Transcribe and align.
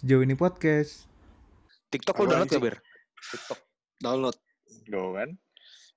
Sejauh 0.00 0.24
ini 0.24 0.32
podcast. 0.32 1.04
TikTok 1.92 2.24
lu 2.24 2.32
Apaan 2.32 2.32
download 2.32 2.48
gak, 2.56 2.62
Bir? 2.64 2.76
TikTok 3.20 3.60
download 4.00 4.36
Go 4.88 5.12
kan 5.12 5.30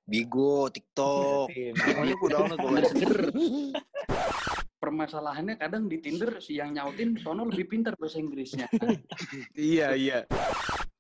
Bigo 0.04 0.68
TikTok 0.68 1.48
semuanya 1.48 2.11
gue 2.19 2.29
download 2.35 2.83
seger. 2.92 3.31
Permasalahannya 4.75 5.55
kadang 5.55 5.87
di 5.87 6.03
Tinder 6.03 6.43
si 6.43 6.59
yang 6.59 6.75
nyautin 6.75 7.16
sono 7.16 7.47
lebih 7.47 7.63
pintar 7.71 7.95
bahasa 7.95 8.20
Inggrisnya. 8.20 8.68
Iya, 9.55 9.95
iya. 9.95 10.27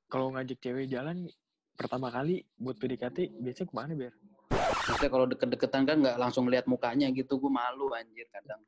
Kalau 0.07 0.31
ngajak 0.31 0.63
cewek 0.63 0.87
jalan 0.87 1.27
pertama 1.75 2.07
kali 2.07 2.47
buat 2.55 2.79
PDKT 2.79 3.35
biasanya 3.35 3.67
ke 3.67 3.75
mana 3.75 3.91
ber? 3.99 4.15
Maksudnya 4.55 5.11
kalau 5.11 5.27
deket-deketan 5.27 5.83
kan 5.83 5.97
nggak 5.99 6.15
langsung 6.23 6.47
lihat 6.47 6.71
mukanya 6.71 7.11
gitu, 7.11 7.35
gue 7.35 7.51
malu 7.51 7.91
anjir 7.91 8.31
kadang. 8.31 8.63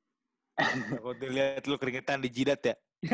Waktu 1.08 1.24
lihat 1.32 1.64
lu 1.72 1.80
keringetan 1.80 2.20
di 2.20 2.28
jidat 2.28 2.60
ya. 2.68 2.76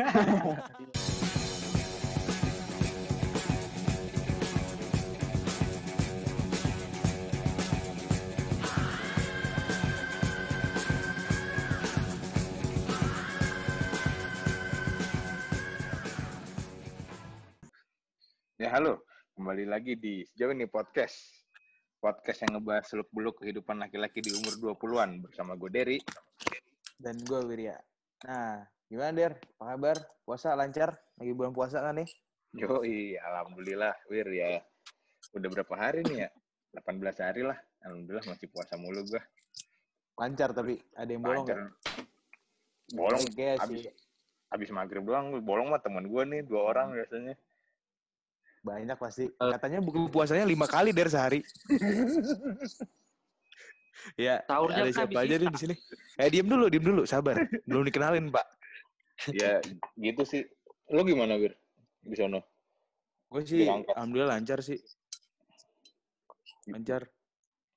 Ya 18.62 18.78
halo, 18.78 19.02
kembali 19.34 19.66
lagi 19.66 19.98
di 19.98 20.22
Sejauh 20.22 20.54
ini 20.54 20.70
Podcast. 20.70 21.18
Podcast 21.98 22.46
yang 22.46 22.62
ngebahas 22.62 22.86
seluk-beluk 22.86 23.42
kehidupan 23.42 23.82
laki-laki 23.82 24.22
di 24.22 24.30
umur 24.38 24.78
20-an 24.78 25.18
bersama 25.18 25.58
gue 25.58 25.66
Derry. 25.66 25.98
Dan 26.94 27.18
gue 27.26 27.42
Wirya. 27.42 27.74
Nah, 28.30 28.62
gimana 28.92 29.08
Der? 29.16 29.32
Apa 29.56 29.72
kabar? 29.72 29.96
Puasa 30.28 30.52
lancar? 30.52 30.92
Lagi 31.16 31.32
bulan 31.32 31.56
puasa 31.56 31.80
kan 31.80 31.96
nih? 31.96 32.08
Yoi, 32.60 33.16
alhamdulillah 33.16 33.96
Wir 34.12 34.28
ya. 34.28 34.60
Udah 35.32 35.48
berapa 35.48 35.72
hari 35.72 36.04
nih 36.04 36.28
ya? 36.28 36.30
18 36.76 37.00
hari 37.24 37.42
lah. 37.48 37.56
Alhamdulillah 37.88 38.28
masih 38.28 38.52
puasa 38.52 38.76
mulu 38.76 39.00
gue. 39.08 39.22
Lancar 40.20 40.52
tapi 40.52 40.76
ada 40.92 41.08
yang 41.08 41.24
bolong 41.24 41.48
Lancar. 41.48 41.56
nggak? 41.56 41.72
Bolong 42.92 43.24
Oke 43.24 43.48
abis, 43.56 43.88
sih. 43.88 43.92
abis 44.52 44.68
maghrib 44.76 45.08
doang. 45.08 45.40
Bolong 45.40 45.72
mah 45.72 45.80
teman 45.80 46.04
gue 46.04 46.22
nih, 46.28 46.44
dua 46.44 46.76
orang 46.76 46.92
biasanya. 46.92 47.34
Banyak 48.60 48.96
pasti. 49.00 49.24
Katanya 49.40 49.80
buku 49.80 50.12
puasanya 50.12 50.44
lima 50.44 50.68
kali 50.68 50.92
Der 50.92 51.08
sehari. 51.08 51.40
ya, 54.20 54.44
Sahurnya 54.44 54.84
ada 54.84 54.92
kan 54.92 55.08
siapa 55.08 55.18
aja 55.24 55.34
nih 55.40 55.48
di 55.48 55.58
sini? 55.58 55.74
Eh, 56.20 56.28
diem 56.28 56.44
dulu, 56.44 56.68
diem 56.68 56.84
dulu, 56.84 57.02
sabar. 57.08 57.40
Belum 57.64 57.88
dikenalin, 57.88 58.28
Pak. 58.28 58.60
Ya 59.30 59.60
gitu 59.94 60.22
sih. 60.22 60.42
Lu 60.88 61.02
gimana 61.02 61.36
Wir? 61.36 61.54
Di 62.00 62.14
sono? 62.14 62.42
Gue 63.26 63.42
sih, 63.42 63.64
alhamdulillah 63.64 64.36
lancar 64.36 64.60
sih. 64.60 64.76
Lancar. 66.68 67.06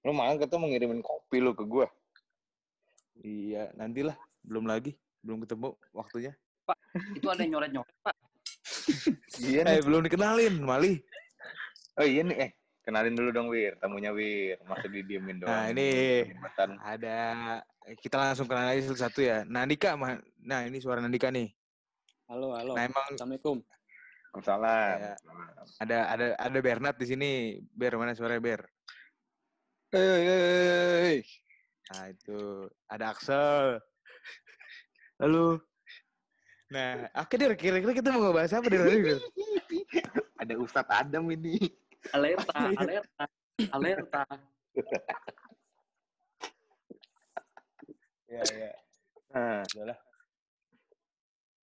Lu 0.01 0.11
malah 0.11 0.35
kata 0.35 0.57
mau 0.57 0.67
ngirimin 0.67 0.99
kopi 0.99 1.39
lu 1.39 1.53
ke 1.53 1.63
gue. 1.63 1.87
Iya, 3.21 3.71
nantilah. 3.73 4.13
Belum 4.43 4.65
lagi. 4.65 4.93
Belum 5.21 5.41
ketemu 5.41 5.73
waktunya. 5.91 6.33
Itu 7.15 7.29
ada 7.29 7.41
yang 7.41 7.57
nyoret-nyoret, 7.57 7.95
Pak. 8.01 8.15
Iya 9.35 9.61
Eh, 9.61 9.77
nih. 9.77 9.81
belum 9.83 10.01
dikenalin, 10.03 10.55
Mali. 10.59 10.97
Oh 11.95 12.05
iya 12.05 12.23
nih, 12.23 12.37
eh. 12.39 12.51
Kenalin 12.81 13.17
dulu 13.17 13.29
dong 13.31 13.47
Wir, 13.49 13.73
tamunya 13.77 14.13
Wir. 14.13 14.61
Masa 14.63 14.85
didiemin 14.85 15.41
doang. 15.41 15.49
Nah, 15.49 15.69
ini 15.73 15.89
Jembatan. 16.29 16.77
ada 16.79 17.17
kita 17.93 18.17
langsung 18.17 18.49
kenal 18.49 18.73
aja 18.73 18.81
satu-satu 18.89 19.19
ya. 19.21 19.37
Nandika, 19.45 19.93
Ma- 19.93 20.21
nah 20.41 20.65
ini 20.65 20.81
suara 20.81 21.05
Nandika 21.05 21.29
nih. 21.29 21.53
Halo, 22.25 22.57
halo. 22.57 22.73
Nah 22.73 22.89
emang 22.89 23.05
Assalamualaikum. 23.13 23.61
Waalaikumsalam. 24.33 24.95
Ya. 24.99 25.15
ada 25.79 25.97
ada 26.11 26.25
ada 26.35 26.57
Bernard 26.59 26.97
di 26.97 27.05
sini. 27.05 27.31
Ber 27.69 27.93
mana 28.01 28.17
suaranya 28.17 28.41
Ber? 28.41 28.61
Hei, 29.93 30.01
hei, 30.01 30.25
hei. 30.25 31.17
Nah 31.93 32.03
itu 32.09 32.39
ada 32.89 33.13
Axel. 33.13 33.79
Halo. 35.21 35.61
Nah, 36.73 37.07
akhirnya 37.13 37.53
kira-kira 37.53 37.93
kita 37.93 38.09
mau 38.09 38.25
ngebahas 38.25 38.57
apa 38.57 38.67
dari 38.67 38.81
tadi? 38.81 38.99
Der? 39.05 39.21
Ada 40.41 40.53
Ustadz 40.57 40.91
Adam 40.91 41.29
ini. 41.29 41.61
Alerta, 42.11 42.57
alerta, 42.75 43.25
alerta. 43.69 44.23
Ya, 48.35 48.43
ya. 48.51 48.71
Nah, 49.31 49.61
Udahlah. 49.63 49.99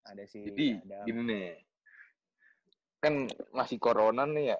Ada 0.07 0.23
si 0.25 0.39
jadi 0.41 0.79
Adam. 0.79 1.03
gini 1.05 1.21
nih. 1.23 1.45
Kan 2.97 3.13
masih 3.51 3.77
corona 3.77 4.23
nih 4.23 4.55
ya. 4.55 4.57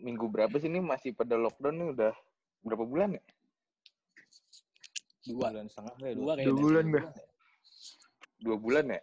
Minggu 0.00 0.28
berapa 0.28 0.52
sih 0.56 0.68
ini 0.68 0.80
masih 0.80 1.12
pada 1.12 1.36
lockdown 1.36 1.76
nih 1.76 1.88
udah 1.92 2.12
berapa 2.62 2.84
bulan 2.84 3.16
ya? 3.16 3.22
Dua. 5.22 5.48
bulan 5.48 5.66
setengah 5.68 5.94
ya, 5.98 6.12
Dua 6.12 6.32
kayaknya. 6.34 6.46
dua 6.50 6.56
bulan 6.58 6.84
dah. 6.88 7.04
Dua 8.42 8.56
bulan 8.58 8.84
ya? 8.90 9.00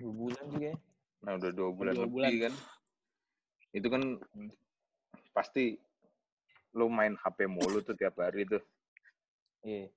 Dua 0.00 0.12
bulan 0.12 0.44
juga 0.50 0.66
ya. 0.66 0.76
Nah 1.20 1.32
udah 1.36 1.50
dua 1.52 1.70
bulan 1.70 1.92
Dua 1.94 2.02
lebih 2.04 2.14
bulan. 2.16 2.30
kan. 2.40 2.54
Itu 3.70 3.86
kan 3.86 4.02
pasti 5.30 5.64
lo 6.72 6.86
main 6.86 7.14
HP 7.14 7.46
mulu 7.46 7.78
tuh 7.80 7.94
tiap 7.94 8.18
hari 8.18 8.42
tuh. 8.44 8.62
Iya. 9.62 9.88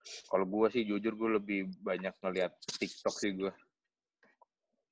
Kalau 0.00 0.44
gua 0.48 0.66
sih 0.72 0.82
jujur 0.88 1.12
gue 1.14 1.30
lebih 1.36 1.60
banyak 1.84 2.14
ngeliat 2.24 2.52
TikTok 2.78 3.14
sih 3.14 3.36
gua. 3.36 3.52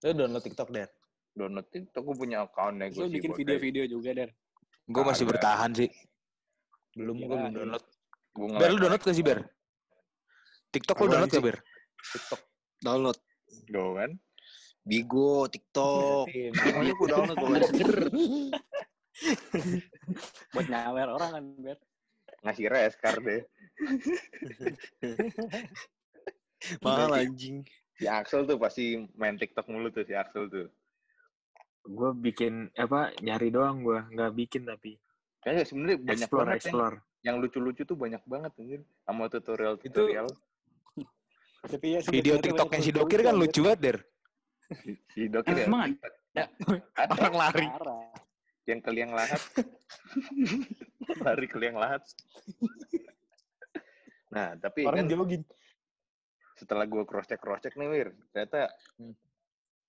Lo 0.04 0.10
download 0.14 0.44
TikTok, 0.44 0.68
Der? 0.70 0.88
Download 1.34 1.66
TikTok 1.66 2.02
gue 2.06 2.16
punya 2.16 2.46
accountnya 2.46 2.86
gue 2.90 3.02
Lu 3.02 3.10
bikin 3.10 3.34
video-video 3.34 3.84
juga, 3.90 4.10
Der. 4.14 4.30
Gue 4.86 5.02
masih 5.02 5.24
Ada. 5.26 5.30
bertahan 5.34 5.70
sih. 5.74 5.90
Belum, 6.94 7.16
gue 7.18 7.28
belum 7.30 7.54
download. 7.54 7.84
Gue 8.34 8.46
Ber, 8.54 8.68
lu 8.70 8.78
download 8.78 9.02
gak 9.02 9.16
sih, 9.16 9.24
Ber? 9.26 9.38
TikTok 10.70 10.96
lu 11.02 11.06
download 11.10 11.32
gak, 11.32 11.44
Ber? 11.44 11.56
TikTok 12.14 12.40
download 12.78 13.18
Go 13.72 13.96
kan? 13.98 14.10
Bigo 14.86 15.44
TikTok 15.50 16.30
semuanya 16.32 16.92
gue 16.94 17.06
download 17.10 17.36
Nggak 17.36 17.42
pokoknya. 17.42 17.68
seger. 17.68 17.96
Buat 20.54 20.66
nyawer 20.70 21.08
orang 21.10 21.30
kan, 21.34 21.44
Ber. 21.58 21.78
Ngasih 22.46 22.66
reskar 22.70 23.18
deh. 23.22 23.42
Mahal 26.84 27.14
anjing 27.14 27.62
Si 27.98 28.06
Axel 28.06 28.46
tuh 28.46 28.62
pasti 28.62 28.94
main 29.18 29.34
TikTok 29.34 29.66
mulu 29.66 29.90
tuh 29.90 30.06
si 30.06 30.14
Axel 30.14 30.46
tuh. 30.46 30.70
Gue 31.82 32.14
bikin, 32.14 32.70
apa, 32.78 33.10
nyari 33.18 33.50
doang 33.50 33.82
gue. 33.82 33.98
Nggak 34.14 34.32
bikin 34.38 34.70
tapi. 34.70 34.94
Kayaknya 35.42 35.64
sebenarnya 35.66 35.98
banyak 35.98 36.28
Explore, 36.30 36.38
banget 36.38 36.54
yang, 36.54 36.62
explore. 36.62 36.96
yang 37.26 37.36
lucu-lucu 37.42 37.82
tuh 37.82 37.98
banyak 37.98 38.22
banget 38.22 38.54
anjir. 38.54 38.86
Sama 39.02 39.26
tutorial-tutorial. 39.26 40.30
Tapi 41.58 41.98
ya, 41.98 42.00
Video 42.06 42.38
TikToknya 42.38 42.78
si 42.78 42.94
Dokir 42.94 43.26
kan 43.26 43.34
lucu 43.34 43.66
banget, 43.66 43.80
Der. 43.82 43.98
Si, 44.78 44.94
si 45.10 45.26
Dokir 45.26 45.58
ya. 45.58 45.66
Emang 45.66 45.90
ada? 45.90 46.44
Ada 46.94 47.12
Orang 47.18 47.34
lari. 47.34 47.66
Yang 48.68 48.80
ke 48.84 48.90
liang 48.92 49.12
lahat. 49.16 49.40
Lari 51.24 51.46
ke 51.48 51.56
liang 51.56 51.80
lahat. 51.80 52.04
nah, 54.28 54.52
tapi 54.60 54.84
kan 54.84 55.08
jogging. 55.08 55.40
setelah 56.58 56.84
gue 56.84 57.00
cross 57.08 57.24
check 57.24 57.40
cross 57.40 57.64
check 57.64 57.72
nih 57.78 57.88
Wir, 57.88 58.08
ternyata 58.30 58.68
Hmm. 59.00 59.14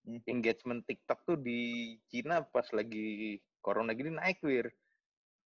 Hmm. 0.08 0.24
engagement 0.32 0.80
TikTok 0.88 1.28
tuh 1.28 1.36
di 1.36 1.60
Cina 2.08 2.40
pas 2.40 2.64
lagi 2.72 3.36
corona 3.60 3.92
gini 3.92 4.16
naik 4.16 4.40
Wir. 4.40 4.72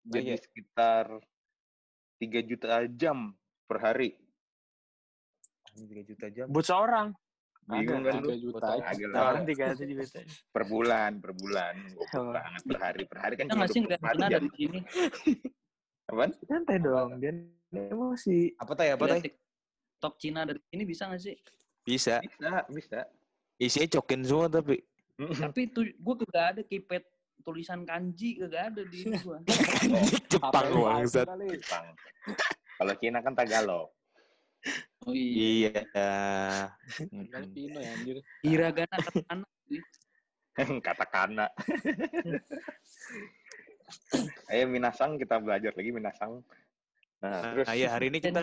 Jadi 0.03 0.35
Naik 0.35 0.35
ya? 0.35 0.43
sekitar 0.43 1.05
3 2.19 2.43
juta 2.43 2.83
jam 2.91 3.31
per 3.63 3.79
hari. 3.79 4.19
3 5.79 6.03
juta 6.03 6.27
jam. 6.27 6.51
Buat 6.51 6.67
seorang. 6.67 7.07
Bingung 7.63 8.03
kan 8.03 8.13
lu? 8.19 8.27
Tiga 8.27 8.37
juta. 8.43 8.67
Seorang 8.91 9.43
tiga 9.47 9.65
juta. 9.71 10.19
Per 10.51 10.63
bulan, 10.67 11.11
per 11.23 11.31
bulan. 11.31 11.73
Oh. 11.95 12.35
banget 12.35 12.61
per 12.67 12.79
hari. 12.83 13.03
Per 13.07 13.17
hari 13.19 13.33
kan 13.39 13.45
Kita 13.47 13.53
cuma 13.55 13.63
nggak 13.63 13.71
sih 13.71 13.81
24 13.87 13.87
ngeliat 13.87 14.03
Cina 14.03 14.27
jam. 14.27 14.41
dari 14.43 14.49
sini? 14.59 14.79
Apaan? 16.11 16.31
Santai 16.43 16.77
dong, 16.83 17.09
dia 17.23 17.31
emosi. 17.71 18.39
Apa 18.59 18.71
tay? 18.75 18.89
Apa 18.91 19.03
tay? 19.07 19.19
Lihat 19.23 19.25
TikTok 19.31 20.13
Cina 20.19 20.41
dari 20.43 20.59
sini 20.67 20.83
bisa 20.83 21.03
nggak 21.07 21.21
sih? 21.23 21.35
Bisa. 21.87 22.15
Bisa, 22.19 22.51
bisa. 22.67 22.99
Isinya 23.55 23.87
cokin 23.99 24.21
semua 24.27 24.47
tapi. 24.51 24.83
Tapi 25.15 25.61
tuh 25.71 25.87
gue 25.87 26.15
kagak 26.27 26.45
ada 26.57 26.61
keypad 26.67 27.03
tulisan 27.43 27.87
kanji 27.87 28.43
kagak 28.43 28.75
ada 28.75 28.81
di 28.83 28.97
ini 29.07 29.15
gua. 29.23 29.39
Jepang 30.31 30.67
bangsat. 30.75 31.27
Jepang. 31.31 31.85
Kalau 32.75 32.93
Cina 32.99 33.19
kan 33.23 33.33
Tagalog. 33.35 33.87
Oh 35.03 35.11
iya. 35.11 35.71
Iya. 35.71 35.83
Kan 37.27 37.43
Pino 37.51 37.79
ya, 37.83 37.91
anjir. 37.91 38.17
Hiragana 38.43 38.95
katakana. 39.03 39.45
Katakana. 40.79 41.45
Ayo 44.49 44.63
Minasang 44.71 45.19
kita 45.19 45.39
belajar 45.43 45.75
lagi 45.75 45.91
Minasang. 45.91 46.39
Nah, 47.23 47.39
terus 47.55 47.65
Nah, 47.67 47.75
ya 47.75 47.87
hari 47.91 48.07
ini 48.11 48.19
kita 48.19 48.39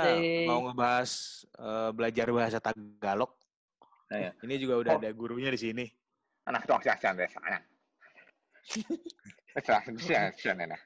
mau 0.49 0.61
ngebahas 0.69 1.11
eh, 1.57 1.91
belajar 1.97 2.27
bahasa 2.33 2.59
Tagalog. 2.61 3.33
Nah, 4.13 4.19
ya. 4.29 4.33
Ini 4.45 4.55
juga 4.61 4.75
udah 4.81 4.93
ada 5.01 5.11
gurunya 5.13 5.51
di 5.53 5.61
sini. 5.61 5.87
anak 6.49 6.65
tuh 6.67 6.75
nah. 10.67 10.81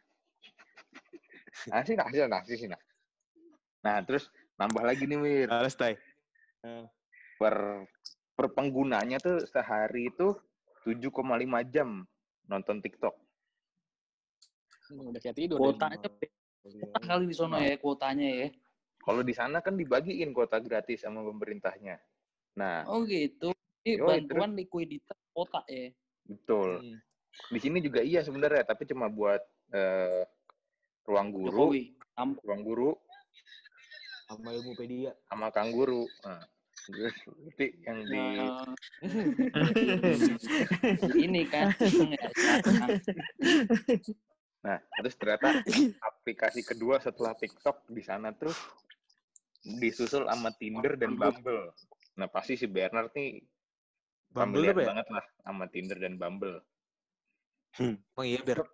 Nasi 2.29 2.55
sih 2.59 2.69
nah. 2.69 2.81
Nah 3.87 4.03
terus 4.03 4.27
nambah 4.59 4.83
lagi 4.87 5.05
nih 5.07 5.19
Wir. 5.19 5.49
Males, 5.51 5.75
Tai. 5.75 5.95
per 7.35 7.85
per 8.35 8.47
penggunanya 8.55 9.21
tuh 9.21 9.43
sehari 9.47 10.09
itu 10.09 10.33
7,5 10.87 11.21
jam 11.71 12.03
nonton 12.49 12.79
TikTok. 12.81 13.15
Udah 14.95 15.21
kayak 15.21 15.37
tidur. 15.37 15.59
Kuotanya 15.61 15.99
kuota 16.01 16.99
kali 17.05 17.25
di 17.29 17.37
sono 17.37 17.61
ya 17.61 17.77
kuotanya 17.77 18.29
ya. 18.29 18.49
Kalau 19.05 19.21
di 19.21 19.35
sana 19.37 19.61
kan 19.61 19.77
dibagiin 19.77 20.33
kuota 20.33 20.61
gratis 20.65 21.05
sama 21.05 21.21
pemerintahnya. 21.21 22.01
Nah, 22.57 22.89
Oh 22.89 23.05
gitu. 23.05 23.53
Ini 23.85 24.01
Yoi, 24.01 24.25
bantuan 24.25 24.57
likuiditas 24.57 25.19
kuota 25.37 25.61
ya. 25.69 25.93
betul. 26.25 26.81
Hmm. 26.81 26.97
Di 27.53 27.61
sini 27.61 27.85
juga 27.85 28.01
iya 28.01 28.25
sebenarnya, 28.25 28.65
tapi 28.65 28.89
cuma 28.89 29.13
buat 29.13 29.45
eh, 29.77 30.25
ruang 31.05 31.29
guru, 31.29 31.69
Jokowi. 31.69 31.85
Ruang 32.41 32.63
guru 32.65 32.97
Sama 34.25 34.57
Ilmupedia. 34.57 35.13
sama 35.29 35.53
kang 35.53 35.71
guru. 35.71 36.09
Nah, 36.25 36.41
terus 36.89 37.15
nanti 37.29 37.67
yang 37.85 37.99
di 38.09 38.17
Nah, 38.17 38.65
ini 41.25 41.45
kan 41.49 41.73
ya. 41.85 42.25
Nah, 44.65 44.81
terus 44.81 45.15
ternyata 45.21 45.61
aplikasi 46.01 46.65
kedua 46.65 46.97
setelah 47.01 47.37
TikTok 47.37 47.85
di 47.93 48.01
sana 48.01 48.33
tuh 48.33 48.53
disusul 49.65 50.25
sama 50.25 50.51
Tinder 50.57 50.97
dan 50.97 51.21
Bumble. 51.21 51.73
Nah, 52.17 52.29
pasti 52.33 52.57
si 52.57 52.65
Bernard 52.65 53.13
nih 53.13 53.45
Bumble 54.33 54.73
ya? 54.73 54.75
banget 54.75 55.07
lah 55.13 55.25
sama 55.45 55.69
Tinder 55.69 56.01
dan 56.01 56.17
Bumble. 56.17 56.65
Emang 57.79 58.27
iya, 58.27 58.41
Ber. 58.41 58.65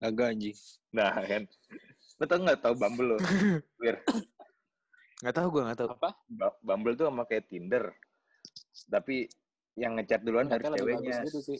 Agak 0.00 0.32
anjing. 0.32 0.56
Nah, 0.94 1.12
kan. 1.26 1.44
Lo 2.18 2.24
tau 2.24 2.40
nggak 2.40 2.60
tau 2.62 2.74
Bumble 2.74 3.14
lo? 3.14 3.18
Wir, 3.78 4.00
Nggak 5.18 5.34
tahu 5.34 5.48
gue, 5.50 5.62
nggak 5.66 5.78
tahu. 5.78 5.88
Apa? 5.92 6.10
Bumble 6.62 6.94
tuh 6.94 7.06
sama 7.10 7.22
kayak 7.26 7.44
Tinder. 7.48 7.84
Tapi 8.86 9.26
yang 9.74 9.94
ngechat 9.94 10.22
duluan 10.22 10.46
harus 10.46 10.62
Mereka 10.62 10.70
bagus 10.70 10.80
ceweknya. 10.80 11.16
gitu 11.26 11.40
sih. 11.42 11.58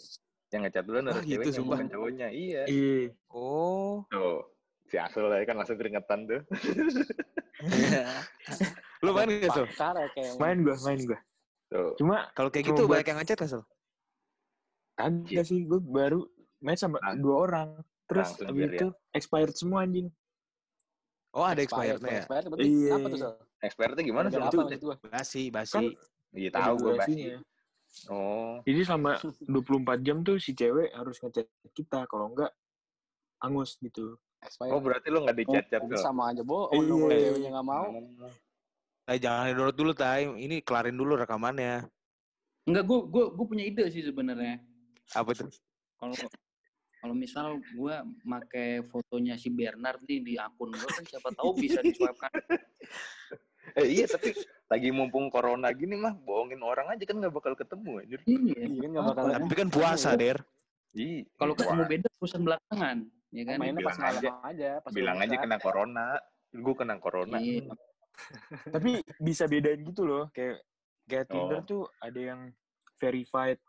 Yang 0.48 0.60
ngechat 0.70 0.84
duluan 0.86 1.04
Ah, 1.04 1.08
harus 1.12 1.22
gitu, 1.22 1.30
ceweknya, 1.34 1.58
sumpah. 1.58 1.76
bukan 1.76 1.88
cowoknya. 1.90 2.28
Iya. 2.30 2.62
Iya. 2.66 3.08
Oh. 3.28 3.94
Tuh. 4.08 4.40
Si 4.88 4.96
lah 4.96 5.38
kan 5.44 5.56
langsung 5.58 5.76
keringetan 5.76 6.18
tuh. 6.24 6.40
Lu 9.04 9.10
main 9.12 9.28
nggak, 9.28 9.52
Sol? 9.52 9.66
Pakar 9.68 9.94
ya. 10.16 10.32
Main 10.40 10.56
gua, 10.64 10.76
main 10.80 10.98
gua. 11.04 11.18
Tuh. 11.68 11.92
Cuma 12.00 12.16
Kalau 12.32 12.48
kayak 12.48 12.64
gitu 12.66 12.82
banyak 12.86 13.06
yang 13.06 13.18
ngechat 13.20 13.36
nggak, 13.36 13.50
Sol? 13.52 13.64
kagak 14.96 15.46
sih, 15.46 15.62
gua 15.62 15.78
baru 15.78 16.26
main 16.58 16.74
sama 16.74 16.98
Lang- 16.98 17.22
dua 17.22 17.34
orang. 17.44 17.68
Terus 18.08 18.34
abis 18.40 18.72
itu 18.72 18.88
expired 19.12 19.54
semua 19.54 19.84
anjing. 19.84 20.08
Oh, 21.30 21.44
ada 21.44 21.60
Expired, 21.60 22.00
expirednya 22.00 22.10
ya? 22.10 22.20
Expired 22.24 22.46
berarti 22.48 22.66
Iya. 22.66 22.90
apa 22.90 23.06
tuh, 23.06 23.18
Expertnya 23.58 24.02
gimana 24.06 24.26
sih? 24.30 24.38
Apa 24.38 24.70
Itu-? 24.70 24.94
Basi, 25.10 25.42
basi. 25.50 25.74
Kan 25.74 25.84
Iya 26.36 26.50
tahu 26.52 26.74
gue 26.78 26.92
basi. 26.94 27.14
Oh. 28.12 28.60
Jadi 28.68 28.80
selama 28.84 29.16
24 29.48 30.04
jam 30.04 30.20
tuh 30.20 30.36
si 30.36 30.52
cewek 30.52 30.92
harus 30.92 31.16
ngechat 31.24 31.48
kita. 31.72 32.04
Kalau 32.06 32.30
enggak, 32.30 32.52
angus 33.40 33.80
gitu. 33.80 34.14
Expired. 34.38 34.70
Oh 34.70 34.78
berarti 34.78 35.08
lo 35.10 35.26
nggak 35.26 35.34
di 35.34 35.44
chat-chat 35.48 35.82
Jadi 35.82 35.94
tuh? 35.96 35.98
sama 35.98 36.30
aja 36.30 36.46
bohong 36.46 36.70
Iya. 36.70 36.86
dong 36.86 37.00
kalau 37.02 37.16
ceweknya 37.18 37.50
nggak 37.50 37.66
mau. 37.66 37.86
Tai, 39.08 39.18
jangan 39.18 39.44
download 39.56 39.76
dulu, 39.80 39.92
Tai. 39.96 40.22
Ini 40.36 40.56
kelarin 40.62 40.96
dulu 41.00 41.12
rekamannya. 41.16 41.74
Enggak, 42.68 42.84
gue 42.84 42.98
gue 43.08 43.24
gue 43.34 43.46
punya 43.48 43.64
ide 43.64 43.84
sih 43.88 44.04
sebenarnya. 44.04 44.60
Apa 45.16 45.32
tuh? 45.32 45.48
Kalau 45.96 46.14
kalau 46.98 47.14
misal 47.16 47.56
gue 47.56 47.94
make 48.22 48.84
fotonya 48.92 49.40
si 49.40 49.48
Bernard 49.48 50.04
nih 50.04 50.20
di 50.20 50.34
akun 50.36 50.76
gue 50.76 50.86
kan 50.92 51.04
siapa 51.08 51.32
tahu 51.32 51.56
bisa 51.56 51.80
di 51.80 51.96
swipe 51.96 52.20
kan. 52.20 52.30
Eh 53.76 53.86
iya 53.90 54.06
tapi 54.06 54.32
lagi 54.68 54.88
mumpung 54.88 55.28
corona 55.28 55.68
gini 55.72 55.96
mah 55.96 56.14
bohongin 56.14 56.60
orang 56.60 56.92
aja 56.92 57.04
kan 57.04 57.16
nggak 57.18 57.34
bakal 57.34 57.52
ketemu 57.52 57.92
anjir. 58.00 58.20
Iya. 58.24 58.38
Iya 58.56 58.78
kan 58.78 58.90
nggak 58.92 59.06
bakal. 59.06 59.24
Tapi 59.34 59.54
kan 59.56 59.68
puasa, 59.68 60.10
Der. 60.14 60.38
Ih, 60.94 61.28
Kalau 61.36 61.52
ketemu 61.52 61.82
beda 61.84 62.08
urusan 62.18 62.42
belakangan, 62.42 62.96
ya 63.28 63.42
kan? 63.44 63.56
Mainnya 63.60 63.84
pas 63.84 63.96
malam 64.00 64.18
aja. 64.18 64.30
aja. 64.42 64.70
pas 64.80 64.90
bilang 64.90 65.16
aja 65.20 65.34
kena 65.36 65.58
corona. 65.58 66.06
Gue 66.48 66.74
kena 66.74 66.96
corona. 66.96 67.36
Iya. 67.36 67.68
Tapi 68.72 69.04
bisa 69.20 69.44
bedain 69.44 69.84
gitu 69.84 70.02
loh. 70.02 70.24
Kayak 70.32 70.64
kayak 71.04 71.26
Tinder 71.28 71.60
Oh. 71.60 71.64
tuh 71.64 71.82
ada 72.00 72.16
yang 72.18 72.40
verified 72.96 73.60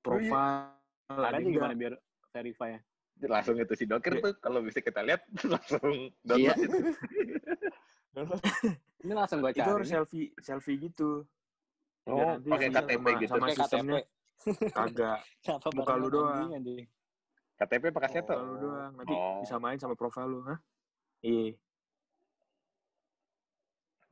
profile. 0.00 0.72
Ada 1.06 1.38
yang 1.38 1.52
gimana 1.52 1.74
biar 1.74 1.94
verify 2.32 2.74
ya? 2.74 2.80
Langsung 3.16 3.56
itu 3.56 3.72
si 3.72 3.84
dokter 3.84 4.18
tuh 4.18 4.34
kalau 4.36 4.60
bisa 4.60 4.80
kita 4.80 5.00
lihat 5.00 5.24
langsung 5.54 6.12
Iya. 6.26 6.52
download 6.52 6.58
itu. 6.58 6.78
Ini 9.04 9.12
langsung 9.12 9.38
Itu 9.40 9.52
cari. 9.54 9.68
harus 9.70 9.88
selfie 9.88 10.32
selfie 10.40 10.76
gitu. 10.80 11.22
Oh, 12.06 12.38
nanti 12.38 12.48
pakai 12.48 12.68
sama- 12.70 12.78
KTP 12.82 13.06
gitu. 13.18 13.30
sama 13.30 13.46
sistemnya 13.50 13.98
kagak. 14.70 15.18
Muka 15.76 15.94
lu 15.94 16.08
doang. 16.08 16.48
anjing? 16.50 16.86
KTP 17.56 17.84
pakai 17.90 18.10
seto. 18.10 18.32
Muka 18.32 18.42
lu 18.42 18.56
doang. 18.58 18.92
Nanti 18.94 19.12
Oh. 19.12 19.40
bisa 19.42 19.56
main 19.58 19.76
sama 19.76 19.94
profile 19.94 20.28
lu, 20.28 20.40
hah? 20.42 20.58
Iya. 21.20 21.54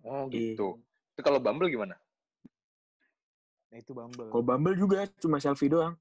Oh 0.05 0.29
Iya. 0.29 0.53
gitu. 0.53 0.69
Itu 1.15 1.21
kalau 1.23 1.39
Bumble 1.39 1.71
gimana? 1.71 1.97
Nah, 3.71 3.79
itu 3.79 3.91
Bumble. 3.91 4.29
Kalau 4.29 4.45
Bumble 4.45 4.77
juga 4.77 5.07
cuma 5.19 5.39
selfie 5.39 5.71
doang. 5.71 5.97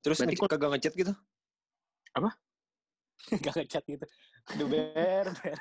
Terus 0.00 0.18
ngechat 0.18 0.50
kagak 0.50 0.70
ngechat 0.76 0.92
gitu? 0.94 1.12
Gak 3.44 3.54
ngechat 3.56 3.84
gitu. 3.84 4.06
Aduh, 4.48 4.66
ber, 4.66 5.26
ber. 5.28 5.58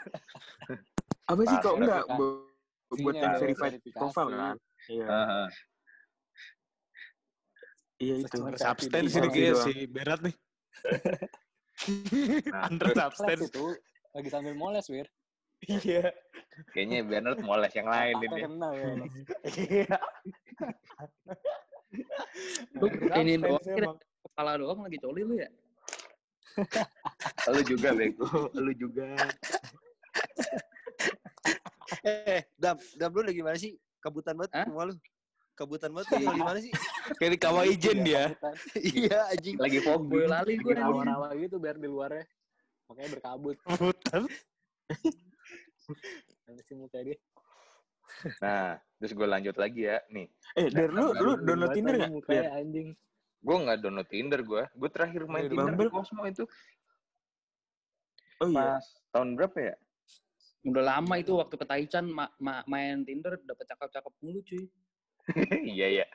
Apa 1.28 1.42
sih 1.44 1.58
kok 1.60 1.76
enggak 1.76 2.04
Bu- 2.16 2.48
buat 3.04 3.16
verified 3.38 3.74
verifikasi. 3.84 3.98
profile 4.00 4.32
kan? 4.32 4.56
Iya. 4.88 5.06
Heeh. 5.06 5.48
Iya 7.98 8.14
Terus 8.24 8.32
itu. 8.32 8.62
Substance 8.62 9.12
ini 9.12 9.28
kayak 9.28 9.54
doang. 9.54 9.66
si 9.66 9.74
Berat 9.90 10.20
nih. 10.22 10.36
Nah, 12.48 12.62
Under 12.70 12.90
substance. 12.94 13.42
Moles 13.42 13.52
itu 13.52 13.66
lagi 14.14 14.30
sambil 14.32 14.54
moles, 14.56 14.86
Wir. 14.88 15.08
Iya. 15.66 16.14
kayaknya 16.70 17.02
Bernard 17.02 17.42
moles 17.42 17.74
yang 17.74 17.90
lain 17.90 18.16
ini. 18.22 18.40
kena 18.46 18.70
ya. 18.72 18.88
Iya. 19.58 19.98
Ini 23.18 23.34
doang, 23.42 23.98
kepala 24.22 24.52
doang 24.58 24.80
lagi 24.86 24.98
coli 25.02 25.22
lu 25.26 25.36
ya? 25.38 25.50
Lu 27.48 27.62
juga 27.64 27.90
bego, 27.94 28.28
lu 28.54 28.72
juga. 28.74 29.06
Eh, 32.04 32.42
Dam, 32.56 32.76
Dam 32.96 33.10
lu 33.14 33.22
lagi 33.24 33.42
mana 33.42 33.58
sih? 33.58 33.76
Kabutan 34.00 34.36
banget 34.36 34.52
Hah? 34.54 34.66
rumah 34.68 34.86
lu. 34.90 34.94
Kabutan 35.54 35.90
banget 35.90 36.08
lu 36.14 36.26
lagi 36.26 36.42
mana 36.44 36.60
sih? 36.60 36.72
Kayak 37.20 37.32
di 37.34 37.40
kawah 37.40 37.64
ijen 37.66 37.98
dia. 38.04 38.34
iya, 38.96 39.32
anjing. 39.32 39.56
Lagi 39.58 39.80
Gue 39.80 39.88
fogging. 39.88 40.28
lali 40.30 40.54
gue 40.58 40.74
rawa-rawa 40.76 41.28
gitu 41.36 41.56
biar 41.58 41.76
di 41.76 41.88
luarnya. 41.88 42.26
Makanya 42.88 43.10
berkabut. 43.20 43.56
Hutan. 43.66 44.24
Nanti 46.48 46.62
sih 46.64 46.76
muka 46.76 47.00
dia. 47.02 47.18
Nah, 48.40 48.80
terus 49.00 49.12
gue 49.12 49.28
lanjut 49.28 49.56
lagi 49.56 49.88
ya. 49.88 50.00
Nih, 50.10 50.28
Eh, 50.56 50.68
Der, 50.72 50.90
lu 50.90 51.12
lu 51.12 51.36
download 51.44 51.72
Tinder 51.76 51.96
Mukanya 52.08 52.56
anjing. 52.56 52.96
Gue 53.38 53.56
nggak 53.56 53.78
download 53.80 54.10
Tinder 54.10 54.42
gue. 54.42 54.64
Gue 54.72 54.90
terakhir 54.90 55.22
main 55.26 55.46
Eh, 55.46 55.50
Tinder 55.50 55.72
Bumble? 55.72 55.88
di 55.88 55.94
Cosmo 55.94 56.24
itu 56.26 56.44
Oh 58.38 58.48
iya. 58.48 58.78
pas 58.78 58.86
tahun 59.12 59.34
berapa 59.34 59.58
ya? 59.58 59.76
Udah 60.62 60.84
lama 60.84 61.14
itu 61.18 61.32
waktu 61.34 61.56
ke 61.56 61.66
Taichan 61.66 62.06
ma- 62.06 62.34
ma- 62.38 62.66
main 62.66 63.02
Tinder 63.02 63.40
dapet 63.40 63.66
cakep-cakep 63.66 64.14
mulu 64.22 64.40
cuy. 64.42 64.64
Iya 65.78 66.04
ya. 66.04 66.06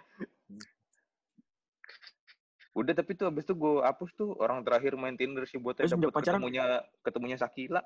Udah 2.73 2.97
tapi 2.97 3.13
tuh 3.13 3.29
abis 3.29 3.45
itu 3.45 3.53
gue 3.53 3.85
hapus 3.85 4.11
tuh 4.17 4.33
orang 4.41 4.65
terakhir 4.65 4.97
main 4.97 5.13
Tinder 5.13 5.45
si 5.45 5.61
buatnya 5.61 5.85
Terus 5.85 5.99
dapet 5.99 6.25
ketemunya 6.25 6.65
ketemunya 7.03 7.37
Sakila. 7.37 7.83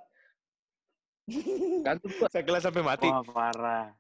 Kagak 1.87 2.07
gua 2.07 2.29
Saya 2.31 2.45
kelas 2.47 2.63
sampai 2.63 2.87
mati. 2.87 3.09
Wah, 3.11 3.19
parah. 3.27 3.91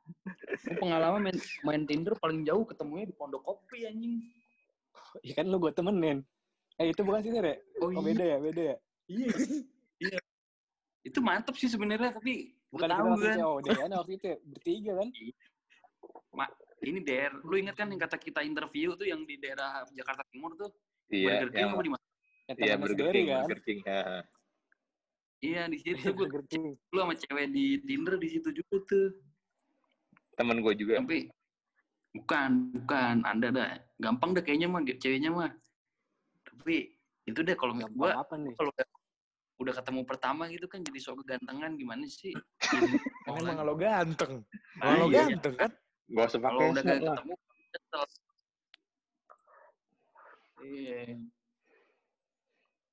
pengalaman 0.78 1.26
main, 1.26 1.36
main 1.64 1.82
Tinder 1.82 2.14
paling 2.14 2.46
jauh 2.46 2.62
ketemunya 2.62 3.10
di 3.10 3.14
Pondok 3.14 3.42
Kopi 3.42 3.82
anjing. 3.82 4.22
Ya 5.24 5.32
kan 5.36 5.46
lu 5.48 5.56
gue 5.58 5.72
temenin. 5.72 6.24
Eh 6.76 6.92
itu 6.92 7.00
bukan 7.00 7.24
sih, 7.24 7.32
ya? 7.32 7.56
Oh, 7.80 7.88
Oh 7.88 8.02
beda 8.04 8.24
ya, 8.24 8.36
beda 8.36 8.62
ya. 8.74 8.76
Iya. 9.08 9.28
iya. 10.02 10.18
Itu 11.06 11.24
mantep 11.24 11.56
sih 11.56 11.70
sebenarnya 11.70 12.12
tapi 12.12 12.52
Bukan 12.68 12.88
tahu 12.90 13.08
kan. 13.22 13.36
COD 13.40 13.66
kan 13.78 13.90
waktu 13.94 14.12
itu 14.18 14.26
ya, 14.26 14.36
bertiga 14.44 14.92
kan. 15.00 15.08
Ini 16.84 17.00
Der, 17.02 17.32
lu 17.40 17.56
inget 17.56 17.72
kan 17.72 17.88
yang 17.88 17.98
kata 17.98 18.20
kita 18.20 18.44
interview 18.44 18.92
tuh 18.94 19.08
yang 19.08 19.24
di 19.24 19.40
daerah 19.40 19.82
Jakarta 19.96 20.22
Timur 20.28 20.52
tuh? 20.60 20.68
Iya, 21.08 21.40
Burger 21.40 21.50
King 21.50 21.62
yang 21.64 21.72
apa 21.72 21.82
di 21.82 21.90
mana? 21.94 22.04
Yang 22.46 22.56
iya 22.60 22.74
si 22.74 22.80
Burger 22.82 23.08
King, 23.08 23.26
kan. 23.26 23.40
Burger 23.46 23.60
King. 23.64 23.78
Iya 25.36 25.62
di 25.68 25.78
situ 25.80 25.96
Iya, 26.00 26.10
gue 26.12 26.28
lu 26.92 26.98
sama 27.00 27.14
cewek 27.16 27.46
di 27.52 27.64
Tinder 27.84 28.14
di 28.20 28.28
situ 28.28 28.48
juga 28.52 28.76
tuh. 28.84 29.08
Temen 30.36 30.56
gue 30.60 30.72
juga. 30.76 31.00
Sampai 31.00 31.32
Bukan, 32.16 32.50
bukan. 32.72 33.14
Anda 33.28 33.48
dah. 33.52 33.72
Gampang 34.00 34.32
deh 34.32 34.42
kayaknya 34.44 34.68
mah 34.72 34.80
ceweknya 34.84 35.30
mah. 35.32 35.52
Tapi 36.44 36.96
itu 37.28 37.40
deh 37.44 37.56
kalau 37.58 37.76
menurut 37.76 37.92
Gampang 37.92 38.12
gua 38.16 38.22
apa 38.24 38.34
nih? 38.40 38.54
kalau 38.56 38.72
udah, 39.56 39.72
ketemu 39.72 40.00
pertama 40.04 40.42
gitu 40.52 40.68
kan 40.68 40.84
jadi 40.84 40.98
sok 41.00 41.24
kegantengan 41.24 41.76
gimana 41.80 42.04
sih? 42.08 42.32
Kan 43.26 43.42
emang 43.42 43.64
lo 43.64 43.74
ganteng. 43.74 44.44
Ah, 44.78 45.00
lo 45.00 45.08
iya. 45.08 45.26
ganteng 45.26 45.56
kan? 45.56 45.70
Gak 46.12 46.24
usah 46.30 46.40
Kalau 46.44 46.70
udah 46.70 46.82
gak 46.84 46.98
ketemu 47.02 47.34
kesel. 47.74 48.02
Iya. 50.62 51.02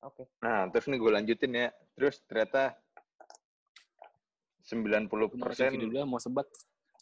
Oke. 0.03 0.23
Nah, 0.43 0.67
terus 0.71 0.85
nih 0.91 0.99
gue 0.99 1.11
lanjutin 1.11 1.51
ya. 1.51 1.67
Terus 1.95 2.15
ternyata 2.27 2.75
90% 4.67 5.07
Udah 5.11 5.51
video 5.69 5.91
dulu 5.91 5.95
ya, 5.99 6.05
mau 6.07 6.19
sebat. 6.19 6.47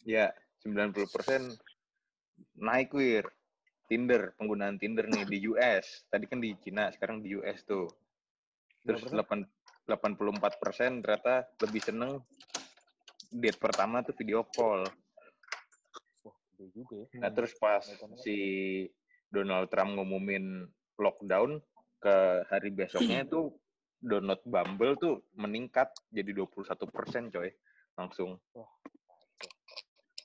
ya 0.02 0.34
90% 0.66 1.54
naik 2.58 2.92
wir. 2.96 3.28
Tinder, 3.92 4.32
penggunaan 4.40 4.80
Tinder 4.80 5.04
nih 5.04 5.28
di 5.28 5.38
US. 5.52 6.08
Tadi 6.08 6.24
kan 6.24 6.40
di 6.40 6.56
Cina, 6.56 6.88
sekarang 6.88 7.20
di 7.20 7.36
US 7.36 7.60
tuh. 7.68 7.84
Terus 8.88 9.04
8, 9.04 9.44
84% 9.84 11.04
ternyata 11.04 11.44
lebih 11.60 11.82
seneng 11.84 12.24
date 13.28 13.60
pertama 13.60 14.00
tuh 14.00 14.16
video 14.16 14.48
call. 14.48 14.88
Wah, 16.24 16.36
gede 16.56 16.66
juga 16.72 17.04
ya. 17.04 17.06
Nah, 17.20 17.30
terus 17.36 17.52
pas 17.60 17.84
si 18.20 18.36
Donald 19.28 19.68
Trump 19.68 19.96
ngumumin 19.96 20.64
lockdown 20.96 21.60
ke 22.00 22.44
hari 22.48 22.72
besoknya 22.72 23.24
itu 23.28 23.52
download 24.02 24.42
Bumble 24.42 24.98
tuh 24.98 25.14
meningkat 25.38 25.92
jadi 26.10 26.32
21% 26.32 27.32
coy. 27.32 27.50
Langsung. 27.96 28.40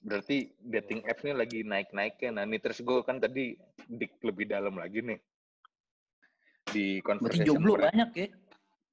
Berarti 0.01 0.37
dating 0.57 1.01
apps 1.05 1.23
nih 1.23 1.33
lagi 1.33 1.59
naik-naiknya. 1.61 2.29
Nah, 2.31 2.43
ini 2.43 2.57
terus 2.57 2.79
gue 2.79 2.99
kan 3.01 3.17
tadi 3.17 3.57
dik 3.83 4.21
lebih 4.21 4.45
dalam 4.45 4.77
lagi 4.77 5.01
nih. 5.01 5.19
Di 6.67 6.99
Berarti 6.99 7.05
conversation 7.05 7.47
jomblo 7.47 7.73
mereka. 7.75 7.87
banyak 7.89 8.09
ya? 8.13 8.27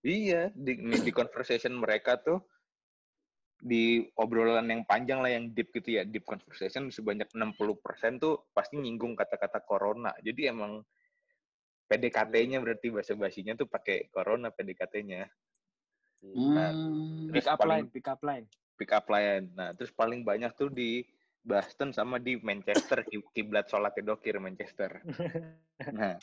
Iya, 0.04 0.42
di, 0.52 0.72
nih, 0.76 1.00
di 1.00 1.12
conversation 1.12 1.72
mereka 1.74 2.20
tuh 2.20 2.38
di 3.56 4.04
obrolan 4.14 4.68
yang 4.68 4.84
panjang 4.84 5.24
lah 5.24 5.32
yang 5.32 5.48
deep 5.48 5.72
gitu 5.72 5.96
ya, 5.96 6.04
deep 6.04 6.28
conversation 6.28 6.92
sebanyak 6.92 7.32
60% 7.32 8.20
tuh 8.20 8.44
pasti 8.52 8.76
nyinggung 8.76 9.16
kata-kata 9.16 9.64
corona. 9.64 10.12
Jadi 10.20 10.44
emang 10.44 10.84
PDKT-nya 11.84 12.60
berarti 12.60 12.92
bahasa 12.92 13.12
basinya 13.14 13.56
tuh 13.56 13.64
pakai 13.64 14.08
corona 14.08 14.52
PDKT-nya. 14.52 15.24
Nah, 16.24 16.68
Hmm. 16.72 17.28
terus 17.28 17.44
Pick 17.44 17.52
up 17.52 17.58
paling- 17.58 17.72
line, 17.72 17.88
pick 17.88 18.06
up 18.08 18.20
line. 18.20 18.46
Pick 18.74 18.90
up 18.92 19.06
line. 19.08 19.50
Nah, 19.54 19.72
terus 19.72 19.90
paling 19.90 20.22
banyak 20.22 20.50
tuh 20.54 20.70
di 20.70 21.02
Boston 21.44 21.92
sama 21.92 22.16
di 22.16 22.40
Manchester, 22.40 23.04
ki- 23.04 23.28
kiblat 23.36 23.68
sholat 23.68 23.92
dokir 24.00 24.40
Manchester. 24.40 24.90
Nah, 25.74 26.14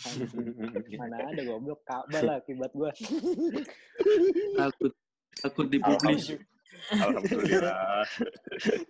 Mana 0.96 1.28
ada 1.28 1.44
goblok 1.44 1.84
Ka'bah 1.84 2.24
lah 2.24 2.36
akibat 2.40 2.72
gua. 2.72 2.88
Takut 4.56 4.96
takut 5.44 5.68
dipublish. 5.68 6.40
alhamdulillah. 6.96 8.08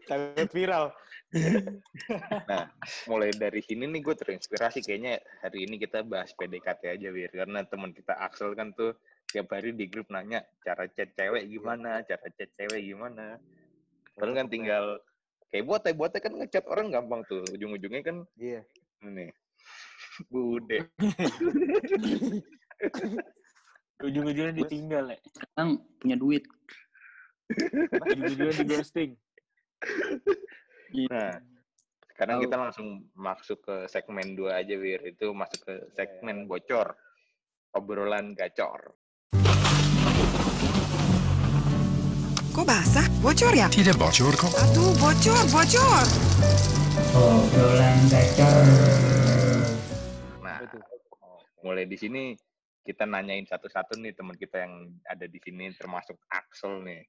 Takut 0.06 0.50
viral. 0.53 0.94
Nah, 2.46 2.70
mulai 3.10 3.34
dari 3.34 3.65
sini 3.65 3.89
nih 3.89 4.06
gue 4.06 4.15
terinspirasi 4.22 4.86
kayaknya 4.86 5.18
hari 5.41 5.65
ini 5.65 5.82
kita 5.82 6.06
bahas 6.06 6.30
PDKT 6.38 6.94
aja, 6.94 7.10
Wir. 7.10 7.34
Karena 7.34 7.65
teman 7.65 7.89
kita 7.89 8.13
Axel 8.22 8.53
kan 8.53 8.70
tuh 8.77 8.94
tiap 9.31 9.47
hari 9.55 9.71
di 9.71 9.88
grup 9.88 10.11
nanya 10.11 10.43
cara 10.61 10.85
chat 10.91 11.15
cewek 11.15 11.47
gimana, 11.47 12.03
cara 12.03 12.27
chat 12.35 12.51
cewek 12.59 12.83
gimana. 12.83 13.39
Padahal 14.13 14.43
kan 14.43 14.47
tinggal 14.51 14.85
kayak 15.51 15.65
buat 15.67 15.83
buat 15.95 16.11
kan 16.19 16.33
ngechat 16.35 16.67
orang 16.67 16.91
gampang 16.91 17.23
tuh. 17.31 17.43
Ujung-ujungnya 17.55 18.03
kan 18.03 18.17
Iya. 18.35 18.61
ini 19.07 19.31
bude. 20.33 20.91
Ujung-ujungnya 24.01 24.53
ditinggal 24.65 25.05
ya. 25.15 25.19
Sekarang 25.31 25.69
punya 26.01 26.17
duit. 26.19 26.43
Ujung-ujungnya 28.03 28.55
di 28.57 28.65
ghosting. 28.67 29.11
Nah, 31.07 31.31
sekarang 32.11 32.38
kita 32.43 32.55
langsung 32.57 32.88
masuk 33.17 33.59
ke 33.63 33.75
segmen 33.88 34.33
2 34.33 34.51
aja, 34.51 34.75
Wir. 34.77 35.01
Itu 35.05 35.33
masuk 35.33 35.61
ke 35.65 35.75
segmen 35.95 36.50
bocor. 36.50 36.97
Obrolan 37.71 38.35
gacor. 38.35 38.91
Kok 42.62 42.70
basah? 42.70 43.10
Bocor 43.25 43.58
ya? 43.58 43.65
Tidak 43.74 43.98
bocor 43.98 44.38
kok. 44.38 44.53
Aduh, 44.53 44.94
bocor, 45.01 45.44
bocor. 45.50 46.06
Nah, 50.46 50.62
mulai 51.65 51.89
di 51.89 51.98
sini 51.98 52.38
kita 52.86 53.10
nanyain 53.10 53.50
satu-satu 53.50 53.98
nih 53.98 54.13
teman 54.13 54.38
kita 54.38 54.62
yang 54.62 54.94
ada 55.10 55.25
di 55.25 55.41
sini 55.41 55.74
termasuk 55.74 56.22
Axel 56.30 56.86
nih. 56.86 57.01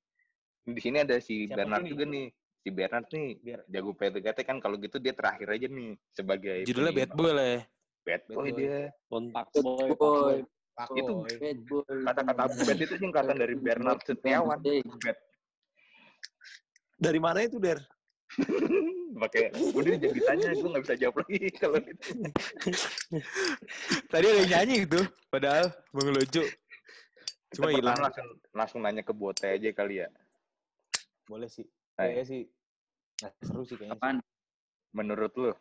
Di 0.73 0.81
sini 0.81 1.05
ada 1.05 1.21
si 1.21 1.45
Siapa 1.45 1.69
Bernard 1.69 1.85
juga 1.85 2.09
nih. 2.09 2.33
Si 2.65 2.69
Bernard 2.73 3.07
nih 3.13 3.29
Biar 3.45 3.61
jago 3.69 3.93
PDKT 3.93 4.39
kan 4.49 4.57
kalau 4.57 4.81
gitu 4.81 4.97
dia 5.05 5.13
terakhir 5.13 5.53
aja 5.53 5.69
nih 5.69 6.01
sebagai 6.17 6.65
Judulnya 6.65 6.97
Bad. 6.97 7.13
Boy 7.13 7.33
lah 7.37 7.45
ya. 7.45 7.61
Bad 8.09 8.23
boy 8.25 8.37
Bad 8.41 8.41
boy. 8.41 8.57
dia. 8.57 8.79
Pak 8.89 9.47
boy, 9.61 9.77
pak 9.93 10.01
boy. 10.01 10.37
Pak 10.73 10.89
Itu 10.97 11.13
Boy. 11.13 11.33
Bad 11.37 11.59
boy. 11.69 11.97
kata-kata 12.09 12.43
bad 12.57 12.79
itu 12.81 12.95
singkatan 12.97 13.37
dari 13.37 13.53
Bernard 13.53 14.01
Setiawan. 14.09 14.57
Bad. 14.57 15.19
Dari 17.03 17.19
mana 17.19 17.43
itu, 17.43 17.59
Der? 17.59 17.83
Pakai 19.23 19.53
udah 19.77 19.99
jadi 19.99 20.21
tanya 20.25 20.57
gue 20.57 20.69
nggak 20.73 20.85
bisa 20.89 20.97
jawab 20.97 21.23
lagi 21.23 21.51
kalau 21.59 21.79
gitu. 21.83 22.11
Tadi 24.13 24.25
ada 24.25 24.39
yang 24.41 24.51
nyanyi 24.51 24.77
itu. 24.89 25.01
Padahal 25.29 25.69
Bang 25.93 26.11
Lojo. 26.11 26.43
Kita 27.53 27.55
Cuma 27.61 27.69
hilang. 27.71 27.99
langsung 28.01 28.29
langsung 28.57 28.81
nanya 28.81 29.05
ke 29.05 29.13
Bote 29.13 29.53
aja 29.53 29.69
kali 29.77 30.01
ya. 30.01 30.09
Boleh 31.29 31.47
sih. 31.47 31.69
Kayaknya 31.95 32.25
sih. 32.25 32.43
Nah, 33.21 33.31
seru 33.45 33.63
sih 33.69 33.77
kayaknya. 33.77 34.01
Apaan? 34.01 34.17
Menurut 34.97 35.33
lu 35.37 35.53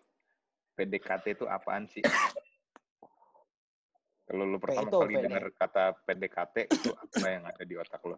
PDKT 0.79 1.25
itu 1.36 1.45
apaan 1.45 1.86
sih? 1.91 2.01
Kalau 4.25 4.48
lu 4.48 4.57
pertama 4.57 4.88
itu 4.88 4.95
kali 4.95 5.13
ya? 5.19 5.21
dengar 5.27 5.43
kata 5.60 5.83
PDKT 6.07 6.55
itu 6.71 6.89
apa 6.95 7.27
yang 7.27 7.43
ada 7.43 7.63
di 7.67 7.75
otak 7.75 8.01
lu? 8.07 8.15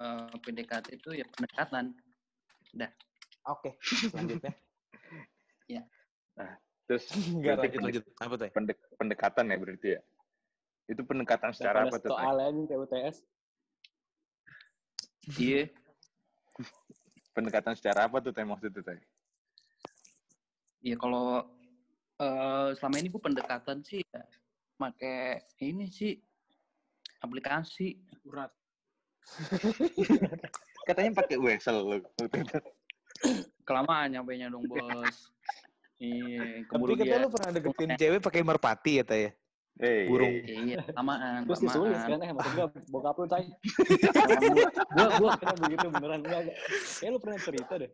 Eh, 0.00 0.34
PDKT 0.40 0.86
itu 0.96 1.10
ya 1.12 1.26
pendekatan. 1.36 1.92
Oke, 3.48 3.76
selanjutnya. 3.82 4.52
Terus 6.92 7.08
Enggak 7.32 7.56
berarti 7.56 7.76
lanjut 7.80 7.82
lanjut. 7.82 8.04
Apa 8.20 8.34
tuh? 8.36 8.44
ya? 8.44 8.52
pendek- 8.52 8.88
pendekatan 9.00 9.44
ya 9.48 9.56
berarti 9.56 9.88
ya? 9.96 10.00
Itu 10.90 11.00
pendekatan 11.08 11.50
secara 11.56 11.88
apa 11.88 11.96
tuh? 11.96 12.10
Nih 12.12 12.64
kayak 12.68 12.80
UTS. 12.84 13.16
Iya. 15.40 15.62
Pendekatan 17.32 17.72
secara 17.72 18.12
apa 18.12 18.20
tuh 18.20 18.28
teh 18.36 18.44
maksudnya 18.44 18.84
teh? 18.84 19.00
Ya 20.84 21.00
kalau 21.00 21.48
eh, 22.20 22.68
selama 22.76 23.00
ini 23.00 23.08
gue 23.08 23.22
pendekatan 23.24 23.80
sih 23.80 24.04
ya 24.04 24.20
pakai 24.76 25.40
ini 25.64 25.88
sih 25.88 26.20
aplikasi. 27.24 27.96
Urat. 28.28 28.52
Katanya 30.88 31.10
pakai 31.22 31.36
wesel 31.38 31.76
lu. 31.82 31.98
Kelamaan 33.62 34.10
nyampe 34.10 34.34
nya 34.34 34.50
dong 34.50 34.66
bos. 34.70 35.30
Iya, 36.02 36.66
Tapi 36.66 36.98
katanya 36.98 37.22
lu 37.22 37.30
pernah 37.30 37.50
deketin 37.54 37.90
cewek 37.94 38.18
pakai 38.18 38.42
merpati 38.42 38.98
ya, 38.98 39.04
Tay? 39.06 39.30
Hey, 39.78 40.10
Burung. 40.10 40.34
Iya, 40.44 40.82
kelamaan. 40.90 41.46
Terus 41.46 41.60
disulis 41.62 42.02
kan 42.02 42.18
eh 42.20 42.30
maksud 42.34 42.52
gua 42.58 42.68
bokap 42.90 43.16
lu 43.22 43.26
tay. 43.30 43.46
gua, 44.52 44.68
Gua 44.92 45.06
gua 45.16 45.30
pernah 45.38 45.56
begitu 45.62 45.86
beneran 45.88 46.20
enggak. 46.20 46.40
Kayak 47.00 47.10
lu 47.14 47.18
pernah 47.22 47.38
cerita 47.40 47.74
deh. 47.78 47.90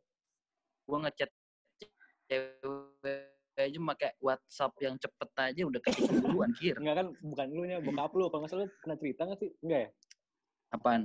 gua 0.89 0.99
ngechat 1.05 1.31
cewek 2.33 3.61
aja 3.61 3.79
pakai 3.93 4.11
WhatsApp 4.25 4.73
yang 4.81 4.95
cepet 4.97 5.31
aja 5.37 5.63
udah 5.69 5.81
kayak 5.85 6.01
dulu 6.09 6.39
anjir. 6.43 6.75
Enggak 6.81 6.97
kan 7.05 7.07
bukan 7.21 7.47
lu 7.53 7.63
nya 7.69 7.79
bokap 7.85 8.11
lu 8.17 8.25
kalau 8.33 8.41
nggak 8.43 8.51
salah 8.51 8.65
lu 8.65 8.73
pernah 8.81 8.97
cerita 8.97 9.21
nggak 9.29 9.39
sih? 9.39 9.51
Enggak 9.63 9.81
ya? 9.85 9.89
Apaan? 10.73 11.03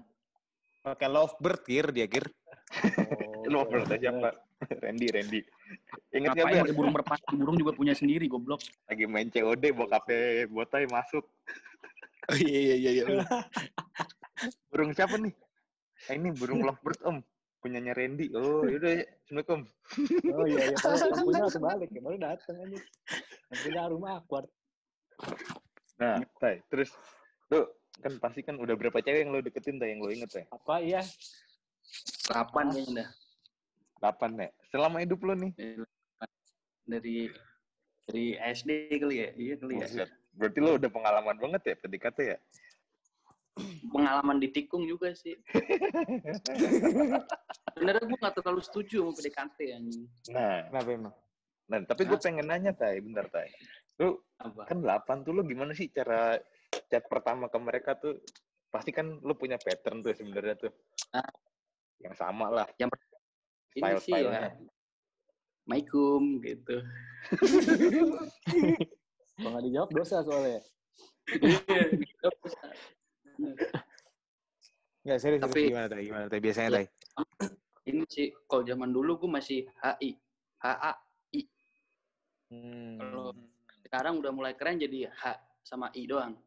Pakai 0.84 1.08
lovebird, 1.08 1.64
Kir, 1.64 1.88
dia, 1.96 2.08
Kir. 2.12 2.28
Oh, 3.08 3.48
lu 3.48 3.64
oke. 3.64 3.72
ngobrol 3.72 3.88
siapa? 3.88 4.36
Randy, 4.84 5.08
Randy. 5.16 5.40
Ingat 6.12 6.36
gak 6.36 6.44
Ngapain 6.44 6.64
Ber? 6.68 6.76
burung 6.76 6.94
merpati? 6.96 7.34
Burung 7.40 7.56
juga 7.56 7.72
punya 7.72 7.96
sendiri 7.96 8.28
goblok. 8.28 8.60
Lagi 8.92 9.08
main 9.08 9.32
COD, 9.32 9.64
bokapnya 9.72 10.48
botai 10.52 10.84
masuk. 10.92 11.24
Oh 12.32 12.38
iya 12.40 12.76
iya 12.76 12.92
iya. 13.00 13.04
Burung 14.72 14.92
siapa 14.96 15.20
nih? 15.20 15.32
Eh, 16.12 16.16
ini 16.20 16.36
burung 16.36 16.64
lovebird 16.64 17.00
om. 17.08 17.24
Punyanya 17.64 17.96
Randy. 17.96 18.28
Oh, 18.36 18.68
yaudah. 18.68 19.08
Assalamualaikum. 19.24 19.60
Oh 20.36 20.46
iya 20.48 20.72
iya. 20.72 20.76
Kalau 20.84 20.96
lampunya 21.00 21.42
langsung 21.48 21.64
balik 21.64 21.90
ya 21.96 22.02
baru 22.04 22.18
datang 22.20 22.56
aja. 22.60 22.80
Lampunya 23.52 23.82
rumah 23.88 24.12
awkward. 24.20 24.48
Nah, 25.96 26.20
Tay, 26.44 26.60
terus 26.68 26.92
lu 27.48 27.64
kan 28.04 28.14
pasti 28.20 28.44
kan 28.44 28.60
udah 28.60 28.76
berapa 28.76 29.00
cewek 29.00 29.24
yang 29.24 29.32
lo 29.32 29.40
deketin 29.40 29.80
Tay, 29.80 29.96
yang 29.96 30.04
lo 30.04 30.12
inget 30.12 30.30
Tay? 30.30 30.44
Apa 30.52 30.84
iya? 30.84 31.00
Kapan 32.28 32.68
kayaknya 32.76 33.08
dah? 33.08 33.10
8 34.12 34.36
ya? 34.36 34.50
Selama 34.68 35.00
hidup 35.00 35.20
lo 35.24 35.34
nih? 35.40 35.52
dari 36.84 37.32
dari 38.04 38.36
SD 38.36 38.92
kali 39.00 39.16
ya 39.24 39.30
iya 39.40 39.56
kali 39.56 39.80
ya 39.80 39.88
Buset. 39.88 40.10
Berarti 40.36 40.60
lo 40.60 40.76
udah 40.76 40.90
pengalaman 40.92 41.36
banget 41.40 41.62
ya 41.72 41.76
PDKT 41.80 42.20
ya? 42.36 42.40
pengalaman 43.94 44.42
di 44.42 44.50
tikung 44.50 44.82
juga 44.90 45.14
sih 45.14 45.38
sebenarnya 47.78 48.02
gue 48.02 48.18
nggak 48.18 48.36
terlalu 48.42 48.62
setuju 48.66 49.06
sama 49.06 49.14
PDKT 49.14 49.58
anjing 49.78 50.06
Nah, 50.34 50.66
Kenapa 50.74 50.90
emang? 50.90 51.16
nah 51.70 51.78
tapi 51.86 52.02
gue 52.04 52.18
pengen 52.20 52.50
nanya, 52.50 52.74
Tay. 52.76 53.00
Bentar, 53.00 53.30
Tay. 53.32 53.48
Lu 54.02 54.20
apa 54.42 54.68
kan 54.68 54.82
8 54.84 55.22
tuh 55.24 55.32
lu 55.32 55.46
gimana 55.48 55.72
sih 55.72 55.88
cara 55.94 56.36
chat 56.88 57.04
pertama 57.08 57.48
ke 57.48 57.58
mereka 57.58 57.96
tuh? 57.96 58.20
Pasti 58.68 58.90
kan 58.90 59.22
lu 59.22 59.34
punya 59.34 59.56
pattern 59.58 60.02
tuh 60.02 60.14
sebenarnya 60.14 60.56
tuh. 60.58 60.72
Ah. 61.14 61.28
Yang 62.02 62.16
sama 62.18 62.50
lah. 62.50 62.68
ini 63.74 63.98
sih 63.98 64.14
ya. 64.14 64.54
Assalamualaikum 65.66 66.22
gitu 66.44 66.76
Kalau 69.34 69.50
nggak 69.50 69.64
dijawab 69.66 69.90
dosa 69.90 70.22
soalnya. 70.22 70.62
Enggak 75.04 75.20
serius, 75.20 75.42
Tapi- 75.44 75.54
serius. 75.54 75.72
gimana 75.74 75.88
tay? 75.90 76.02
Gimana 76.06 76.26
tay? 76.28 76.40
Biasanya 76.40 76.70
Iya. 76.70 76.76
tay? 76.78 76.86
ini 77.90 78.04
sih 78.08 78.28
kalau 78.46 78.64
zaman 78.64 78.90
dulu 78.90 79.20
gue 79.20 79.30
masih 79.32 79.60
HI 79.82 80.16
HA 80.62 80.94
Hmm. 82.54 83.02
Kalau- 83.02 83.34
sekarang 83.84 84.14
udah 84.22 84.30
mulai 84.30 84.54
keren 84.54 84.78
jadi 84.78 85.10
H 85.10 85.24
sama 85.66 85.90
I 85.94 86.06
doang 86.06 86.38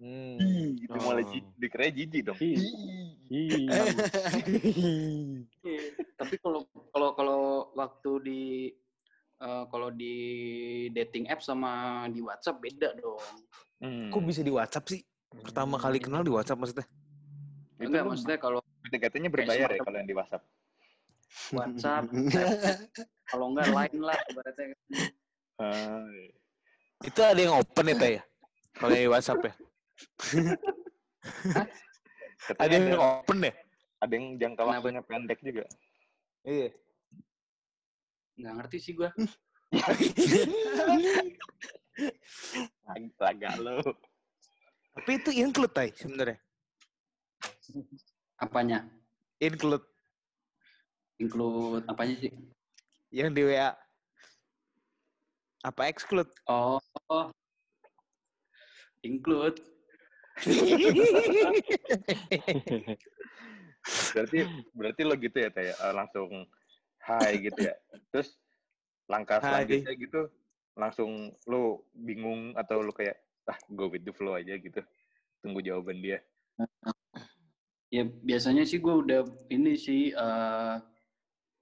Hmm. 0.00 0.80
Itu 0.80 0.96
Oh. 0.96 1.20
ji- 1.28 1.44
dikira 1.60 1.92
jijik 1.92 2.24
dong. 2.24 2.40
Ih. 2.40 2.56
tapi 6.18 6.34
kalau 6.40 6.64
kalau 6.90 7.10
kalau 7.12 7.40
waktu 7.76 8.10
di 8.24 8.40
eh, 9.36 9.64
kalau 9.68 9.92
di 9.92 10.16
dating 10.90 11.28
app 11.28 11.44
sama 11.44 12.02
di 12.08 12.24
WhatsApp 12.24 12.58
beda 12.58 12.96
dong 12.96 13.20
Hmm. 13.80 14.12
Kok 14.12 14.28
bisa 14.28 14.44
di 14.44 14.52
WhatsApp 14.52 14.92
sih? 14.92 15.00
Pertama 15.40 15.80
kali 15.80 16.04
kenal 16.04 16.20
di 16.20 16.28
WhatsApp 16.28 16.60
maksudnya? 16.60 16.84
Itu 17.80 17.88
enggak 17.88 18.12
maksudnya 18.12 18.36
kalau 18.36 18.60
PDKT-nya 18.84 19.32
berbayar 19.32 19.72
ya 19.72 19.80
kalau 19.80 19.96
yang 19.96 20.08
di 20.08 20.12
WhatsApp? 20.12 20.44
WhatsApp 21.56 22.04
kalau 23.24 23.56
enggak 23.56 23.72
lain 23.72 23.96
lah 24.04 24.20
ibaratnya 24.28 24.76
Ah, 25.60 26.04
Itu 27.04 27.20
ada 27.20 27.36
yang 27.36 27.52
open 27.56 27.88
ya 27.88 27.96
tay? 27.96 28.20
Kalau 28.76 28.92
yang 28.92 29.04
di 29.08 29.12
WhatsApp 29.12 29.48
ya? 29.48 29.52
Ada 32.56 32.72
yang 32.72 32.96
ada, 32.96 33.20
open 33.20 33.44
ya? 33.44 33.52
ada 34.00 34.16
yang 34.16 34.40
jangka 34.40 34.64
waktunya 34.64 35.02
pendek 35.04 35.38
juga. 35.44 35.68
Iya. 36.44 36.72
nggak 38.40 38.54
ngerti 38.56 38.76
sih 38.80 38.96
gue 38.96 39.12
Laga 43.20 43.50
lo. 43.60 43.84
Tapi 44.96 45.20
itu 45.20 45.30
include 45.36 45.76
tay 45.76 45.92
sebenarnya. 45.92 46.40
apanya 48.40 48.88
Include 49.36 49.84
include 51.20 51.84
apanya 51.84 52.16
sih 52.16 52.32
yang 53.12 53.36
di 53.36 53.44
WA. 53.44 53.76
Apa 55.60 55.92
exclude? 55.92 56.32
oh, 56.48 56.80
oh. 57.12 57.28
include 59.04 59.60
Berarti 64.14 64.38
berarti 64.76 65.02
lo 65.08 65.14
gitu 65.16 65.36
ya, 65.40 65.50
Teh? 65.52 65.72
eh, 65.72 65.92
langsung 65.96 66.46
hai 67.08 67.40
gitu 67.40 67.60
ya. 67.60 67.74
Terus 68.12 68.36
langkah 69.10 69.40
selanjutnya 69.42 69.94
gitu 69.96 70.30
langsung 70.78 71.34
lo 71.50 71.90
bingung 71.92 72.54
atau 72.54 72.80
lo 72.80 72.94
kayak 72.94 73.18
ah 73.50 73.58
go 73.74 73.90
with 73.90 74.04
the 74.06 74.12
flow 74.14 74.36
aja 74.36 74.54
gitu. 74.56 74.80
Tunggu 75.40 75.64
jawaban 75.64 76.00
dia. 76.04 76.20
ya 77.90 78.06
biasanya 78.06 78.62
sih 78.62 78.78
gue 78.78 78.94
udah 78.94 79.26
ini 79.50 79.74
sih 79.74 80.14
eh, 80.14 80.76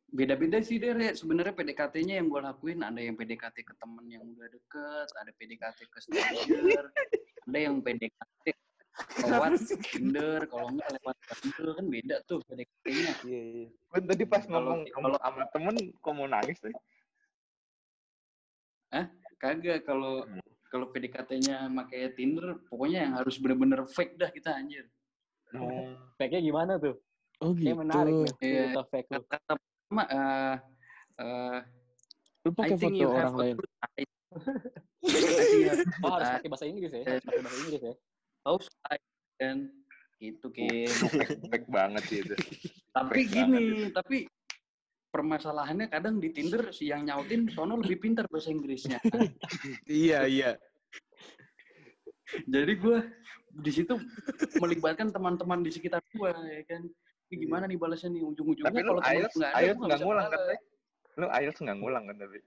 beda-beda 0.08 0.60
sih 0.64 0.80
deh 0.80 0.92
sebenarnya 1.12 1.52
PDKT-nya 1.52 2.20
yang 2.20 2.32
gue 2.32 2.40
lakuin 2.40 2.80
ada 2.80 2.96
yang 2.96 3.12
PDKT 3.16 3.60
ke 3.60 3.74
temen 3.76 4.04
yang 4.08 4.24
udah 4.24 4.48
deket 4.48 5.08
ada 5.20 5.30
PDKT 5.36 5.78
ke 5.84 5.98
stranger 6.00 6.84
ada 7.48 7.58
yang 7.58 7.80
PDKT 7.84 8.44
lewat 9.20 9.50
Tinder 9.84 10.40
kalau 10.46 10.66
enggak 10.68 10.88
lewat 10.98 11.16
Tinder 11.38 11.66
kan 11.72 11.86
beda 11.86 12.16
tuh 12.24 12.38
PDKT-nya 12.44 13.12
Iya, 13.24 13.40
iya. 13.54 13.66
Kan 13.88 14.02
tadi 14.04 14.24
pas 14.24 14.42
Kalau- 14.42 14.52
ngomong 14.52 14.80
ngomong 14.90 15.12
sama 15.16 15.42
temen 15.50 15.74
kok 15.94 16.12
mau 16.12 16.26
nangis 16.26 16.58
tuh. 16.58 16.72
kagak 19.38 19.86
kalau 19.86 20.26
Hmm. 20.26 20.42
kalau 20.66 20.90
PDKT-nya 20.90 21.70
pakai 21.70 22.10
Tinder 22.12 22.58
pokoknya 22.66 23.06
yang 23.06 23.14
harus 23.14 23.38
bener-bener 23.38 23.86
fake 23.86 24.18
dah 24.18 24.28
kita 24.28 24.50
anjir 24.50 24.84
Oh. 25.48 25.96
Fake-nya 26.20 26.44
gimana 26.44 26.76
tuh? 26.76 26.98
Oh 27.40 27.56
Kayak 27.56 27.80
menarik 27.80 28.12
nih. 28.12 28.32
Iya. 28.42 28.62
Cerita 28.68 28.82
fake 28.84 29.08
lu. 29.08 29.22
kata 29.24 29.52
pertama 29.56 30.02
eh 30.04 30.54
eh, 31.16 31.58
Lu 32.44 32.50
pakai 32.52 32.76
foto 32.76 33.04
orang 33.06 33.34
lain. 33.38 33.56
I 33.96 34.04
Oh, 36.04 36.10
good 36.12 36.20
harus 36.20 36.28
pakai 36.36 36.48
bahasa 36.52 36.66
Inggris 36.68 36.92
ya? 36.92 37.00
Harus 37.00 37.24
pakai 37.24 37.40
bahasa 37.40 37.56
Inggris 37.62 37.80
ya? 37.80 37.94
Eye 38.88 39.04
kan 39.36 39.58
gitu 40.18 40.46
Kim. 40.50 40.88
Baik 41.52 41.66
banget 41.68 42.02
sih 42.08 42.18
itu. 42.24 42.34
tapi 42.96 43.12
Fake 43.22 43.30
gini, 43.30 43.92
tapi 43.94 44.18
permasalahannya 45.12 45.88
kadang 45.88 46.20
di 46.20 46.32
Tinder 46.32 46.72
si 46.72 46.90
yang 46.90 47.06
nyautin 47.06 47.48
sono 47.52 47.78
lebih 47.80 48.00
pintar 48.02 48.24
bahasa 48.28 48.50
Inggrisnya. 48.52 48.98
Iya, 49.88 50.28
iya. 50.28 50.50
Jadi 52.44 52.72
gue 52.76 52.98
di 53.48 53.72
situ 53.72 53.96
melibatkan 54.60 55.08
teman-teman 55.08 55.64
di 55.64 55.70
sekitar 55.72 56.04
gue 56.12 56.28
ya 56.32 56.62
kan. 56.68 56.84
Ini 57.28 57.44
gimana 57.44 57.68
nih 57.68 57.76
balasnya 57.76 58.08
nih 58.12 58.24
ujung-ujungnya 58.24 58.84
kalau 58.84 59.04
temen 59.04 59.20
IELTS, 59.20 59.36
nggak 59.36 59.52
ada, 59.52 59.60
IELTS 59.60 59.76
gue 59.78 59.88
nggak 59.88 60.00
ngulang 60.00 60.26
kan? 60.28 60.40
Lu 61.18 61.26
IELTS 61.28 61.60
nggak 61.60 61.78
ngulang 61.80 62.04
kan 62.08 62.16
tapi? 62.16 62.38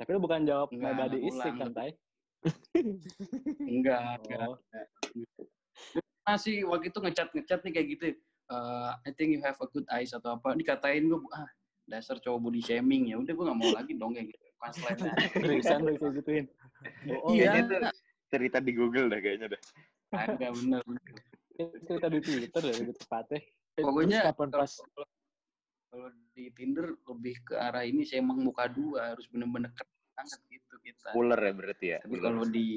Tapi 0.00 0.08
lu 0.16 0.20
bukan 0.24 0.40
jawab 0.48 0.68
Enggak, 0.72 0.92
my 0.96 1.00
body 1.04 1.18
is 1.20 1.36
ulang. 1.36 1.44
sick 1.44 1.54
kan, 1.60 1.70
Tai? 1.76 1.90
Enggak, 3.60 4.20
enggak. 4.24 4.46
Oh. 4.48 4.58
Masih 6.24 6.64
waktu 6.68 6.88
itu 6.92 6.98
ngecat 7.00 7.28
ngecat 7.34 7.60
nih 7.66 7.72
kayak 7.74 7.88
gitu. 7.96 8.04
eh, 8.50 8.90
I 9.06 9.10
think 9.14 9.30
you 9.36 9.40
have 9.46 9.58
a 9.62 9.68
good 9.70 9.86
eyes 9.90 10.10
atau 10.10 10.34
apa. 10.34 10.58
Dikatain 10.58 11.06
gue, 11.06 11.20
ah 11.30 11.46
dasar 11.86 12.18
cowok 12.18 12.50
body 12.50 12.60
shaming 12.62 13.10
ya. 13.10 13.16
Udah 13.18 13.32
gue 13.34 13.44
nggak 13.46 13.58
mau 13.58 13.70
lagi 13.74 13.92
dong 13.94 14.12
kayak 14.14 14.30
gitu. 14.34 14.44
Pas 14.58 14.74
lainnya. 14.84 15.12
Seriusan 15.32 15.78
lu 15.86 15.92
kayak 15.96 16.12
gituin. 16.22 16.46
Oh, 17.24 17.32
iya, 17.32 17.54
Kayaknya 17.54 17.60
itu 17.60 17.76
cerita 18.30 18.58
di 18.58 18.72
Google 18.72 19.06
dah 19.08 19.20
kayaknya 19.20 19.46
dah. 19.56 19.60
agak 20.10 20.50
bener. 20.58 20.82
cerita 21.86 22.06
di 22.10 22.18
Twitter 22.24 22.62
ya, 22.66 22.74
lebih 22.82 22.94
tepatnya. 22.98 23.40
Pokoknya 23.78 24.18
kapan 24.32 24.48
kalau- 24.50 24.62
pas 24.64 24.72
kalau 25.90 26.08
di 26.34 26.44
Tinder 26.54 26.94
lebih 26.94 27.34
ke 27.42 27.54
arah 27.58 27.82
ini 27.82 28.06
sih 28.06 28.22
emang 28.22 28.38
muka 28.38 28.70
dua 28.70 29.14
harus 29.14 29.26
bener-bener 29.26 29.74
banget 30.20 30.40
gitu 30.52 30.74
kita. 30.84 31.08
Cooler 31.16 31.40
ya 31.40 31.52
berarti 31.56 31.86
ya. 31.96 31.98
Tapi 32.04 32.16
kalau 32.20 32.44
di 32.44 32.68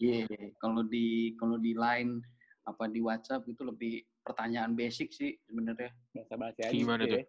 Iya, 0.00 0.24
kalau 0.56 0.80
di 0.88 1.36
kalau 1.36 1.60
di 1.60 1.76
line 1.76 2.24
apa 2.64 2.88
di 2.88 3.04
WhatsApp 3.04 3.44
itu 3.44 3.60
lebih 3.60 4.00
pertanyaan 4.24 4.72
basic 4.72 5.12
sih 5.12 5.36
sebenarnya. 5.44 5.92
bahasa 6.16 6.34
bahasa 6.40 6.60
aja 6.64 6.72
Gimana 6.72 7.04
gitu 7.04 7.12
tuh? 7.12 7.20
ya. 7.20 7.24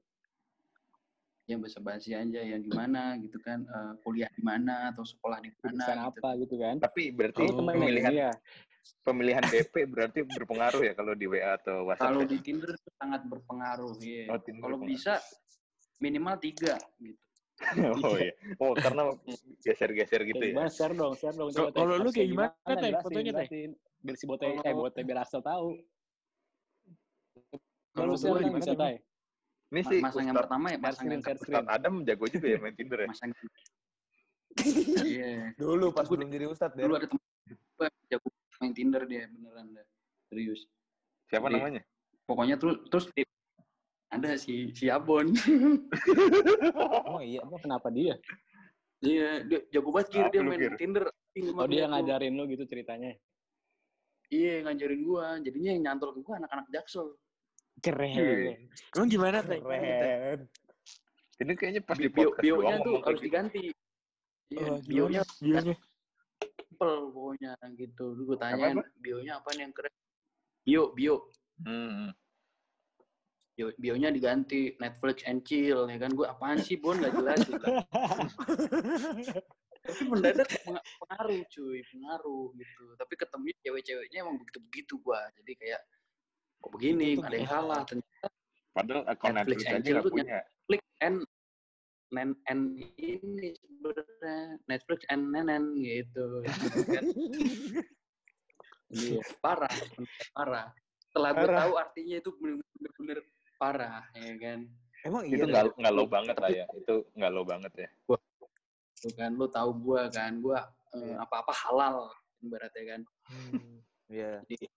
Ya 1.51 1.55
bahasa 1.59 1.79
basi 1.83 2.15
aja 2.15 2.39
yang 2.39 2.63
gimana 2.63 3.19
gitu 3.19 3.35
kan 3.43 3.67
eh, 3.67 3.93
kuliah 4.07 4.31
di 4.31 4.39
mana 4.39 4.95
atau 4.95 5.03
sekolah 5.03 5.43
di 5.43 5.51
mana 5.67 5.83
gitu. 5.83 6.15
apa 6.15 6.29
gitu 6.39 6.55
kan. 6.55 6.75
Tapi 6.79 7.11
berarti 7.11 7.43
Oh, 7.43 7.59
pemilihan 7.59 8.13
ya. 8.15 8.31
pemilihan 9.03 9.43
DP 9.43 9.75
berarti 9.91 10.19
berpengaruh 10.23 10.81
ya 10.87 10.93
kalau 10.95 11.11
di 11.11 11.27
WA 11.27 11.59
atau 11.59 11.91
WhatsApp. 11.91 12.07
Kalau 12.07 12.23
ya? 12.23 12.27
di 12.31 12.37
Tinder 12.39 12.71
itu 12.71 12.89
sangat 12.95 13.21
berpengaruh 13.27 13.93
ya. 13.99 14.31
Oh, 14.31 14.39
Kalau 14.39 14.77
bisa 14.79 15.19
minimal 15.99 16.39
tiga 16.39 16.79
gitu. 17.03 17.19
Oh 18.05 18.15
iya. 18.17 18.33
Oh 18.57 18.73
karena 18.73 19.03
geser-geser 19.61 20.21
gitu 20.25 20.41
ya. 20.41 20.51
gimana? 20.53 20.69
Share 20.69 20.93
dong, 20.93 21.13
share 21.15 21.35
dong. 21.35 21.49
Kalau- 21.53 21.69
Coba, 21.69 21.77
Tai. 21.77 21.79
kalau 21.79 21.95
lu 22.01 22.09
kayak 22.09 22.29
gimana, 22.29 22.51
Tai, 22.57 22.73
Jelasin, 22.75 23.03
fotonya, 23.05 23.31
Tai? 23.31 23.45
jelasin. 23.47 23.69
Biar 24.01 24.15
si 24.17 24.25
Bote, 24.25 24.45
eh 24.49 24.73
Bote, 24.73 24.99
biar 25.01 25.19
Axel 25.21 25.41
tahu. 25.41 25.67
Kalau 27.91 28.13
share 28.17 28.39
kan 28.39 28.43
gimana 28.47 28.59
bisa? 28.63 28.73
Tai. 28.73 28.95
Ini 29.71 29.81
sih 29.87 29.99
masang 30.03 30.25
yang 30.27 30.35
pertama 30.35 30.65
ya 30.67 30.77
masang 30.77 31.07
yang 31.07 31.23
screen. 31.23 31.63
Adam 31.63 31.93
jago 32.03 32.25
juga 32.27 32.47
ya 32.51 32.57
main 32.59 32.75
Tinder 32.75 32.99
ya. 32.99 33.07
masang 33.13 33.31
Iya. 34.99 35.55
Dulu 35.55 35.95
pas 35.95 36.03
belum 36.11 36.27
jadi 36.27 36.45
ustadz 36.51 36.75
Dulu 36.75 36.93
ada 36.99 37.07
yang 37.07 37.95
jago 38.11 38.27
main 38.59 38.73
Tinder 38.75 39.03
dia 39.07 39.31
beneran 39.31 39.71
dah. 39.71 39.85
Serius. 40.27 40.67
Siapa 41.31 41.47
namanya? 41.47 41.79
Pokoknya 42.27 42.59
terus 42.59 42.83
terus 42.91 43.05
di- 43.15 43.30
ada 44.11 44.35
si 44.35 44.75
si 44.75 44.91
Abon. 44.91 45.31
Oh 47.07 47.23
iya, 47.23 47.39
apa 47.41 47.55
kenapa 47.63 47.87
dia? 47.89 48.19
Iya, 49.01 49.47
dia 49.47 49.59
jago 49.73 49.89
banget 49.95 50.07
Kir, 50.13 50.25
dia 50.29 50.41
main 50.45 50.59
Kir? 50.59 50.75
Tinder. 50.77 51.05
Oh 51.57 51.65
dia 51.65 51.87
ngajarin 51.89 52.35
lu 52.35 52.45
gitu 52.51 52.67
ceritanya. 52.67 53.15
Iya, 54.29 54.67
ngajarin 54.67 55.01
gua. 55.07 55.39
Jadinya 55.39 55.69
yang 55.73 55.81
nyantol 55.87 56.13
ke 56.15 56.19
gua 56.21 56.37
anak-anak 56.43 56.67
Jaksel. 56.69 57.15
Keren. 57.81 58.69
Emang 58.93 59.09
gimana, 59.09 59.41
Tai? 59.41 59.57
Keren. 59.63 60.39
Ini 61.41 61.51
kayaknya 61.57 61.81
pas 61.81 61.97
di 61.97 62.05
bio 62.05 62.29
bionya 62.37 62.77
tuh 62.85 63.01
harus 63.01 63.17
gitu. 63.17 63.25
diganti 63.25 63.73
iya 64.53 64.67
Oh, 64.69 64.77
bionya 64.85 65.21
bionya? 65.41 65.73
simple 66.37 66.93
pokoknya 67.09 67.51
gitu 67.81 68.05
lu 68.13 68.21
gue 68.29 68.37
tanyain 68.37 68.77
bionya 69.01 69.41
apa 69.41 69.49
yang 69.57 69.73
keren 69.73 69.93
bio 70.61 70.93
bio 70.93 71.25
Hmm. 71.61 72.09
Bio 73.61 73.69
bionya 73.77 74.09
diganti 74.09 74.73
Netflix 74.81 75.21
and 75.29 75.45
chill 75.45 75.85
ya 75.85 76.01
kan? 76.01 76.09
Gue 76.17 76.25
apaan 76.25 76.57
sih 76.57 76.81
bon? 76.81 76.97
Nggak 76.97 77.13
jelas. 77.13 77.39
Gitu. 77.45 77.65
tapi 79.81 80.01
mendadak 80.05 80.49
peng- 80.61 80.85
pengaruh 81.01 81.41
cuy 81.49 81.79
pengaruh 81.93 82.45
gitu. 82.57 82.85
Tapi 82.97 83.13
ketemu 83.17 83.45
cewek-ceweknya 83.61 84.17
emang 84.25 84.37
begitu-begitu 84.41 84.93
gua. 85.01 85.21
Jadi 85.37 85.51
kayak 85.57 85.81
kok 86.61 86.71
begini? 86.73 87.17
Itu 87.17 87.21
tuh 87.21 87.27
ada 87.29 87.37
yang 87.37 87.49
salah. 87.49 87.81
Ternyata 87.85 88.27
Padahal 88.71 89.03
akun 89.09 89.33
Netflix 89.35 89.59
Netflix 89.61 89.73
and 89.73 89.83
chill 89.85 89.99
tuh 90.01 90.11
punya. 90.13 90.25
Netflix 90.25 90.81
and 91.01 91.17
nen 92.11 92.29
and 92.49 92.63
ini 92.99 93.49
sebenarnya 93.57 94.35
Netflix 94.69 94.99
and 95.09 95.23
nenen 95.29 95.63
gitu. 95.77 96.25
Kan. 96.89 97.05
Iya, 98.91 99.23
parah 99.39 99.71
parah. 100.35 100.67
Setelah 100.99 101.31
gue 101.31 101.47
tahu 101.47 101.73
artinya 101.79 102.15
itu 102.19 102.29
bener-bener 102.35 103.19
parah 103.61 104.01
ya 104.17 104.33
kan 104.41 104.65
Emang 105.01 105.25
Itu 105.25 105.45
iya. 105.45 105.49
nggak 105.49 105.65
nggak 105.81 105.93
lo 105.97 106.03
banget 106.05 106.35
lah 106.37 106.49
ya. 106.53 106.65
Itu 106.77 106.95
nggak 107.17 107.31
lo 107.33 107.41
banget 107.41 107.73
ya. 107.73 107.89
tuh 109.01 109.11
kan 109.17 109.33
lu 109.33 109.49
tahu 109.49 109.69
gua 109.81 110.05
kan 110.13 110.37
gua 110.37 110.61
eh, 110.93 111.17
apa-apa 111.17 111.49
halal 111.65 112.13
ibaratnya 112.41 112.83
kan 112.97 113.01
Hmm, 113.31 113.79
Iya. 114.11 114.43
Jadi, 114.43 114.67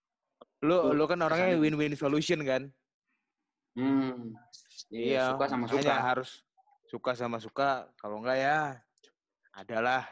Lu 0.64 0.76
Tuh, 0.80 0.94
lu 0.96 1.04
kan 1.10 1.18
orangnya 1.20 1.58
win-win 1.60 1.92
solution 1.98 2.40
kan? 2.46 2.62
hmm 3.76 4.32
Iya. 4.94 5.34
suka 5.34 5.44
sama 5.50 5.66
suka 5.68 5.92
harus 5.98 6.30
suka 6.88 7.12
sama 7.18 7.38
suka. 7.42 7.70
Kalau 8.00 8.22
enggak 8.22 8.38
ya 8.40 8.58
adalah. 9.52 10.06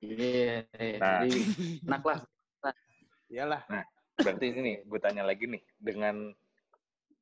iya 0.00 0.64
iya. 0.78 0.96
Nah. 1.02 1.20
jadi 1.26 1.40
enak 1.84 2.02
lah 2.06 2.18
Iyalah. 3.34 3.62
Berarti 4.14 4.46
ini 4.54 4.72
gue 4.86 5.00
tanya 5.02 5.26
lagi 5.26 5.50
nih. 5.50 5.60
Dengan 5.76 6.30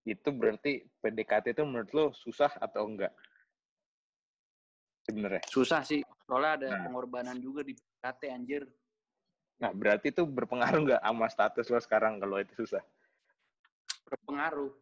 itu 0.02 0.28
berarti 0.34 0.82
PDKT 0.98 1.54
itu 1.54 1.62
menurut 1.62 1.90
lo 1.94 2.04
susah 2.14 2.50
atau 2.58 2.86
enggak? 2.90 3.14
Sebenarnya. 5.02 5.42
susah 5.50 5.82
sih 5.82 5.98
soalnya 6.26 6.52
ada 6.62 6.68
Nah. 6.70 6.86
pengorbanan 6.86 7.34
juga 7.42 7.66
di 7.66 7.74
PKT 7.74 8.22
anjir 8.30 8.62
Nah, 9.62 9.70
berarti 9.70 10.10
itu 10.10 10.26
berpengaruh 10.26 10.80
nggak 10.90 11.02
sama 11.06 11.26
status 11.30 11.66
lo 11.70 11.78
sekarang 11.78 12.18
kalau 12.18 12.42
itu 12.42 12.66
susah? 12.66 12.82
berpengaruh 14.10 14.74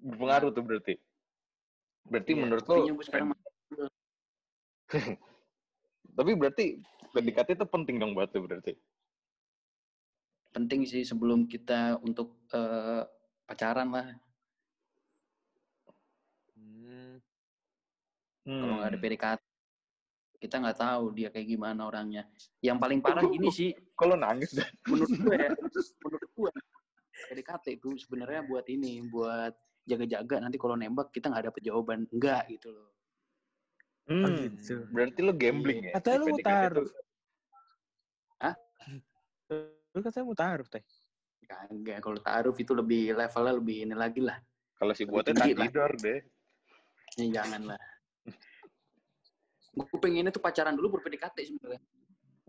Berpengaruh 0.00 0.50
tuh 0.50 0.64
berarti. 0.64 0.94
Berarti 2.08 2.32
Iya, 2.32 2.40
menurut 2.40 2.64
lo, 2.66 2.88
tapi 6.18 6.30
berarti 6.34 6.66
PDKT 7.14 7.48
itu 7.54 7.66
penting 7.68 8.02
dong 8.02 8.16
buat 8.16 8.32
lo 8.34 8.40
berarti. 8.42 8.74
Penting 10.50 10.82
sih 10.82 11.02
sebelum 11.02 11.46
kita 11.46 11.98
untuk 12.02 12.34
eh, 12.50 13.02
pacaran 13.46 13.88
lah 13.90 14.06
Hmm. 16.54 17.16
kalau 18.44 18.74
nggak 18.76 18.88
ada 18.90 18.98
Hmm. 18.98 19.04
PDKT 19.04 19.40
kita 20.40 20.54
nggak 20.60 20.78
tahu 20.80 21.04
dia 21.12 21.28
kayak 21.28 21.48
gimana 21.48 21.88
orangnya 21.88 22.24
yang 22.60 22.76
paling 22.80 23.00
parah 23.00 23.24
gini 23.24 23.48
sih 23.58 23.70
Kalau 23.96 24.16
nangis 24.16 24.52
dah. 24.56 24.68
menurut 24.90 25.12
gue 25.12 25.34
ya 25.36 25.50
menurut 26.04 26.30
gue 26.36 26.50
PDKT 27.28 27.66
itu 27.80 27.88
sebenarnya 28.00 28.40
buat 28.44 28.64
ini 28.68 29.04
buat 29.08 29.52
jaga-jaga 29.84 30.36
nanti 30.44 30.56
kalau 30.60 30.76
nembak 30.76 31.08
kita 31.12 31.32
nggak 31.32 31.52
dapet 31.52 31.62
jawaban 31.64 32.04
enggak 32.12 32.44
gitu 32.50 32.70
loh 32.74 32.90
Oh, 34.10 34.28
Hmm. 34.28 34.36
gitu. 34.36 34.84
Berarti 34.92 35.24
lo 35.24 35.32
gambling 35.32 35.80
ya? 35.80 35.96
Mau 35.96 36.02
PDKT 36.04 36.44
taruh. 36.44 36.84
tuh. 36.84 36.92
Lu 39.90 40.00
katanya 40.00 40.24
mau 40.26 40.36
taruh, 40.38 40.66
Teh. 40.66 40.84
kagak 41.50 41.98
kalau 41.98 42.18
taruh 42.22 42.54
itu 42.54 42.70
lebih 42.78 43.10
levelnya 43.10 43.52
lebih 43.58 43.76
ini 43.82 43.94
lagi 43.98 44.22
lah 44.22 44.38
Kalau 44.78 44.94
si 44.94 45.02
buatnya 45.02 45.50
tidur 45.50 45.90
deh. 45.98 46.22
ya 47.18 47.42
jangan 47.42 47.74
lah 47.74 47.80
gue 49.70 49.98
pengennya 49.98 50.30
tuh 50.30 50.38
pacaran 50.38 50.78
dulu 50.78 50.94
baru 50.94 51.10
PDKT 51.10 51.36
sebenarnya 51.50 51.82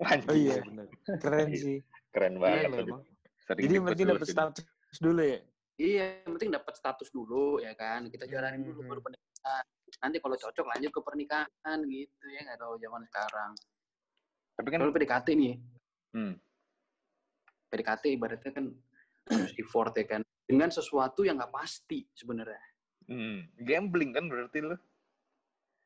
Oh 0.02 0.34
iya. 0.34 0.62
bener. 0.66 0.86
Keren 1.22 1.50
sih. 1.54 1.78
Keren 2.10 2.42
Iya, 2.42 2.66
banget. 2.66 2.90
emang. 2.90 3.02
Sering 3.46 3.62
Jadi 3.70 3.76
penting 3.86 4.06
sih. 4.26 4.34
status 4.34 4.98
dulu 4.98 5.22
ya. 5.22 5.40
iya 5.78 6.06
yang 6.22 6.32
penting 6.38 6.50
dapat 6.54 6.74
status 6.78 7.10
dulu 7.10 7.58
ya 7.58 7.74
kan 7.74 8.06
kita 8.10 8.26
jalanin 8.30 8.62
dulu 8.62 8.86
Mhm. 8.86 8.90
baru 8.90 9.02
pernikahan 9.02 9.66
nanti 9.98 10.18
kalau 10.22 10.36
cocok 10.38 10.66
lanjut 10.68 10.92
ke 10.94 11.02
pernikahan 11.02 11.80
gitu 11.90 12.26
ya 12.30 12.40
nggak 12.46 12.60
tahu 12.62 12.74
zaman 12.78 13.02
sekarang 13.10 13.52
Tapi 14.58 14.68
kan, 14.70 14.78
kalau 14.78 14.94
PDKT 14.94 15.28
nih 15.34 15.54
hmm, 16.14 16.34
PDKT 17.72 18.04
ibaratnya 18.12 18.52
kan 18.52 18.66
harus 19.32 19.52
effort 19.56 19.96
ya 19.96 20.06
kan 20.06 20.22
dengan 20.44 20.68
sesuatu 20.68 21.24
yang 21.24 21.40
nggak 21.40 21.50
pasti 21.50 22.04
sebenarnya 22.12 22.60
hmm, 23.08 23.64
gambling 23.64 24.12
kan 24.12 24.28
berarti 24.28 24.60
lo. 24.60 24.76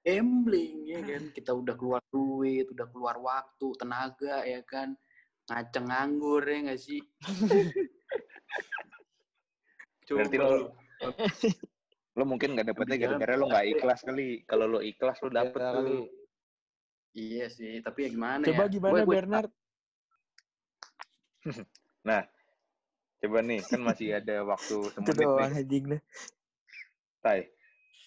gambling 0.02 0.86
ya 0.86 1.00
kan 1.00 1.24
kita 1.30 1.52
udah 1.52 1.74
keluar 1.74 2.02
duit 2.10 2.66
udah 2.70 2.90
keluar 2.90 3.18
waktu 3.18 3.68
tenaga 3.76 4.42
ya 4.42 4.62
kan 4.62 4.98
ngaceng 5.46 5.86
nganggur 5.86 6.42
ya 6.42 6.58
nggak 6.66 6.82
sih 6.82 7.02
Berarti 10.06 10.38
Coba 10.38 10.46
lo- 10.46 10.58
lu. 10.62 10.66
Lo 12.16 12.24
mungkin 12.24 12.54
nggak 12.54 12.70
dapetnya 12.70 12.98
gara-gara 13.00 13.34
lo 13.36 13.50
nggak 13.50 13.66
ikhlas 13.68 14.06
kali. 14.06 14.46
Kalau 14.46 14.70
lo 14.70 14.80
ikhlas 14.80 15.18
lo 15.20 15.30
dapet 15.30 15.58
Iya 15.58 15.66
tuh. 15.66 15.82
kali. 15.82 15.98
iya 17.16 17.46
sih 17.48 17.80
tapi 17.80 18.06
ya 18.06 18.10
gimana 18.12 18.44
Coba 18.44 18.68
ya 18.68 18.70
gimana 18.70 18.92
Gue- 19.02 19.18
gue- 19.24 19.50
Bernard? 21.46 22.28
Coba 23.26 23.40
nih, 23.42 23.62
kan 23.66 23.82
masih 23.82 24.22
ada 24.22 24.46
waktu 24.46 24.76
Itu 24.86 25.12
semenit 25.18 25.84
nih. 25.98 26.02
Tai, 27.26 27.42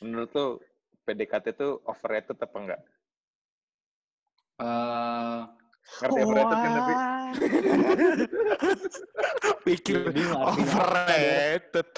menurut 0.05 0.31
lo 0.31 0.47
PDKT 1.03 1.59
tuh 1.59 1.83
overrated 1.89 2.39
apa 2.39 2.57
enggak? 2.61 2.81
Eh, 4.63 5.41
Ngerti 5.89 6.21
overrated 6.23 6.59
kan 6.61 6.71
tapi? 6.71 6.95
Pikir 9.67 9.99
overrated. 10.37 11.89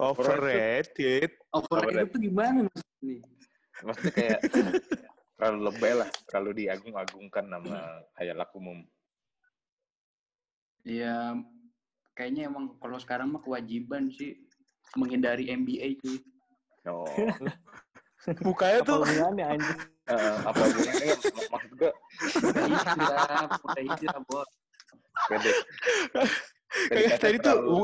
Overrated. 0.00 1.30
overrated 1.54 2.08
itu 2.10 2.18
gimana 2.26 2.66
maksudnya 2.66 2.98
nih 3.04 3.20
Maksudnya 3.84 4.12
kayak 4.16 4.40
terlalu 5.38 5.58
lebay 5.70 5.92
lah, 5.94 6.10
terlalu 6.26 6.50
diagung-agungkan 6.64 7.44
nama 7.46 8.02
hayalak 8.18 8.50
umum. 8.56 8.82
Ya 10.84 11.32
kayaknya 12.12 12.52
emang 12.52 12.76
kalau 12.78 13.00
sekarang 13.00 13.32
mah 13.32 13.40
kewajiban 13.40 14.12
sih 14.12 14.36
menghindari 14.94 15.48
MBA 15.50 15.98
sih 15.98 16.20
Oh, 16.84 17.08
Mukanya 18.44 18.84
Apa 18.84 18.88
tuh 18.92 18.96
hubungannya 19.00 19.44
anjing? 19.56 19.80
eh, 20.04 20.36
apa 20.44 20.62
hubungannya? 20.68 21.16
Mak- 21.32 21.48
Maksud 21.48 21.72
gue, 21.80 21.92
udah 22.44 22.64
hijrah 22.68 23.48
udah 23.64 23.82
hijrah 23.88 24.18
bos 24.28 24.50
kayak 26.92 27.16
tadi 27.16 27.36
tuh 27.40 27.56
terlalu, 27.56 27.80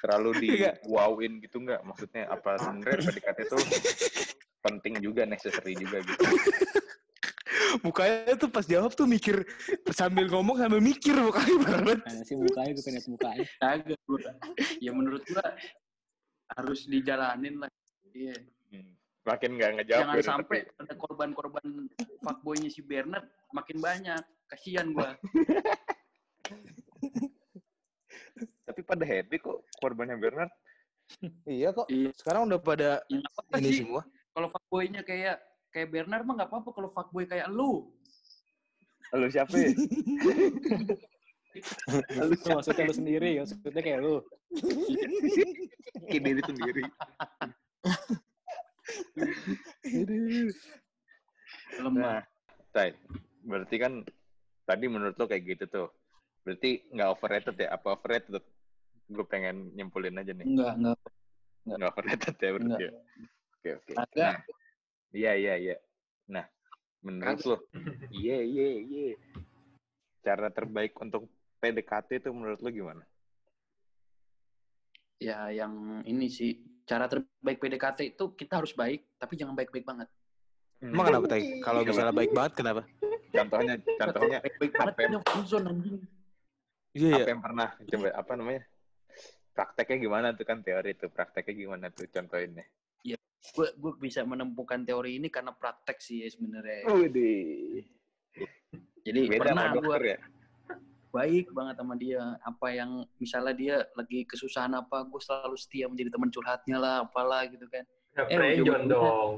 terlalu 0.00 0.30
di 0.40 0.48
wowin 0.88 1.36
gitu 1.44 1.60
nggak? 1.60 1.84
Maksudnya 1.84 2.32
apa 2.32 2.56
sebenarnya 2.56 2.96
PDKT 3.12 3.38
tuh 3.52 3.60
penting 4.64 5.04
juga, 5.04 5.28
necessary 5.28 5.76
juga 5.76 6.00
gitu. 6.00 6.24
Mukanya 7.80 8.34
tuh 8.34 8.46
pas 8.46 8.62
jawab 8.62 8.92
tuh 8.92 9.04
mikir 9.04 9.42
sambil 9.90 10.26
ngomong 10.26 10.56
sambil 10.56 10.78
mikir 10.78 11.14
mukanya 11.14 11.56
banget. 11.60 11.98
Mana 12.02 12.22
sih 12.22 12.34
mukanya 12.34 12.70
gue 12.72 12.84
pengen 12.84 13.02
mukanya. 13.08 13.44
kagak 13.58 14.00
gua 14.04 14.20
ya 14.78 14.90
menurut 14.90 15.22
gua 15.24 15.44
harus 16.52 16.80
dijalanin 16.84 17.58
lah 17.58 17.70
iya 18.10 18.34
Hmm. 18.70 18.94
Makin 19.26 19.50
nggak 19.58 19.70
ngejawab. 19.76 20.00
jangan 20.06 20.16
ya, 20.16 20.22
sampai 20.22 20.58
tapi- 20.62 20.78
ada 20.78 20.94
korban-korban 20.94 21.66
fuckboynya 22.20 22.70
si 22.70 22.80
Bernard 22.80 23.26
makin 23.50 23.78
banyak 23.78 24.18
kasihan 24.46 24.94
gua 24.94 25.18
Tapi 28.62 28.80
pada 28.80 29.02
happy 29.02 29.36
kok 29.36 29.66
korbannya 29.76 30.14
Bernard. 30.16 30.50
Iya 31.42 31.74
kok. 31.74 31.90
Iya. 31.90 32.14
Sekarang 32.14 32.46
udah 32.46 32.60
pada 32.60 33.02
Ya, 33.10 33.18
ini 33.58 33.68
sih 33.68 33.82
semua. 33.82 34.06
kalau 34.30 34.46
fuckboynya 34.48 35.02
kayak 35.02 35.42
kayak 35.70 35.88
Bernard 35.90 36.26
mah 36.26 36.34
nggak 36.38 36.50
apa-apa 36.50 36.70
kalau 36.74 36.90
fuckboy 36.90 37.24
kayak 37.26 37.50
lu 37.50 37.90
Lu 39.10 39.26
siapa 39.26 39.54
ya? 39.58 39.70
Lu 42.14 42.30
maksudnya 42.30 42.86
lu 42.86 42.94
sendiri, 42.94 43.42
maksudnya 43.42 43.82
kayak 43.82 44.00
lu. 44.06 44.22
Diri 46.06 46.42
sendiri. 46.46 46.84
lemah 51.80 52.22
Nah, 52.22 52.92
berarti 53.42 53.76
kan 53.82 54.06
tadi 54.62 54.84
menurut 54.86 55.18
lo 55.18 55.26
kayak 55.26 55.42
gitu 55.42 55.64
tuh. 55.66 55.88
Berarti 56.46 56.86
nggak 56.94 57.08
overrated 57.18 57.56
ya? 57.58 57.74
Apa 57.74 57.98
overrated? 57.98 58.46
Gue 59.10 59.26
pengen 59.26 59.74
nyimpulin 59.74 60.22
aja 60.22 60.30
nih. 60.30 60.46
enggak 60.46 60.72
enggak 60.78 60.96
Nggak 61.66 61.90
overrated 61.90 62.34
ya 62.38 62.50
berarti 62.54 62.82
ya? 62.86 62.92
Oke, 63.58 63.70
oke. 63.74 63.92
Kagak. 63.98 64.34
Nah, 64.38 64.38
iya, 65.14 65.32
iya, 65.34 65.54
iya. 65.58 65.76
Nah, 66.30 66.46
menurut 67.02 67.40
lo, 67.46 67.56
iya, 68.22 68.38
iya, 68.42 68.68
iya. 68.80 69.14
Cara 70.20 70.52
terbaik 70.52 70.94
untuk 71.00 71.26
PDKT 71.60 72.24
itu 72.24 72.30
menurut 72.32 72.60
lo 72.60 72.68
gimana? 72.68 73.04
Ya 75.20 75.52
yang 75.52 76.00
ini 76.08 76.32
sih 76.32 76.56
cara 76.88 77.04
terbaik 77.04 77.60
PDKT 77.60 78.16
itu 78.16 78.24
kita 78.32 78.64
harus 78.64 78.72
baik 78.72 79.04
tapi 79.20 79.36
jangan 79.36 79.52
baik-baik 79.52 79.84
banget. 79.84 80.08
Emang 80.80 81.12
kenapa, 81.12 81.26
Tai? 81.28 81.44
Kalau 81.60 81.80
misalnya 81.84 82.14
baik 82.16 82.32
banget, 82.32 82.52
kenapa? 82.56 82.82
Contohnya, 83.30 83.74
contohnya 84.00 84.38
baik-baik 84.40 84.72
banget 84.72 84.94
yang- 84.96 85.68
anjing. 85.68 85.96
Iya, 86.90 87.06
iya. 87.06 87.22
apa 87.22 87.30
yang 87.30 87.42
pernah 87.44 87.68
coba 87.78 88.08
apa 88.16 88.32
namanya? 88.34 88.62
Prakteknya 89.54 89.96
gimana 90.00 90.26
tuh 90.34 90.44
kan 90.48 90.58
teori 90.64 90.90
tuh? 90.96 91.12
Prakteknya 91.12 91.54
gimana 91.54 91.86
tuh 91.92 92.08
contohinnya? 92.10 92.64
Gue 93.40 93.68
gue 93.72 93.92
bisa 93.98 94.20
menemukan 94.22 94.84
teori 94.84 95.16
ini 95.16 95.32
karena 95.32 95.50
praktek 95.50 95.98
sih 95.98 96.22
ya 96.22 96.28
sebenarnya. 96.28 96.86
Widih. 96.86 97.82
Jadi 99.00 99.20
Beda 99.26 99.40
pernah 99.40 99.64
sama 99.64 99.74
gue 99.74 99.80
dokter 99.80 100.02
ya? 100.04 100.18
baik 101.10 101.46
banget 101.50 101.74
sama 101.74 101.94
dia. 101.98 102.22
Apa 102.40 102.66
yang 102.70 102.90
misalnya 103.18 103.54
dia 103.56 103.76
lagi 103.98 104.22
kesusahan 104.22 104.70
apa, 104.72 105.02
gue 105.02 105.18
selalu 105.18 105.56
setia 105.58 105.90
menjadi 105.90 106.14
teman 106.14 106.30
curhatnya 106.30 106.76
lah, 106.78 106.96
apalah 107.02 107.48
gitu 107.50 107.66
kan. 107.66 107.82
Ya, 108.14 108.22
Eh, 108.30 108.36
friendzone 108.38 108.86
ujung-ujungnya- 108.86 108.94
dong. 108.94 109.32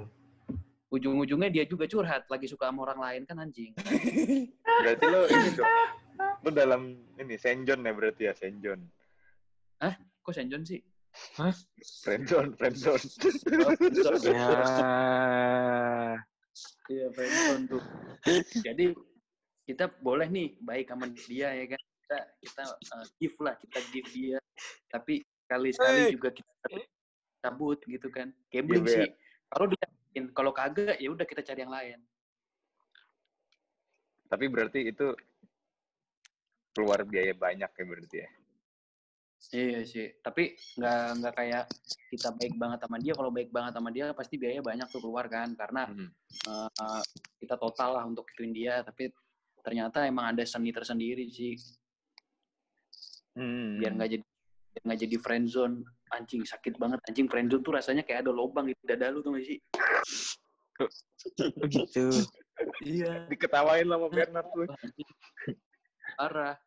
Ujung-ujungnya 0.92 1.48
dia 1.48 1.64
juga 1.64 1.88
curhat, 1.88 2.28
lagi 2.28 2.44
suka 2.44 2.68
sama 2.68 2.84
orang 2.84 3.00
lain 3.00 3.22
kan 3.24 3.40
anjing. 3.40 3.72
Berarti 4.84 5.04
lo 5.08 5.20
ini 5.24 5.50
dong. 5.56 5.72
Lo 6.44 6.48
dalam 6.52 6.82
ini 7.16 7.34
Senjon 7.40 7.80
ya 7.80 7.92
berarti 7.96 8.22
ya 8.28 8.34
Senjon. 8.36 8.82
Kok 10.22 10.34
Senjon 10.36 10.62
sih? 10.62 10.78
Friendzone, 11.12 12.56
friendzone. 12.56 13.04
Ya. 14.24 14.48
Iya, 16.88 17.06
friendzone 17.12 17.64
tuh. 17.68 17.82
Jadi 18.64 18.96
kita 19.68 19.92
boleh 20.00 20.28
nih 20.28 20.56
baik 20.64 20.88
sama 20.88 21.06
dia 21.12 21.52
ya 21.52 21.66
kan. 21.68 21.80
Kita 21.80 22.18
kita 22.42 22.62
uh, 22.96 23.06
give 23.20 23.36
lah, 23.40 23.54
kita 23.60 23.78
give 23.92 24.08
dia. 24.12 24.38
Tapi 24.88 25.20
sekali-sekali 25.46 26.16
juga 26.16 26.28
kita 26.32 26.52
cabut 27.44 27.78
gitu 27.84 28.08
kan. 28.08 28.32
Gambling 28.48 28.84
Iya, 28.88 28.92
sih. 28.92 29.08
Kalau 29.52 29.66
dia 29.68 29.84
kalau 30.36 30.52
kagak 30.52 30.96
ya 31.00 31.08
udah 31.08 31.24
kita 31.28 31.40
cari 31.44 31.60
yang 31.64 31.72
lain. 31.72 31.98
Tapi 34.32 34.44
berarti 34.48 34.80
itu 34.88 35.12
keluar 36.72 37.04
biaya 37.04 37.36
banyak 37.36 37.68
ya 37.68 37.84
berarti 37.84 38.16
ya. 38.24 38.28
Iya 39.50 39.82
sih. 39.82 40.06
Tapi 40.22 40.54
nggak 40.78 41.02
nggak 41.18 41.34
kayak 41.34 41.64
kita 42.14 42.30
baik 42.38 42.54
banget 42.54 42.78
sama 42.86 42.96
dia. 43.02 43.12
Kalau 43.18 43.30
baik 43.34 43.50
banget 43.50 43.72
sama 43.74 43.90
dia 43.90 44.14
pasti 44.14 44.38
biaya 44.38 44.62
banyak 44.62 44.86
tuh 44.86 45.02
keluar 45.02 45.26
kan. 45.26 45.50
Karena 45.58 45.90
Hmm. 45.90 46.08
uh, 46.46 47.02
kita 47.42 47.58
total 47.58 47.98
lah 47.98 48.04
untuk 48.06 48.30
ituin 48.30 48.54
dia. 48.54 48.86
Tapi 48.86 49.10
ternyata 49.66 50.06
emang 50.06 50.30
ada 50.30 50.46
seni 50.46 50.70
tersendiri 50.70 51.26
sih. 51.26 51.58
Hmm. 53.32 53.80
biar 53.80 53.96
nggak 53.96 54.10
jadi 54.12 54.24
biar 54.76 54.82
nggak 54.92 55.00
jadi 55.08 55.16
friend 55.24 55.46
zone 55.48 55.74
anjing 56.12 56.44
sakit 56.44 56.76
banget 56.76 57.00
anjing 57.08 57.24
friend 57.32 57.48
zone 57.48 57.64
tuh 57.64 57.72
rasanya 57.72 58.04
kayak 58.04 58.28
ada 58.28 58.32
lubang 58.32 58.68
di 58.68 58.76
dada 58.84 59.08
lu 59.08 59.24
tuh 59.24 59.32
gak 59.40 59.44
sih 59.48 59.56
Begitu. 61.56 62.28
iya 62.84 63.24
diketawain 63.32 63.88
sama 63.88 64.12
Bernard 64.12 64.44
tuh. 64.52 64.68
parah 66.20 66.60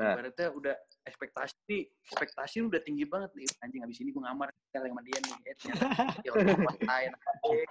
Nah. 0.00 0.16
Ibaratnya 0.16 0.48
udah 0.56 0.74
ekspektasi 1.04 1.76
ekspektasi 2.08 2.64
udah 2.64 2.80
tinggi 2.80 3.04
banget 3.04 3.36
nih 3.36 3.44
anjing 3.60 3.84
abis 3.84 4.00
ini 4.00 4.16
gue 4.16 4.22
ngamar 4.24 4.48
tel 4.72 4.88
sama 4.88 5.04
dia 5.04 5.18
nih 5.20 5.36
eh, 5.44 5.54
ternyata 5.60 5.84
dia 6.24 6.30
orang 6.40 6.78
lain 6.88 7.10
anjing. 7.12 7.68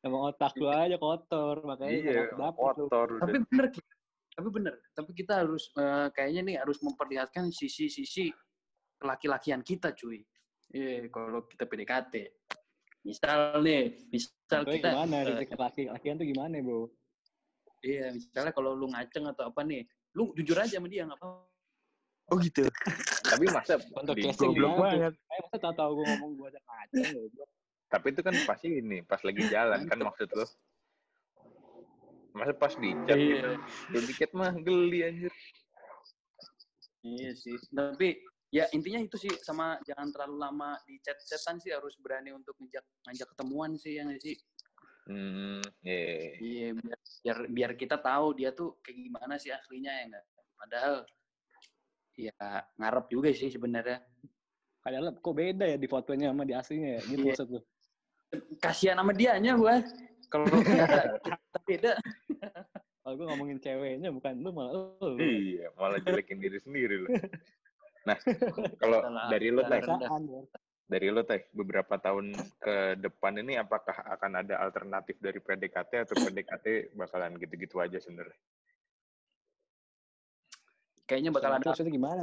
Emang 0.00 0.22
otak 0.32 0.52
lu 0.60 0.68
aja 0.68 0.96
kotor, 0.96 1.56
makanya 1.64 1.92
Iya, 1.92 2.20
dapet 2.36 2.72
lu. 2.76 2.84
kotor 2.88 3.08
tapi 3.16 3.36
udah. 3.40 3.44
bener 3.48 3.66
tapi 4.30 4.48
bener 4.52 4.74
tapi 4.92 5.10
kita 5.16 5.32
harus 5.40 5.72
eh, 5.72 6.08
kayaknya 6.12 6.40
nih 6.44 6.56
harus 6.60 6.78
memperlihatkan 6.84 7.48
sisi-sisi 7.48 8.28
laki-lakian 9.00 9.64
kita 9.64 9.96
cuy 9.96 10.20
Iya, 10.70 11.08
kalau 11.08 11.48
kita 11.48 11.64
PDKT 11.64 12.14
misal 13.02 13.64
nih 13.64 14.04
misal 14.12 14.36
Contohnya 14.46 14.76
kita 14.76 14.88
gimana? 14.92 15.16
eh, 15.16 15.26
Titik 15.32 15.50
laki-lakian 15.56 16.14
tuh 16.20 16.26
gimana, 16.28 16.54
bro? 16.60 16.92
Iya, 17.80 18.12
misalnya 18.12 18.52
kalau 18.52 18.76
lu 18.76 18.92
ngaceng 18.92 19.24
atau 19.24 19.48
apa 19.48 19.64
nih, 19.64 19.88
lu 20.12 20.36
jujur 20.36 20.60
aja 20.60 20.76
sama 20.76 20.84
dia 20.84 21.08
nggak 21.08 21.16
apa. 21.16 21.48
Oh 22.30 22.38
gitu. 22.38 22.62
Tapi 23.26 23.44
masa 23.50 23.82
Untuk 23.82 24.14
Goblok 24.38 24.78
tuh? 24.78 24.82
banget. 24.86 25.14
Eh, 25.18 25.38
masa 25.42 25.56
tau 25.58 25.74
tau 25.74 25.90
gue 25.98 26.06
ngomong 26.06 26.30
gue 26.38 26.48
ada 26.54 26.60
kacang 26.62 27.10
goblok. 27.14 27.50
tapi 27.90 28.14
itu 28.14 28.22
kan 28.22 28.34
pasti 28.46 28.68
ini 28.78 29.02
pas 29.02 29.18
lagi 29.26 29.42
jalan 29.50 29.82
kan 29.90 29.98
maksud 29.98 30.30
lo. 30.38 30.46
Masa 32.38 32.54
pas 32.54 32.70
di 32.78 32.94
chat 33.10 33.18
gitu. 33.18 33.50
Iya. 33.50 33.58
Belum 33.90 34.04
dikit 34.06 34.30
mah 34.30 34.54
geli 34.62 35.00
anjir. 35.02 35.32
Iya 37.02 37.30
sih. 37.34 37.58
Tapi 37.74 38.22
ya 38.54 38.70
intinya 38.70 39.02
itu 39.02 39.18
sih 39.18 39.34
sama 39.42 39.82
jangan 39.82 40.06
terlalu 40.14 40.36
lama 40.38 40.78
di 40.86 41.02
chat-chatan 41.02 41.58
sih 41.58 41.74
harus 41.74 41.98
berani 41.98 42.30
untuk 42.30 42.54
ngajak 42.62 42.86
ngajak 43.10 43.26
ketemuan 43.34 43.74
sih 43.74 43.98
yang 43.98 44.14
sih. 44.22 44.38
Hmm, 45.10 45.58
iya. 45.82 46.38
Iya 46.38 46.68
biar, 46.78 46.98
biar 47.26 47.38
biar 47.50 47.70
kita 47.74 47.98
tahu 47.98 48.38
dia 48.38 48.54
tuh 48.54 48.78
kayak 48.86 49.02
gimana 49.02 49.34
sih 49.34 49.50
aslinya 49.50 49.90
ya 49.90 50.02
enggak. 50.14 50.24
Padahal 50.54 50.94
ya 52.28 52.36
ngarep 52.76 53.06
juga 53.08 53.32
sih 53.32 53.48
sebenarnya. 53.48 54.04
Padahal 54.80 55.16
kok 55.16 55.34
beda 55.36 55.64
ya 55.64 55.76
di 55.80 55.88
fotonya 55.88 56.32
sama 56.32 56.44
di 56.44 56.54
aslinya 56.56 56.90
ya? 56.98 57.00
Gitu 57.04 57.20
Iya. 57.24 57.32
maksud 57.32 57.48
lu? 57.48 57.60
Kasihan 58.60 58.96
sama 59.00 59.12
dianya 59.16 59.56
gua. 59.56 59.80
Kalau 60.30 60.46
kita, 61.26 61.58
beda. 61.66 61.92
Kalau 63.00 63.14
gue 63.16 63.26
ngomongin 63.26 63.58
ceweknya 63.58 64.08
bukan 64.14 64.38
lu 64.38 64.50
malah 64.54 64.72
lu. 65.02 65.18
Iya, 65.18 65.74
malah 65.74 65.98
jelekin 65.98 66.38
diri 66.38 66.58
sendiri 66.60 66.96
lo. 67.02 67.08
Nah, 68.00 68.16
kalau 68.80 69.04
dari 69.28 69.52
lo 69.52 69.60
teh, 69.68 69.76
ya. 69.76 70.08
dari 70.88 71.12
lo 71.12 71.20
teh, 71.20 71.52
beberapa 71.52 72.00
tahun 72.00 72.32
ke 72.56 72.96
depan 72.96 73.44
ini 73.44 73.60
apakah 73.60 73.92
akan 73.92 74.40
ada 74.40 74.56
alternatif 74.56 75.20
dari 75.20 75.36
PDKT 75.36 76.08
atau 76.08 76.16
PDKT 76.16 76.96
bakalan 76.96 77.36
gitu-gitu 77.36 77.76
aja 77.76 78.00
sebenarnya? 78.00 78.40
Kayaknya 81.10 81.30
bakal 81.34 81.50
ada 81.58 81.66
Maksudnya 81.74 81.90
gimana? 81.90 82.22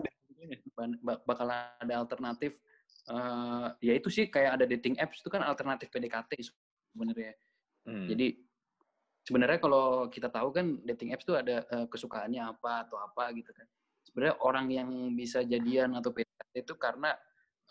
Bakal 1.27 1.47
ada 1.83 1.93
alternatif 1.99 2.55
eh 3.07 3.67
ya 3.79 3.93
itu 3.95 4.11
sih 4.11 4.27
kayak 4.27 4.59
ada 4.59 4.65
dating 4.67 4.99
apps 4.99 5.23
itu 5.23 5.31
kan 5.31 5.39
alternatif 5.43 5.87
PDKT 5.91 6.31
sebenarnya 6.43 7.33
Hmm. 7.87 8.03
jadi 8.03 8.35
sebenarnya 9.23 9.63
kalau 9.63 10.11
kita 10.11 10.27
tahu 10.27 10.51
kan 10.51 10.83
dating 10.83 11.15
apps 11.15 11.23
tuh 11.23 11.39
ada 11.39 11.63
eh, 11.63 11.87
kesukaannya 11.87 12.43
apa 12.51 12.83
atau 12.83 12.99
apa 12.99 13.31
gitu 13.31 13.55
kan 13.55 13.63
sebenarnya 14.03 14.35
orang 14.43 14.67
yang 14.67 14.89
bisa 15.15 15.39
jadian 15.47 15.95
atau 15.95 16.11
PDKT 16.11 16.67
itu 16.67 16.75
karena 16.75 17.15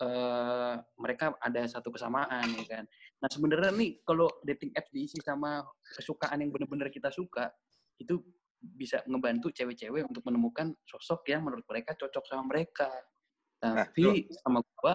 eh 0.01 0.73
mereka 0.97 1.37
ada 1.37 1.69
satu 1.69 1.93
kesamaan 1.93 2.49
ya 2.49 2.65
kan 2.65 2.83
nah 3.21 3.29
sebenarnya 3.29 3.69
nih 3.77 4.01
kalau 4.01 4.41
dating 4.41 4.73
apps 4.73 4.89
diisi 4.89 5.21
sama 5.21 5.61
kesukaan 6.01 6.41
yang 6.41 6.49
benar-benar 6.49 6.89
kita 6.89 7.13
suka 7.13 7.53
itu 8.01 8.17
bisa 8.59 9.05
ngebantu 9.05 9.53
cewek-cewek 9.53 10.03
untuk 10.05 10.25
menemukan 10.25 10.73
sosok 10.83 11.29
yang 11.29 11.45
menurut 11.45 11.63
mereka 11.69 11.93
cocok 11.93 12.25
sama 12.25 12.43
mereka. 12.49 12.89
Nah, 13.63 13.85
Tapi 13.85 14.29
sama 14.41 14.61
gua 14.77 14.93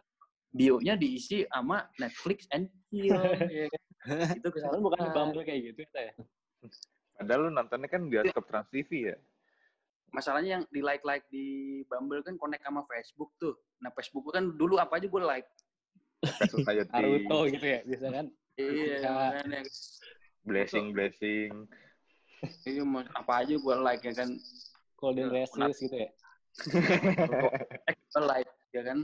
bio-nya 0.53 0.95
diisi 0.95 1.47
sama 1.49 1.89
Netflix 1.97 2.45
and 2.53 2.69
chill 2.91 3.17
ya 3.51 3.67
kan. 3.71 3.83
Itu 4.37 4.49
Padahal 4.51 4.83
bukan 4.83 4.99
di 4.99 5.03
kesalahan. 5.07 5.15
Bumble 5.15 5.43
kayak 5.47 5.61
gitu 5.73 5.81
ya. 5.87 6.13
Padahal 7.17 7.41
lu 7.47 7.51
nontonnya 7.55 7.89
kan 7.89 8.03
bioskop 8.11 8.45
Trans 8.51 8.69
TV 8.71 9.15
ya. 9.15 9.17
Masalahnya 10.13 10.61
yang 10.61 10.65
di 10.69 10.81
like-like 10.85 11.25
di 11.33 11.47
Bumble 11.89 12.21
kan 12.21 12.37
connect 12.37 12.67
sama 12.67 12.85
Facebook 12.85 13.33
tuh. 13.41 13.57
Nah, 13.81 13.89
Facebook 13.97 14.29
gua 14.29 14.43
kan 14.43 14.45
dulu 14.53 14.77
apa 14.77 15.01
aja 15.01 15.09
gue 15.09 15.23
like. 15.25 15.49
Naruto 16.93 17.39
gitu 17.51 17.67
ya, 17.67 17.81
biasa 17.83 18.07
kan? 18.13 18.27
Iya, 18.61 18.95
Ya. 19.01 19.11
makanya. 19.11 19.61
blessing, 20.45 20.87
blessing. 20.93 21.51
Iya, 22.43 22.83
apa 23.15 23.33
aja 23.43 23.55
gue 23.55 23.75
like 23.87 24.03
ya 24.03 24.15
kan. 24.19 24.31
Golden 24.99 25.31
Ya, 25.31 25.47
Races 25.47 25.77
gitu 25.79 25.97
ya. 25.97 26.11
Eh, 27.89 27.95
gue 27.95 28.23
like 28.27 28.51
ya 28.75 28.83
kan. 28.83 28.99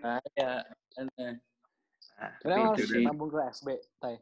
Nah, 0.00 0.20
ya. 0.36 0.50
Nah, 1.04 2.32
Kenapa 2.40 2.76
harus 2.76 2.88
deh. 2.88 3.04
nambung 3.04 3.28
ke 3.32 3.38
SB, 3.52 3.68
Tay? 4.00 4.16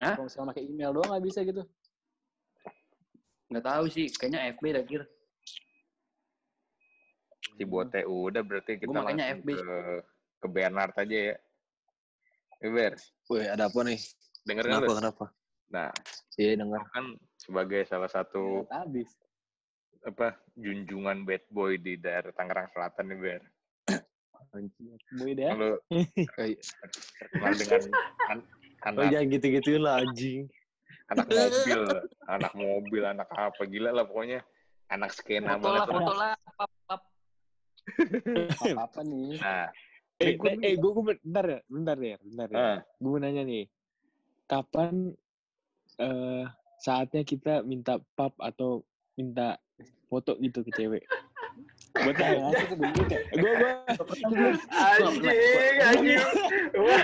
Hah? 0.00 0.14
Kalau 0.16 0.26
misalnya 0.30 0.48
pakai 0.54 0.64
email 0.64 0.90
doang 0.94 1.08
nggak 1.10 1.24
bisa 1.26 1.40
gitu. 1.44 1.62
Nggak 3.48 3.64
tahu 3.64 3.84
sih, 3.88 4.06
kayaknya 4.12 4.52
FB 4.56 4.64
dah 4.72 4.84
kira. 4.84 5.06
si 7.58 7.66
Bote 7.66 8.06
udah 8.06 8.38
berarti 8.46 8.78
kita 8.78 8.86
Gua 8.86 9.02
makanya 9.02 9.34
FB. 9.34 9.48
ke 9.58 9.66
ke 10.38 10.46
Bernard 10.46 10.94
aja 10.94 11.34
ya. 11.34 11.36
Eh, 12.62 12.70
Ber, 12.70 12.94
Wih, 13.26 13.50
ada 13.50 13.66
apa 13.66 13.78
nih? 13.82 13.98
denger 14.46 14.64
nggak 14.64 14.80
Kenapa, 14.86 14.92
kenapa? 14.94 15.24
Nah, 15.68 15.92
Iya, 16.38 16.56
dengar. 16.64 16.80
lu 16.80 16.88
kan 16.94 17.06
sebagai 17.36 17.82
salah 17.84 18.08
satu 18.08 18.64
Nggak 18.64 18.72
Habis. 18.72 19.10
apa 20.06 20.28
junjungan 20.54 21.26
bad 21.26 21.42
boy 21.50 21.74
di 21.76 21.98
daerah 21.98 22.30
Tangerang 22.32 22.70
Selatan 22.72 23.10
nih 23.12 23.18
Ber. 23.18 23.42
Boy 25.18 25.32
deh. 25.36 25.52
Lu 25.52 25.70
Eh, 26.38 26.54
kenal 27.34 27.52
dengan 27.58 27.82
an- 28.30 28.46
Oh 28.94 29.02
anak 29.04 29.10
jangan 29.10 29.26
gitu-gituin 29.34 29.82
lah 29.82 30.00
anjing. 30.00 30.46
anak 31.10 31.26
mobil, 31.28 31.80
anak 32.30 32.52
mobil, 32.54 33.02
anak 33.04 33.28
apa 33.32 33.62
gila 33.66 33.90
lah 33.90 34.04
pokoknya 34.06 34.40
anak 34.88 35.10
skena 35.12 35.58
Foto 35.58 35.68
lah, 35.68 35.84
banget. 35.84 35.94
foto 35.98 36.12
lah. 36.14 36.32
Pap, 36.56 36.70
pap. 36.86 37.00
Apa 38.78 39.00
nih? 39.08 39.36
Nah, 39.40 39.68
Eh, 40.18 40.34
eh, 40.34 40.74
gue, 40.74 40.90
gue 40.90 41.04
bentar 41.22 41.44
ya, 41.46 41.60
bentar 41.70 41.96
ya, 41.96 42.16
bentar 42.18 42.48
ya. 42.50 42.58
ah, 42.58 42.78
Gue 42.98 43.10
mau 43.14 43.20
nanya 43.22 43.42
nih, 43.46 43.70
kapan 44.50 45.14
eh 45.98 46.44
saatnya 46.78 47.22
kita 47.22 47.62
minta 47.62 47.98
pap 48.14 48.34
atau 48.38 48.86
minta 49.14 49.58
foto 50.06 50.38
gitu 50.38 50.62
ke 50.62 50.70
cewek? 50.72 51.02
Gue 51.98 52.14
tanya, 52.14 52.54
gue 52.70 52.86
gue 53.34 54.50
Anjing, 54.70 55.76
anjing. 55.82 56.22
Wah, 56.78 57.02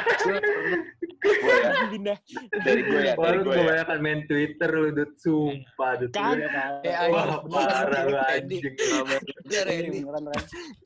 gua 1.19 1.55
ya, 1.59 1.71
pindah. 1.91 2.19
dari 2.63 2.81
gue 2.87 3.01
ya, 3.03 3.15
dari 3.19 3.39
lu 3.43 3.43
gue 3.43 3.51
ya. 3.51 3.59
kebanyakan 3.65 3.99
main 3.99 4.21
Twitter 4.31 4.71
lu, 4.71 4.95
Dut. 4.95 5.11
Sumpah, 5.19 5.99
Dut. 5.99 6.15
Kagak, 6.15 6.87
Eh, 6.87 6.95
Wah, 7.11 7.43
parah 7.43 8.03
lu, 8.07 8.15
anjing. 8.15 8.63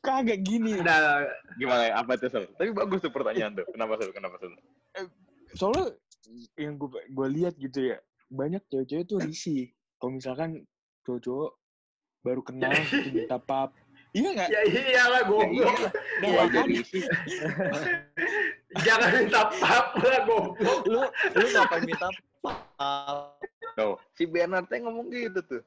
Kagak 0.00 0.38
gini. 0.40 0.80
Nah, 0.80 1.28
Gimana 1.60 1.82
ya? 1.90 1.94
Apa 2.00 2.16
tuh, 2.16 2.32
Sol? 2.32 2.44
Tapi 2.56 2.72
bagus 2.72 3.04
tuh 3.04 3.12
pertanyaan 3.12 3.52
tuh. 3.52 3.66
Kenapa, 3.68 4.00
Sol? 4.00 4.10
Kenapa, 4.16 4.40
Sol? 4.40 4.52
Soalnya 5.52 5.84
yang 6.58 6.74
gue 6.76 6.90
gue 7.08 7.28
lihat 7.40 7.54
gitu 7.56 7.94
ya, 7.94 7.98
banyak 8.28 8.60
cewek-cewek 8.68 9.06
tuh 9.08 9.18
risih. 9.22 9.70
Kalau 9.98 10.12
misalkan 10.14 10.50
cowok-cowok 11.06 11.50
baru 12.22 12.42
kenal 12.44 12.72
gitu 12.90 13.08
minta 13.14 13.38
pap. 13.40 13.72
Iya 14.16 14.28
nggak? 14.34 14.48
ya 14.48 14.60
iyalah 14.64 15.22
goblok. 15.28 15.76
Nah, 15.78 15.92
Iya, 16.24 16.42
jadi. 16.48 16.74
Jangan 18.86 19.10
minta 19.20 19.42
pap 19.52 19.86
lah 20.00 20.20
goblok. 20.24 20.80
Lu 20.88 21.00
lu 21.36 21.46
ngapain 21.52 21.82
minta 21.84 22.08
pal? 22.40 23.36
Tuh, 23.76 23.94
si 24.16 24.24
Bernard 24.26 24.66
teh 24.66 24.80
ngomong 24.80 25.12
gitu 25.12 25.40
tuh. 25.44 25.62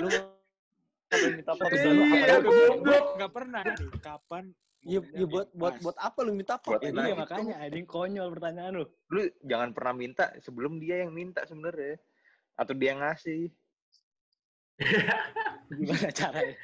Lu 0.00 0.08
ngapain 0.08 1.30
minta 1.36 1.52
pal? 1.54 1.68
Iya, 1.70 2.40
goblok. 2.40 3.04
Nggak 3.20 3.32
pernah. 3.32 3.60
nih, 3.68 3.76
Kapan? 4.00 4.44
Iya, 4.80 5.00
iya 5.12 5.26
buat 5.28 5.52
buat 5.52 5.74
buat 5.84 5.96
apa 6.00 6.24
lu 6.24 6.32
minta 6.32 6.56
Eh, 6.56 6.88
Nah, 6.88 7.04
iya 7.04 7.12
itu. 7.12 7.20
makanya 7.20 7.54
anjing 7.60 7.84
konyol 7.84 8.32
pertanyaan 8.32 8.72
lu. 8.80 8.86
Lu 9.12 9.20
jangan 9.44 9.76
pernah 9.76 9.92
minta 9.92 10.32
sebelum 10.40 10.80
dia 10.80 11.04
yang 11.04 11.12
minta 11.12 11.44
sebenarnya. 11.44 12.00
Atau 12.56 12.72
dia 12.72 12.96
ngasih. 12.96 13.52
Gimana 15.76 16.08
caranya? 16.10 16.54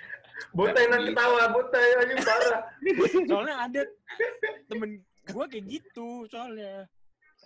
Botai 0.52 0.84
nanti 0.88 1.12
ketawa, 1.12 1.42
botai 1.52 1.88
anjing 2.00 2.20
parah. 2.24 2.60
Soalnya 3.28 3.54
ada 3.68 3.82
temen 4.68 4.90
gue 5.26 5.44
kayak 5.50 5.64
gitu 5.66 6.08
soalnya. 6.30 6.86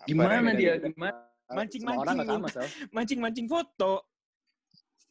Gimana 0.06 0.38
Apa, 0.38 0.52
dia? 0.54 0.74
Gimana? 0.78 1.18
Mancing 1.50 1.82
Semua 1.82 1.98
orang 1.98 2.14
nggak 2.14 2.28
sama, 2.30 2.38
mancing, 2.38 2.54
Sel. 2.54 2.68
mancing 2.94 3.18
mancing 3.18 3.46
foto, 3.50 3.92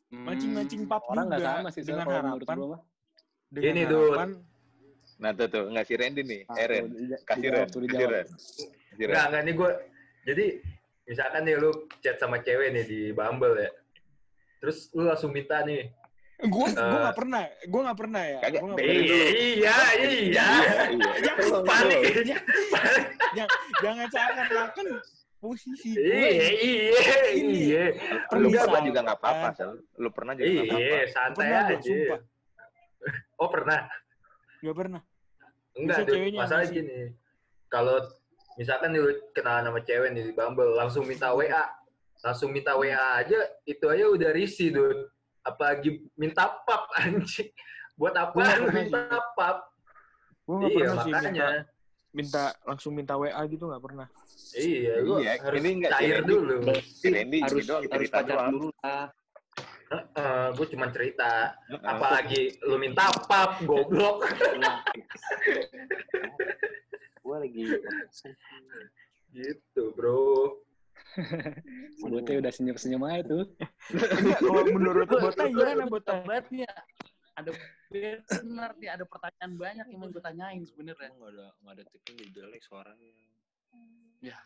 mancing 0.07 0.51
mancing 0.55 0.81
pap 0.87 1.03
Orang 1.03 1.27
nggak 1.27 1.39
juga 1.43 1.51
sama 1.51 1.69
sih, 1.75 1.81
Sel. 1.83 1.89
dengan 1.91 2.07
harapan, 2.07 2.55
gua 2.55 2.77
dengan 3.51 3.73
Ini, 3.75 3.81
Dut. 3.83 3.99
harapan 4.15 4.29
Nah, 5.19 5.35
tuh 5.35 5.47
tuh, 5.47 5.67
nggak 5.67 5.83
si 5.83 5.93
Randy 5.93 6.23
nih. 6.23 6.41
Ah, 6.45 6.55
Eh, 6.55 6.65
Ren. 6.65 6.83
tuh, 6.85 6.95
dija- 6.95 7.21
Kasih 7.21 7.49
Ren. 7.51 7.67
Kasih. 7.67 7.87
Ren. 8.07 8.27
Enggak, 8.97 9.25
enggak 9.27 9.43
nih 9.43 9.53
gue. 9.53 9.71
Jadi 10.25 10.45
misalkan 11.05 11.41
nih 11.43 11.55
lu 11.57 11.69
chat 11.99 12.15
sama 12.15 12.37
cewek 12.39 12.67
nih 12.71 12.85
di 12.85 12.99
Bumble 13.11 13.55
ya. 13.57 13.71
Terus 14.59 14.87
lu 14.93 15.03
langsung 15.05 15.29
minta 15.29 15.59
nih. 15.61 15.91
gue 16.39 16.47
gue 16.47 16.71
Eh. 16.71 16.99
nggak 17.03 17.17
pernah 17.19 17.43
gue 17.43 17.81
nggak 17.83 17.99
pernah 17.99 18.23
ya 18.23 18.39
Kagak, 18.39 18.61
Gua 18.63 18.67
nggak 18.69 18.79
dengerin 18.79 18.95
pernah. 18.95 19.11
dulu. 19.11 19.27
Iya, 19.35 19.75
iya, 19.91 20.09
iya. 20.09 20.47
Iya. 20.87 21.31
Panik. 21.67 22.01
jangan 23.29 23.49
jangan 23.77 24.05
seakan-akan 24.07 24.85
posisi 25.37 25.89
Iya, 25.91 26.15
gue 26.15 26.29
iya, 26.31 27.27
Ini. 27.35 27.55
iya. 27.61 27.85
Lu 28.33 28.47
Enggak, 28.47 28.63
pernah 28.65 28.81
juga 28.81 28.99
nggak 29.03 29.17
apa-apa, 29.17 29.47
Sel. 29.53 29.71
Lu 29.95 30.09
pernah 30.09 30.31
juga 30.33 30.47
nggak 30.47 30.63
apa-apa. 30.65 30.79
Iya, 30.79 30.99
santai 31.11 31.47
aja. 31.51 31.97
Oh, 33.35 33.49
pernah? 33.49 33.79
nggak 34.59 34.75
pernah 34.75 35.01
Enggak, 35.79 35.97
ceweknya 36.05 36.39
masalah 36.39 36.63
ngasih. 36.63 36.75
gini. 36.75 36.99
Kalau 37.67 37.95
misalkan 38.55 38.89
lu 38.91 39.03
kenalan 39.31 39.63
sama 39.65 39.79
cewek 39.79 40.09
nih 40.11 40.23
di 40.25 40.33
Bumble, 40.33 40.73
langsung 40.73 41.03
minta 41.03 41.31
WA. 41.31 41.63
Langsung 42.19 42.51
minta 42.51 42.75
WA 42.75 42.93
aja, 43.17 43.39
itu 43.63 43.85
aja 43.85 44.05
udah 44.05 44.29
risih, 44.29 44.69
Dut. 44.69 45.07
Apalagi 45.39 46.03
minta 46.13 46.51
pap, 46.61 46.91
anjing. 46.99 47.47
Buat 47.95 48.15
apa 48.15 48.31
Gua 48.33 48.67
minta 48.69 49.01
pap? 49.33 49.57
gue 50.41 50.55
nggak 50.55 50.71
Iya, 50.71 50.77
pernah 50.81 50.95
sih 50.97 51.11
minta 51.11 51.21
makanya. 51.21 51.47
minta 52.09 52.43
langsung 52.65 52.91
minta 52.91 53.13
wa 53.13 53.29
gitu 53.45 53.69
nggak 53.69 53.83
pernah 53.85 54.07
Iya, 54.57 54.93
lu 54.99 55.21
Iya, 55.21 55.33
harus 55.37 55.57
ini 55.61 55.69
enggak, 55.77 55.91
cair 55.93 56.19
dulu. 56.25 56.57
Randy 57.05 57.37
harus 57.37 57.65
harus 57.69 58.09
pacar 58.09 58.25
doang. 58.33 58.49
dulu 58.49 58.67
lah. 58.81 59.05
Gue 60.53 60.67
cuma 60.73 60.93
cerita. 60.93 61.57
Apalagi 61.81 62.61
lu 62.65 62.77
minta 62.77 63.09
pap, 63.25 63.61
goblok. 63.65 64.25
Gua 67.25 67.45
lagi 67.45 67.61
gitu, 69.29 69.93
bro. 69.93 70.57
Bocah 72.01 72.33
udah 72.41 72.53
senyum-senyum 72.53 73.05
aja 73.05 73.21
tuh. 73.25 73.45
enggak 73.93 74.39
kalau 74.41 74.65
menurut 74.65 75.05
botai 75.09 75.53
gimana 75.53 75.85
botai 75.85 76.21
Banget 76.25 76.45
nih, 76.53 76.65
ada 77.37 77.51
benar 77.89 78.73
nih, 78.77 78.89
ada 78.93 79.05
pertanyaan 79.05 79.53
banyak 79.57 79.85
yang 79.89 79.99
mau 80.01 80.09
gue 80.09 80.21
tanyain 80.21 80.65
sebenarnya. 80.65 81.13
Emang 81.13 81.21
nggak 81.21 81.31
ada 81.37 81.47
nggak 81.61 81.73
ada 81.77 81.83
tipnya 81.89 82.13
jadi 82.17 82.31
jelek 82.33 82.61
suaranya. 82.65 83.09
Ya, 84.25 84.37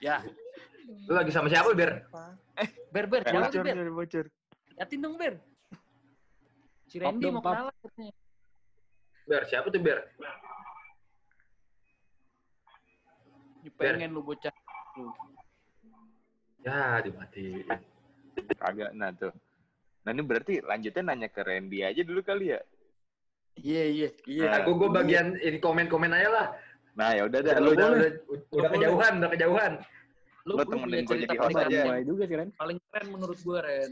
Lu 0.00 1.12
lagi 1.12 1.30
sama 1.30 1.52
siapa, 1.52 1.70
Ber? 1.76 2.08
Ber, 2.90 3.04
Ber, 3.06 3.22
jangan 3.22 3.52
bocor 3.52 3.64
Ber. 3.64 3.90
bocor 3.92 4.26
Liatin 4.80 4.98
dong, 5.04 5.14
Ber. 5.20 5.34
Si 6.88 6.96
Randy 6.98 7.28
mau 7.30 7.44
kenalan 7.44 7.74
katanya. 7.84 8.14
Ber, 9.28 9.42
siapa 9.46 9.66
tuh, 9.68 9.80
Ber? 9.80 9.98
Dia 13.60 13.72
pengen 13.76 14.16
lu 14.16 14.24
bocah. 14.24 14.52
Ya, 16.64 17.00
dimatiin. 17.04 17.68
Kagak, 18.56 18.90
nah 18.96 19.12
tuh. 19.12 19.32
Nah 20.00 20.16
ini 20.16 20.24
berarti 20.24 20.64
lanjutnya 20.64 21.12
nanya 21.12 21.28
ke 21.28 21.44
Randy 21.44 21.84
aja 21.84 22.00
dulu 22.00 22.24
kali 22.24 22.56
ya. 22.56 22.60
Iya, 23.60 23.84
iya, 23.92 24.08
iya. 24.24 24.48
Nah, 24.48 24.60
gue 24.64 24.88
bagian 24.88 25.36
ini 25.36 25.60
komen-komen 25.60 26.16
aja 26.16 26.28
lah. 26.32 26.46
Nah 26.98 27.08
ya 27.14 27.22
udah 27.24 27.40
dah, 27.40 27.52
Udah, 27.54 27.62
lu 27.62 27.70
udah, 27.70 27.78
dah. 27.78 27.90
udah, 27.90 28.10
udah 28.50 28.70
kejauhan, 28.70 29.12
udah 29.18 29.30
kejauhan. 29.30 29.72
Lu, 30.48 30.52
Lu 30.56 30.64
temenin 30.64 31.04
cerita 31.04 31.26
jadi 31.28 31.36
host 31.38 31.52
paling 31.54 31.68
aja. 31.68 32.00
juga 32.02 32.22
sih, 32.24 32.36
Ren. 32.36 32.48
paling 32.56 32.78
keren 32.88 33.06
menurut 33.12 33.38
gue, 33.38 33.58
Ren. 33.60 33.90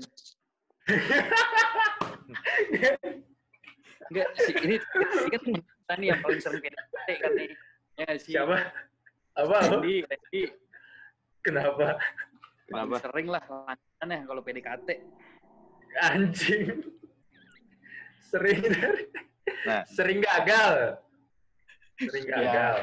Enggak, 4.09 4.29
sih, 4.41 4.55
ini, 4.65 4.77
ini 4.81 5.29
kan 5.29 5.41
temen 5.45 5.61
kita 5.61 5.95
nih 6.01 6.09
yang 6.09 6.21
paling 6.25 6.41
sering 6.41 6.61
PDKT 6.65 7.09
kan 7.21 7.31
nih. 7.37 7.49
Ya 7.99 8.09
sih. 8.17 8.33
Siapa? 8.33 8.57
Apa? 9.37 9.57
Randy, 9.69 9.97
Randy. 10.03 10.43
Kenapa? 11.45 11.87
Paling 12.69 12.89
Kenapa? 12.89 12.97
sering 13.05 13.27
lah 13.29 13.43
lanjutannya 13.45 14.19
kalau 14.25 14.41
PDKT. 14.41 14.89
Anjing. 15.99 16.65
Sering 18.25 18.61
dari. 18.65 19.03
Nah. 19.65 19.83
Sering 19.89 20.19
gagal. 20.21 21.01
Sering 21.99 22.25
Ya. 22.31 22.37
gagal. 22.39 22.77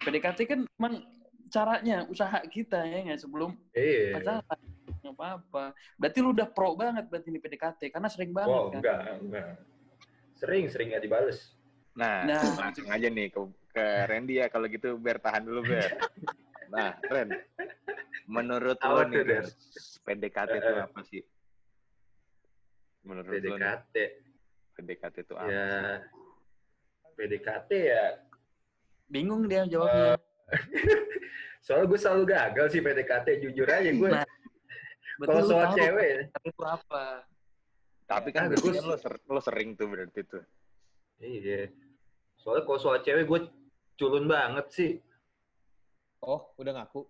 PDKT 0.00 0.38
kan 0.48 0.60
emang 0.66 0.94
caranya 1.48 2.08
usaha 2.08 2.40
kita 2.48 2.82
ya 2.82 3.04
nggak 3.04 3.20
sebelum 3.20 3.52
Iya. 3.72 4.16
pacaran 4.16 4.58
nggak 5.04 5.14
apa-apa. 5.14 5.64
Berarti 6.00 6.18
lu 6.24 6.32
udah 6.32 6.48
pro 6.48 6.72
banget 6.74 7.04
berarti 7.08 7.28
ini 7.28 7.38
PDKT 7.38 7.92
karena 7.92 8.08
sering 8.08 8.32
banget 8.32 8.50
Wow, 8.50 8.72
kan. 8.72 8.80
enggak, 8.80 9.00
enggak. 9.20 9.48
Sering, 10.34 10.64
sering 10.68 10.88
nggak 10.92 11.04
dibales. 11.04 11.52
Nah, 11.94 12.26
Nah. 12.26 12.52
langsung 12.58 12.88
aja 12.90 13.06
nih 13.06 13.28
ke, 13.30 13.40
ke 13.70 13.84
Randy 14.10 14.40
ya. 14.42 14.48
Kalau 14.48 14.66
gitu 14.66 14.96
Ber 14.98 15.20
tahan 15.20 15.44
dulu 15.44 15.62
Ber. 15.62 15.92
Nah, 16.72 16.96
Ren. 17.06 17.28
Menurut 18.24 18.80
lo 18.80 18.96
Apa 18.98 19.04
nih? 19.06 19.20
Ren, 19.22 19.46
PDKT 20.02 20.52
itu 20.58 20.72
Eh, 20.72 20.80
eh. 20.80 20.82
apa 20.82 21.00
sih? 21.04 21.22
Menurut 23.04 23.30
lo 23.30 23.36
nih, 23.36 23.40
PDKT. 23.46 23.96
PDKT 24.74 25.16
itu 25.22 25.34
apa? 25.36 25.52
Ya. 25.52 26.02
PDKT 27.14 27.70
ya. 27.72 28.04
Bingung 29.06 29.46
dia 29.46 29.62
jawabnya. 29.64 30.18
Soalnya 31.64 31.86
gue 31.88 31.98
selalu 31.98 32.22
gagal 32.28 32.66
sih 32.70 32.78
PDKT. 32.78 33.26
Jujur 33.40 33.66
aja 33.66 33.88
gue. 33.88 34.10
Nah, 34.10 34.26
Kalau 35.22 35.42
soal 35.46 35.70
tahu 35.70 35.78
cewek, 35.78 36.06
itu 36.42 36.62
apa? 36.62 37.22
Tapi 38.04 38.28
kan 38.30 38.42
Ah, 38.44 38.46
berarti 38.50 38.66
gue- 38.66 38.74
kan 38.74 38.84
lo, 38.84 38.96
ser- 38.98 39.24
lo 39.24 39.40
sering 39.40 39.68
tuh 39.72 39.86
berarti 39.86 40.20
tuh. 40.26 40.42
Iya. 41.18 41.70
Soalnya 42.36 42.62
kalau 42.64 42.78
soal 42.78 42.98
cewek 43.00 43.24
gue 43.24 43.40
culun 43.94 44.26
banget 44.26 44.66
sih. 44.68 44.92
Oh, 46.20 46.52
udah 46.58 46.72
ngaku. 46.76 47.06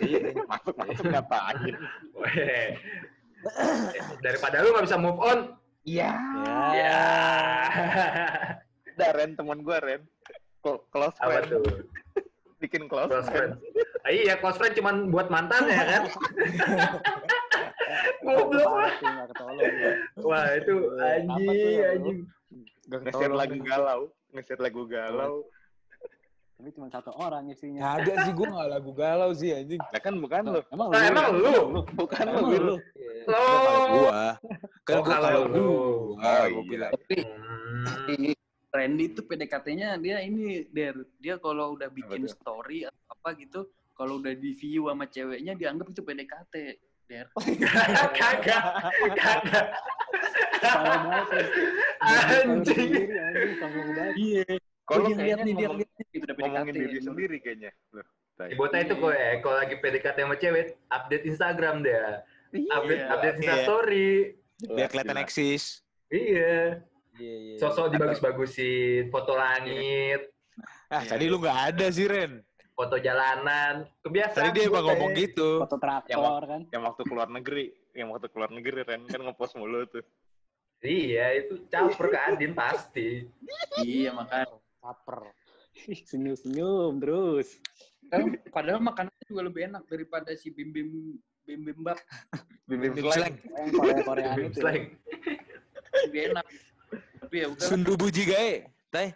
Iya. 0.00 0.34
Masuk 0.50 0.74
masuk 0.74 1.04
ngapain? 1.06 1.68
Daripada 4.24 4.60
lu 4.60 4.72
nggak 4.72 4.84
bisa 4.84 4.98
move 4.98 5.20
on. 5.20 5.38
Iya. 5.84 6.10
Ya. 6.74 7.00
Ada 8.98 9.14
Ren, 9.14 9.30
teman 9.32 9.62
gue 9.62 9.78
Ren. 9.78 10.02
Clo- 10.58 10.82
Close 10.90 11.14
Apa 11.16 11.38
friend. 11.38 11.46
tuh? 11.54 11.62
Bikin 12.60 12.90
close, 12.90 13.06
Close 13.06 13.30
friend. 13.30 13.54
friend. 13.54 14.02
Ah, 14.02 14.10
iya, 14.10 14.34
close 14.34 14.58
friend 14.58 14.74
cuman 14.74 15.06
buat 15.06 15.30
mantan 15.30 15.70
ya 15.70 15.78
kan? 15.78 16.02
Goblok. 18.20 18.66
Nggak 18.98 19.26
ketolong. 19.30 19.72
Wah, 20.20 20.46
itu 20.52 20.74
Apa 20.90 21.06
anjing, 21.14 21.46
ya, 21.72 21.86
anjing. 21.94 22.18
Gak 22.88 23.00
Nge-share 23.04 23.34
lagu 23.36 23.56
galau. 23.62 24.00
Nge-share 24.34 24.58
lagu 24.60 24.82
galau. 24.84 25.34
Tapi 26.58 26.74
cuma 26.74 26.90
satu 26.90 27.14
orang 27.14 27.46
isinya. 27.46 27.94
Kagak 27.94 28.26
sih, 28.26 28.32
gue 28.34 28.46
gak 28.50 28.68
lagu 28.68 28.90
galau 28.92 29.30
sih 29.30 29.54
anjing. 29.54 29.78
Nah 29.78 30.00
kan 30.02 30.14
bukan 30.18 30.42
lu. 30.48 30.60
Emang 30.68 30.88
Nah, 30.90 31.02
emang 31.06 31.26
lu? 31.32 31.54
Bukan 31.94 32.24
lu. 32.26 32.46
Lu? 32.50 32.76
Lo. 33.30 33.42
Gua. 33.94 34.34
Kan 34.82 34.94
Oh, 34.98 35.00
gua 35.00 35.14
kalau 35.14 35.22
kalau 35.22 35.42
lu. 35.46 35.54
gua, 35.54 35.70
Oh, 36.18 36.18
gua 36.18 36.42
iya. 36.50 36.60
bilang. 36.66 36.92
Tapi 36.92 37.16
Hmm. 38.18 38.37
Randy 38.68 39.16
tuh 39.16 39.24
PDKT-nya 39.24 39.96
dia 39.96 40.20
ini 40.20 40.68
der 40.68 40.92
dia 41.16 41.40
kalau 41.40 41.72
udah 41.72 41.88
bikin 41.88 42.28
tuh? 42.28 42.32
story 42.36 42.84
atau 42.84 43.02
apa 43.16 43.28
gitu 43.40 43.60
kalau 43.96 44.20
udah 44.20 44.36
di 44.36 44.52
view 44.54 44.92
sama 44.92 45.08
ceweknya 45.08 45.56
dianggap 45.56 45.88
itu 45.88 46.00
PDKT 46.04 46.54
der 47.08 47.26
Kagak. 48.20 48.62
Kagak. 49.16 49.66
Parah 50.60 50.98
banget. 51.00 51.26
Ren. 52.04 52.48
Anjing. 52.60 52.90
Iya 54.14 54.44
Kalau 54.84 55.04
dia 55.08 55.16
lihat 55.16 55.38
nih 55.44 55.54
dia 55.56 55.68
lihat 55.72 56.06
gitu 56.12 56.24
udah 56.28 56.34
ngomongin 56.36 56.72
PDKT 56.72 56.84
diri 56.84 57.00
sendiri 57.00 57.36
kayaknya. 57.40 57.70
Loh, 57.96 58.06
itu 58.70 58.94
kok 58.94 59.12
ya, 59.12 59.30
kalau 59.42 59.56
lagi 59.58 59.74
PDKT 59.82 60.16
sama 60.22 60.36
cewek, 60.38 60.66
update 60.88 61.24
Instagram 61.26 61.76
dia. 61.82 62.22
Update, 62.52 63.02
Iya. 63.02 63.12
update 63.12 63.36
Iya. 63.36 63.40
Instastory. 63.40 64.10
Biar 64.68 64.88
kelihatan 64.88 65.18
eksis. 65.20 65.84
Iya. 66.08 66.80
Iya, 67.18 67.34
iya. 67.36 67.54
Sosok 67.58 67.90
dibagus-bagusin, 67.90 69.10
foto 69.10 69.34
langit, 69.34 70.30
Ah, 70.88 71.04
tadi 71.04 71.26
lu 71.26 71.38
gak 71.38 71.74
ada 71.74 71.86
sih, 71.88 72.06
Ren. 72.06 72.42
foto 72.72 72.94
jalanan. 72.96 73.86
Kebiasaan. 74.00 74.38
Tadi 74.38 74.50
dia 74.54 74.64
emang 74.66 74.86
ngomong 74.86 75.10
gitu. 75.12 75.58
Foto 75.60 75.76
traktor 75.76 76.42
kan. 76.46 76.62
Yang 76.70 76.82
waktu 76.86 77.02
keluar 77.04 77.28
negeri, 77.28 77.64
yang 77.92 78.08
waktu 78.08 78.26
keluar 78.30 78.50
negeri 78.50 78.86
Ren 78.86 79.02
kan 79.04 79.18
ngepost 79.20 79.58
mulu 79.58 79.82
tuh. 79.84 80.06
Iya, 80.78 81.34
itu 81.36 81.66
caper 81.66 82.06
ke 82.06 82.18
Adin 82.22 82.54
pasti. 82.54 83.26
iya 83.82 84.14
makanya 84.14 84.46
Caper. 84.78 85.34
Senyum-senyum 86.06 87.02
terus. 87.02 87.58
Padahal, 88.06 88.26
padahal 88.48 88.80
makanannya 88.80 89.24
juga 89.26 89.42
lebih 89.44 89.62
enak 89.68 89.82
daripada 89.84 90.30
si 90.32 90.48
bim 90.48 90.70
bim 90.70 91.18
bim 91.44 91.60
bim 91.66 91.78
bab 91.82 91.98
Bim 92.64 92.78
Bim 92.78 92.94
slang. 92.94 93.34
Yang 93.42 93.68
Korea-Koreaan 93.74 94.36
Bim 94.38 94.46
itu. 94.48 94.58
slang. 94.62 94.82
lebih 96.06 96.20
enak 96.30 96.46
tapi 97.28 97.44
ya 97.44 97.48
udah 97.52 97.60
Sundu 97.68 97.92
buji 98.00 98.22
gae. 98.24 98.52
Teh. 98.88 99.12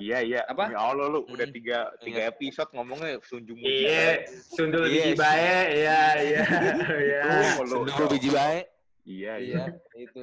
Iya 0.00 0.18
iya. 0.24 0.40
Apa? 0.48 0.72
Ya 0.72 0.80
Allah 0.80 1.06
lu 1.12 1.20
udah 1.28 1.44
Hmm. 1.44 1.54
tiga 1.54 1.92
tiga 2.00 2.20
episode 2.26 2.72
ngomongnya 2.72 3.20
sunjung 3.20 3.60
muji. 3.60 3.84
Iya, 3.84 4.26
sundul 4.48 4.88
Iya, 4.88 5.12
biji 5.12 5.12
bae, 5.14 5.54
iya, 5.76 6.02
iya, 6.24 6.42
iya. 7.06 7.22
Sundu 7.68 8.04
biji 8.10 8.30
bae. 8.32 8.64
Iya 9.04 9.34
iya. 9.36 9.62
Iya, 9.68 10.08
itu. 10.08 10.20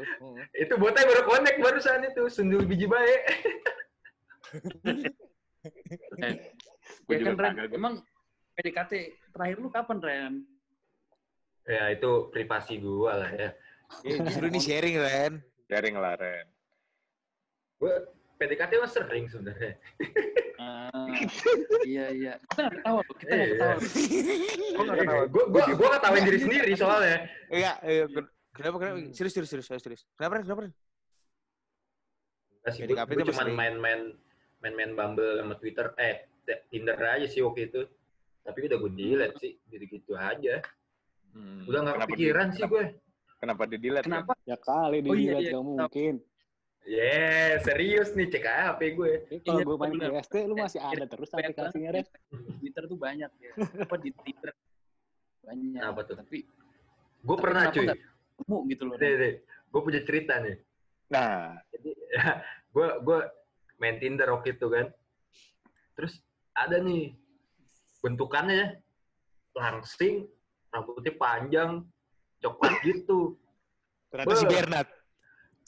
Itu 0.58 0.74
botai 0.82 1.06
baru 1.06 1.24
connect 1.30 1.58
barusan 1.62 2.02
itu, 2.04 2.24
sundul 2.28 2.66
biji 2.66 2.90
bae. 2.90 3.16
Ya 7.08 7.16
juga 7.22 7.34
kan 7.38 7.54
Ren 7.56 7.72
emang 7.72 7.94
PDKT 8.58 8.94
terakhir 9.32 9.58
lu 9.62 9.70
kapan 9.70 9.98
Ren 10.02 10.34
Ya 11.64 11.94
itu 11.94 12.28
privasi 12.34 12.82
gua 12.82 13.22
lah 13.22 13.32
ya. 13.32 13.50
Ya, 14.02 14.18
justru 14.24 14.50
ini 14.50 14.58
sharing, 14.60 14.98
Ren. 14.98 15.34
Jaring 15.70 15.96
lah 15.96 16.18
Ren. 16.18 16.48
Gue 17.82 17.94
PDKT 18.38 18.72
mah 18.78 18.88
sering 18.88 19.26
sebenarnya. 19.26 19.74
Ah, 20.56 21.10
iya 21.84 22.06
iya 22.10 22.34
kita 22.40 22.62
nggak 22.62 22.74
ketawa 22.76 23.02
kita 23.12 23.32
nggak 23.32 23.42
Iya. 23.42 23.50
ketawa 23.52 23.76
Gue 24.72 24.84
gak 24.84 24.98
ketawa. 25.00 25.24
Gue 25.26 25.44
gue 25.48 25.62
gue 25.72 25.90
ketawain 25.92 26.24
diri 26.24 26.40
sendiri 26.40 26.72
soalnya. 26.76 27.18
Iya, 27.50 27.72
iya. 27.84 28.06
ken- 28.08 28.30
Kenapa, 28.52 28.76
kenapa? 28.78 28.98
Serius, 29.10 29.32
serius, 29.32 29.50
serius, 29.50 29.66
serius, 29.66 29.82
serius. 29.82 30.02
Kenapa? 30.14 30.44
Kenapa, 30.44 30.62
Ren? 30.62 30.74
Gak 32.62 32.72
sih, 32.72 32.82
PDKT 32.84 33.10
gue 33.10 33.18
itu 33.18 33.32
cuma 33.32 33.44
main-main 33.48 34.02
main-main 34.60 34.92
Bumble 34.92 35.40
sama 35.40 35.56
Twitter, 35.56 35.88
eh 35.98 36.30
Tinder 36.68 36.94
aja 36.94 37.26
sih 37.26 37.42
waktu 37.42 37.66
itu. 37.66 37.82
Tapi 38.42 38.58
udah 38.68 38.78
gue 38.78 38.92
delete 38.92 39.36
sih, 39.38 39.52
gitu-gitu 39.66 40.14
aja. 40.14 40.62
Hmm. 41.32 41.64
Udah 41.64 41.80
gak 41.82 41.96
Kenapa 41.96 42.06
kepikiran 42.08 42.46
di- 42.48 42.54
sih 42.54 42.64
gue. 42.68 42.86
Kenapa 43.40 43.64
di 43.66 43.78
delete? 43.78 44.06
kenapa 44.06 44.34
Ya 44.44 44.54
kali 44.56 44.98
Oh, 45.00 45.16
iya, 45.16 45.34
dilihat 45.34 45.42
iya. 45.42 45.52
gak 45.52 45.64
mungkin. 45.64 46.14
Yeah, 46.82 47.62
serius 47.62 48.12
nih 48.12 48.26
cek 48.28 48.42
aja 48.42 48.74
HP 48.74 48.98
gue. 48.98 49.12
Kalau 49.40 49.54
Iya, 49.54 49.64
gue 49.64 49.78
main 49.78 49.92
bener. 49.94 50.10
PST, 50.18 50.36
lu 50.44 50.56
masih 50.56 50.82
ada 50.82 51.06
terus 51.06 51.30
aplikasinya, 51.30 51.90
Ren. 51.94 52.06
Twitter 52.58 52.84
tuh 52.84 52.98
banyak 52.98 53.32
ya 53.32 53.52
apa 53.80 53.96
di 53.98 54.10
Twitter 54.12 54.50
banyak 55.42 55.78
Apa 55.80 56.02
tuh? 56.04 56.16
tapi 56.18 56.42
Gue 57.22 57.38
pernah 57.38 57.70
cuy. 57.70 57.86
ketemu 57.86 58.58
gitu 58.68 58.84
loh 58.84 58.96
Deh, 58.98 59.14
deh. 59.14 59.34
Gue 59.70 59.82
punya 59.82 60.02
cerita 60.02 60.42
nih. 60.42 60.58
Nah, 61.08 61.54
Jadi 61.70 61.90
gue 62.74 62.88
gue 63.00 63.20
main 63.78 63.98
Tinder 63.98 64.28
waktu 64.32 64.50
itu 64.52 64.66
kan. 64.66 64.90
Terus 65.94 66.18
ada 66.52 66.78
nih 66.78 67.14
bentukannya 68.00 68.82
langsing, 69.54 70.26
rambutnya 70.68 71.14
panjang, 71.14 71.72
coklat 72.40 72.74
gitu. 72.82 73.38
Ternyata 74.10 74.34
si. 74.34 74.46
Bernard. 74.46 74.90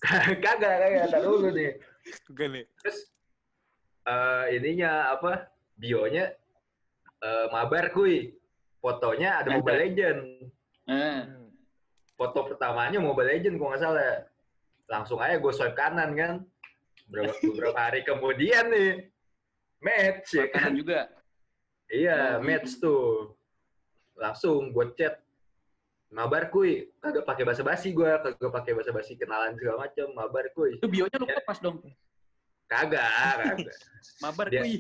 kagak, 0.44 0.74
kagak. 0.84 1.06
Tar 1.10 1.22
dulu 1.24 1.50
nih. 1.56 1.80
Bukan 2.28 2.50
nih. 2.60 2.66
Terus 2.84 2.98
eh 4.04 4.46
ininya 4.60 5.16
apa? 5.16 5.48
Bionya 5.80 6.36
eh, 7.24 7.46
mabar 7.50 7.90
kuy. 7.96 8.36
Fotonya 8.84 9.40
ada. 9.40 9.56
Mobile 9.56 9.80
Legend. 9.80 10.20
eh, 10.92 11.20
Foto 12.20 12.52
pertamanya 12.52 13.00
Mobile 13.00 13.32
Legend 13.32 13.56
kalau 13.56 13.70
nggak 13.72 13.82
salah. 13.82 14.14
Langsung 14.92 15.24
aja 15.24 15.40
gue 15.40 15.54
swipe 15.56 15.80
kanan 15.80 16.12
kan. 16.20 16.34
Beberapa, 17.08 17.34
beberapa 17.40 17.80
hari 17.80 18.04
kemudian 18.04 18.68
nih. 18.68 18.92
Match 19.80 20.36
ya 20.36 20.52
kan. 20.52 20.76
kanan 20.76 20.80
juga 20.80 21.00
Iya, 21.88 22.40
Oh, 22.40 22.44
match 22.44 22.80
tuh. 22.84 23.38
Langsung 24.20 24.76
gue 24.76 24.92
chat. 25.00 25.23
Mabar 26.14 26.54
kuy. 26.54 26.94
Kagak 27.02 27.26
pakai 27.26 27.44
basa-basi 27.44 27.90
gue. 27.90 28.06
Kagak 28.06 28.52
pakai 28.54 28.78
basa-basi 28.78 29.18
kenalan 29.18 29.58
segala 29.58 29.90
macam. 29.90 30.08
Mabar 30.14 30.46
kuy. 30.54 30.78
itu 30.78 30.86
bionya 30.86 31.18
lu 31.18 31.26
pas 31.42 31.58
dong 31.58 31.82
Kagak, 32.64 33.06
kagak. 33.38 33.76
mabar 34.24 34.48
Dia- 34.50 34.62
kuy 34.62 34.74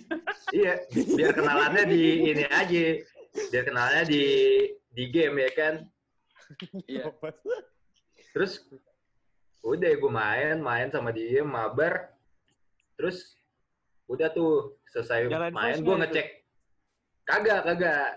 Iya, 0.49 0.73
biar 1.13 1.31
kenalannya 1.35 1.83
di 1.89 2.01
ini 2.31 2.43
aja. 2.47 2.85
Biar 3.51 3.63
kenalannya 3.65 4.05
di 4.07 4.23
di 4.89 5.03
game 5.09 5.41
ya 5.41 5.51
kan. 5.53 5.73
iya 6.85 7.09
Terus 8.33 8.61
udah 9.61 9.89
gue 9.93 10.11
main, 10.11 10.57
main 10.57 10.89
sama 10.89 11.09
dia, 11.09 11.41
mabar. 11.41 12.13
Terus 12.97 13.37
udah 14.05 14.29
tuh 14.29 14.77
selesai 14.89 15.29
Jalan 15.29 15.53
main 15.53 15.77
gue 15.77 15.95
ngecek. 15.97 16.27
Kagak, 17.25 17.61
kagak. 17.67 18.09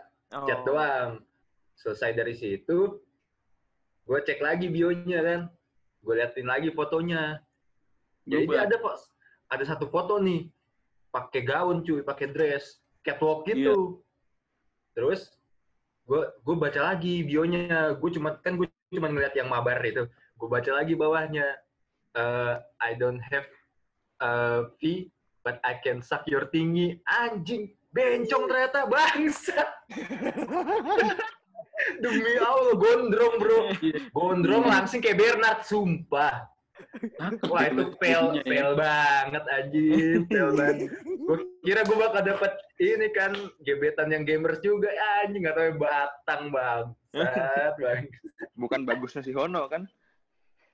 Chat 0.44 0.60
Oh. 0.60 0.64
doang. 0.64 1.10
Selesai 1.76 2.16
dari 2.16 2.32
situ, 2.32 2.96
gue 4.06 4.18
cek 4.22 4.40
lagi 4.40 4.70
bionya 4.70 5.20
kan. 5.20 5.40
Gue 6.00 6.14
liatin 6.22 6.46
lagi 6.46 6.70
fotonya. 6.70 7.42
Jadi 8.26 8.46
Berubah. 8.46 8.54
dia 8.54 8.66
ada 8.66 8.76
pos, 8.82 9.00
ada 9.46 9.64
satu 9.66 9.86
foto 9.86 10.18
nih, 10.18 10.50
pakai 11.14 11.46
gaun 11.46 11.86
cuy, 11.86 12.02
pakai 12.02 12.30
dress, 12.30 12.82
catwalk 13.06 13.46
gitu. 13.46 14.02
Terus 14.94 15.30
gue 16.06 16.22
gue 16.42 16.54
baca 16.58 16.94
lagi 16.94 17.22
bionya, 17.22 17.94
gue 17.98 18.10
cuma 18.14 18.38
kan 18.38 18.58
gue 18.58 18.66
cuma 18.90 19.10
ngeliat 19.10 19.34
yang 19.34 19.50
mabar 19.50 19.78
itu, 19.82 20.06
gue 20.10 20.48
baca 20.50 20.70
lagi 20.74 20.94
bawahnya, 20.98 21.46
Eh, 22.16 22.54
I 22.80 22.96
don't 22.96 23.20
have 23.20 23.44
uh, 24.24 24.72
fee, 24.80 25.12
but 25.44 25.60
I 25.60 25.76
can 25.84 26.00
suck 26.00 26.24
your 26.24 26.48
tinggi, 26.48 26.96
anjing, 27.04 27.76
bencong 27.92 28.48
ternyata 28.48 28.88
bangsa. 28.88 29.60
Demi 32.00 32.34
Allah, 32.40 32.74
gondrong 32.74 33.34
bro, 33.36 33.58
gondrong 34.12 34.64
langsing 34.64 35.04
kayak 35.04 35.20
Bernard, 35.20 35.60
sumpah. 35.64 36.48
Wah 37.48 37.64
itu 37.68 37.84
pel, 38.00 38.40
pel 38.44 38.70
banget 38.76 39.44
anjing, 39.48 40.24
pel 40.28 40.52
banget. 40.56 40.92
Gue 41.04 41.38
kira 41.64 41.84
gue 41.84 41.96
bakal 41.96 42.22
dapet 42.24 42.52
ini 42.80 43.08
kan 43.12 43.32
gebetan 43.64 44.12
yang 44.12 44.24
gamers 44.24 44.60
juga, 44.60 44.88
anjing 45.24 45.44
nggak 45.44 45.56
tahu 45.56 45.66
yang 45.72 45.80
batang 45.80 46.42
bang. 46.52 46.84
bang. 47.80 48.04
bukan 48.56 48.80
bagusnya 48.84 49.24
si 49.24 49.32
Hono 49.32 49.68
kan? 49.68 49.88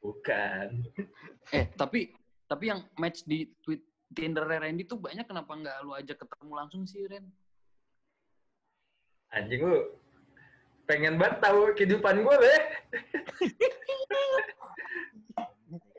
Bukan. 0.02 0.90
eh 1.54 1.70
tapi 1.78 2.10
tapi 2.50 2.64
yang 2.70 2.82
match 2.98 3.22
di 3.22 3.46
tweet 3.62 3.82
Tinder 4.12 4.44
Randy 4.44 4.84
tuh 4.84 5.00
banyak 5.00 5.24
kenapa 5.24 5.56
nggak 5.56 5.76
lu 5.86 5.96
ajak 5.96 6.20
ketemu 6.20 6.52
langsung 6.52 6.84
sih 6.84 7.08
Ren 7.08 7.24
Anjing 9.32 9.64
lu 9.64 9.80
pengen 10.86 11.14
banget 11.18 11.38
tahu 11.40 11.72
kehidupan 11.74 12.22
gue 12.22 12.36
deh. 12.42 12.60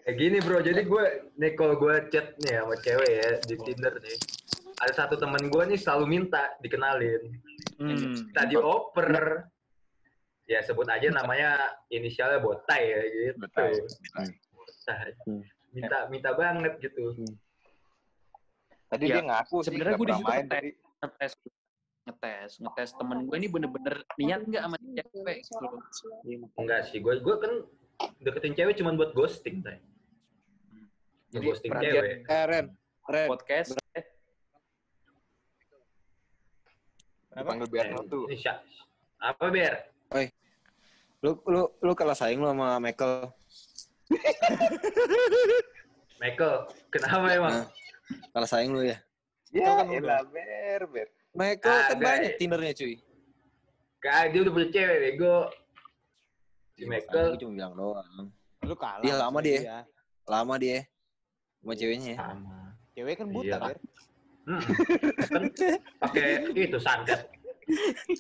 Kayak 0.04 0.18
gini 0.20 0.38
bro, 0.44 0.60
jadi 0.60 0.84
gue 0.84 1.04
nih 1.40 1.56
kalau 1.56 1.80
gue 1.80 1.96
chat 2.12 2.36
nih 2.44 2.60
sama 2.60 2.76
cewek 2.84 3.08
ya 3.08 3.30
di 3.48 3.56
Tinder 3.56 3.96
nih, 4.04 4.18
ada 4.84 4.92
satu 4.92 5.16
teman 5.16 5.48
gue 5.48 5.64
nih 5.64 5.80
selalu 5.80 6.06
minta 6.12 6.52
dikenalin, 6.60 7.24
Hmm. 7.80 7.88
minta 8.28 8.44
dioper, 8.44 9.48
ya 10.44 10.60
sebut 10.60 10.84
aja 10.92 11.08
namanya 11.08 11.56
inisialnya 11.88 12.44
Botai 12.44 12.84
ya 12.84 13.00
gitu. 13.00 13.48
Botai. 13.48 13.72
Botai. 14.52 15.10
Hmm. 15.24 15.42
Minta 15.72 15.98
minta 16.12 16.30
banget 16.36 16.74
gitu. 16.84 17.24
Tadi 18.92 19.04
Ya, 19.08 19.18
dia 19.18 19.24
ngaku 19.24 19.58
sih 19.64 19.72
sebenarnya 19.72 19.96
gue 19.98 20.08
di 20.12 20.16
main 20.22 20.46
tadi. 20.52 20.70
Ngetes 22.04 22.60
ngetes 22.60 22.60
ngetes 22.60 22.90
temen 23.00 23.24
gue 23.24 23.38
ini 23.40 23.48
bener-bener 23.48 23.96
niat 24.20 24.44
nggak 24.44 24.64
sama 24.68 24.76
cewek 24.76 25.38
gitu 25.48 25.64
loh. 25.64 25.80
Enggak 26.60 26.82
sih, 26.92 27.00
gue 27.00 27.16
gue 27.24 27.36
kan 27.40 27.54
deketin 28.20 28.54
cewek 28.60 28.76
cuma 28.76 28.92
buat 28.96 29.16
ghosting, 29.16 29.64
tay. 29.64 29.80
Jadi 31.32 31.46
ghosting 31.48 31.72
perhatian 31.72 31.94
cewek. 31.96 32.12
Eh, 32.28 32.44
Ren. 32.52 32.66
Ren. 33.08 33.28
podcast 33.32 33.70
eh, 33.96 34.04
Dipanggil 37.34 37.68
biar 37.72 37.88
tuh. 38.06 38.30
Ini 38.30 38.38
Sya- 38.38 38.62
Apa 39.24 39.50
Ber? 39.50 39.74
Lu 41.24 41.40
lu 41.48 41.62
lu 41.80 41.92
kalah 41.96 42.20
saing 42.20 42.36
lu 42.36 42.52
sama 42.52 42.84
Michael. 42.84 43.32
Michael, 46.20 46.56
kenapa 46.92 47.28
emang? 47.32 47.52
Nah, 47.64 47.66
kalah 48.36 48.50
saing 48.52 48.76
lu 48.76 48.84
ya. 48.84 49.00
Ya, 49.56 49.80
kan 49.80 49.88
elah 49.88 50.22
ber, 50.28 50.82
ber. 50.92 51.08
Michael 51.34 51.78
kan 51.82 51.92
Ada. 51.92 52.04
banyak 52.04 52.34
Tindernya 52.38 52.74
cuy. 52.74 52.96
Kak, 53.98 54.24
dia 54.30 54.40
udah 54.44 54.54
punya 54.54 54.68
cewek, 54.70 54.98
bego. 55.00 55.38
Si 56.74 56.84
Michael, 56.84 57.28
Aku 57.34 57.38
cuma 57.40 57.52
bilang 57.56 57.74
doang. 57.74 58.08
Lu 58.62 58.76
kalah. 58.76 59.02
Iya, 59.02 59.16
lama 59.18 59.40
dia. 59.40 59.60
Lama 59.60 59.84
Lama 60.24 60.54
dia 60.56 60.80
sama 61.60 61.74
ceweknya 61.74 62.12
ya. 62.12 62.18
sama. 62.20 62.58
Cewek 62.94 63.16
kan 63.18 63.28
buta, 63.28 63.48
Iya. 63.48 63.58
Ber. 63.60 63.78
Hmm. 64.44 64.60
Kan 65.24 65.44
pakai 66.00 66.28
itu 66.54 66.76
santet. 66.78 67.22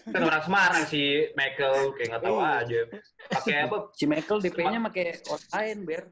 Kan 0.07 0.22
orang 0.24 0.39
Semarang 0.41 0.84
si 0.88 1.01
Michael 1.36 1.91
kayak 1.93 2.07
nggak 2.09 2.24
tahu 2.24 2.38
Iya. 2.39 2.51
aja. 2.64 2.80
Pakai 3.30 3.55
apa? 3.61 3.78
si 3.91 4.03
Michael 4.07 4.39
DP-nya 4.39 4.80
pakai 4.82 5.05
online 5.28 5.82
ber 5.84 6.03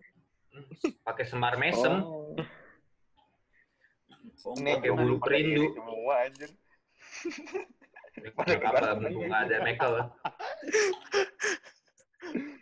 Pakai 1.02 1.24
semar 1.24 1.56
mesem. 1.56 2.04
Oh. 2.04 2.36
Ini 4.60 4.72
Pakai 4.76 4.92
bulu 4.92 5.16
perindu. 5.18 5.64
Semua 5.72 6.16
anjir. 6.28 6.52
Nggak 8.22 8.60
apa 8.60 8.96
mumpung 9.00 9.26
nggak 9.30 9.42
ada 9.48 9.58
Michael. 9.64 9.96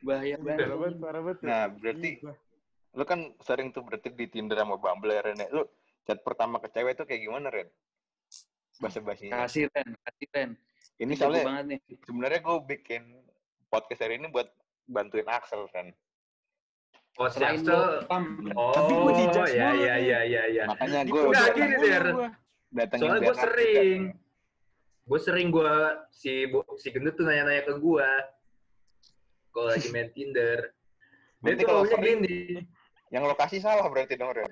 bahaya 0.05 0.37
banget 0.39 0.95
Parah. 0.97 1.21
Nah, 1.43 1.61
berarti 1.69 2.11
lu 2.95 3.03
kan 3.05 3.19
sering 3.43 3.69
tuh 3.69 3.85
berarti 3.85 4.09
di 4.09 4.25
Tinder 4.31 4.57
sama 4.57 4.79
Bumble 4.81 5.13
ya, 5.13 5.21
Ren. 5.21 5.41
Lu 5.53 5.67
chat 6.07 6.19
pertama 6.25 6.57
ke 6.57 6.71
cewek 6.73 6.97
tuh 6.97 7.05
kayak 7.05 7.21
gimana, 7.27 7.51
Ren? 7.53 7.69
Bahasa 8.79 9.03
basinya. 9.03 9.43
kasih 9.45 9.67
Ren 9.75 9.91
kasih 10.07 10.27
Ren 10.31 10.49
Ini 10.99 11.13
soalnya 11.15 11.43
banget 11.47 11.65
nih 11.67 11.79
sebenarnya 12.07 12.39
gue 12.43 12.57
bikin 12.75 13.03
podcast 13.67 14.01
hari 14.03 14.19
ini 14.19 14.27
buat 14.31 14.47
bantuin 14.87 15.27
Axel, 15.27 15.67
Ren. 15.75 15.91
Oh, 17.19 17.27
si 17.27 17.39
selain 17.39 17.59
Axel. 17.59 17.75
lo 17.75 18.07
pam 18.07 18.23
Oh, 18.55 19.11
ya 19.47 19.75
ya 19.75 19.95
ya 19.99 20.19
ya 20.23 20.43
ya. 20.47 20.63
Makanya 20.71 21.03
gue 21.03 21.21
Enggak 21.27 21.47
gini, 21.55 21.75
Der. 21.83 22.05
datangin 22.71 23.01
Soalnya 23.03 23.21
gue 23.27 23.35
sering. 23.37 24.01
Gue 25.09 25.17
sering 25.19 25.49
gue 25.49 25.73
si 26.13 26.45
si 26.77 26.87
gendut 26.93 27.17
tuh 27.17 27.25
nanya-nanya 27.25 27.65
ke 27.65 27.73
gue. 27.75 28.09
Kalau 29.49 29.67
lagi 29.67 29.89
main 29.89 30.13
Tinder. 30.13 30.69
Dia 31.41 31.53
tuh 31.57 31.65
kalau 31.65 31.81
maunya 31.81 31.97
sering- 31.97 32.21
gini. 32.21 32.39
Yang 33.09 33.23
lokasi 33.25 33.57
salah 33.57 33.89
berarti 33.89 34.13
dong, 34.13 34.29
Ren. 34.29 34.45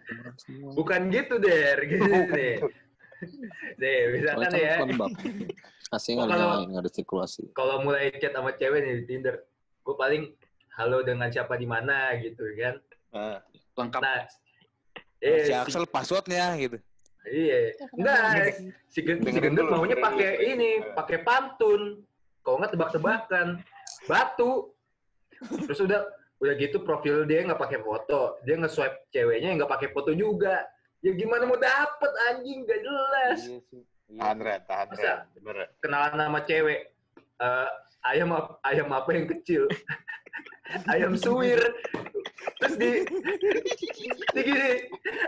Bukan 0.74 1.14
gitu, 1.14 1.38
Der. 1.38 1.78
Nih. 1.86 2.58
Nih, 3.78 3.98
misalkan 4.18 4.50
Soalnya 4.50 4.66
ya. 4.66 4.74
kan 4.74 4.88
lembab. 4.90 5.10
Aslinya 5.88 6.18
Oh, 6.18 6.26
nggak 6.26 6.38
kalau- 6.42 6.50
nyalain, 6.58 6.68
nggak 6.68 6.82
ada 6.82 6.92
sirkulasi. 6.92 7.44
Kalau 7.54 7.76
mulai 7.86 8.10
chat 8.18 8.34
sama 8.34 8.50
cewek 8.52 8.80
nih 8.82 8.94
di 8.98 9.04
Tinder. 9.06 9.36
Gue 9.86 9.94
paling 9.94 10.34
halo 10.74 11.06
dengan 11.06 11.30
siapa 11.30 11.54
di 11.54 11.70
mana 11.70 12.18
gitu 12.18 12.42
kan. 12.58 12.76
Nah, 13.14 13.38
lengkap 13.78 14.02
Nah, 14.02 14.26
eh, 15.22 15.46
Si 15.46 15.50
si- 15.50 15.54
Axel 15.54 15.86
passwordnya 15.86 16.58
gitu. 16.58 16.82
Iya. 17.28 17.60
Enggak, 17.94 18.18
si, 18.88 19.00
gen- 19.04 19.22
si 19.24 19.40
gendut 19.40 19.68
maunya 19.68 19.98
pakai 20.00 20.56
ini, 20.56 20.82
pakai 20.96 21.22
pantun. 21.22 22.02
Kalau 22.42 22.56
nggak 22.60 22.74
tebak-tebakan. 22.74 23.48
Batu. 24.08 24.72
Terus 25.38 25.80
udah 25.84 26.02
udah 26.38 26.54
gitu 26.58 26.82
profil 26.86 27.26
dia 27.28 27.44
nggak 27.44 27.60
pakai 27.60 27.80
foto. 27.84 28.40
Dia 28.48 28.56
nge-swipe 28.58 29.12
ceweknya 29.12 29.58
nggak 29.60 29.72
pakai 29.72 29.90
foto 29.92 30.16
juga. 30.16 30.64
Ya 31.06 31.14
gimana 31.14 31.46
mau 31.46 31.60
dapet 31.60 32.12
anjing 32.32 32.66
gak 32.66 32.82
jelas. 32.82 33.40
Iya 33.46 33.60
sih. 33.70 33.82
Iya. 34.08 34.20
tahan, 34.24 34.38
Ren. 34.40 34.62
Tahan, 34.66 34.88
Ren. 35.46 35.68
Kenalan 35.84 36.16
nama 36.18 36.40
cewek. 36.42 36.82
Eh, 37.38 37.70
ayam 38.08 38.34
ayam 38.66 38.90
apa 38.90 39.10
yang 39.14 39.28
kecil? 39.30 39.70
ayam 40.94 41.14
suwir. 41.14 41.60
Terus 42.38 42.76
di, 42.78 42.92
di 44.34 44.42
gini, 44.42 44.70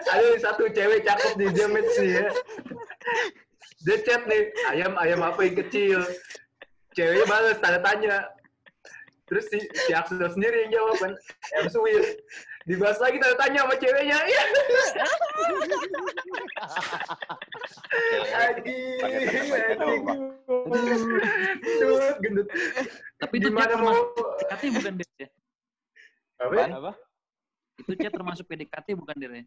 ada 0.10 0.26
satu 0.41 0.70
cewek 0.70 1.05
cakep 1.05 1.32
di 1.38 1.45
dia 1.53 1.68
match 1.70 1.95
nih 1.97 2.12
ya. 2.22 2.28
Dia 3.86 3.97
chat 4.05 4.22
nih, 4.28 4.53
ayam 4.70 4.93
ayam 4.99 5.22
apa 5.26 5.39
yang 5.45 5.55
kecil? 5.66 5.99
Ceweknya 6.93 7.26
balas 7.30 7.57
tanda 7.62 7.80
tanya. 7.82 8.28
Terus 9.30 9.45
si, 9.53 9.62
si 9.62 9.91
Axel 9.93 10.26
sendiri 10.26 10.66
yang 10.68 10.82
jawab 10.82 10.95
kan, 11.01 11.12
ayam 11.53 11.68
suwir. 11.70 12.01
Dibahas 12.66 12.97
lagi 13.01 13.18
tanda 13.22 13.38
tanya 13.38 13.60
sama 13.66 13.76
ceweknya. 13.78 14.18
Iya. 14.26 14.43
Anjing. 18.30 18.99
Gendut, 22.22 22.47
tapi 23.18 23.36
itu 23.41 23.49
Gimana 23.49 23.76
mau? 23.80 24.14
PDKT 24.49 24.64
bukan 24.76 24.93
Der 24.99 25.10
ya 25.22 25.28
Apa? 26.39 26.63
Apa? 26.71 26.91
itu 27.77 27.95
chat 27.95 28.11
termasuk 28.11 28.43
PDKT 28.43 28.91
bukan 28.93 29.15
Der 29.15 29.31
ya 29.33 29.43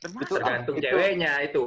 Itu 0.00 0.32
Tergantung 0.32 0.76
itu, 0.76 0.82
ceweknya 0.82 1.32
itu. 1.44 1.64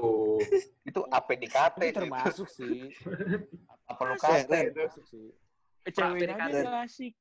Itu 0.84 1.06
APDKT 1.06 1.78
Itu 1.78 1.86
itu. 1.86 1.98
termasuk 2.00 2.48
sih. 2.50 2.90
Apa 3.90 4.02
lu 4.04 4.14
Eh, 4.14 4.20
kata 4.20 4.42
Ren. 4.50 4.66
itu? 4.66 4.74
Termasuk 4.74 5.04
sih. 5.06 5.26
Cewek 5.86 6.18
PDKT. 6.20 6.42
aja 6.42 6.58
nggak 6.64 6.78
asik. 6.82 7.14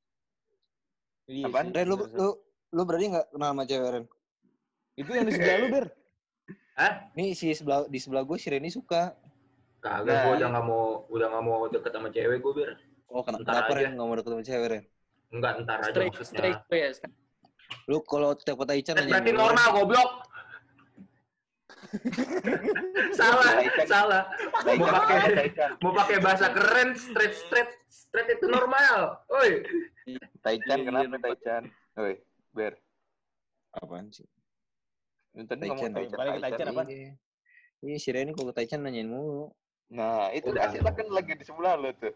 Iya 1.23 1.45
Apaan? 1.45 1.65
sih, 1.67 1.73
Ren, 1.75 1.85
lu, 1.85 1.95
lu, 2.01 2.27
lu 2.71 2.81
berarti 2.83 3.05
nggak 3.07 3.25
kenal 3.29 3.49
sama 3.51 3.63
cewek, 3.63 3.89
Ren? 3.91 4.05
Itu 4.95 5.09
yang 5.11 5.25
di 5.25 5.33
sebelah 5.33 5.57
lu, 5.59 5.67
Ber. 5.69 5.85
Hah? 6.73 6.93
Nih 7.13 7.29
si 7.33 7.53
sebelah 7.53 7.85
di 7.85 7.99
sebelah 8.01 8.25
gue 8.25 8.37
si 8.37 8.49
Reni 8.49 8.69
suka. 8.69 9.13
Kagak, 9.79 10.09
Nah. 10.09 10.21
gue 10.25 10.33
udah 10.41 10.47
nggak 10.49 10.65
mau 10.65 10.83
udah 11.05 11.27
nggak 11.29 11.45
mau 11.45 11.59
deket 11.69 11.91
sama 11.91 12.09
cewek 12.09 12.41
gue 12.41 12.53
bir. 12.55 12.69
Oh, 13.05 13.21
kenapa. 13.21 13.69
Ren 13.69 13.93
nggak 13.93 14.07
mau 14.07 14.17
deket 14.17 14.31
sama 14.31 14.41
cewek, 14.43 14.67
Ren? 14.67 14.83
Enggak, 15.33 15.53
ntar 15.65 15.77
aja 15.81 15.89
straight 15.89 16.13
maksudnya. 16.13 16.53
straight 16.61 16.61
ya 16.69 17.09
Lu 17.89 17.97
kalau 18.05 18.37
tiap 18.37 18.55
kota 18.55 18.77
Ican 18.77 19.01
Eh, 19.01 19.09
Berarti 19.09 19.31
normal 19.33 19.67
goblok. 19.73 20.11
salah, 23.19 23.53
salah. 23.85 24.23
Mau 24.65 24.87
pakai 24.89 25.49
mau 25.77 25.91
pakai 25.93 26.17
bahasa 26.21 26.49
keren, 26.49 26.93
straight 26.97 27.33
straight 27.37 27.69
straight 27.85 28.29
itu 28.29 28.45
normal. 28.49 29.21
Oi, 29.29 29.61
Taichan, 30.41 30.77
Iya, 30.81 30.85
kenapa 30.89 31.05
lupa. 31.09 31.25
Taichan? 31.29 31.63
Oi, 32.01 32.13
Ber. 32.49 32.73
Apaan 33.73 34.09
sih? 34.09 34.25
Ngomong 35.33 35.49
Taichan. 35.49 35.91
Taichan, 35.93 36.41
Taichan 36.41 36.67
apa? 36.73 36.83
Iya. 36.89 37.11
Iya, 37.83 37.97
si 37.99 38.09
Reni 38.09 38.31
kalau 38.33 38.49
ke 38.49 38.55
Taichan 38.57 38.81
nanyain 38.81 39.09
mulu. 39.09 39.49
Nah, 39.93 40.33
itu 40.33 40.49
Udah. 40.49 40.73
Kan 40.73 41.07
lagi 41.13 41.37
di 41.37 41.45
sebelah 41.45 41.77
lu 41.77 41.93
tuh. 41.97 42.13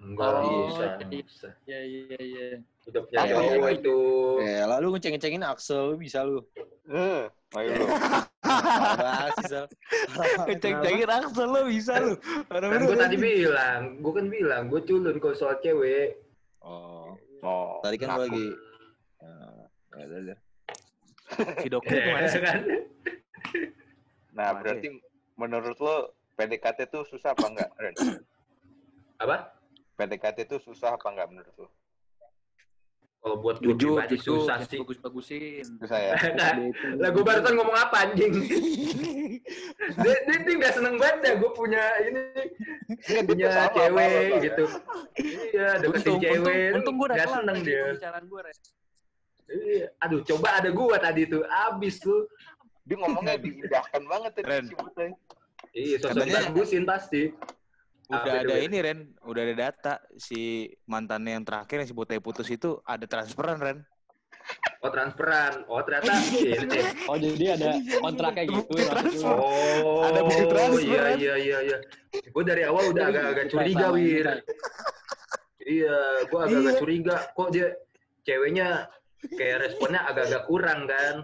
Enggak 0.00 0.32
Oh, 0.32 0.64
bisa, 0.66 0.84
jadi- 0.96 1.20
nggak 1.20 1.28
bisa. 1.28 1.48
ya 1.68 1.80
iya 1.84 2.16
iya 2.18 2.46
Udah 2.88 3.00
punya 3.04 3.18
Ayo, 3.20 3.36
cewek 3.36 3.60
ayo. 3.60 3.76
itu. 3.76 3.98
Eh, 4.40 4.64
lalu 4.64 4.86
ngeceng-ngecengin 4.96 5.44
Axel, 5.44 5.94
bisa 5.94 6.24
lu. 6.24 6.40
Eh, 6.88 7.28
ayo 7.54 7.68
lu. 7.76 7.86
Ngecek-cekin 10.48 11.10
Axel 11.10 11.46
lu 11.46 11.60
bisa 11.68 11.92
lu. 12.00 12.14
Kan 12.50 12.80
gue 12.80 12.96
tadi 12.96 13.16
bilang, 13.16 13.80
gue 14.00 14.12
kan 14.12 14.26
bilang, 14.26 14.62
gue 14.66 14.80
culun 14.82 15.16
kalau 15.16 15.36
soal 15.36 15.56
cewek. 15.60 16.16
Oh, 16.60 17.12
Oh, 17.40 17.80
tadi 17.80 17.96
kan 17.96 18.16
gue 18.16 18.24
lagi. 18.26 18.46
Nah, 19.20 19.64
ya. 20.24 20.36
Si 21.62 21.68
dokter 21.68 21.94
ke 21.94 22.10
mana 22.10 22.26
sih? 22.26 22.40
kan? 22.42 22.60
Nah, 24.32 24.48
berarti 24.56 24.88
menurut 25.36 25.78
lo 25.78 25.96
PDKT 26.34 26.88
tuh 26.88 27.04
susah 27.06 27.32
apa 27.32 27.44
enggak, 27.46 27.70
Ren? 27.76 27.94
Apa? 29.20 29.59
PDKT 30.00 30.48
tuh 30.48 30.60
susah 30.64 30.96
apa 30.96 31.12
enggak 31.12 31.28
menurut 31.28 31.54
lo? 31.60 31.68
Kalau 33.20 33.36
buat 33.36 33.60
gue 33.60 33.76
jujur 33.76 34.00
pribadi 34.00 34.16
jujur 34.16 34.48
susah 34.48 34.64
sih. 34.64 34.80
bagus-bagusin 34.80 35.64
Susah 35.76 35.98
ya? 36.00 36.14
lah 37.04 37.08
gue 37.12 37.20
barusan 37.20 37.52
ngomong 37.52 37.76
apa 37.76 38.08
anjing? 38.08 38.32
dia, 40.00 40.16
dia, 40.24 40.36
dia 40.40 40.54
gak 40.56 40.72
seneng 40.72 40.96
banget 40.96 41.16
dah 41.20 41.34
gue 41.36 41.50
punya 41.52 41.84
ini 42.08 42.20
punya 43.28 43.52
sama, 43.52 43.60
sama, 43.60 43.76
cewek 43.76 44.08
sama. 44.08 44.40
gitu. 44.40 44.64
Iya, 45.20 45.68
deketin 45.84 45.92
untung 45.92 46.16
untung 46.16 46.20
cewek. 46.24 46.70
untung 46.80 46.94
gue 46.96 47.06
udah 47.12 47.18
gak 47.20 47.28
seneng 47.36 47.58
dia. 47.60 47.82
pembicaraan 47.92 48.24
gue. 48.24 48.40
Iya. 49.50 49.86
Aduh, 50.06 50.20
coba 50.22 50.48
ada 50.62 50.70
gua 50.70 50.96
tadi 50.96 51.26
tuh. 51.26 51.42
Abis 51.44 51.98
tuh. 51.98 52.30
Dia 52.86 52.96
ngomongnya 52.96 53.36
diindahkan 53.36 54.02
banget 54.06 54.32
tadi. 54.38 54.66
Iya, 55.76 55.96
sosok 56.02 56.24
bagusin 56.24 56.82
pasti. 56.86 57.34
Udah 58.10 58.26
Apa 58.26 58.42
ada 58.42 58.56
ini 58.58 58.76
Ren, 58.82 59.14
udah 59.22 59.42
ada 59.46 59.54
data 59.54 59.92
si 60.18 60.66
mantannya 60.82 61.38
yang 61.38 61.46
terakhir 61.46 61.78
yang 61.78 61.88
si 61.88 61.94
Botai 61.94 62.18
putus 62.18 62.50
itu 62.50 62.82
ada 62.82 63.06
transferan 63.06 63.62
Ren. 63.62 63.78
Oh, 64.82 64.90
transferan. 64.90 65.62
Oh, 65.70 65.78
ternyata 65.86 66.10
ini. 66.42 66.80
Oh 67.06 67.14
jadi 67.14 67.44
ada 67.54 67.70
kontrak 68.02 68.34
kayak 68.34 68.48
gitu. 68.50 68.66
Bukti 68.66 68.82
transfer. 68.82 69.36
Oh, 69.38 70.02
Ada 70.10 70.20
bukti 70.26 70.44
transfer, 70.50 70.82
iya, 70.90 71.14
iya, 71.14 71.34
iya, 71.38 71.58
iya. 71.62 71.78
Gue 72.34 72.42
dari 72.42 72.66
awal 72.66 72.90
udah 72.90 73.04
agak-agak 73.14 73.46
curiga, 73.46 73.86
Wir. 73.94 74.26
Iya, 75.62 75.96
gue 76.26 76.40
agak-agak 76.40 76.74
Iya. 76.74 76.80
curiga. 76.82 77.16
Kok 77.30 77.48
dia 77.54 77.66
ceweknya 78.26 78.68
kayak 79.38 79.70
responnya 79.70 80.02
agak-agak 80.02 80.42
kurang 80.50 80.90
kan? 80.90 81.14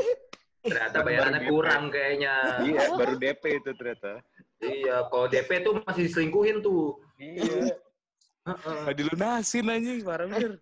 Ternyata 0.64 1.04
bayarannya 1.04 1.42
kurang 1.44 1.92
kayaknya. 1.92 2.64
Iya, 2.64 2.96
baru 2.96 3.14
DP 3.20 3.60
itu 3.60 3.70
ternyata. 3.76 4.24
Iya, 4.64 4.96
kalau 5.12 5.26
DP 5.28 5.50
tuh 5.60 5.72
masih 5.84 6.02
diselingkuhin 6.08 6.64
tuh. 6.64 6.96
Iya. 7.20 7.76
Heeh. 8.44 8.92
Dilunasin 8.92 9.68
anjing, 9.68 10.00
parah 10.04 10.28
bener. 10.28 10.60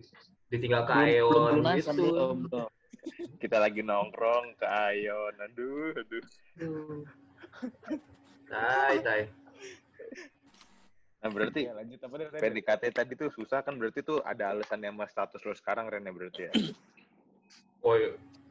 Ditinggal 0.51 0.83
ke 0.87 0.93
Aeon 0.93 1.65
gitu. 1.75 2.63
Kita 3.43 3.57
lagi 3.59 3.83
nongkrong 3.83 4.55
ke 4.55 4.67
Ayon. 4.69 5.35
Aduh, 5.35 5.91
aduh. 5.99 6.23
Tai, 8.47 8.97
tai. 9.03 9.23
Nah, 11.23 11.31
berarti 11.31 11.71
Ya, 11.71 11.75
lanjut 11.75 11.99
apa 12.03 12.15
deh? 12.19 12.27
PDKT 12.35 12.83
tadi 12.91 13.13
tuh 13.15 13.31
susah 13.35 13.63
kan 13.63 13.79
berarti 13.79 14.03
tuh 14.03 14.19
ada 14.27 14.55
alasan 14.55 14.83
yang 14.83 14.99
sama 14.99 15.07
status 15.07 15.43
lo 15.47 15.55
sekarang 15.55 15.87
Ren 15.91 16.07
ya 16.07 16.13
berarti 16.15 16.43
ya. 16.51 16.55
Oh, 17.83 17.99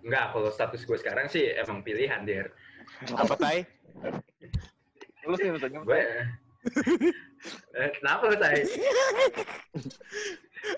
enggak. 0.03 0.35
Kalau 0.35 0.51
status 0.51 0.83
gue 0.83 0.97
sekarang 0.99 1.31
sih 1.31 1.55
emang 1.55 1.87
pilihan, 1.87 2.19
Der. 2.27 2.51
Apa 3.15 3.39
Tai? 3.39 3.63
Lu 5.25 5.35
sih 5.35 5.49
tanya 5.57 5.79
Gue... 5.81 5.99
Eh, 7.73 7.89
kenapa 7.97 8.29
lu, 8.29 8.35
Tai? 8.37 8.53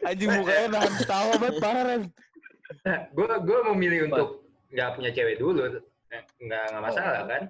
Anjing 0.07 0.31
mukanya 0.31 0.67
nahan 0.71 0.93
tawa 1.03 1.33
banget 1.35 1.55
parah 1.59 1.83
Ren. 1.85 2.03
gue 3.11 3.27
gue 3.27 3.57
mau 3.61 3.75
milih 3.75 4.07
untuk 4.07 4.47
nggak 4.71 4.89
punya 4.95 5.11
cewek 5.11 5.35
dulu 5.37 5.83
Eh, 6.09 6.23
nggak 6.39 6.63
nggak 6.71 6.83
masalah 6.83 7.21
kan 7.27 7.43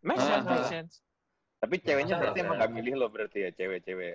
Make 0.00 0.16
Ah, 0.16 0.26
sense, 0.38 0.46
make 0.46 0.66
sense. 0.66 0.92
Tapi 1.58 1.74
ceweknya 1.80 2.14
masalah, 2.14 2.22
berarti 2.22 2.38
emang 2.40 2.56
kan? 2.56 2.62
gak 2.62 2.72
milih 2.72 2.92
lo 2.94 3.06
berarti 3.08 3.38
ya 3.42 3.50
cewek-cewek. 3.50 4.14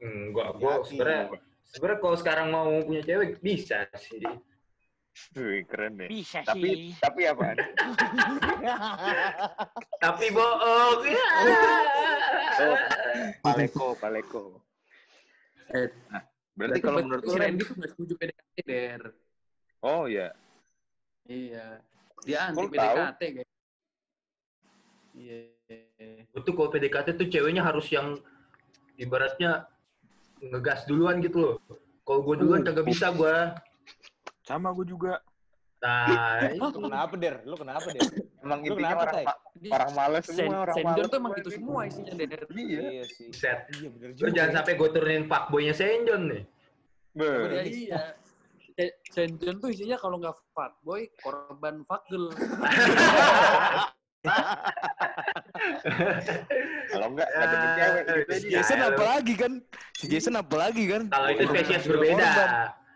hmm, 0.00 0.22
gue 0.30 0.44
gue 0.52 0.68
Yakin. 0.68 0.84
sebenarnya 0.84 1.22
sebenarnya 1.64 2.00
kalau 2.00 2.16
sekarang 2.18 2.46
mau 2.50 2.68
punya 2.82 3.02
cewek 3.02 3.30
bisa 3.38 3.86
sih 3.96 4.20
Wih, 5.32 5.62
keren 5.64 5.96
nih. 5.96 6.08
Bisa 6.08 6.40
Tapi 6.42 6.60
sih. 6.64 6.84
tapi 6.98 7.20
apaan? 7.24 7.56
tapi 10.04 10.26
bohong 10.30 11.00
ya. 11.06 11.26
Oh, 12.60 12.76
paleko, 13.40 13.86
paleko. 13.96 14.42
Eh, 15.70 15.88
Nah, 16.10 16.22
berarti 16.58 16.78
kalau 16.82 16.98
menurut 17.00 17.24
si 17.24 17.36
Randy 17.36 17.62
tuh 17.62 17.74
nggak 17.78 17.90
setuju 17.94 18.12
PDKT, 18.16 18.56
Der. 18.66 19.02
oh 19.80 20.04
ya, 20.04 20.28
Iya. 21.24 21.78
Dia 22.20 22.38
anti 22.50 22.58
Kok 22.58 22.64
lu 22.66 22.74
tahu? 22.74 22.96
PDKT, 22.98 23.22
guys. 23.32 23.50
Iya. 25.14 25.38
Betul 26.30 26.52
kalau 26.54 26.68
PDKT 26.68 27.06
tuh 27.14 27.26
ceweknya 27.30 27.62
harus 27.62 27.86
yang 27.88 28.18
ibaratnya 28.96 29.64
ngegas 30.42 30.84
duluan 30.84 31.22
gitu 31.22 31.36
loh. 31.38 31.54
Kalau 32.02 32.20
gue 32.20 32.34
duluan 32.36 32.60
kagak 32.60 32.84
bisa 32.84 33.14
gue. 33.14 33.34
Sama 34.50 34.74
gue 34.74 34.82
juga. 34.84 35.22
Nah, 35.80 36.50
itu. 36.50 36.66
Kenapa 36.76 37.14
Der? 37.14 37.36
Lu 37.46 37.54
kenapa 37.54 37.86
Der? 37.88 38.02
emang 38.40 38.60
Lu 38.60 38.66
intinya 38.68 38.92
kenapa, 38.92 39.04
orang 39.06 39.24
ma- 39.24 39.40
orang 39.70 39.92
males 39.94 40.24
Sen 40.26 40.36
semua 40.36 40.58
orang 40.60 40.76
males. 40.82 41.06
tuh 41.06 41.16
emang 41.16 41.32
gitu 41.34 41.50
semua 41.50 41.80
isinya, 41.86 42.12
Der. 42.12 42.42
Iya. 42.50 42.80
Iya 42.82 43.04
sih. 43.08 43.28
Set. 43.30 43.58
Iya 43.72 43.88
bener 43.88 44.08
Lu 44.12 44.28
jangan 44.28 44.52
sampai 44.56 44.72
gue 44.74 44.88
turunin 44.90 45.24
fuckboynya 45.24 45.72
Senjon 45.72 46.22
nih. 46.28 46.42
Be. 47.12 47.30
Iya. 47.64 48.00
Se- 48.70 48.96
Sendon 49.08 49.56
tuh 49.56 49.68
isinya 49.68 49.96
kalau 49.96 50.16
nggak 50.16 50.36
fuckboy, 50.50 51.04
korban 51.18 51.80
fuckgirl. 51.84 52.28
Kalau 56.90 57.06
enggak 57.08 57.28
ada 57.30 57.56
cewek 57.74 58.02
gitu 58.04 58.30
aja. 58.30 58.48
Jason 58.52 58.80
apa 58.82 59.02
lagi 59.06 59.34
kan? 59.34 59.52
Si 59.94 60.04
Jason 60.06 60.34
apa 60.34 60.54
lagi 60.58 60.84
kan? 60.86 61.02
Kalau 61.08 61.28
itu 61.30 61.44
spesies 61.46 61.84
berbeda. 61.84 62.26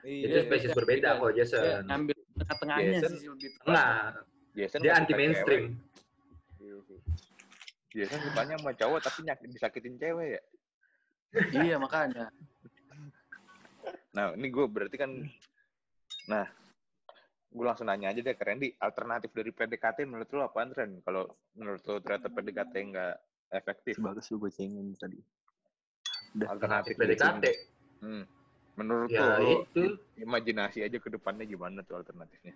Korban. 0.04 0.20
Itu 0.20 0.36
Iya. 0.36 0.44
spesies 0.44 0.72
berbeda 0.76 1.08
kalau 1.16 1.32
Dia 1.32 1.38
Jason. 1.42 1.82
ngambil 1.88 2.16
tengah-tengahnya 2.36 2.90
Jason- 2.92 3.16
sih 3.16 3.28
lebih. 3.28 3.50
Enggak, 3.64 3.88
Jason 4.54 4.80
dia 4.82 4.92
anti 4.94 5.12
mainstream. 5.14 5.64
cewek. 6.58 7.00
Jason 7.94 8.20
sukanya 8.20 8.54
sama 8.58 8.72
cowok 8.74 9.00
tapi 9.00 9.18
nyakin 9.22 9.50
disakitin 9.50 9.94
cewek 9.96 10.28
ya. 10.36 10.42
Iya, 11.54 11.76
makanya. 11.78 12.30
Nah, 14.14 14.30
ini 14.34 14.46
gue 14.48 14.66
berarti 14.66 14.96
kan 14.96 15.10
Nah, 16.24 16.48
gue 17.52 17.60
langsung 17.60 17.84
nanya 17.84 18.08
aja 18.08 18.24
deh 18.24 18.32
ke 18.32 18.40
Randy, 18.40 18.72
alternatif 18.80 19.28
dari 19.28 19.52
PDKT 19.52 20.08
menurut 20.08 20.24
lo 20.32 20.48
apaan, 20.48 20.72
Ren? 20.72 21.04
Kalau 21.04 21.28
menurut 21.52 21.84
lo 21.84 22.00
ternyata 22.00 22.32
PDKT 22.32 22.72
nggak 22.72 23.14
efektif, 23.52 24.00
Bagus 24.00 24.32
lu 24.32 24.40
gue 24.40 24.48
cengin 24.48 24.88
tadi. 24.96 25.20
Alternatif 26.40 26.96
PDKT. 26.96 27.44
Hmm. 28.00 28.24
Menurut 28.74 29.06
Ya 29.10 29.38
lo, 29.38 29.62
itu. 29.70 29.98
imajinasi 30.18 30.82
aja 30.82 30.98
ke 30.98 31.08
depannya 31.10 31.46
gimana 31.46 31.86
tuh 31.86 32.02
alternatifnya? 32.02 32.54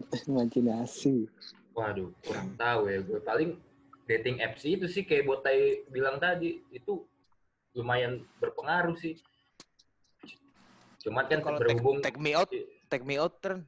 Imajinasi. 0.28 1.28
Waduh, 1.76 2.10
kurang 2.24 2.56
tahu 2.56 2.88
ya. 2.88 2.98
Gue 3.04 3.20
paling 3.20 3.50
dating 4.08 4.40
apps 4.40 4.64
itu 4.64 4.88
sih 4.88 5.04
kayak 5.04 5.28
Botai 5.28 5.84
bilang 5.92 6.16
tadi 6.16 6.64
itu 6.72 7.04
lumayan 7.76 8.24
berpengaruh 8.40 8.96
sih. 8.96 9.20
Cuman 11.04 11.28
kan 11.28 11.40
Kalau 11.40 11.60
take, 11.60 11.76
berhubung 11.76 11.96
take 12.04 12.20
me 12.20 12.32
out, 12.36 12.50
take 12.88 13.04
me 13.04 13.16
out 13.20 13.36
Ren. 13.44 13.64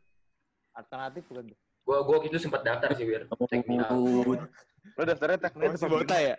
Alternatif 0.72 1.24
bukan? 1.28 1.52
tuh? 1.52 1.58
gua 1.82 1.98
gua 2.06 2.22
itu 2.22 2.38
sempat 2.38 2.62
daftar 2.62 2.94
sih 2.96 3.04
Wir. 3.04 3.28
Take 3.50 3.68
me 3.68 3.80
out. 3.84 4.40
Lo 4.96 5.02
daftarnya 5.04 5.38
teknik 5.40 5.72
Oh, 5.72 5.78
si 5.78 5.86
Bota 5.88 6.16
ya? 6.16 6.36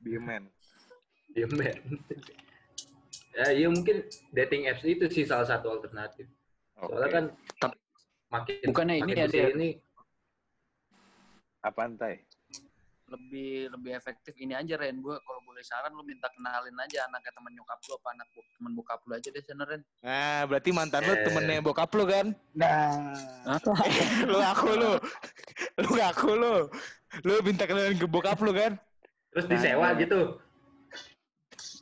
Diemen. 0.00 0.48
Iya, 1.34 1.46
men. 1.50 1.78
Ya 3.34 3.46
iya 3.50 3.66
mungkin 3.66 4.06
dating 4.30 4.66
apps 4.66 4.82
itu 4.82 5.04
sih 5.08 5.24
salah 5.24 5.44
satu 5.44 5.74
alternatif. 5.74 6.26
Soalnya 6.74 7.10
kan 7.10 7.24
makin 8.28 8.54
Bukannya 8.66 8.94
ini 8.98 9.02
makin 9.04 9.16
ya, 9.16 9.26
Der? 9.26 9.46
ke 9.46 9.50
sini 9.52 9.68
Apaan, 11.60 11.96
Tai? 11.96 12.18
lebih 13.04 13.68
lebih 13.68 13.92
efektif 13.94 14.32
ini 14.40 14.56
aja 14.56 14.74
Ren 14.74 14.96
gue 14.98 15.12
kalau 15.12 15.40
boleh 15.44 15.60
saran 15.60 15.92
lu 15.92 16.00
minta 16.02 16.24
kenalin 16.32 16.72
aja 16.80 17.04
anaknya 17.04 17.30
temen 17.30 17.52
nyokap 17.52 17.76
lu 17.84 17.92
apa 17.94 18.08
anak 18.10 18.26
temen 18.32 18.72
bokap 18.74 19.00
lu 19.04 19.12
aja 19.12 19.28
deh 19.28 19.44
sana 19.44 19.64
Ren 19.64 19.82
Nah, 20.00 20.40
berarti 20.48 20.70
mantan 20.72 21.04
lu 21.04 21.12
Eh. 21.12 21.20
temennya 21.22 21.60
bokap 21.60 21.92
lu 21.92 22.04
kan? 22.08 22.26
Nah. 22.56 23.12
lu 24.30 24.36
ngaku 24.40 24.70
lu. 24.72 24.92
Lu 25.78 25.90
ngaku 25.94 26.30
lu. 26.32 26.54
Lu 27.22 27.32
minta 27.44 27.68
kenalin 27.68 27.94
ke 27.94 28.08
bokap 28.08 28.40
lu 28.40 28.50
kan? 28.50 28.72
terus 29.30 29.46
disewa 29.46 29.90
gitu. 29.98 30.40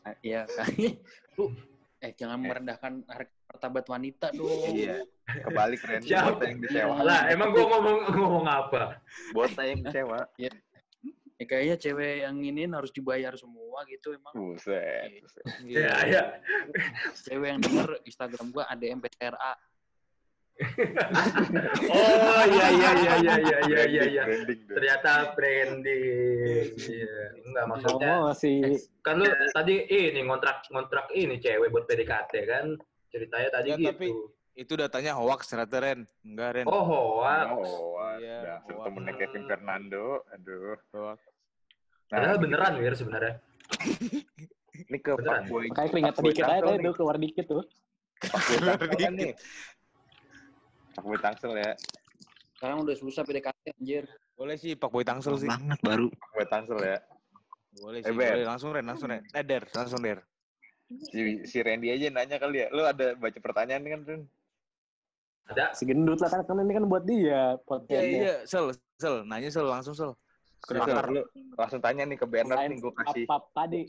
Ah, 0.02 0.16
iya 0.20 0.42
kali 0.48 0.98
lu 1.38 1.52
eh 2.02 2.10
jangan 2.18 2.42
merendahkan 2.42 3.06
harga 3.06 3.42
martabat 3.52 3.84
wanita 3.86 4.26
dong 4.34 4.74
Iya. 4.74 5.04
Kebalik, 5.22 5.80
Ren. 5.86 6.02
Bota 6.02 6.44
yang 6.50 6.58
disewa. 6.60 6.94
Lah, 7.04 7.20
emang 7.30 7.54
gua 7.54 7.64
ngomong 7.78 7.98
ngomong 8.10 8.46
apa? 8.48 8.98
Bota 9.30 9.62
yang 9.62 9.86
disewa. 9.86 10.26
ya, 10.34 10.50
kayaknya 11.46 11.76
cewek 11.78 12.26
yang 12.26 12.36
ini 12.42 12.66
harus 12.70 12.90
dibayar 12.90 13.34
semua 13.38 13.86
gitu 13.86 14.14
emang 14.18 14.34
Buset. 14.34 15.14
buset. 15.22 15.44
Ya, 15.62 15.94
ya. 16.06 16.22
cewek 17.22 17.48
yang 17.54 17.60
denger 17.62 18.02
Instagram 18.02 18.50
gua 18.50 18.66
ADM 18.72 18.98
PTRA 18.98 19.52
Oh 21.92 22.42
iya 22.46 22.66
iya 22.70 22.90
iya 22.92 23.14
iya 23.16 23.34
iya 23.36 23.58
iya 23.62 23.82
iya 23.84 24.02
iya. 24.06 24.22
Branding 24.24 24.60
deh. 24.60 24.74
Ternyata 24.74 25.10
branding. 25.34 26.64
Iya. 26.76 27.16
Enggak 27.42 27.64
maksudnya 27.66 28.12
Oh, 28.14 28.20
masih 28.28 28.56
kan 29.00 29.14
lu 29.16 29.24
tadi 29.50 29.74
ini 29.84 30.20
ngontrak 30.22 30.62
ngontrak 30.68 31.06
ini 31.12 31.36
cewek 31.36 31.68
buat 31.68 31.84
PDKT 31.84 32.32
kan 32.44 32.66
ceritanya 33.08 33.48
tadi 33.50 33.68
Ya, 33.68 33.76
gitu. 33.76 33.90
tapi 33.90 34.08
Itu 34.52 34.76
datanya 34.76 35.16
hoax 35.16 35.48
ternyata 35.48 35.76
Ren. 35.78 36.00
Enggak 36.22 36.50
Ren. 36.54 36.66
Oh 36.66 36.84
hoax. 36.84 37.46
Oh, 37.50 37.96
Iya, 38.14 38.38
dasar 38.60 38.68
hoax. 38.70 38.84
temennya 38.86 39.12
Kevin 39.16 39.44
Fernando. 39.46 40.06
Aduh. 40.30 40.76
Hoax. 40.92 41.18
Padahal 42.06 42.36
ini- 42.36 42.42
beneran 42.42 42.72
Wir 42.76 42.92
sebenarnya. 42.92 43.34
Ini 44.82 44.98
ke 44.98 45.10
Beneran. 45.14 45.42
Fuckboy. 45.42 45.64
makanya 45.68 45.88
keringat 45.88 46.14
Fuckboy 46.14 46.30
dikit 46.30 46.44
aja 46.44 46.60
tuh 46.60 46.74
nih. 46.74 46.92
keluar 46.94 47.16
dikit 47.16 47.46
tuh. 47.46 47.64
Fuckboy 48.22 48.56
Tangsel 48.60 48.96
kan 49.00 49.14
nih. 50.92 50.94
Fuckboy 50.94 51.18
Tangsel 51.18 51.52
ya. 51.56 51.72
sekarang 52.52 52.78
udah 52.78 52.94
susah 52.94 53.22
PDKT 53.22 53.74
anjir 53.74 54.04
Boleh 54.32 54.54
sih 54.54 54.72
Pak 54.72 54.86
Boy 54.88 55.02
Tangsel 55.02 55.34
sih. 55.36 55.48
Banget 55.48 55.80
baru. 55.80 56.06
Fuckboy 56.08 56.46
Tangsel 56.46 56.78
ya. 56.78 56.98
Boleh 57.74 57.98
Eh, 57.98 58.04
sih. 58.04 58.12
Boleh 58.12 58.44
langsung 58.44 58.70
Ren, 58.70 58.84
langsung 58.84 59.08
Ren. 59.08 59.22
Eh, 59.26 59.42
Der, 59.42 59.64
langsung 59.68 59.98
Der. 59.98 60.20
Si, 61.02 61.20
si 61.42 61.58
Randy 61.58 61.88
aja 61.88 62.06
nanya 62.06 62.36
kali 62.36 62.60
ya. 62.60 62.68
Lu 62.68 62.82
ada 62.82 63.12
baca 63.14 63.38
pertanyaan 63.38 63.82
kan, 63.82 64.00
Ren? 64.04 64.22
Ada. 65.44 65.72
Si 65.72 65.82
gendut 65.82 66.16
lah 66.16 66.28
kan, 66.28 66.44
kan 66.44 66.54
ini 66.56 66.72
kan 66.72 66.84
buat 66.84 67.02
dia 67.02 67.18
Iya, 67.18 67.42
podcastnya. 67.58 68.20
iya, 68.20 68.34
sel, 68.44 68.66
sel, 68.94 69.24
nanya 69.24 69.48
sel 69.48 69.64
langsung 69.64 69.92
sel. 69.92 70.12
Kenapa 70.62 71.02
lu 71.08 71.26
langsung 71.52 71.80
tanya 71.80 72.06
nih 72.06 72.14
ke 72.14 72.24
Bernard 72.24 72.62
nih 72.62 72.78
gue 72.78 72.92
kasih. 72.94 73.24
pap 73.26 73.50
tadi. 73.50 73.82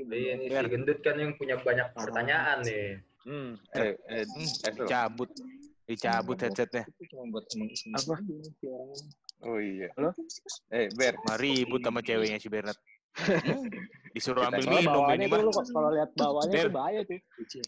Iya 0.00 0.32
nih 0.34 0.48
si 0.48 0.66
gendut 0.66 0.98
kan 0.98 1.14
yang 1.14 1.36
punya 1.36 1.58
banyak 1.58 1.92
pertanyaan 1.92 2.64
nih. 2.64 2.96
Hmm, 3.24 3.60
eh, 3.72 3.92
eh, 4.08 4.24
Hmm, 4.24 4.40
eh, 4.40 4.72
Sel. 4.72 4.86
Dicabut, 5.84 6.36
dicabut 6.36 6.38
headsetnya. 6.40 6.84
Apa? 7.94 8.14
Oh 9.44 9.58
iya. 9.60 9.88
Halo? 9.96 10.10
Eh, 10.72 10.88
Ber, 10.96 11.14
Mari 11.28 11.64
ribut 11.64 11.80
sama 11.84 12.00
ceweknya 12.00 12.40
si 12.40 12.48
Bernard. 12.48 12.78
Disuruh 14.14 14.46
ambil 14.46 14.62
minum 14.70 15.02
ini 15.10 15.26
mah. 15.26 15.42
kalau 15.74 15.90
lihat 15.90 16.10
bawahnya 16.14 16.70
tuh 16.70 16.70
bahaya 16.70 17.00
tuh. 17.02 17.18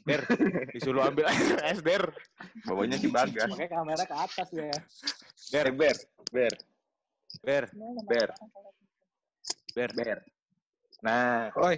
Ber, 0.07 0.23
disuruh 0.71 1.03
ambil 1.11 1.27
es 1.71 1.83
Der. 1.83 2.07
bawahnya 2.63 2.97
si 3.03 3.11
Bagas. 3.11 3.51
Makanya 3.51 3.71
kamera 3.75 4.05
ke 4.07 4.15
atas 4.15 4.49
ya. 4.55 4.63
Eh, 4.71 4.75
Ber, 5.51 5.67
Ber, 5.75 5.97
Ber, 6.31 6.55
Ber, 8.07 8.29
Ber. 9.75 9.91
Ber. 9.91 10.19
Nah, 11.03 11.51
Oi, 11.59 11.77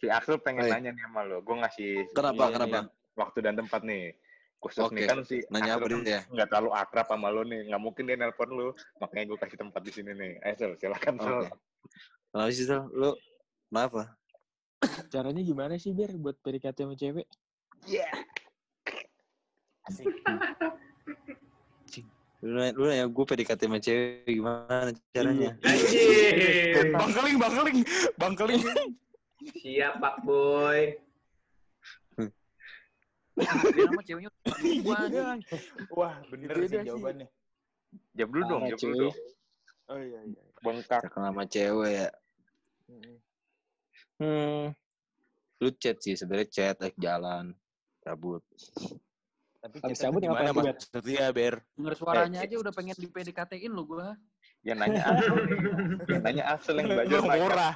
si 0.00 0.08
Axel 0.08 0.40
pengen 0.40 0.64
Oi. 0.64 0.72
nanya 0.72 0.96
nih 0.96 1.04
sama 1.04 1.20
lo. 1.28 1.44
Gue 1.44 1.56
ngasih 1.60 2.08
kenapa? 2.16 2.48
Iya, 2.48 2.54
kenapa? 2.56 2.78
waktu 3.16 3.38
dan 3.44 3.54
tempat 3.56 3.80
nih. 3.84 4.16
Khusus 4.66 4.90
nih 4.90 5.06
Oke. 5.06 5.10
kan 5.14 5.18
si 5.22 5.36
Nanya 5.54 5.78
kan 5.78 6.02
dia? 6.02 6.20
nggak 6.26 6.48
terlalu 6.50 6.70
akrab 6.74 7.06
sama 7.06 7.30
lo 7.30 7.46
nih. 7.46 7.70
Nggak 7.70 7.82
mungkin 7.86 8.02
dia 8.10 8.16
nelpon 8.18 8.50
lo. 8.50 8.74
Makanya 8.98 9.24
gue 9.30 9.38
kasih 9.38 9.58
tempat 9.62 9.80
di 9.86 9.92
sini 9.94 10.10
nih. 10.10 10.32
Eh, 10.42 10.54
Sel, 10.58 10.74
silakan 10.74 11.14
Sel. 11.22 11.38
Oke. 11.46 11.50
Kenapa 12.34 12.50
sih, 12.50 12.66
Sel? 12.66 12.82
Lu 12.90 13.14
kenapa? 13.70 14.02
Caranya 15.14 15.42
gimana 15.46 15.78
sih 15.78 15.94
biar 15.94 16.10
buat 16.18 16.34
PDKT 16.42 16.82
sama 16.82 16.98
cewek? 16.98 17.26
Lu 22.42 22.58
nanya, 22.58 22.72
lu 22.74 22.84
nanya 22.90 23.06
gue 23.06 23.24
PDKT 23.24 23.60
sama 23.70 23.78
cewek 23.78 24.26
gimana 24.26 24.90
caranya? 25.14 25.50
Anjir. 25.62 26.90
Bangkeling, 26.90 27.36
bangkeling, 27.38 27.78
bangkeling. 28.18 28.62
Siap 29.62 30.02
Pak 30.02 30.26
Boy. 30.26 31.05
Nama 33.36 34.02
ceweknya 34.02 34.30
Iwan. 34.64 35.38
Wah, 35.92 36.16
bener 36.32 36.48
Beda 36.56 36.66
sih 36.66 36.88
jawabannya. 36.88 37.28
Jawab 38.16 38.30
dulu 38.32 38.42
dong, 38.48 38.62
jawab 38.72 38.80
dulu 38.80 38.96
dong. 38.96 39.16
Oh 39.86 39.98
iya 40.00 40.20
iya. 40.24 40.42
Bengkak. 40.64 41.00
Terkenal 41.04 41.30
sama 41.30 41.44
cewek 41.46 41.90
ya. 41.92 42.08
Mm-mm. 42.90 43.16
Hmm. 44.16 44.64
Lu 45.60 45.68
chat 45.76 45.96
sih, 46.00 46.16
sebenarnya 46.16 46.48
chat, 46.48 46.76
like 46.80 46.96
jalan, 46.96 47.52
cabut. 48.00 48.42
Tapi 49.60 49.76
Habis 49.84 49.98
cabut 50.00 50.20
gimana 50.24 50.52
ngapain 50.52 50.52
tuh, 50.52 50.64
Ber? 50.64 50.76
maksudnya, 50.76 51.26
Ber? 51.32 51.54
Denger 51.76 51.94
suaranya 51.96 52.38
aja 52.44 52.56
udah 52.56 52.72
pengen 52.72 52.96
di 52.96 53.08
PDKT-in 53.08 53.72
lu 53.72 53.84
gua. 53.84 54.16
Yang 54.64 54.78
nanya 54.82 55.02
Axel 55.12 55.36
nih. 55.36 55.58
Yang 56.08 56.22
nanya 56.24 56.44
Axel 56.50 56.74
yang 56.80 56.88
belajar 56.92 57.20
murah. 57.22 57.74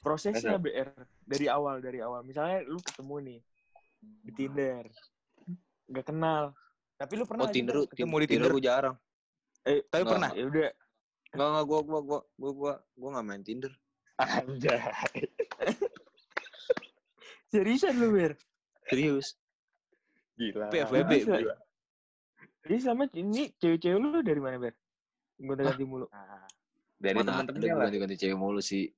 Prosesnya 0.00 0.56
BR 0.56 0.88
dari 1.28 1.46
awal 1.48 1.84
dari 1.84 2.00
awal. 2.00 2.24
Misalnya 2.24 2.64
lu 2.64 2.80
ketemu 2.80 3.16
nih 3.20 3.40
di 4.20 4.32
Tinder, 4.32 4.84
nggak 5.86 6.06
kenal. 6.06 6.52
Tapi 6.94 7.12
lu 7.14 7.24
pernah 7.24 7.44
Oh, 7.44 7.50
Tinder, 7.50 7.74
Ber, 7.76 7.90
ketemu 7.90 8.16
di 8.16 8.26
Tinder 8.26 8.30
Tinder. 8.46 8.52
gue 8.52 8.62
jarang. 8.62 8.96
Eh, 9.64 9.80
Tapi 9.84 10.02
Nggak. 10.02 10.12
pernah. 10.12 10.30
ya 10.30 10.44
udah. 10.44 10.70
Enggak, 11.34 11.48
enggak, 11.48 11.64
gua, 11.64 11.80
gua, 11.82 12.00
gua, 12.00 12.20
gua, 12.36 12.50
gua, 12.52 12.72
gua 12.94 13.08
nggak 13.10 13.24
main 13.24 13.42
Tinder. 13.42 13.72
Anjay. 14.14 14.78
Seriusan 17.46 17.94
lu 17.96 18.08
Ber? 18.10 18.32
Serius. 18.84 19.38
Gila. 20.34 20.66
Tapi 20.68 20.76
FWB, 20.84 21.10
Bisa. 21.14 21.34
gila. 21.38 21.56
Jadi 22.64 22.76
sama 22.80 23.04
ini 23.12 23.52
cewek-cewek 23.54 23.98
lu 23.98 24.20
dari 24.20 24.40
mana 24.40 24.56
Ber? 24.58 24.74
Gue 25.36 25.54
ganti 25.54 25.84
mulu. 25.84 26.06
Dari 26.96 27.12
Mana 27.12 27.22
ada 27.22 27.30
teman-temannya 27.42 27.66
gua 27.66 27.74
lah. 27.74 27.84
ganti-ganti 27.86 28.16
cewek 28.16 28.38
mulu 28.38 28.60
sih. 28.60 28.88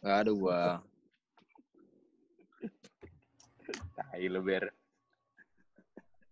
Gak 0.00 0.16
ada 0.26 0.32
gua. 0.32 0.58
Tai 3.94 4.24
lu, 4.26 4.40
Ber. 4.40 4.64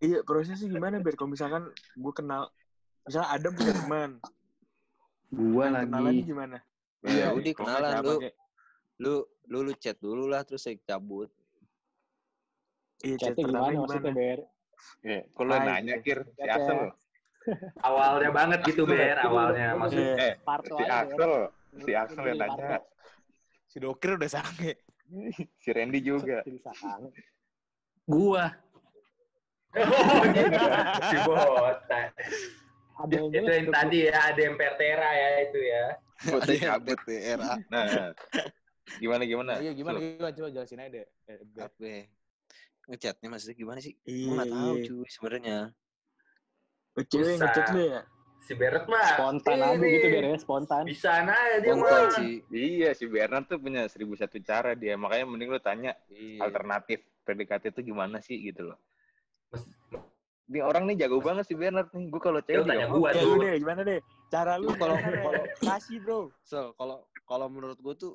Iya 0.00 0.24
prosesnya 0.24 0.66
gimana 0.66 0.96
Ber? 0.98 1.12
Kalau 1.14 1.30
misalkan 1.30 1.68
gue 1.74 2.12
kenal, 2.12 2.48
misalnya 3.04 3.28
Adam 3.30 3.52
punya 3.52 3.74
teman, 3.76 4.10
Gua 5.30 5.64
kenalan 5.70 6.10
lagi. 6.10 6.22
gimana? 6.26 6.58
Ya 7.06 7.30
Nah, 7.30 7.38
udah 7.38 7.52
Kalau 7.54 7.68
kenalan 7.68 7.90
nggak 7.90 8.02
lu. 8.02 8.16
Lu 9.00 9.14
lu 9.46 9.58
lu 9.64 9.72
chat 9.76 9.96
dulu 9.96 10.26
lah 10.26 10.42
terus 10.42 10.64
saya 10.64 10.76
cabut. 10.82 11.30
Iya, 13.00 13.16
chat 13.16 13.36
pertama 13.38 13.70
gimana 13.70 13.80
maksudnya, 13.86 14.12
gimana? 14.12 14.18
Ber? 14.18 14.38
Ya, 15.04 15.20
kok 15.28 15.42
lu 15.44 15.52
Hai. 15.54 15.66
nanya, 15.68 15.94
Kir? 16.00 16.18
Si. 16.26 16.40
Axel. 16.44 16.80
Awalnya 17.80 18.30
banget 18.32 18.60
gitu 18.68 18.82
Ber, 18.84 19.16
awalnya 19.20 19.66
maksudnya. 19.76 20.14
Eh, 20.16 20.34
si. 20.68 20.84
Axel. 20.84 21.32
Si 21.80 21.90
Axel 21.94 22.24
yang 22.26 22.38
nanya. 22.40 22.78
Si 23.64 23.76
Dokir 23.78 24.18
udah 24.18 24.28
sange. 24.28 24.72
Si 25.62 25.68
Randy 25.74 26.00
juga. 26.02 26.46
Gua. 28.06 28.44
Oh, 29.70 30.22
gitu. 30.30 30.66
Si 31.06 31.16
botak. 31.26 32.10
Ada 33.00 33.14
yang 33.16 33.28
Itu 33.32 33.50
yang 33.50 33.68
tadi 33.72 33.98
ya, 34.12 34.18
ada 34.28 34.40
yang 34.40 34.56
pertera 34.60 35.08
ya 35.08 35.28
itu 35.48 35.60
ya. 35.62 35.84
Ada 36.20 36.52
yang 36.52 36.80
PTRA. 36.84 37.52
Nah, 37.72 38.12
gimana 39.00 39.22
gimana? 39.24 39.52
Iya, 39.56 39.72
gimana? 39.72 39.96
Gimana? 39.96 40.30
Coba 40.36 40.48
jelasin 40.52 40.84
aja 40.84 40.90
deh. 41.00 41.06
Eh. 41.32 41.38
Apa? 41.56 41.80
ya? 41.80 42.02
Ngechatnya 42.90 43.26
maksudnya 43.30 43.56
gimana 43.56 43.78
sih? 43.80 43.94
Gua 44.04 44.32
nggak 44.42 44.50
tahu 44.52 44.74
iya. 44.76 44.84
cuy 44.84 45.08
sebenarnya. 45.08 45.58
Oh, 46.98 47.04
Cewek 47.06 47.38
ngechat 47.38 47.66
lu 47.72 47.80
ya? 47.86 48.00
Si 48.40 48.52
Beret 48.52 48.84
mah. 48.84 49.14
Spontan 49.14 49.56
aja 49.56 49.76
ini, 49.76 49.88
gitu, 49.94 50.06
Ber 50.08 50.24
ya. 50.24 50.36
Spontan. 50.36 50.82
Bisa 50.82 51.10
aja 51.12 51.34
dia 51.58 51.70
Konten 51.70 51.86
mah. 51.86 52.10
sih. 52.16 52.34
Iya, 52.48 52.90
si 52.92 53.04
Bernard 53.04 53.46
tuh 53.46 53.56
punya 53.56 53.84
seribu 53.86 54.16
satu 54.16 54.40
cara 54.40 54.72
dia. 54.72 54.96
Makanya 54.96 55.24
mending 55.24 55.48
lu 55.48 55.60
tanya 55.60 55.92
Iya. 56.08 56.42
alternatif 56.42 56.98
PDKT 57.22 57.70
itu 57.70 57.80
gimana 57.86 58.18
sih 58.18 58.40
gitu 58.40 58.72
loh. 58.72 58.78
Ini 60.50 60.66
orang 60.66 60.90
nih 60.90 61.06
jago 61.06 61.22
banget 61.22 61.46
si 61.46 61.54
Bernard 61.54 61.92
nih. 61.92 62.10
Gue 62.10 62.18
kalau 62.18 62.40
cewek 62.42 62.66
tanya 62.66 62.90
gua 62.90 63.14
lu 63.14 63.22
tuh. 63.22 63.34
deh, 63.38 63.54
gimana 63.56 63.80
deh? 63.86 64.00
Cara 64.28 64.58
lu 64.58 64.74
Kalau- 64.74 64.98
kalau- 64.98 65.46
kasih 65.60 65.98
bro. 66.02 66.20
So, 66.42 66.74
kalau 66.74 67.06
kalau 67.24 67.46
menurut 67.46 67.78
gue 67.78 67.94
tuh 67.94 68.12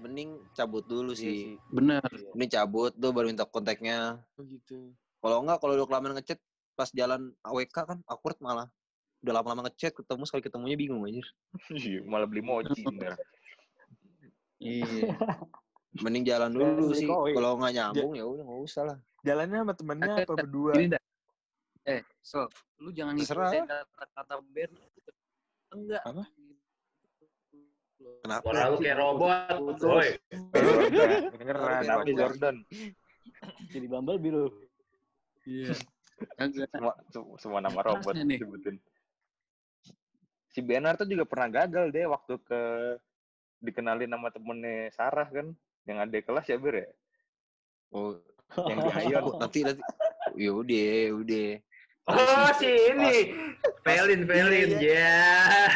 mending 0.00 0.40
cabut 0.52 0.82
dulu 0.82 1.12
sih. 1.12 1.60
Bener. 1.68 2.00
Ini 2.32 2.46
cabut 2.48 2.90
tuh 2.92 3.12
baru 3.12 3.28
minta 3.28 3.44
kontaknya. 3.44 4.16
Oh 4.34 4.42
gitu. 4.42 4.96
Kalau 5.20 5.44
enggak 5.44 5.60
kalau 5.60 5.76
udah 5.76 5.86
kelamaan 5.86 6.16
ngechat 6.16 6.40
pas 6.72 6.88
jalan 6.90 7.36
AWK 7.42 7.76
kan 7.84 7.98
awkward 8.08 8.40
malah. 8.40 8.66
Udah 9.22 9.32
lama-lama 9.38 9.70
ngechat 9.70 9.94
ketemu 9.94 10.22
sekali 10.26 10.42
ketemunya 10.42 10.74
bingung 10.74 11.06
anjir. 11.06 11.26
Iya, 11.70 12.02
malah 12.02 12.26
beli 12.26 12.42
mochi. 12.42 12.82
Iya. 14.62 15.18
Mending 16.06 16.22
jalan 16.22 16.54
dulu 16.54 16.94
beli 16.94 17.02
sih. 17.02 17.08
Kalau 17.10 17.58
nggak 17.58 17.74
nyambung 17.74 18.14
ya 18.14 18.22
udah 18.22 18.46
nggak 18.46 18.62
usah 18.62 18.82
lah. 18.86 18.98
Jalannya 19.26 19.58
sama 19.66 19.74
temennya 19.74 20.14
apa 20.22 20.34
berdua? 20.38 20.72
Gini 20.78 20.94
dah. 20.94 21.02
Eh, 21.82 22.02
so, 22.22 22.46
lu 22.78 22.94
jangan 22.94 23.18
Terserah. 23.18 23.50
ngikutin 23.50 23.66
kata-kata 23.90 24.34
Ben. 24.54 24.70
Enggak. 25.74 26.02
Apa? 26.06 26.22
Kenapa? 28.22 28.44
Suara 28.46 28.70
lu 28.70 28.76
kayak 28.78 28.96
robot. 29.02 29.58
Woi. 29.82 30.10
Jordan, 30.30 31.22
kedengeran. 31.34 31.62
Jordan. 31.62 31.90
Apa 31.90 32.10
Jordan? 32.14 32.56
Jadi 33.74 33.86
Bumble 33.90 34.18
biru. 34.22 34.46
Iya. 35.42 35.74
Semua, 36.70 36.94
se- 37.10 37.34
semua 37.42 37.58
nama 37.58 37.82
robot 37.82 38.14
disebutin. 38.14 38.78
Si 40.52 40.60
Bernard 40.60 41.00
tuh 41.00 41.08
juga 41.08 41.24
pernah 41.24 41.48
gagal 41.48 41.88
deh 41.88 42.04
waktu 42.04 42.36
ke 42.44 42.60
dikenalin 43.58 44.08
nama 44.08 44.28
temennya 44.28 44.92
Sarah 44.92 45.28
kan. 45.28 45.56
Yang 45.88 45.98
ada 45.98 46.18
kelas 46.22 46.46
ya 46.46 46.56
Ber 46.60 46.74
ya? 46.78 46.88
Oh, 47.90 48.20
Yang 48.68 48.78
di 48.78 48.90
Ayon. 49.00 49.22
nanti 49.40 49.58
nanti. 49.64 49.82
Ya 50.36 50.50
udah, 50.52 50.96
udah. 51.18 51.50
Oh, 52.02 52.48
si 52.60 52.68
ini. 52.68 53.16
Felin, 53.82 54.22
Felin. 54.28 54.70
Ya. 54.76 55.72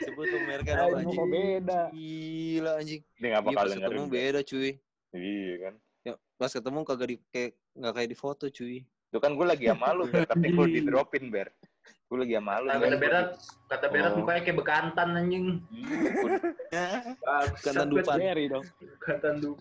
Sebut 0.00 0.24
tuh 0.24 0.40
mereka 0.48 0.70
dong 0.80 0.96
ini 0.96 1.04
anjing. 1.04 1.28
beda. 1.28 1.80
Gila 1.92 2.70
anjing. 2.80 3.00
Dia 3.20 3.26
nggak 3.28 3.42
Iya 3.44 3.48
bakal 3.52 3.64
pas 3.68 3.76
ketemu 3.76 4.04
beda 4.08 4.40
cuy. 4.40 4.70
Iya 5.12 5.54
kan. 5.60 5.74
Ya, 6.00 6.14
pas 6.40 6.50
ketemu 6.56 6.78
kagak 6.88 7.08
di 7.12 7.16
kayak 7.28 7.50
nggak 7.76 7.92
kayak 7.92 8.08
di 8.08 8.16
foto 8.16 8.44
cuy. 8.48 8.78
Itu 9.10 9.18
kan 9.20 9.32
gue 9.36 9.46
lagi 9.46 9.64
sama 9.68 9.92
lu, 9.92 10.08
Ber. 10.08 10.24
tapi 10.24 10.46
gue 10.48 10.66
di 10.70 10.80
dropin, 10.86 11.24
Ber. 11.28 11.48
Gue 12.10 12.26
lagi 12.26 12.34
sama 12.34 12.58
lu. 12.58 12.66
Kata 12.74 12.98
Berat, 12.98 13.28
kata 13.70 13.86
Berat 13.86 14.10
Oh. 14.10 14.18
mukanya 14.18 14.42
kayak 14.42 14.58
bekantan 14.58 15.08
anjing. 15.14 15.46
Bangsat, 17.22 17.54
Bukan 17.54 17.72
tandupan. 17.78 18.16
Jerry 18.18 18.44
dong. 18.50 18.66
Bekantan 18.98 19.34
du. 19.38 19.54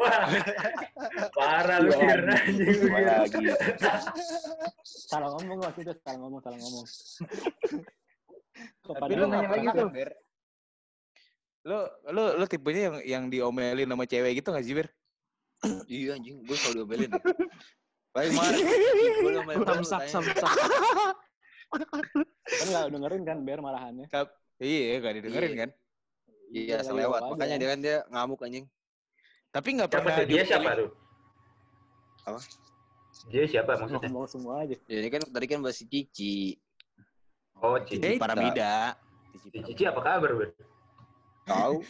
Wah. 0.00 0.24
Parah 1.36 1.78
lu 1.84 1.92
Fir, 1.92 2.20
anjing. 2.24 2.88
Lagi. 2.88 3.44
Salah 4.80 5.28
ngomong 5.36 5.60
waktu 5.60 5.84
itu, 5.84 5.92
salah 6.00 6.18
ngomong, 6.24 6.40
salah 6.40 6.56
ngomong. 6.56 6.84
Kok 8.80 8.92
Tapi 8.96 9.00
pada 9.04 9.12
lu 9.12 9.24
nanya 9.28 9.48
lagi 9.52 9.66
tuh. 9.76 9.88
Lu 11.68 11.78
lu 12.08 12.22
lu 12.40 12.44
tipenya 12.48 12.80
yang 12.80 12.96
yang 13.04 13.24
diomelin 13.28 13.84
sama 13.84 14.08
cewek 14.08 14.40
gitu 14.40 14.56
gak 14.56 14.64
sih, 14.64 14.72
Bir? 14.72 14.88
Iya 15.84 16.16
anjing, 16.16 16.48
gue 16.48 16.56
selalu 16.56 16.76
diomelin. 16.80 17.12
Baik, 18.18 18.30
Mar. 18.34 18.50
Mulu, 19.22 19.38
Samsak, 19.62 20.00
tanya. 20.02 20.10
samsak. 20.10 20.52
Kan 22.48 22.66
nggak 22.66 22.84
dengerin 22.90 23.22
kan 23.22 23.38
Ber 23.46 23.60
marahannya. 23.62 24.06
Iya, 24.58 24.98
gak 24.98 25.14
didengerin 25.22 25.52
Iya. 25.54 25.60
kan? 25.62 25.70
Iya, 26.50 26.64
Iya, 26.74 26.76
selewat. 26.82 27.20
aja. 27.22 27.30
Makanya 27.30 27.56
dia 27.56 27.68
kan 27.70 27.78
dia 27.78 27.96
ngamuk 28.10 28.42
anjing. 28.42 28.66
Tapi 29.54 29.68
nggak 29.78 29.88
Siapa 29.88 30.02
pernah? 30.02 30.26
Dia 30.26 30.42
siapa 30.42 30.70
tuh? 30.74 30.90
Apa? 32.26 32.40
Dia 33.30 33.44
siapa 33.46 33.70
maksudnya? 33.78 34.08
Ngomong 34.10 34.26
semua 34.26 34.54
aja. 34.66 34.76
Ya, 34.90 34.96
ini 34.98 35.08
kan 35.08 35.22
tadi 35.22 35.46
kan 35.46 35.62
bahas 35.62 35.78
si 35.78 35.84
Cici. 35.86 36.58
Oh, 37.54 37.78
Cici 37.78 38.02
Cici. 38.02 38.18
Paramida. 38.18 38.98
Cici 39.62 39.82
apa 39.86 40.00
kabar, 40.02 40.30
Ber? 40.34 40.50
Tahu. 41.46 41.86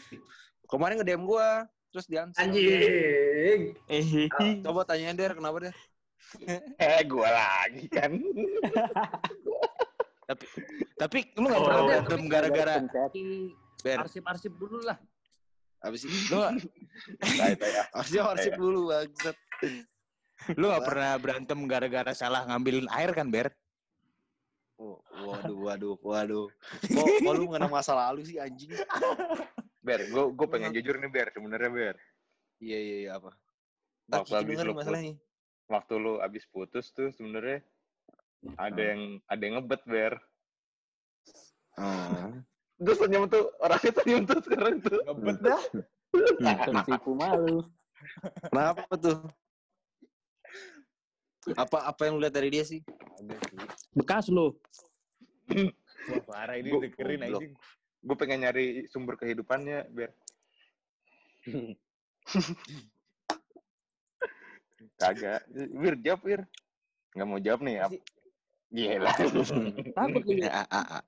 Kemarin 0.68 1.00
nge-DM 1.00 1.24
gua, 1.24 1.64
terus 1.88 2.04
dia 2.04 2.28
Anjing. 2.36 3.72
Eh, 3.88 4.28
Coba 4.60 4.84
tanyain 4.84 5.16
Der, 5.16 5.32
kenapa 5.32 5.56
Der? 5.64 5.76
Eh, 6.76 7.00
gua 7.08 7.28
lagi 7.30 7.86
kan. 7.88 8.12
Tapi 10.28 10.44
tapi 11.00 11.18
lu 11.40 11.48
nggak 11.48 11.56
Oh. 11.56 11.64
pernah 11.64 11.82
berantem 11.88 12.20
gara-gara 12.28 12.74
Pencet. 12.84 13.12
Ber. 13.80 13.98
Arsip-arsip 14.04 14.52
dulu 14.52 14.84
lah. 14.84 15.00
Habis 15.80 16.04
sih? 16.04 16.12
Lu 16.28 16.36
nggak- 16.36 16.52
ah. 17.80 17.86
Harusnya 17.96 18.22
arsip 18.28 18.52
dulu, 18.60 18.92
bangsat. 18.92 19.36
lu 20.52 20.68
nggak 20.68 20.84
pernah 20.84 21.16
berantem 21.16 21.58
gara-gara 21.64 22.12
salah 22.12 22.44
ngambilin 22.44 22.92
air 22.92 23.16
kan 23.16 23.32
Ber? 23.32 23.48
Oh, 24.76 25.00
waduh, 25.24 25.58
waduh, 25.64 25.96
waduh. 25.98 26.46
Kok, 26.86 27.06
kok 27.24 27.32
lu 27.34 27.48
mengenang 27.48 27.72
masa 27.72 27.96
lalu 27.96 28.28
sih 28.28 28.36
anjing? 28.36 28.76
Ber, 29.80 30.12
gua 30.12 30.28
gua 30.28 30.46
pengen 30.46 30.76
jujur 30.76 31.00
nih 31.00 31.08
Ber, 31.08 31.32
sebenarnya 31.32 31.70
Ber. 31.72 31.96
Iya, 32.60 32.78
iya, 32.78 32.96
iya, 33.00 33.10
apa? 33.16 33.32
Lu 34.12 34.44
nih 34.44 34.76
masalahnya. 34.76 35.16
Waktu 35.68 35.94
lu 36.00 36.16
abis 36.24 36.48
putus 36.48 36.88
tuh 36.96 37.12
sebenarnya 37.12 37.60
ada 38.56 38.80
yang 38.80 39.20
ada 39.28 39.42
yang 39.44 39.54
ngebet 39.60 39.82
Ber. 39.84 40.12
Ah. 41.76 42.32
Terus 42.78 42.98
senyum 43.02 43.26
tuh, 43.26 43.50
orangnya 43.58 43.90
senyum 43.90 44.22
tuh 44.22 44.38
sekarang 44.40 44.78
tuh. 44.80 45.00
Ngebet 45.02 45.38
dah. 45.42 45.62
Tersipu 46.64 47.12
malu. 47.12 47.66
Kenapa 48.48 48.86
tuh? 48.96 49.18
Apa 51.58 51.90
apa 51.90 52.00
yang 52.06 52.16
lu 52.16 52.22
lihat 52.22 52.36
dari 52.38 52.48
dia 52.48 52.62
sih? 52.62 52.80
Bekas 53.92 54.30
lu. 54.30 54.54
Wah, 56.08 56.22
parah 56.28 56.56
ini 56.56 56.70
Gua- 56.72 56.82
dengerin 56.86 57.18
goblok. 57.20 57.40
anjing. 57.42 57.52
Gue 57.98 58.16
pengen 58.16 58.38
nyari 58.46 58.86
sumber 58.86 59.18
kehidupannya, 59.18 59.90
Ber. 59.90 60.14
Kagak. 64.98 65.46
Wir, 65.54 65.94
jawab, 66.02 66.20
Wir. 66.26 66.40
Nggak 67.14 67.26
mau 67.26 67.38
jawab 67.38 67.60
nih. 67.62 67.74
Ap. 67.82 67.92
Gila. 68.68 69.10
Takut 69.94 70.22
lu. 70.26 70.34
Ah, 70.50 70.66
ah, 70.68 70.86
ah. 71.00 71.02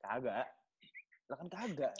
Kagak. 0.00 0.46
Lah 1.26 1.36
kan 1.42 1.48
kagak. 1.50 1.92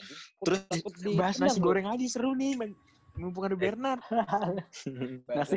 Terus 0.46 0.60
Takut 0.70 0.94
di 1.02 1.12
bahas 1.18 1.36
nasi 1.42 1.58
goreng 1.58 1.90
aja 1.90 2.06
seru 2.06 2.32
nih, 2.38 2.54
men. 2.54 2.72
Mumpung 3.18 3.48
ada 3.48 3.56
Bernard. 3.56 4.00
Nasi. 5.36 5.56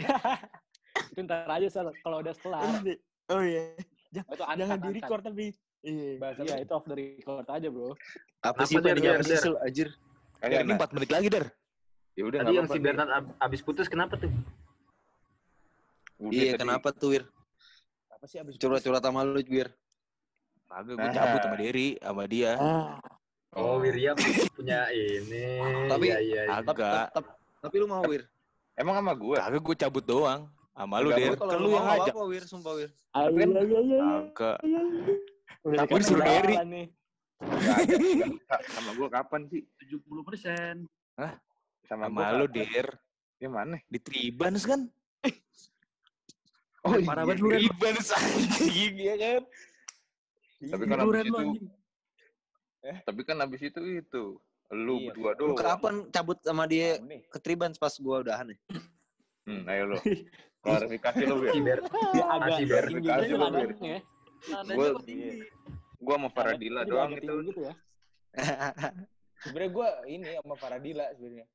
Itu 1.13 1.19
ntar 1.27 1.45
aja 1.45 1.67
Sal, 1.69 1.91
kalau 2.01 2.23
udah 2.23 2.33
kelar. 2.39 2.81
Oh 3.29 3.43
iya. 3.43 3.77
Oh, 4.25 4.33
itu 4.33 4.41
Jangan 4.41 4.77
di 4.81 4.89
record 4.97 5.21
tapi. 5.21 5.45
Iya. 5.85 6.17
uncut. 6.19 6.43
Iya, 6.43 6.55
itu 6.59 6.73
off 6.75 6.85
the 6.89 6.95
record 6.97 7.47
aja, 7.47 7.67
Bro. 7.71 7.95
apa 8.43 8.61
sih 8.67 8.75
apa 8.79 8.91
anjir? 8.91 9.87
Der, 9.87 9.89
Kagak, 10.39 10.59
ini 10.63 10.71
nah. 10.75 10.87
4 10.87 10.95
menit 10.95 11.09
lagi, 11.11 11.27
Der. 11.31 11.45
Ya 12.19 12.27
udah 12.27 12.39
Tadi 12.43 12.51
yang 12.51 12.67
apa-apa 12.67 12.75
si. 12.75 12.83
Bernard 12.83 13.11
ab- 13.15 13.35
abis 13.39 13.61
putus 13.63 13.87
kenapa 13.87 14.19
tuh? 14.19 14.27
Udah 16.19 16.35
Iya, 16.35 16.51
tadi. 16.51 16.67
kenapa 16.67 16.91
tuh, 16.91 17.15
Wir? 17.15 17.23
Apa 18.11 18.25
sih 18.27 18.43
abis 18.43 18.59
Curhat-curhat 18.59 18.99
sama 18.99 19.23
lu, 19.23 19.39
Wir. 19.39 19.71
Kagak, 20.67 20.99
gue 20.99 21.09
cabut 21.09 21.39
sama 21.39 21.55
Derry, 21.55 21.89
sama 21.97 22.23
dia. 22.27 22.51
Oh, 23.55 23.79
Wirya 23.79 24.13
punya 24.51 24.91
ini. 24.91 25.63
Tapi- 25.87 26.11
iya, 26.11 26.19
iya, 26.19 26.41
iya. 26.43 26.59
Tap- 26.59 26.75
Kagak. 26.75 26.91
tap- 27.09 27.23
tap- 27.23 27.31
Tapi 27.63 27.75
lu 27.79 27.87
mau, 27.87 28.03
Wir? 28.03 28.27
Emang 28.75 28.93
sama 28.93 29.15
gue? 29.15 29.39
Kagak, 29.39 29.61
gue 29.63 29.75
cabut 29.79 30.03
doang. 30.03 30.41
Sama 30.75 30.95
lu, 30.99 31.09
Der. 31.09 31.33
Kalau 31.33 31.49
Kan 31.49 31.57
lu 31.57 31.69
yang 31.71 31.87
ngajak. 31.87 32.13
apa, 32.13 32.23
Wir? 32.27 32.43
Sumpah, 32.43 32.73
Wir. 32.75 32.89
Ah, 33.09 33.25
Tapi 33.25 33.31
iya, 33.33 33.47
kan- 33.47 33.55
iya, 33.63 33.79
iya. 33.79 33.99
Kagak. 34.35 34.57
Udah 35.59 35.77
Tapi 35.79 35.91
disuruh 35.97 36.23
Derry. 36.27 36.55
Sama 38.69 38.89
gue 38.93 39.07
kapan 39.09 39.41
sih? 39.47 39.61
70 39.79 40.21
persen. 40.21 40.75
Sama, 41.89 42.05
Sama 42.05 42.21
gua 42.21 42.37
lu? 42.37 42.45
Der. 42.47 42.87
Ya 43.39 43.49
mana? 43.49 43.77
Di 43.85 43.97
Tribans 43.97 44.61
kan? 44.63 44.85
Oh, 46.79 46.95
Parah 47.01 47.25
iya. 47.25 47.27
banget 47.27 47.37
lu. 47.39 47.49
Tribans 47.49 48.07
anjing, 48.13 48.93
ya 48.95 49.15
kan? 49.17 49.41
Tapi 50.61 50.83
kan 50.85 50.97
Lu, 50.97 51.03
abis 51.05 51.19
lu, 51.19 51.25
itu, 51.25 51.35
anjing. 51.41 51.67
tapi 53.03 53.21
kan 53.23 53.37
abis 53.41 53.61
itu 53.63 53.79
itu. 53.97 54.23
Lu 54.69 54.95
Iya, 54.97 55.11
berdua 55.11 55.31
Lu 55.33 55.39
doang. 55.51 55.57
kapan 55.57 55.95
cabut 56.09 56.37
sama 56.39 56.63
dia 56.63 57.01
nih. 57.01 57.25
ke 57.25 57.37
Tribans 57.37 57.75
pas 57.75 57.91
gua 57.97 58.21
udahan 58.21 58.53
ya? 58.53 58.57
Hmm, 59.43 59.65
ayo 59.65 59.83
lo. 59.87 59.97
Klarifikasi. 60.63 61.23
Si 61.25 61.59
Ber. 61.59 61.79
Dia 62.13 62.25
agak 62.27 62.47
Masih 62.53 62.65
Ber. 62.65 62.83
tinggi 62.85 63.07
Kasih 63.07 63.23
gitu 63.25 63.33
lu, 63.33 63.41
nadanya 63.41 63.59
Bir. 63.59 63.71
ya. 63.81 63.99
Nadanya 64.45 64.75
Gua-. 64.77 64.93
Gua 65.99 66.15
sama 66.15 66.29
Faradila 66.29 66.81
doang 66.85 67.11
agak 67.11 67.23
itu. 67.23 67.33
gitu 67.49 67.59
ya. 67.65 67.73
Sebenarnya 69.39 69.71
gue 69.71 69.87
ini 70.07 70.27
sama 70.37 70.55
Faradila 70.55 71.05
sebenarnya. 71.11 71.47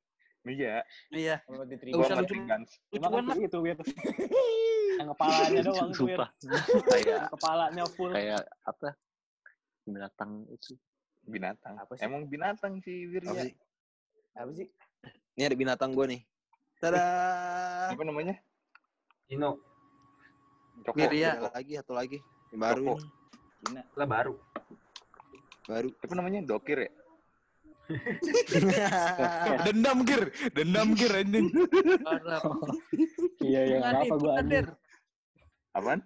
Iya, 0.45 0.85
Iya. 1.09 1.35
Sama 1.49 1.65
di 1.65 1.73
Gak 1.73 1.81
Tribans. 1.81 2.05
gua 2.05 2.21
lucu. 2.21 2.29
Trigans. 2.29 2.69
Cuma 2.93 3.07
kan 3.09 3.25
itu, 3.41 3.57
Wir. 3.65 3.77
Yang 4.95 5.07
kepalanya 5.17 5.61
doang. 5.65 5.89
Sumpah. 5.91 6.29
kayak 6.87 7.21
kepalanya 7.33 7.83
full. 7.89 8.11
kayak 8.13 8.41
apa 8.63 8.89
binatang 9.85 10.45
itu 10.49 10.77
Binatang. 11.25 11.73
Apa 11.81 11.97
sih? 11.97 12.05
Emang 12.05 12.29
binatang 12.29 12.77
sih, 12.85 13.09
Wir. 13.09 13.25
Apa 13.25 13.41
ya. 13.41 13.43
sih? 13.49 13.53
Apa 14.37 14.51
sih? 14.53 14.67
Ini 15.35 15.43
ada 15.49 15.57
binatang 15.57 15.89
gua 15.97 16.05
nih. 16.05 16.21
Tada. 16.77 17.01
Apa 17.89 18.03
namanya? 18.05 18.37
Ino. 19.33 19.57
Coko. 20.85 20.93
Wirya. 20.93 21.49
Lagi, 21.49 21.73
satu 21.81 21.97
lagi. 21.97 22.21
Yang 22.53 22.61
baru 22.61 22.85
ini. 23.65 23.81
Lah 23.97 24.05
baru. 24.05 24.33
Baru. 25.65 25.89
Apa 25.97 26.13
namanya? 26.13 26.45
Dokir 26.45 26.77
ya? 26.85 26.91
Dendam, 29.65 30.01
Gir. 30.05 30.33
Dendam, 30.53 30.97
Gir, 30.97 31.11
anjing. 31.13 31.47
Iya, 33.43 33.61
iya. 33.65 33.77
Gantengan 33.79 33.95
Apa 33.95 34.05
itu 34.05 34.17
gua 34.17 34.33
anjing. 34.41 34.67
Apaan? 35.75 35.99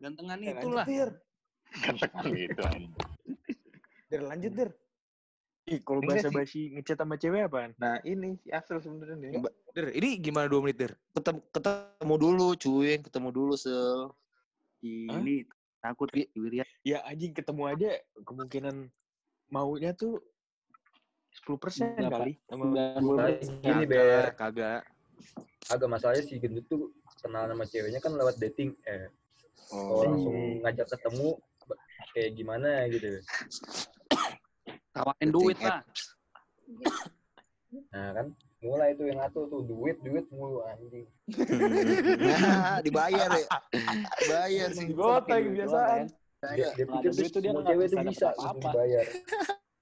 Gantengan 0.00 0.38
itulah. 0.40 0.86
Katakan 1.74 2.24
gitu. 2.32 2.62
anjing. 2.64 2.92
Der, 4.08 4.20
lanjut, 4.24 4.52
Der. 4.54 4.70
Ih, 5.64 5.80
kalau 5.80 6.04
bahasa 6.04 6.28
basi 6.28 6.76
ngechat 6.76 7.00
sama 7.00 7.16
cewek 7.16 7.48
apaan? 7.48 7.72
Nah, 7.80 7.96
ini 8.04 8.36
si 8.36 8.52
sebenarnya 8.52 9.16
nih. 9.16 9.30
Der, 9.72 9.86
ini 9.96 10.20
gimana 10.20 10.44
2 10.46 10.60
menit, 10.60 10.76
Der? 10.76 10.92
Ketemu, 11.16 11.40
ketemu 11.50 12.14
dulu, 12.20 12.48
cuy. 12.52 13.00
Ketemu 13.00 13.28
dulu, 13.32 13.54
Sel. 13.56 14.12
Ini 14.84 15.48
takut 15.80 16.08
Wirya. 16.12 16.64
Ya 16.80 17.04
anjing 17.04 17.36
ketemu 17.36 17.62
aja 17.68 17.90
kemungkinan 18.24 18.88
maunya 19.52 19.92
tuh 19.92 20.20
10% 21.42 21.98
Berapa? 21.98 22.10
kali. 22.14 22.32
Gini, 23.60 23.84
Ber. 23.90 24.30
Kagak. 24.38 24.86
Agak 25.72 25.88
masalahnya 25.88 26.22
si 26.28 26.38
gendut 26.38 26.64
tuh 26.70 26.92
kenal 27.18 27.48
sama 27.48 27.64
ceweknya 27.66 27.98
kan 27.98 28.12
lewat 28.14 28.36
dating. 28.38 28.76
Eh, 28.84 29.08
oh, 29.72 30.04
langsung 30.04 30.36
ngajak 30.62 30.86
ketemu 30.92 31.40
kayak 32.14 32.30
gimana 32.36 32.86
gitu. 32.92 33.18
Tawarin 34.94 35.30
duit 35.34 35.58
lah. 35.58 35.82
Nah 37.90 38.08
kan 38.14 38.26
mulai 38.64 38.96
tuh 38.96 39.04
yang 39.10 39.18
ngatur 39.20 39.44
tuh 39.50 39.60
duit 39.66 39.96
duit 40.00 40.24
mulu 40.30 40.62
anjing. 40.64 41.04
Nah, 42.22 42.78
dibayar 42.86 43.28
ya. 43.34 43.48
Dibayar 44.22 44.68
sih. 44.72 44.86
Goteng 44.94 45.42
kebiasaan. 45.52 46.04
Dia, 46.54 46.76
dia 46.76 46.84
Nggak 46.84 47.00
pikir 47.00 47.10
tuh 47.10 47.16
duit 47.16 47.30
tuh 47.32 47.40
dia 47.40 47.50
nggak 47.50 47.66
cewek 47.66 47.86
bisa 47.88 47.96
tuh 47.96 48.06
bisa 48.08 48.28
langsung 48.36 48.60
dibayar. 48.62 49.04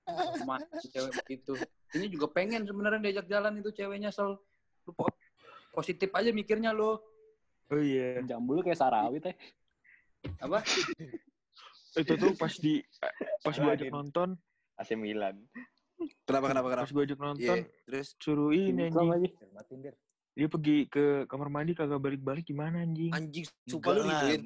Sama 0.04 0.56
cewek 0.82 1.12
begitu. 1.22 1.54
Ini 1.92 2.06
juga 2.10 2.26
pengen 2.28 2.66
sebenarnya 2.66 3.00
diajak 3.00 3.26
jalan 3.28 3.60
itu 3.60 3.70
ceweknya 3.70 4.10
sol. 4.10 4.40
Lu 4.82 4.92
po- 4.92 5.12
positif 5.70 6.10
aja 6.12 6.30
mikirnya 6.30 6.74
lo. 6.74 6.98
Oh 7.70 7.80
iya. 7.80 8.20
Jambul 8.26 8.60
kayak 8.60 8.76
Sarawi 8.76 9.22
teh. 9.22 9.36
Apa? 10.38 10.60
Itu 11.92 12.12
tuh 12.16 12.32
pas 12.34 12.52
di 12.56 12.80
pas 13.42 13.54
gua 13.54 13.72
ajak 13.76 13.90
nonton, 13.90 14.28
AC 14.78 14.96
Milan. 14.96 15.36
Kenapa, 16.24 16.50
kenapa, 16.50 16.66
pas 16.66 16.74
kenapa? 16.82 16.90
gua 16.90 17.02
ajak 17.04 17.18
Iya, 17.18 17.26
nonton 17.26 17.56
terus 17.84 18.08
suruh 18.18 18.50
ini 18.50 18.88
anjing. 18.88 19.32
Dia 20.32 20.48
pergi 20.48 20.88
ke 20.88 21.28
kamar 21.28 21.52
mandi 21.52 21.76
kagak 21.76 22.00
balik-balik 22.00 22.48
gimana 22.48 22.80
anjing? 22.80 23.12
anjing, 23.12 23.44
sumpah 23.68 23.92
lu 23.92 24.00
gituin. 24.08 24.42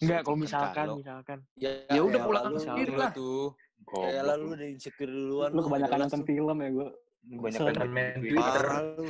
Enggak, 0.00 0.20
kalau 0.24 0.38
misalkan 0.40 0.86
misalkan. 0.96 1.38
Ya, 1.60 1.84
Ya 1.92 2.00
udah 2.00 2.16
ya 2.16 2.24
pulang 2.24 2.44
sendiri 2.56 2.96
lah. 2.96 3.12
tuh. 3.12 3.52
Ya 3.86 4.20
Goblok 4.20 4.26
lalu 4.26 4.42
lu. 4.42 4.54
udah 4.58 4.68
insecure 4.68 5.12
duluan. 5.12 5.50
Lu 5.54 5.60
kebanyakan 5.62 5.98
nonton 6.06 6.22
film 6.26 6.56
ya 6.58 6.68
gue. 6.74 6.88
Banyak 7.26 7.58
Soalnya 7.58 7.80
kan 7.82 7.90
main 7.90 8.18
Twitter. 8.18 8.34
Twitter. 8.34 8.64
Parah 8.66 8.80
lu. 8.98 9.08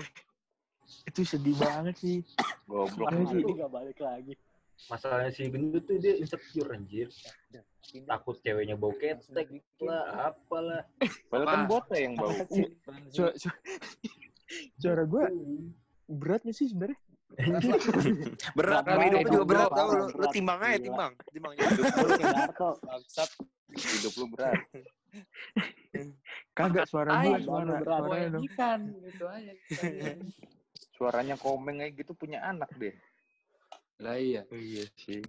Itu 1.08 1.20
sedih 1.24 1.56
banget 1.56 1.94
sih. 1.96 2.16
Goblok. 2.68 3.08
Parah 3.08 3.24
sih. 3.32 3.42
Nggak 3.42 3.72
balik 3.72 3.98
lagi. 4.00 4.34
Masalahnya 4.92 5.32
si 5.32 5.48
gendut 5.48 5.88
tuh 5.88 5.96
dia 5.96 6.20
insecure 6.20 6.68
anjir. 6.76 7.08
Takut 8.04 8.36
ceweknya 8.44 8.76
bau 8.76 8.92
ketek 8.92 9.48
lah, 9.80 10.32
apalah. 10.32 10.84
Padahal 11.32 11.48
kan 11.48 11.62
botnya 11.64 11.98
yang 12.04 12.14
bau. 12.20 12.36
Suara 14.78 15.02
gue 15.08 15.24
berat 16.06 16.44
gak 16.46 16.54
sih 16.54 16.70
sebenarnya? 16.70 16.98
Berat, 18.56 18.56
Berat 18.56 18.82
tapi 18.86 19.02
hidup 19.12 19.20
juga 19.28 19.44
berat 19.44 19.68
berat, 19.68 19.76
tau 19.76 19.88
lu. 19.90 20.04
Lu 20.06 20.16
berat. 20.16 20.32
timbang 20.32 20.58
aja, 20.62 20.78
timbang. 20.80 21.12
Timbang 21.34 21.52
Darto. 21.58 22.70
Bangsat. 22.86 23.30
Hidup 23.76 24.12
lu 24.16 24.26
berat. 24.32 24.56
Kagak 26.56 26.86
suara 26.88 27.10
Ay, 27.12 27.36
suara, 27.44 27.76
berat. 27.82 28.00
suaranya 28.00 28.28
dong. 28.32 28.42
ikan 28.48 28.80
gitu 29.04 29.24
aja. 29.28 29.52
Suaranya 30.96 31.36
komeng 31.36 31.84
kayak 31.84 31.92
gitu 32.00 32.12
punya 32.16 32.40
anak 32.40 32.70
deh. 32.80 32.94
Lah 34.00 34.16
iya. 34.16 34.42
Iya 34.48 34.84
sih. 34.96 35.20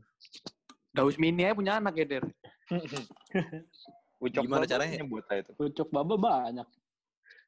Daus 0.96 1.20
Mini 1.20 1.44
aja 1.44 1.56
punya 1.56 1.74
anak 1.82 1.94
ya, 2.00 2.06
Der. 2.08 2.26
Ucok 4.24 4.44
Gimana 4.50 4.66
caranya? 4.66 4.98
aja 4.98 5.34
itu. 5.44 5.52
Pucuk 5.54 5.88
baba 5.94 6.16
banyak. 6.18 6.68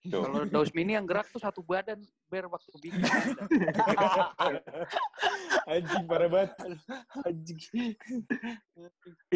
Tuh. 0.08 0.24
Kalau 0.24 0.47
Daus 0.54 0.72
Mini 0.72 0.95
yang 0.95 1.04
gerak 1.04 1.28
tuh 1.28 1.43
satu 1.43 1.60
badan 1.60 2.00
ber 2.32 2.47
waktu 2.47 2.72
bikin. 2.80 3.04
Anjing 5.70 6.04
parah 6.08 6.30
banget. 6.32 6.52
Anjing. 7.28 7.60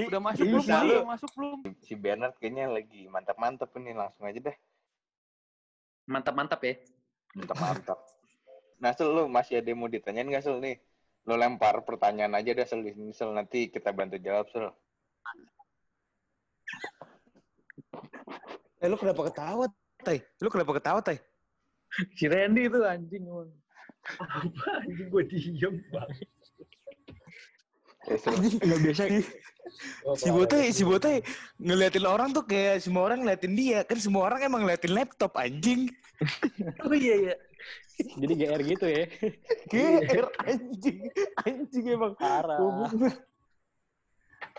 Udah 0.07 0.22
masuk 0.24 0.45
belum? 0.47 0.64
Udah 0.64 1.09
masuk 1.11 1.32
belum? 1.36 1.59
Si 1.84 1.93
Bernard 1.99 2.36
kayaknya 2.39 2.72
lagi 2.72 3.11
mantap-mantap 3.11 3.76
ini 3.76 3.91
langsung 3.91 4.24
aja 4.24 4.39
deh. 4.39 4.57
Mantap-mantap 6.07 6.64
ya. 6.64 6.80
Mantap-mantap. 7.36 7.99
Nah, 8.84 8.91
Sul, 8.91 9.16
lu 9.16 9.24
masih 9.32 9.64
ada 9.64 9.72
yang 9.72 9.80
mau 9.80 9.88
ditanyain 9.88 10.28
nggak, 10.28 10.43
Sul, 10.43 10.59
nih? 10.59 10.76
Lu 11.24 11.39
lempar 11.39 11.80
pertanyaan 11.88 12.36
aja 12.36 12.51
deh, 12.51 12.68
sini, 12.68 13.16
Sul. 13.16 13.32
Nanti 13.32 13.72
kita 13.72 13.95
bantu 13.95 14.20
jawab, 14.20 14.51
Sul. 14.51 14.68
Eh 18.84 18.91
lu 18.91 18.99
kenapa 18.99 19.32
ketawa, 19.32 19.72
Tai? 20.03 20.19
Lu 20.43 20.51
kenapa 20.51 20.71
ketawa, 20.75 20.99
Tai? 20.99 21.17
Si 22.17 22.25
Randy 22.25 22.67
itu 22.67 22.79
anjing. 22.83 23.23
Apa 24.19 24.83
anjing 24.83 25.07
gue 25.13 25.23
diem 25.29 25.75
bang. 25.93 26.11
Eh, 28.11 28.17
Sul, 28.19 28.35
Gak 28.59 28.79
biasa. 28.83 29.03
Si 30.19 30.27
Bote, 30.27 30.59
si 30.75 30.83
Bote 30.83 31.23
ngeliatin 31.55 32.03
orang 32.03 32.35
tuh 32.35 32.43
kayak 32.43 32.83
semua 32.83 33.07
orang 33.07 33.23
ngeliatin 33.23 33.53
dia. 33.55 33.79
Kan 33.87 33.95
semua 34.01 34.27
orang 34.27 34.43
emang 34.43 34.67
ngeliatin 34.67 34.91
laptop, 34.91 35.31
anjing. 35.39 35.87
Oh 36.87 36.95
iya 36.95 37.15
iya. 37.19 37.35
Jadi 37.99 38.33
GR 38.35 38.61
gitu 38.63 38.85
ya. 38.87 39.03
GR, 39.71 40.27
anjing. 40.43 40.97
Anjing 41.47 41.85
emang. 41.95 42.13
Parah. 42.19 42.59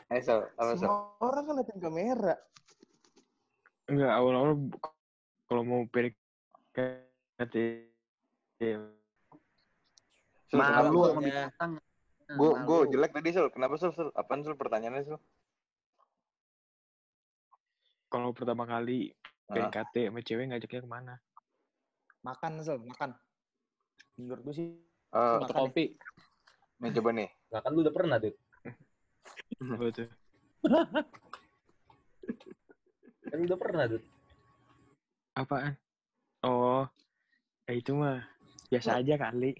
Eh, 0.09 0.20
Sul, 0.24 0.40
apa, 0.57 0.70
Sul? 0.76 0.88
Semua 0.88 1.20
orang 1.20 1.42
kan 1.45 1.53
ngeliatin 1.53 1.78
kamera. 1.80 2.34
Enggak, 3.84 4.12
awal-awal 4.16 4.53
kalau 5.45 5.62
mau 5.62 5.80
PDKT 5.88 7.55
ya, 8.61 8.78
Sul, 10.49 10.59
Malu 10.61 11.05
Sul? 11.05 11.09
sama 11.11 11.20
binatang. 11.20 11.70
Gue 12.24 12.51
Malu. 12.57 12.66
gue 12.66 12.78
jelek 12.97 13.12
tadi, 13.12 13.28
Sul. 13.34 13.49
Kenapa, 13.53 13.74
Sul? 13.76 13.92
Sul? 13.92 14.09
Apaan, 14.14 14.40
Sul, 14.47 14.57
pertanyaannya, 14.57 15.05
Sul? 15.05 15.20
kalau 18.14 18.30
pertama 18.30 18.62
kali. 18.62 19.11
PDKT 19.45 20.09
sama 20.09 20.24
cewek 20.24 20.49
ngajaknya 20.49 20.80
ke 20.80 20.88
mana? 20.88 21.14
Makan, 22.24 22.64
Sel, 22.64 22.80
makan. 22.80 23.12
Menurut 24.16 24.40
gue 24.40 24.55
sih. 24.57 24.68
Eh, 25.12 25.36
Foto 25.45 25.53
kopi. 25.53 25.99
nih, 26.80 26.90
coba 26.97 27.11
nih. 27.12 27.28
Nah, 27.53 27.61
kan 27.61 27.70
lu 27.76 27.84
udah 27.84 27.92
pernah, 27.92 28.16
tuh? 28.22 28.32
Kan 33.24 33.38
udah 33.45 33.59
pernah, 33.59 33.84
Dut. 33.90 34.05
Apaan? 35.45 35.76
Oh, 36.40 36.88
ya 37.64 37.72
itu 37.72 37.92
mah 37.92 38.24
biasa 38.68 39.01
aja 39.01 39.14
kali. 39.20 39.53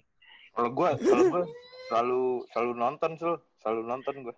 Kalau 0.49 0.69
gue, 0.71 0.89
kalau 0.97 1.23
gue 1.29 1.43
selalu 1.87 2.21
selalu 2.49 2.71
nonton, 2.73 3.11
Sul. 3.15 3.35
Selalu 3.61 3.81
nonton 3.85 4.15
gue. 4.21 4.35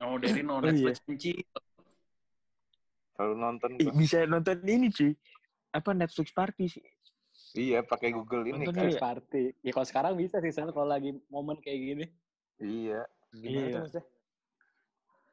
Oh 0.00 0.16
dari 0.16 0.40
no 0.40 0.56
Oh, 0.56 0.60
Netflix 0.60 1.00
kunci. 1.02 1.36
Selalu 3.12 3.34
nonton 3.36 3.70
gue. 3.76 3.92
bisa 3.92 4.24
nonton 4.24 4.56
ini 4.64 4.88
cuy. 4.88 5.12
Apa 5.70 5.92
Netflix 5.92 6.32
party 6.32 6.66
sih? 6.66 6.84
Iya, 7.52 7.82
pakai 7.82 8.10
Google 8.10 8.46
ini 8.46 8.64
Nonton 8.64 8.74
kan. 8.74 8.88
Iya. 8.88 8.98
Party. 8.98 9.44
Ya 9.60 9.70
kalau 9.70 9.86
sekarang 9.86 10.12
bisa 10.14 10.38
sih, 10.38 10.50
Sel, 10.50 10.70
kalau 10.70 10.86
lagi 10.86 11.12
momen 11.28 11.58
kayak 11.58 11.78
gini. 11.78 12.06
Iya. 12.58 13.04
Gimana 13.30 13.44
Iya. 13.60 13.68
tuh 13.68 13.80
maksudnya? 13.80 14.04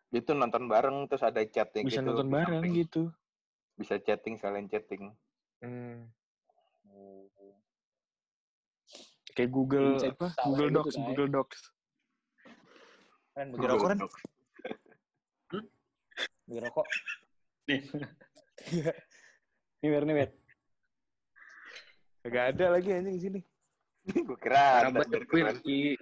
Itu 0.09 0.31
nonton 0.33 0.63
bareng, 0.65 0.97
terus 1.05 1.21
ada 1.21 1.41
chatting 1.43 1.85
Bisa 1.85 1.99
gitu. 1.99 2.07
nonton 2.09 2.27
di 2.27 2.33
bareng 2.33 2.61
samping. 2.61 2.73
gitu. 2.75 3.01
Bisa 3.77 4.01
chatting, 4.01 4.41
sekalian 4.41 4.65
chatting. 4.67 5.13
Hmm. 5.61 6.09
Kayak 9.37 9.53
Google 9.53 10.01
Bisa 10.01 10.17
apa? 10.17 10.33
Google 10.49 10.69
gitu, 10.73 10.77
Docs, 10.81 10.95
Tay. 10.97 11.05
Google 11.05 11.29
Docs. 11.29 11.61
Ren, 13.37 13.47
bagi 13.53 13.57
Google 13.61 13.69
rokok, 13.69 13.85
Ren. 13.85 13.99
Docs. 14.01 14.17
Bagi 16.49 16.59
rokok. 16.65 16.87
Nih, 19.77 19.89
Ber, 19.93 20.03
nih, 20.09 20.15
Ber. 20.17 20.29
Kagak 22.25 22.45
ada 22.57 22.65
lagi 22.73 22.89
anjing 22.89 23.13
di 23.13 23.21
sini. 23.21 23.39
Gue 24.09 24.37
kira 24.41 24.89
ada. 24.89 25.05
Terus 25.05 25.29
Randy 25.29 25.93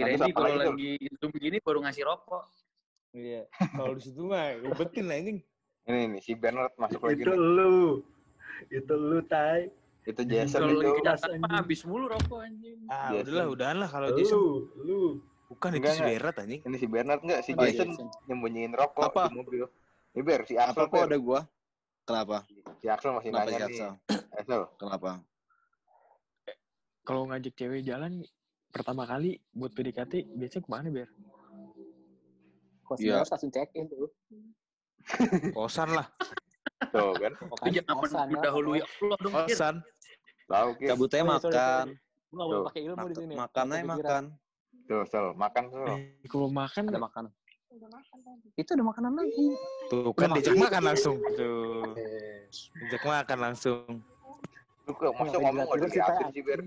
apa 0.00 0.32
kalau 0.32 0.56
lagi 0.56 0.96
zoom 1.20 1.34
gini 1.36 1.60
baru 1.60 1.84
ngasih 1.84 2.08
rokok. 2.08 2.46
Iya. 3.12 3.44
Kalau 3.52 3.92
di 3.98 4.02
situ 4.06 4.22
mah 4.24 4.56
ubetin 4.64 5.12
lah 5.12 5.20
anjing. 5.20 5.44
Ini 5.82 6.00
nih, 6.08 6.20
si 6.20 6.32
Bernard 6.34 6.72
masuk 6.76 7.00
lagi 7.02 7.22
Itu 7.22 7.32
nih. 7.32 7.40
lu. 7.40 7.74
Itu 8.68 8.94
lu, 8.94 9.18
Tai. 9.24 9.64
Itu 10.02 10.22
Jason 10.22 10.60
Kalau 10.62 10.80
itu. 10.80 10.90
mah 11.38 11.52
habis 11.56 11.80
mulu 11.84 12.08
rokok 12.08 12.40
anjing. 12.40 12.78
Ah, 12.86 13.10
Jason. 13.10 13.24
udahlah, 13.26 13.46
udahan 13.48 13.76
lah 13.78 13.88
kalau 13.88 14.08
Jason. 14.12 14.36
Lu, 14.36 14.48
lu. 14.78 15.00
Bukan 15.48 15.70
itu 15.74 15.88
si. 15.88 16.00
Berat 16.00 16.36
anjing. 16.36 16.60
Ini 16.62 16.76
si 16.76 16.86
Bernard 16.86 17.20
enggak? 17.20 17.40
Si 17.42 17.52
Oh, 17.52 17.60
Jason 17.60 17.88
Jason. 17.90 18.06
nyembunyiin 18.24 18.72
rokok 18.72 19.02
Apa? 19.06 19.28
di 19.28 19.36
mobil. 19.36 19.64
Ini 20.10 20.22
Ber, 20.22 20.40
si 20.44 20.54
Apa 20.54 20.74
Axel, 20.74 20.86
kok 20.88 21.04
ada 21.04 21.18
gua? 21.18 21.40
Kenapa? 22.02 22.36
Si 22.76 22.86
Axel 22.86 23.10
masih 23.12 23.30
Kenapa 23.30 23.46
nanya 23.46 23.58
si 23.58 23.60
nih. 23.60 23.66
Axel? 23.68 23.92
Axel, 24.32 24.62
Kenapa? 24.76 25.10
Kalau 27.00 27.22
ngajak 27.26 27.54
cewek 27.54 27.82
jalan 27.82 28.12
pertama 28.68 29.02
kali 29.04 29.38
buat 29.50 29.70
PDKT 29.70 30.30
biasanya 30.32 30.62
ke 30.62 30.70
mana 30.70 30.88
Ber? 30.88 31.08
Kos 32.84 32.98
Iya. 32.98 33.10
yeah. 33.16 33.26
langsung 33.26 33.50
check 33.50 33.70
in 33.74 33.86
tuh. 33.86 34.10
Kosan 35.52 35.88
lah. 35.92 36.06
tuh 36.90 37.12
kan. 37.14 37.32
Oh, 37.44 37.56
Itu 37.60 37.68
jangan 37.76 37.94
kosan, 37.98 38.24
ya. 38.24 38.32
mendahului 38.34 38.80
Allah 38.80 39.16
dong. 39.18 39.32
Kosan. 39.34 39.74
Tahu, 40.44 40.68
iya, 40.76 40.92
sorry, 40.96 41.22
makan. 41.22 41.86
Gue 41.86 42.34
nggak 42.34 42.46
boleh 42.46 42.56
Tuh. 42.56 42.66
pakai 42.66 42.80
ilmu 42.84 43.06
di 43.06 43.14
sini. 43.16 43.34
Makan 43.34 43.64
aja 43.68 43.84
makan. 43.84 44.22
Tuh, 44.84 45.02
Sel. 45.04 45.26
Makan, 45.34 45.62
Sel. 45.68 45.86
Eh, 45.86 46.00
kalau 46.26 46.48
makan 46.48 46.82
Ada 46.86 46.98
makanan. 47.00 47.32
Itu 48.56 48.70
ada 48.72 48.82
makanan 48.82 49.12
lagi. 49.14 49.46
Tuh 49.86 50.10
kan 50.12 50.28
diajak 50.34 50.56
makan 50.56 50.82
langsung. 50.84 51.16
Tuh. 51.32 51.94
Eh, 51.94 52.50
Diajak 52.82 53.02
makan 53.04 53.38
langsung. 53.40 53.82
Lu 54.82 54.92
kok 54.92 55.14
masa 55.14 55.36
ngomong 55.38 55.66
udah 55.68 55.86
liatin 55.86 56.02
Tai? 56.18 56.34
sih, 56.34 56.42
Ber. 56.42 56.60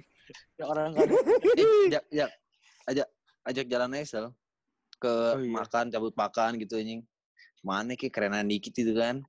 Ya 0.56 0.64
orang 0.64 0.96
nggak 0.96 1.04
ada. 1.04 1.16
Eh, 1.60 1.68
ajak, 1.92 2.04
ajak, 2.08 2.30
ajak, 2.88 3.08
ajak 3.44 3.66
jalan 3.68 3.92
aja 3.94 4.06
Sel. 4.08 4.26
Ke 4.96 5.12
Oh, 5.36 5.44
iya. 5.44 5.52
makan, 5.52 5.86
cabut 5.92 6.16
makan 6.16 6.52
gitu 6.56 6.80
anjing. 6.80 7.04
Mana 7.64 7.96
ki 7.96 8.12
kerenan 8.12 8.44
dikit 8.46 8.76
itu 8.76 8.92
kan. 8.92 9.24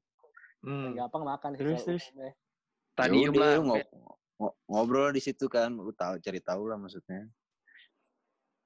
Hmm. 0.61 0.99
Gampang 0.99 1.23
makan 1.23 1.55
sih. 1.55 1.63
Terus, 1.63 1.87
terus. 1.87 2.03
Tadi 2.99 3.23
Ya 3.23 3.31
udah, 3.31 3.39
lah. 3.39 3.63
ngo- 3.63 3.87
ngo- 4.37 4.57
ngobrol 4.67 5.15
di 5.15 5.23
situ 5.23 5.47
kan. 5.47 5.71
Lu 5.71 5.95
tahu 5.95 6.19
cari 6.19 6.43
tahu 6.43 6.67
lah 6.67 6.75
maksudnya. 6.75 7.31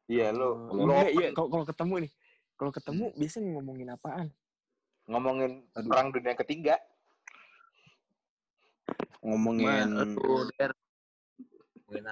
Iya, 0.08 0.32
lu, 0.32 0.72
Oh, 0.72 0.72
lu 0.72 0.88
enggak, 0.88 1.04
open. 1.04 1.20
iya, 1.20 1.28
kalau 1.36 1.48
kalau 1.52 1.68
ketemu 1.68 1.94
nih. 2.00 2.12
Kalau 2.58 2.72
ketemu 2.72 3.12
biasanya 3.14 3.50
ngomongin 3.54 3.90
apaan? 3.92 4.32
ngomongin 5.08 5.64
Aduh. 5.72 5.88
perang 5.88 6.12
dunia 6.12 6.36
ketiga. 6.36 6.76
Ngomongin. 9.24 9.88
Ngomongin 9.88 10.68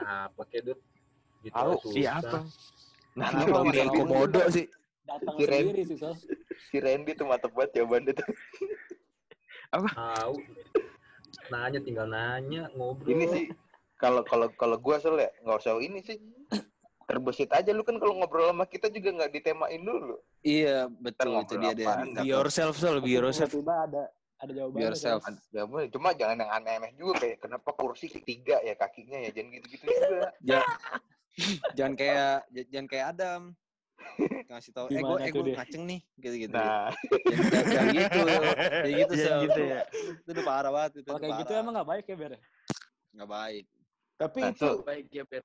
apa, 0.01 0.41
kayak, 0.49 0.65
Dut? 0.65 0.81
Gitu 1.45 1.53
Tahu, 1.53 1.77
susah. 1.85 1.93
Iya 1.93 2.17
apa? 2.21 2.41
Nah, 3.17 3.33
lu 3.33 3.49
ngomongin 3.49 3.89
komodo 3.93 4.41
sih. 4.49 4.69
Datang 5.07 5.35
Si 5.39 5.45
sendiri 5.47 5.83
sih, 5.87 5.97
Sel. 5.97 6.15
si 6.69 6.77
Randy 6.83 7.15
tuh 7.15 7.27
mantep 7.31 7.55
banget 7.55 7.79
jawabannya 7.79 8.13
tuh. 8.13 8.29
Tahu. 9.71 10.35
Nanya 11.47 11.79
tinggal 11.79 12.07
nanya, 12.11 12.67
ngobrol. 12.75 13.11
Ini 13.15 13.25
sih 13.31 13.45
kalau 13.97 14.27
kalau 14.27 14.51
kalau 14.55 14.77
gua 14.77 14.99
Sel 14.99 15.17
ya 15.17 15.31
nggak 15.47 15.59
usah 15.63 15.79
ini 15.79 16.03
sih. 16.03 16.19
Terbesit 17.07 17.55
aja 17.55 17.71
lu 17.71 17.87
kan 17.87 18.03
kalau 18.03 18.19
ngobrol 18.19 18.51
sama 18.51 18.67
kita 18.67 18.91
juga 18.91 19.15
nggak 19.15 19.31
ditemain 19.31 19.79
dulu. 19.79 20.19
Iya, 20.43 20.91
betul 20.91 21.39
itu 21.39 21.55
dia 21.63 21.71
dia. 21.71 21.87
apaan, 21.87 22.19
Be 22.19 22.27
yourself, 22.27 22.75
Sel. 22.75 22.99
Be 22.99 23.15
yourself. 23.15 23.51
Tiba-tiba 23.55 23.75
ada 23.87 24.03
Ada 24.37 24.53
jawabannya. 24.53 24.81
Biar 24.83 24.95
Sal. 24.99 25.17
self. 25.23 25.39
Ya 25.49 25.65
boleh, 25.65 25.87
cuma 25.89 26.13
jangan 26.13 26.45
yang 26.45 26.51
aneh-aneh 26.53 26.93
juga 26.93 27.25
kayak 27.25 27.41
kenapa 27.41 27.71
kursi 27.73 28.11
tiga 28.11 28.61
ya 28.61 28.75
kakinya 28.77 29.17
ya 29.23 29.31
jangan 29.33 29.49
gitu-gitu 29.55 29.85
juga. 29.87 30.29
Ja 30.45 30.61
jangan 31.79 31.95
kayak 31.95 32.45
jangan 32.69 32.87
kayak 32.91 33.07
Adam. 33.17 33.43
Ngasih 34.47 34.73
tahu, 34.73 34.87
eh 34.89 34.99
gue 34.99 35.17
eh 35.19 35.31
gue 35.31 35.45
ngaceng 35.53 35.85
nih, 35.85 36.01
gitu-gitu. 36.17 36.53
Nah, 36.53 36.89
Jangan, 36.91 37.51
jangan, 37.51 37.67
jangan 37.67 37.93
gitu, 37.93 38.21
kayak 38.63 38.95
gitu 38.97 39.15
Sel. 39.23 39.39
gitu 39.45 39.61
ya. 39.63 39.83
Itu 40.17 40.31
udah 40.31 40.45
parah 40.45 40.71
banget 40.71 40.93
itu. 40.97 41.07
Kalau 41.07 41.21
kayak 41.21 41.37
gitu 41.41 41.53
emang 41.55 41.73
nggak 41.75 41.89
baik 41.89 42.05
ya, 42.05 42.17
Ber? 42.17 42.33
nggak 43.13 43.31
baik. 43.31 43.65
Tapi 44.17 44.39
Nah, 44.39 44.51
itu. 44.51 44.71
Baik 44.83 45.07
ya, 45.11 45.25
Ber. 45.25 45.43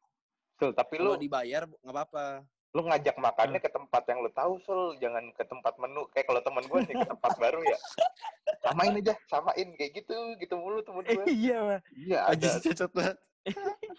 Tuh, 0.55 0.72
tapi 0.72 0.95
lu 0.95 1.11
dibayar 1.15 1.65
nggak 1.65 1.89
apa-apa. 1.89 2.26
lu 2.72 2.88
ngajak 2.88 3.19
makannya 3.19 3.59
ke 3.59 3.67
tempat 3.67 3.99
yang 4.07 4.24
lu 4.24 4.32
tahu 4.32 4.55
sul 4.57 4.95
jangan 4.95 5.28
ke 5.36 5.43
tempat 5.43 5.76
menu 5.76 6.07
kayak 6.07 6.24
kalau 6.24 6.39
teman 6.39 6.63
gue 6.63 6.80
nih 6.82 6.95
ke 6.95 7.07
tempat 7.11 7.34
baru 7.36 7.59
ya 7.59 7.76
samain 8.63 8.95
aja 8.95 9.11
samain 9.28 9.67
kayak 9.76 9.91
gitu 9.93 10.15
gitu 10.39 10.55
mulu 10.55 10.80
temen 10.80 11.03
gue 11.03 11.19
iya 11.36 11.57
mah. 11.59 11.80
iya 11.91 12.19
ada 12.26 12.47
cocok 12.57 12.91
banget. 12.95 13.17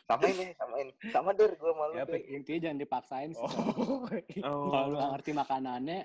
Samain 0.08 0.34
nih 0.38 0.50
samain 0.54 0.88
sama 1.10 1.30
der 1.34 1.58
gue 1.58 1.72
malu 1.74 1.92
Ya, 1.98 2.04
der 2.06 2.22
intinya 2.30 2.58
jangan 2.68 2.78
dipaksain 2.78 3.30
sih. 3.34 3.42
Oh. 3.42 4.06
Kalau 4.72 4.86
lu 4.92 4.98
ngerti 4.98 5.30
makanannya, 5.34 5.98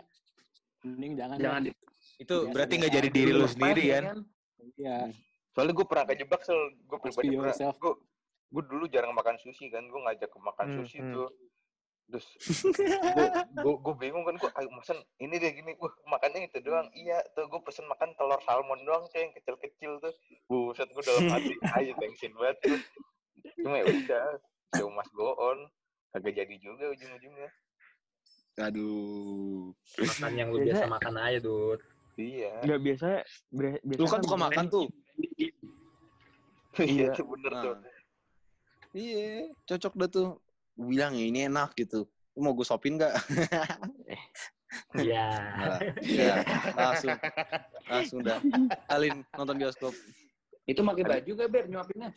mending 0.82 1.14
jangan. 1.14 1.38
Jangan 1.38 1.62
deh. 1.66 1.74
di 1.74 1.86
Itu 2.18 2.36
Biasa 2.50 2.54
berarti 2.54 2.74
biasa 2.74 2.82
nggak 2.82 2.94
jadi 2.98 3.10
diri 3.14 3.32
lu 3.32 3.46
sendiri 3.46 3.84
ya 3.86 4.00
kan? 4.02 4.20
Iya. 4.78 5.00
soalnya 5.54 5.74
gue 5.74 5.88
pernah 5.90 6.06
kejebak 6.06 6.42
sul 6.46 6.60
gue 6.86 6.98
pribadi 7.02 7.34
pernah 7.34 7.74
gue 7.74 7.94
gue 8.48 8.64
dulu 8.70 8.86
jarang 8.88 9.14
makan 9.18 9.36
sushi 9.42 9.74
kan 9.74 9.84
gue 9.90 10.02
ngajak 10.06 10.30
ke 10.30 10.40
makan 10.40 10.66
Hmm, 10.70 10.78
sushi 10.86 11.00
hmm. 11.02 11.14
tuh 11.18 11.30
terus 12.08 12.28
gue 12.40 13.28
gue 13.52 13.76
gue 13.84 13.96
bingung 14.00 14.24
kan 14.24 14.40
gue 14.40 14.48
ayo 14.48 14.70
mesen 14.72 14.96
ini 15.20 15.36
deh 15.36 15.52
gini 15.52 15.76
wah 15.76 15.92
makannya 16.08 16.48
itu 16.48 16.64
doang 16.64 16.88
iya 16.96 17.20
tuh 17.36 17.52
gue 17.52 17.60
pesen 17.68 17.84
makan 17.92 18.16
telur 18.16 18.40
salmon 18.48 18.80
doang 18.88 19.04
tuh 19.12 19.20
yang 19.20 19.34
kecil-kecil 19.36 20.00
tuh 20.00 20.14
buset 20.48 20.88
gue 20.88 21.04
dalam 21.04 21.28
hati 21.28 21.54
ayo 21.82 21.92
tensin 22.00 22.32
banget 22.40 22.58
tuh 22.64 22.80
cuma 23.56 23.76
ya 23.78 23.86
udah 23.86 24.26
show 24.74 24.90
must 24.90 25.12
go 25.12 25.32
on 25.34 25.58
kagak 26.12 26.34
jadi 26.38 26.56
juga 26.58 26.92
ujung-ujungnya 26.92 27.50
Aduh. 28.58 29.70
Makan 29.96 30.34
yang 30.34 30.50
lu 30.50 30.66
Biasa- 30.66 30.90
makan 30.90 31.14
aja, 31.16 31.38
Dut. 31.38 31.78
iya 32.18 32.58
Nggak 32.66 32.82
biasa. 32.82 33.08
biasa 33.54 33.78
Lu 34.02 34.10
kan 34.10 34.20
tukang 34.20 34.42
makan 34.42 34.66
tuh. 34.66 34.90
iya 35.38 35.54
Iya. 36.82 37.10
tuh 37.14 37.26
bener 37.30 37.52
Nah. 37.54 37.64
tuh 37.64 37.76
Iya, 38.92 39.54
cocok 39.64 39.94
dah 39.96 40.10
tuh. 40.10 40.30
Bilang 40.74 41.14
ya 41.14 41.26
ini 41.26 41.46
enak 41.46 41.78
gitu. 41.78 42.10
Lu 42.34 42.42
mau 42.42 42.54
gue 42.54 42.66
sopin 42.66 42.98
nggak? 42.98 43.14
Iya. 44.98 45.26
Nggak. 45.54 45.80
Iya, 46.02 46.34
langsung. 46.74 47.18
Langsung 47.86 48.20
dah. 48.22 48.40
Alin 48.90 49.22
nonton 49.32 49.56
bioskop. 49.56 49.94
Itu 50.66 50.82
pakai 50.82 51.06
baju 51.06 51.32
gak, 51.32 51.48
Ber, 51.48 51.64
nyuapinnya? 51.68 52.10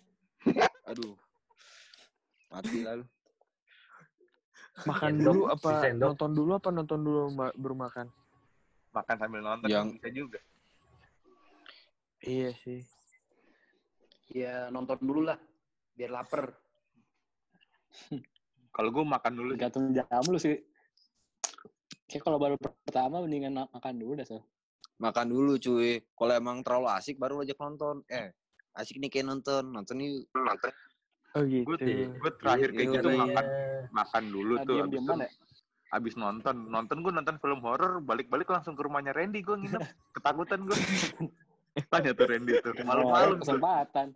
Aduh. 0.91 1.15
Mati 2.51 2.83
lalu. 2.83 3.05
Makan 4.81 5.13
Sendok, 5.13 5.35
dulu 5.35 5.43
apa 5.53 5.71
nonton 5.93 6.31
dulu 6.33 6.51
apa 6.57 6.69
nonton 6.73 7.01
dulu 7.05 7.21
baru 7.37 7.77
makan? 7.77 8.07
makan 8.91 9.17
sambil 9.23 9.41
nonton 9.45 9.69
Yang- 9.71 10.03
bisa 10.03 10.09
juga 10.11 10.41
Iya 12.21 12.51
sih. 12.61 12.85
Ya 14.35 14.69
nonton 14.69 15.01
dulu 15.01 15.25
lah. 15.25 15.41
Biar 15.97 16.13
lapar. 16.13 16.53
kalau 18.77 18.91
gue 18.93 19.05
makan 19.05 19.33
dulu 19.33 19.51
sih. 19.57 19.61
Tergantung 19.63 19.85
jam 19.97 20.25
lu 20.29 20.37
sih. 20.37 20.61
Kayak 22.11 22.23
kalau 22.29 22.37
baru 22.37 22.57
pertama 22.61 23.25
mendingan 23.25 23.57
ma- 23.57 23.71
makan 23.73 23.95
dulu 23.97 24.21
dah, 24.21 24.27
Sal. 24.29 24.45
Makan 25.01 25.27
dulu 25.33 25.57
cuy. 25.57 26.05
Kalau 26.13 26.33
emang 26.37 26.61
terlalu 26.61 26.93
asik 26.93 27.17
baru 27.17 27.41
ajak 27.41 27.57
nonton. 27.57 28.05
Eh, 28.13 28.37
asik 28.75 28.97
nih 28.97 29.09
kayak 29.09 29.27
nonton. 29.27 29.65
Nonton 29.67 29.97
yuk. 29.97 30.27
nonton 30.33 30.73
Oh 31.31 31.43
gitu. 31.43 31.63
Gue 31.65 31.77
tuh. 31.77 32.11
gue 32.13 32.33
terakhir 32.37 32.69
kayak 32.71 32.85
Iya, 32.85 32.95
gitu 32.97 33.09
iya. 33.09 33.19
makan 33.23 33.45
makan 33.91 34.25
dulu 34.29 34.53
Ah, 34.53 34.65
tuh 34.65 34.77
abis 35.91 36.15
nonton 36.15 36.57
nonton 36.67 36.97
gue 37.01 37.11
nonton 37.13 37.35
film 37.37 37.59
horor 37.61 37.99
balik-balik 37.99 38.47
langsung 38.47 38.75
ke 38.75 38.83
rumahnya 38.83 39.11
Randy 39.11 39.39
gue 39.41 39.57
nginep 39.57 39.83
ketakutan 40.13 40.63
gue 40.63 40.75
tanya 41.91 42.11
tuh 42.13 42.27
Randy 42.27 42.59
tuh 42.59 42.71
malu-malu 42.81 43.35
Oh, 43.35 43.39
kesempatan. 43.39 44.07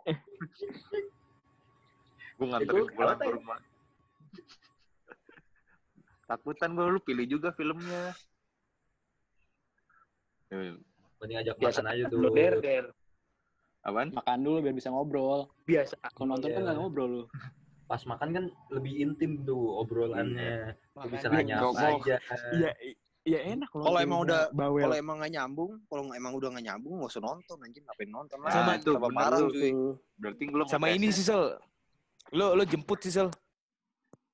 gue 2.33 2.47
nganterin 2.47 2.79
Itu 2.81 2.95
pulang 2.95 3.15
ke 3.17 3.27
rumah 3.29 3.59
takutan 6.25 6.71
gue 6.73 6.87
lu 6.89 7.01
pilih 7.01 7.27
juga 7.29 7.51
filmnya 7.53 8.15
Eh, 10.49 10.79
Mending 11.19 11.39
ajak 11.41 11.55
Biasa 11.59 11.81
makan 11.81 11.91
aja, 11.91 12.05
Lu, 12.07 12.19
Dut. 12.23 12.33
Ber, 12.33 12.55
Ber. 12.59 12.85
Apaan 13.85 14.09
Makan 14.11 14.39
dulu 14.41 14.57
biar 14.61 14.75
bisa 14.75 14.89
ngobrol. 14.89 15.47
Biasa. 15.63 15.95
Kalau 16.11 16.27
nonton 16.27 16.49
kan 16.49 16.57
Iya. 16.57 16.67
nggak 16.67 16.79
ngobrol 16.79 17.11
lu. 17.11 17.25
Pas 17.85 18.01
makan 18.03 18.29
kan 18.33 18.45
lebih 18.71 18.93
intim 18.99 19.45
tuh 19.45 19.79
obrolannya. 19.79 20.73
Lu 20.97 21.07
bisa 21.07 21.29
Makanya. 21.29 21.55
nanya 21.55 21.57
apa 21.61 21.87
aja. 21.95 22.17
Iya, 22.51 22.71
iya 23.23 23.39
enak 23.47 23.69
loh. 23.71 23.85
Kalau 23.85 23.95
kayak 23.95 24.09
emang 24.09 24.21
udah 24.25 24.41
bawel. 24.51 24.83
kalau 24.83 24.97
emang 24.97 25.17
nggak 25.21 25.33
nyambung, 25.33 25.71
kalau 25.85 26.03
emang 26.11 26.33
udah 26.33 26.49
nggak 26.51 26.65
nyambung 26.65 26.93
nggak 26.97 27.13
usah 27.13 27.23
nonton 27.23 27.57
anjing 27.61 27.85
ngapain 27.85 28.11
nonton 28.11 28.39
lah. 28.41 28.51
Sama 28.51 28.73
tuh, 28.79 28.97
Tambah 28.97 29.11
bener 29.13 29.21
parah 29.21 29.39
tuh. 29.39 29.51
cuy. 29.51 29.73
berarti 30.17 30.43
lu 30.49 30.65
Sama 30.65 30.87
ini 30.89 31.07
ya. 31.07 31.15
sih, 31.15 31.25
Sel. 31.25 31.43
Lo 32.33 32.47
lo 32.53 32.65
jemput 32.65 32.99
sih, 32.99 33.13
Sel. 33.13 33.29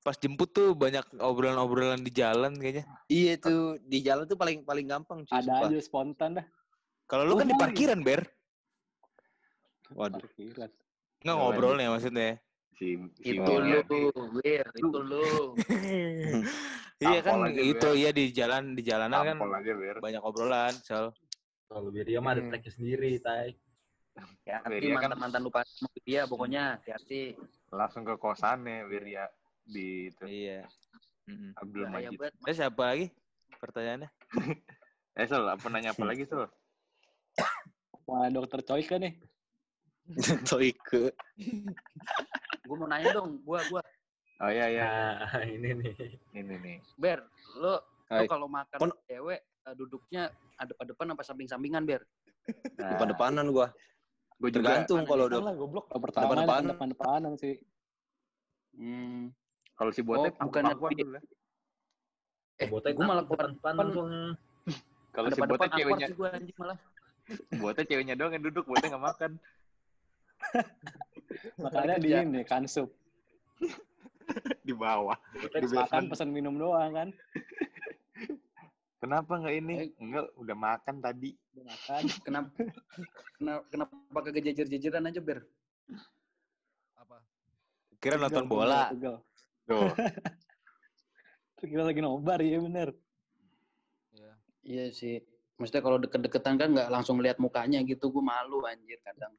Pas 0.01 0.17
jemput 0.17 0.49
tuh 0.49 0.73
banyak 0.73 1.05
obrolan-obrolan 1.19 2.01
di 2.01 2.09
jalan 2.09 2.55
kayaknya. 2.55 2.87
Iya 3.07 3.37
tuh 3.37 3.77
di 3.83 4.01
jalan 4.01 4.25
tuh 4.25 4.39
paling 4.39 4.63
paling 4.63 4.87
gampang 4.87 5.27
cuy. 5.27 5.35
Ada 5.35 5.45
sumpah. 5.45 5.69
aja 5.69 5.79
spontan 5.83 6.31
dah. 6.39 6.47
Kalau 7.05 7.27
lu 7.27 7.35
kan 7.35 7.45
di 7.45 7.59
parkiran, 7.59 8.01
Ber. 8.01 8.23
Waduh. 9.95 10.21
Parkiran. 10.23 10.71
Nggak 11.21 11.37
ngobrolnya 11.37 11.89
maksudnya. 11.93 12.31
si 12.79 12.97
si 13.21 13.37
Itu 13.37 13.53
lu. 13.61 13.81
Itu 14.77 14.99
lu. 15.05 15.25
Iya 17.01 17.25
kan 17.25 17.49
aja, 17.49 17.57
itu 17.65 17.89
iya 17.97 18.13
di 18.13 18.29
jalan 18.29 18.77
di 18.77 18.85
jalanan 18.85 19.25
kan 19.25 19.41
tampol 19.41 19.57
aja 19.57 19.73
ber 19.73 19.97
banyak 20.05 20.21
obrolan, 20.21 20.75
Sel. 20.85 21.09
Kalau 21.65 21.89
Wirya 21.89 22.21
mah 22.21 22.37
ada 22.37 22.45
Hmm. 22.45 22.53
tracknya 22.53 22.73
sendiri, 22.77 23.17
Tai. 23.25 23.57
Iya 24.45 24.61
kan? 25.01 25.17
mantan-mantan 25.17 25.41
lupa 25.41 25.65
sama 25.65 25.89
dia 26.05 26.29
pokoknya. 26.29 26.77
Hati-hati. 26.77 27.41
langsung 27.73 28.05
ke 28.05 28.21
kosannya 28.21 28.85
Wirya 28.85 29.33
di 29.65 30.13
itu 30.13 30.25
Iya. 30.29 30.69
Mm-mm. 31.25 31.57
Abdul 31.57 31.89
Bahaya 31.89 32.13
Majid. 32.13 32.37
Terus 32.45 32.57
siapa 32.61 32.83
lagi 32.85 33.07
pertanyaannya? 33.57 34.09
eh 35.17 35.25
Sol 35.25 35.45
apa 35.49 35.67
nanya 35.73 35.97
apa 35.97 36.05
lagi 36.13 36.29
Sol 36.29 36.53
Wah, 38.05 38.29
dokter 38.29 38.61
Choi 38.61 38.85
kan 38.85 39.01
nih. 39.01 39.17
Toike. 40.49 41.15
Gue 42.67 42.77
mau 42.77 42.87
nanya 42.87 43.11
dong, 43.13 43.43
gua 43.43 43.63
gua 43.67 43.83
oh 44.41 44.49
iya 44.49 44.67
iya 44.69 44.87
Nah, 45.21 45.43
ini 45.43 45.69
nih. 45.75 45.93
ini 46.33 46.55
nih 46.57 46.77
Ber, 46.95 47.27
lo, 47.55 47.83
lo 48.07 48.23
kalau 48.25 48.47
makan 48.47 48.79
Kon- 48.79 48.99
cewek 49.05 49.41
eh, 49.43 49.75
duduknya 49.75 50.31
ada 50.55 50.73
pada 50.73 50.89
depan 50.89 51.13
apa 51.13 51.21
samping-sampingan, 51.21 51.85
Ber? 51.85 52.03
nah, 52.75 52.95
Depan-depanan 52.95 53.47
gua. 53.49 53.69
gue 54.37 54.49
juga 54.49 54.81
Tergantung 54.81 55.05
kalau 55.05 55.25
udah 55.27 55.37
Depan 55.37 55.45
lah 55.45 55.55
goblok. 55.55 55.85
Kalau 55.87 56.01
pertama 56.01 56.25
Depan-depanan. 56.33 56.69
depan 56.73 56.89
depanan 56.89 57.33
sih. 57.37 57.55
Hmm. 58.73 59.29
kalau 59.75 59.91
si 59.91 60.01
Botek 60.01 60.33
Oh, 60.35 60.47
bukan 60.47 60.63
di- 60.65 60.77
dulu 60.99 61.17
ya. 61.17 61.23
Eh, 62.57 62.69
Botek 62.69 62.93
gua 62.95 63.05
malah 63.07 63.25
depan 63.25 63.37
depan 63.51 63.53
depan- 63.53 63.77
langsung. 63.83 64.09
kalau 65.11 65.29
si 65.29 65.41
Botek 65.43 65.53
depan 65.59 65.69
ceweknya 65.75 66.07
anjing 66.31 66.57
malah. 66.57 66.79
Botek 67.63 67.85
ceweknya 67.85 68.15
doang 68.15 68.33
yang 68.33 68.43
duduk 68.43 68.65
Botek 68.65 68.89
nggak 68.89 69.05
makan 69.05 69.33
Makanya 71.59 71.97
di 71.97 72.11
ini 72.11 72.41
kan 72.43 72.65
sup. 72.65 72.91
di 74.67 74.73
bawah 74.73 75.19
Di 75.35 75.67
Makan 75.67 75.67
basement. 75.67 76.07
pesan 76.09 76.31
minum 76.31 76.55
doang 76.55 76.95
kan. 76.95 77.09
kenapa 79.01 79.33
nggak 79.41 79.55
ini 79.57 79.75
Eh. 79.75 79.89
enggak 79.97 80.29
udah 80.37 80.57
makan 80.57 80.97
tadi 81.01 81.33
Udah 81.57 81.65
makan. 81.67 82.01
Kenapa 82.21 82.49
kenapa, 83.35 83.63
kenapa 83.69 84.19
kagak 84.23 84.45
jejer-jejeran 84.47 85.09
aja, 85.09 85.21
Ber? 85.21 85.45
Kira 88.01 88.17
nonton 88.17 88.49
bola. 88.49 88.89
tuh. 89.69 89.93
Kira 91.61 91.85
lagi 91.85 92.01
nobar 92.01 92.41
ya 92.41 92.57
bener. 92.57 92.97
Iya 94.61 94.89
sih. 94.89 95.21
Maksudnya 95.61 95.85
kalau 95.85 96.01
deket-deketan 96.01 96.57
kan 96.57 96.69
nggak 96.73 96.89
langsung 96.89 97.21
lihat 97.21 97.37
mukanya 97.37 97.85
gitu, 97.85 98.09
gue 98.09 98.25
malu 98.25 98.65
anjir 98.65 98.97
kadang. 99.05 99.37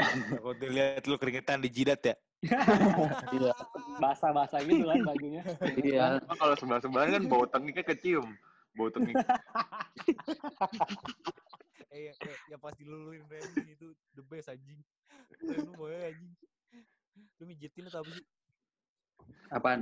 Kalau 0.40 0.54
dilihat 0.54 1.04
lu 1.04 1.16
keringetan 1.16 1.60
di 1.60 1.70
jidat 1.70 2.00
ya. 2.02 2.14
Iya. 3.36 3.52
Basah-basah 4.00 4.64
gitu 4.64 4.88
kan 4.88 5.04
bajunya. 5.04 5.42
iya. 5.76 6.16
Cuma 6.24 6.34
kalau 6.40 6.54
sebelah 6.56 6.80
sebelahan 6.80 7.20
kan 7.20 7.22
bau 7.28 7.44
tengiknya 7.44 7.84
kecium 7.84 8.32
bau 8.72 8.88
tengik 8.88 9.12
Eh, 11.90 12.06
ya, 12.06 12.14
ya, 12.46 12.56
pas 12.56 12.70
diluluin 12.78 13.18
Randy 13.26 13.74
itu 13.74 13.90
the 14.14 14.22
best 14.22 14.46
anjing. 14.46 14.78
Lu 15.42 15.74
mau 15.74 15.90
anjing. 15.90 16.30
Lu 17.36 17.44
mijitin 17.44 17.90
atau 17.90 18.06
apa 18.06 18.10
sih? 18.14 18.24
Apaan? 19.50 19.80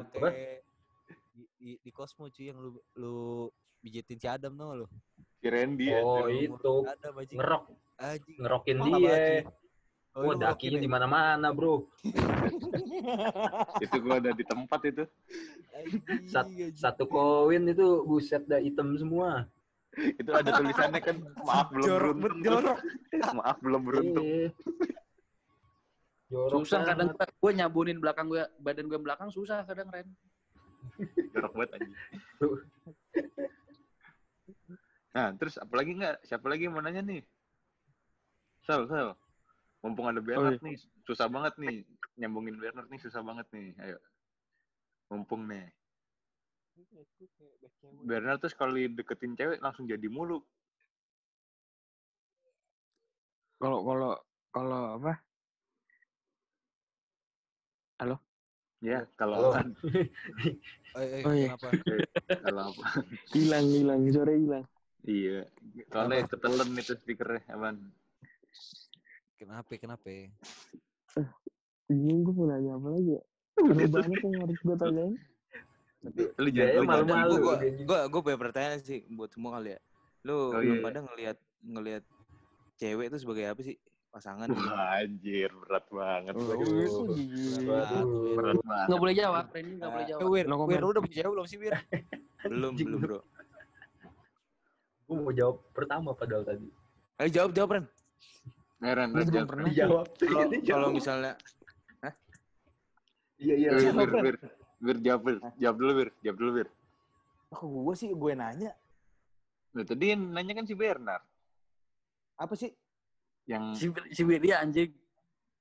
Di, 1.36 1.45
di, 1.61 1.70
di 1.85 1.90
Cosmo 1.93 2.32
cuy 2.32 2.49
yang 2.49 2.59
lu 2.59 2.81
lu 2.97 3.16
pijitin 3.85 4.16
si 4.16 4.24
Adam 4.24 4.57
tau 4.57 4.73
gak 4.73 4.78
lu? 4.81 4.86
Si 5.39 5.47
Randy 5.53 5.93
Oh 6.01 6.27
itu 6.27 6.74
Adam 6.89 7.12
anjing. 7.20 7.39
ngerok 7.39 7.62
Anjing. 8.01 8.39
ngerokin 8.40 8.77
Apa, 8.81 8.86
dia. 8.89 9.16
Oh, 10.19 10.27
Wah 10.27 10.35
lu 10.35 10.43
dakinya 10.43 10.82
di 10.82 10.90
mana-mana 10.90 11.55
bro. 11.55 11.86
itu 13.86 13.97
gua 14.03 14.19
ada 14.19 14.35
di 14.35 14.43
tempat 14.43 14.81
itu. 14.90 15.07
Sat- 16.27 16.51
satu 16.74 17.07
koin 17.07 17.62
itu 17.70 18.03
buset 18.03 18.43
dah 18.51 18.59
hitam 18.59 18.99
semua. 18.99 19.47
Itu 19.95 20.35
ada 20.35 20.59
tulisannya 20.59 20.99
kan 20.99 21.16
maaf 21.39 21.70
belum 21.70 21.86
Jorok 21.86 22.16
beruntung. 22.19 22.43
jorok. 22.51 22.78
maaf 23.39 23.57
belum 23.62 23.82
beruntung. 23.86 24.27
Iya. 24.27 24.51
Jorok 26.35 26.66
Susah 26.66 26.82
kadang 26.82 27.15
banget. 27.15 27.31
gue 27.39 27.53
nyabunin 27.55 27.99
belakang 28.03 28.27
gue, 28.27 28.43
badan 28.59 28.90
gue 28.90 28.99
belakang 28.99 29.31
susah 29.31 29.62
kadang 29.70 29.86
Ren. 29.95 30.11
Jorok 31.32 31.53
banget 31.55 31.70
anjing. 31.78 31.95
Nah, 35.15 35.31
terus 35.39 35.55
apalagi 35.62 35.95
nggak? 35.95 36.27
Siapa 36.27 36.47
lagi 36.51 36.66
yang 36.66 36.74
mau 36.74 36.82
nanya 36.82 37.07
nih? 37.07 37.23
Sal, 38.66 38.90
Sal. 38.90 39.15
Mumpung 39.79 40.11
ada 40.11 40.19
Bernard 40.19 40.59
nih, 40.59 40.75
susah 41.07 41.31
banget 41.31 41.55
nih. 41.63 41.87
Nyambungin 42.19 42.59
Bernard 42.59 42.91
nih 42.91 42.99
susah 42.99 43.23
banget 43.23 43.47
nih. 43.55 43.79
Ayo. 43.79 43.99
Mumpung 45.15 45.47
nih. 45.47 45.71
Bernard 48.03 48.43
tuh 48.43 48.51
sekali 48.51 48.91
deketin 48.91 49.39
cewek 49.39 49.63
langsung 49.63 49.87
jadi 49.87 50.07
mulu. 50.11 50.43
Kalau 53.59 53.83
kalau 53.87 54.13
kalau 54.55 54.81
apa? 54.99 55.13
Halo? 57.99 58.17
Ya, 58.79 59.03
kalau? 59.19 59.59
Eh, 60.95 61.03
eh, 61.03 61.23
Oh, 61.27 61.35
iya. 61.35 61.51
kenapa? 61.51 61.69
kalau 62.47 62.63
apa? 62.71 62.83
Hilang 63.35 63.67
hilang 63.75 64.03
sore 64.15 64.35
hilang. 64.39 64.65
Iya. 65.03 65.51
Soalnya 65.91 66.31
ketelen 66.31 66.71
itu 66.79 66.95
speakernya, 66.95 67.43
aman. 67.55 67.91
Kenapa? 69.39 69.70
Kenapa? 69.78 70.10
Bingung 71.86 72.27
gue 72.27 72.35
mau 72.35 72.47
nanya 72.51 72.74
apa 72.74 72.89
lagi 72.90 73.10
ya? 73.16 73.23
Terlalu 73.59 73.86
banyak 73.90 74.20
yang 74.20 74.40
harus 74.43 74.59
gue 74.60 74.77
tanyain. 74.77 75.15
Lu 76.39 76.48
jangan 76.51 76.74
lu 76.74 76.82
malu-malu. 76.85 77.35
Gue 77.39 77.55
gitu. 77.62 77.81
gue 77.86 78.01
gue 78.10 78.20
punya 78.23 78.39
pertanyaan 78.39 78.81
sih 78.82 79.06
buat 79.15 79.31
semua 79.31 79.59
kali 79.59 79.78
ya. 79.78 79.81
Lu 80.27 80.51
Oh, 80.52 80.60
iya. 80.60 80.82
pada 80.82 80.98
ngelihat 81.06 81.39
ngelihat 81.62 82.05
cewek 82.78 83.15
itu 83.15 83.19
sebagai 83.23 83.44
apa 83.47 83.60
sih? 83.62 83.78
Pasangan. 84.09 84.48
Wah, 84.51 85.05
anjir, 85.05 85.52
berat 85.52 85.85
banget. 85.93 86.32
Oh, 86.35 87.06
gigi. 87.12 87.62
Waduh. 87.62 88.35
Berat 88.35 88.59
banget. 88.65 88.86
Nggak 88.90 89.01
boleh 89.01 89.15
jawab, 89.15 89.44
Ren 89.55 89.66
nggak 89.78 89.90
boleh 89.90 90.05
Eh, 90.05 90.09
jawab. 90.09 90.20
Wir, 90.32 90.44
No 90.48 90.55
Wir, 90.66 90.82
udah 90.82 91.01
punya 91.05 91.16
cewek 91.23 91.31
belum 91.36 91.47
sih, 91.47 91.59
Wir? 91.60 91.74
belum, 92.51 92.73
belum, 92.74 92.89
lu. 92.89 92.98
Bro. 92.98 93.19
Gue 95.09 95.16
mau 95.23 95.32
jawab 95.32 95.56
pertama 95.77 96.10
padahal 96.16 96.43
tadi. 96.43 96.66
Ayo 97.20 97.28
jawab, 97.31 97.51
jawab, 97.52 97.70
Ren. 97.78 97.85
Heran, 98.79 99.11
Gue 99.11 99.19
Ren, 99.19 99.27
belum 99.27 99.35
jawab. 99.35 99.49
pernah. 99.51 99.67
Dijawab. 99.67 100.07
Kalau 100.63 100.89
misalnya 100.97 101.33
Iya 103.39 103.55
iya. 103.55 103.69
Wir, 103.71 104.09
Ren. 104.09 104.23
Wir, 104.23 104.35
Wir, 104.79 104.97
jawab, 105.01 105.21
Wir. 105.25 105.37
Jawab 105.57 105.77
dulu, 105.77 105.91
Wir. 105.95 106.09
Jawab 106.21 106.37
dulu, 106.37 106.51
Wir. 106.57 106.69
Kok 107.49 107.65
gue 107.65 107.95
sih 107.95 108.09
gue 108.11 108.33
nanya 108.35 108.73
Nah, 109.69 109.85
tadi 109.85 110.11
yang 110.11 110.33
nanya 110.33 110.53
kan 110.55 110.65
si 110.65 110.73
Bernard. 110.73 111.21
apa 112.35 112.55
sih? 112.55 112.71
Yang 113.45 113.63
Si, 113.75 113.85
si 114.13 114.21
Wir 114.23 114.39
dia 114.39 114.59
anjing. 114.59 114.91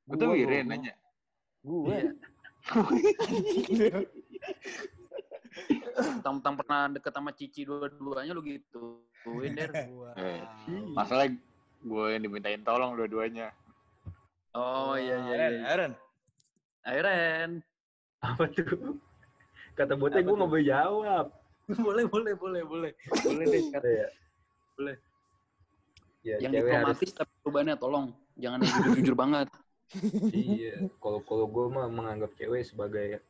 betul 0.03 0.29
Gua, 0.29 0.33
Wir 0.33 0.43
gua, 0.43 0.53
yang 0.53 0.63
gua. 0.63 0.73
nanya. 0.73 0.93
Gue. 1.61 1.97
Iya. 3.67 3.97
Tentang 6.21 6.53
pernah 6.55 6.87
deket 6.87 7.11
sama 7.11 7.31
Cici 7.31 7.63
dua-duanya 7.63 8.31
lu 8.31 8.41
gitu. 8.41 9.01
Der. 9.49 9.69
Eh, 10.15 10.39
masalah 10.93 11.25
gue 11.83 12.05
yang 12.13 12.23
dimintain 12.23 12.61
tolong 12.65 12.97
dua-duanya. 12.97 13.53
Oh 14.57 14.97
iya 14.97 15.21
iya 15.21 15.33
Ren, 15.37 15.53
iya. 15.53 15.95
Ayo 16.87 16.99
Ren. 17.05 17.51
Apa 18.23 18.49
tuh? 18.49 18.97
Kata 19.77 19.93
botnya 19.93 20.25
gue 20.25 20.33
nggak 20.33 20.49
boleh 20.49 20.65
jawab. 20.65 21.25
boleh 21.67 22.05
boleh 22.07 22.33
boleh 22.33 22.61
boleh. 22.65 22.91
Boleh 23.21 23.45
deh. 23.45 23.63
Kata 23.69 23.89
ya. 23.89 24.07
Boleh. 24.79 24.95
Ya, 26.25 26.35
Yang 26.41 26.51
cewek 26.59 26.71
harus 26.73 26.97
diplomatis 26.97 27.11
tapi 27.13 27.31
perubahannya 27.43 27.75
tolong. 27.77 28.05
Jangan 28.41 28.57
yang 28.63 28.73
jujur-jujur 28.81 29.15
banget. 29.23 29.47
iya 30.35 30.83
kalau 30.99 31.23
kalau 31.23 31.47
gue 31.47 31.65
mah 31.71 31.87
menganggap 31.87 32.35
cewek 32.35 32.67
sebagai 32.67 33.23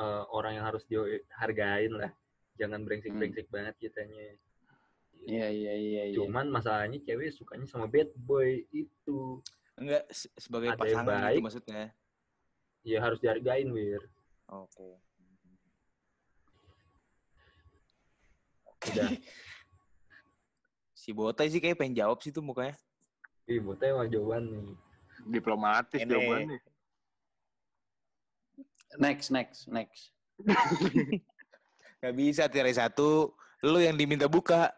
eh, 0.00 0.22
orang 0.32 0.56
yang 0.56 0.64
harus 0.64 0.80
dihargain 0.88 1.92
lah 1.92 2.08
jangan 2.56 2.80
brengsek 2.80 3.12
brengsek 3.12 3.44
banget 3.52 3.76
kitanya 3.76 4.40
Iya 5.20 5.48
iya 5.48 5.72
iya 5.74 6.02
iya. 6.06 6.16
cuman 6.16 6.46
masalahnya 6.48 6.98
cewek 7.00 7.30
sukanya 7.30 7.64
sama 7.64 7.84
bad 7.84 8.08
boy 8.16 8.62
itu 8.70 9.42
Enggak 9.74 10.06
se- 10.08 10.30
sebagai 10.34 10.70
Ada 10.70 10.78
pasangan 10.78 11.04
gitu 11.04 11.24
baik. 11.28 11.42
maksudnya. 11.42 11.82
ya 12.82 12.98
harus 12.98 13.18
dihargain 13.18 13.68
wir 13.68 14.00
Oke. 14.46 14.98
udah 18.84 19.10
Si 20.98 21.10
Botai 21.10 21.48
sih 21.48 21.56
kayak 21.56 21.76
pengen 21.76 21.96
jawab 21.96 22.18
sih 22.18 22.28
tuh 22.28 22.40
mukanya. 22.40 22.76
ih 23.44 23.58
botnya 23.58 23.94
mah 23.94 24.06
jawaban 24.06 24.44
nih 24.44 24.76
Diplomatis 25.26 25.98
Ini. 25.98 26.06
jawabannya. 26.06 26.58
Next 28.96 29.28
next 29.28 29.66
next. 29.66 30.14
Gak 32.00 32.14
bisa 32.14 32.46
tirai 32.46 32.70
satu. 32.70 33.34
Lu 33.60 33.78
yang 33.78 33.94
diminta 33.94 34.24
buka. 34.24 34.70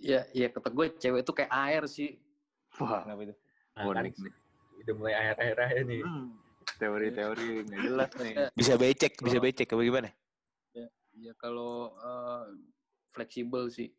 Iya 0.00 0.24
iya 0.32 0.48
kata 0.48 0.72
gue 0.72 0.86
cewek 0.96 1.20
itu 1.22 1.32
kayak 1.36 1.52
air 1.52 1.82
sih. 1.84 2.16
Wah, 2.80 3.04
Kenapa 3.04 3.22
itu? 3.28 3.34
nah, 3.76 3.84
kan 3.92 4.04
udah 4.80 4.94
mulai 4.96 5.14
akhir 5.14 5.56
aja 5.60 5.82
nih 5.84 6.00
Hmm, 6.00 6.32
Teori-teori 6.80 7.48
nggak 7.68 7.80
jelas 7.84 8.10
nih. 8.16 8.34
Bisa 8.58 8.72
becek, 8.80 9.12
bisa 9.20 9.36
becek. 9.36 9.68
Apa 9.68 9.82
gimana? 9.84 10.08
Ya 11.20 11.32
kalau 11.36 11.92
eh, 12.00 12.44
fleksibel 13.12 13.68
sih. 13.68 13.92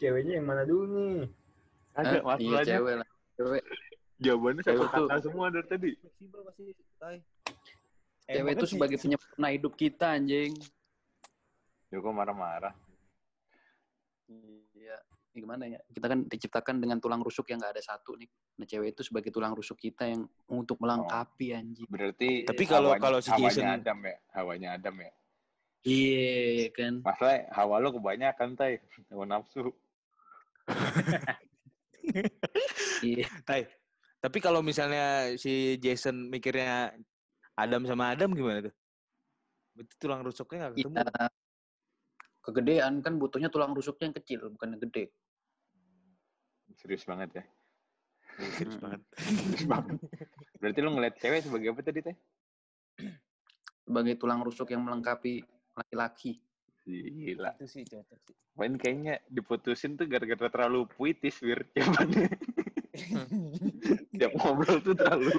ceweknya 0.00 0.40
yang 0.40 0.46
mana 0.46 0.62
dulu 0.66 0.86
nih 0.94 1.28
Ada 1.94 2.22
Eh, 2.22 2.22
iya 2.40 2.58
cewek 2.62 2.94
lah. 3.02 3.08
Cewek, 3.36 3.62
Jawabannya 4.20 4.62
satu 4.62 4.72
Cewek 4.84 4.88
tuh- 4.94 5.08
kata 5.10 5.20
semua 5.24 5.46
dari 5.50 5.66
tadi. 5.66 5.90
Fleksibel 5.98 6.40
pasti, 6.46 6.64
Tai. 7.00 7.18
Cewek 8.26 8.52
itu 8.56 8.66
sebagai 8.68 8.96
penyempurna 8.96 9.48
hidup 9.52 9.72
kita 9.74 10.16
anjing. 10.16 10.52
Joko 11.90 12.12
marah-marah. 12.12 12.74
Iya. 14.30 14.96
Ini 15.30 15.38
gimana 15.42 15.64
ya? 15.66 15.78
Kita 15.86 16.06
kan 16.06 16.26
diciptakan 16.26 16.76
dengan 16.82 16.98
tulang 16.98 17.22
rusuk 17.22 17.46
yang 17.50 17.58
nggak 17.62 17.74
ada 17.78 17.82
satu 17.82 18.14
nih. 18.18 18.26
Nah, 18.58 18.66
cewek 18.66 18.94
itu 18.94 19.02
sebagai 19.06 19.30
tulang 19.30 19.54
rusuk 19.54 19.78
kita 19.78 20.06
yang 20.06 20.26
untuk 20.50 20.78
melengkapi 20.82 21.54
anjing. 21.54 21.86
Berarti 21.90 22.46
Tapi 22.46 22.62
kalau- 22.66 22.94
hawanya- 22.94 23.02
kalau 23.02 23.18
si 23.22 23.30
hawanya 23.30 23.50
Jason- 23.50 23.70
Adam 23.78 23.98
ya, 24.06 24.16
hawanya 24.34 24.68
Adam 24.78 24.96
ya. 25.02 25.12
Iya 25.80 26.68
kan. 26.76 26.94
Masalah 27.00 27.40
hawa 27.56 27.80
lo 27.80 27.88
kebanyakan, 27.96 28.52
Tai. 28.52 28.74
Hawa 29.10 29.24
nafsu. 29.26 29.70
Iya. 33.00 33.28
Tai. 33.46 33.64
Tapi 34.20 34.38
kalau 34.42 34.60
misalnya 34.60 35.32
si 35.40 35.78
Jason 35.80 36.28
mikirnya 36.28 36.92
Adam 37.60 37.82
sama 37.84 38.12
Adam 38.12 38.32
gimana 38.32 38.68
tuh? 38.70 38.74
Berarti 39.76 39.94
tulang 40.00 40.20
rusuknya 40.24 40.58
gak 40.68 40.72
ketemu. 40.76 40.96
Iya. 40.96 41.26
Kegedean 42.40 42.94
kan 43.04 43.14
butuhnya 43.20 43.48
tulang 43.52 43.72
rusuknya 43.76 44.10
yang 44.10 44.16
kecil, 44.16 44.40
bukan 44.56 44.76
yang 44.76 44.82
gede. 44.88 45.04
Serius 46.80 47.04
banget 47.04 47.42
ya. 47.42 47.44
Iya, 48.40 48.50
serius 48.56 48.78
banget. 48.80 49.00
Serius 49.20 49.66
banget. 49.68 49.98
Berarti 50.56 50.78
lo 50.80 50.90
ngeliat 50.96 51.14
cewek 51.20 51.40
sebagai 51.44 51.68
apa 51.76 51.80
tadi, 51.84 52.00
Teh? 52.00 52.16
Sebagai 53.84 54.14
tulang 54.16 54.40
rusuk 54.40 54.72
yang 54.72 54.86
melengkapi 54.86 55.44
laki-laki. 55.76 56.40
Gila. 56.88 57.52
Itu 57.60 57.66
sih 57.68 57.84
cocok 57.84 58.18
sih. 58.24 58.36
Main 58.56 58.74
kayaknya 58.80 59.20
diputusin 59.28 60.00
tuh 60.00 60.08
gara-gara 60.08 60.48
terlalu 60.48 60.88
puitis, 60.96 61.36
Wir. 61.44 61.64
Jawabannya. 61.76 62.28
Tiap 64.18 64.32
ngobrol 64.34 64.78
tuh 64.82 64.94
terlalu 64.98 65.30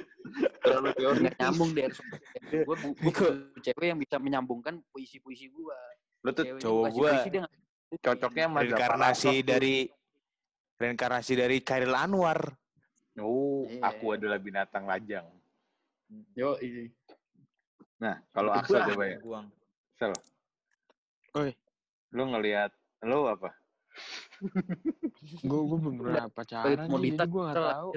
terlalu 0.64 0.88
teori. 0.96 1.18
Nggak 1.28 1.36
nyambung 1.38 1.70
deh. 1.76 1.88
Gue 2.64 2.76
butuh 3.00 3.30
cewek 3.60 3.86
yang 3.92 3.98
bisa 4.00 4.16
menyambungkan 4.16 4.80
puisi-puisi 4.92 5.52
gue. 5.52 5.78
Lo 6.22 6.30
tuh 6.32 6.44
Cowok 6.56 6.84
gua 6.94 7.12
cocoknya 7.92 8.44
sama 8.48 8.58
reinkarnasi 8.64 9.44
dari 9.44 9.84
reinkarnasi 10.80 11.32
dari 11.36 11.60
Khairil 11.60 11.92
Anwar. 11.92 12.40
Oh, 13.20 13.68
Iya. 13.68 13.84
aku 13.84 14.16
adalah 14.16 14.40
binatang 14.40 14.88
lajang. 14.88 15.28
Yo, 16.32 16.56
iya. 16.64 16.88
Nah, 18.00 18.16
kalau 18.32 18.56
Axel 18.56 18.80
gua. 18.80 18.88
coba 18.88 19.04
ya. 19.04 19.16
Axel. 19.92 20.12
Oi. 21.36 21.50
Lu 22.16 22.24
ngelihat 22.32 22.72
lu 23.04 23.28
apa? 23.28 23.52
Gue 25.42 25.60
gue 25.62 25.78
belum 25.78 25.96
pernah 25.98 26.26
pacaran, 26.28 26.86
jadi 26.88 27.08
gue 27.22 27.44
tahu. 27.52 27.90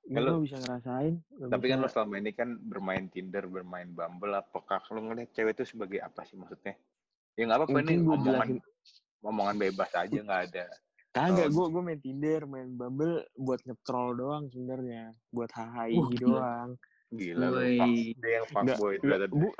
Gue 0.00 0.16
Kalau- 0.16 0.30
nggak 0.32 0.44
bisa 0.44 0.56
ngerasain. 0.58 1.14
Tapi 1.46 1.64
kan 1.66 1.76
lo 1.76 1.86
bisa- 1.86 1.94
selama 1.94 2.14
ini 2.18 2.30
kan 2.32 2.48
bermain 2.58 3.04
Tinder, 3.06 3.44
bermain 3.46 3.88
Bumble, 3.88 4.34
apakah 4.34 4.82
lo 4.90 5.00
ngeliat 5.02 5.30
cewek 5.30 5.54
itu 5.54 5.64
sebagai 5.68 6.00
apa 6.00 6.22
sih 6.24 6.34
maksudnya? 6.34 6.74
Ya 7.34 7.46
nggak 7.46 7.58
apa-apa 7.62 7.78
gua 7.96 8.14
omongan, 8.16 8.26
jelasin. 8.48 8.58
omongan 9.22 9.56
bebas 9.56 9.90
aja 9.94 10.18
nggak 10.18 10.42
ada. 10.50 10.66
Kagak, 11.10 11.46
Oh. 11.46 11.50
gue 11.50 11.66
gue 11.68 11.82
main 11.84 12.00
Tinder, 12.00 12.40
main 12.46 12.70
Bumble 12.70 13.26
buat 13.34 13.58
nge-troll 13.60 14.14
doang 14.14 14.46
sebenarnya, 14.46 15.10
buat 15.28 15.50
Wah, 15.98 16.10
gila. 16.10 16.22
doang. 16.22 16.70
Gila 17.10 17.46
lo, 17.50 17.60
yang 17.66 18.46
fuckboy 18.46 18.94
bu, 19.02 19.50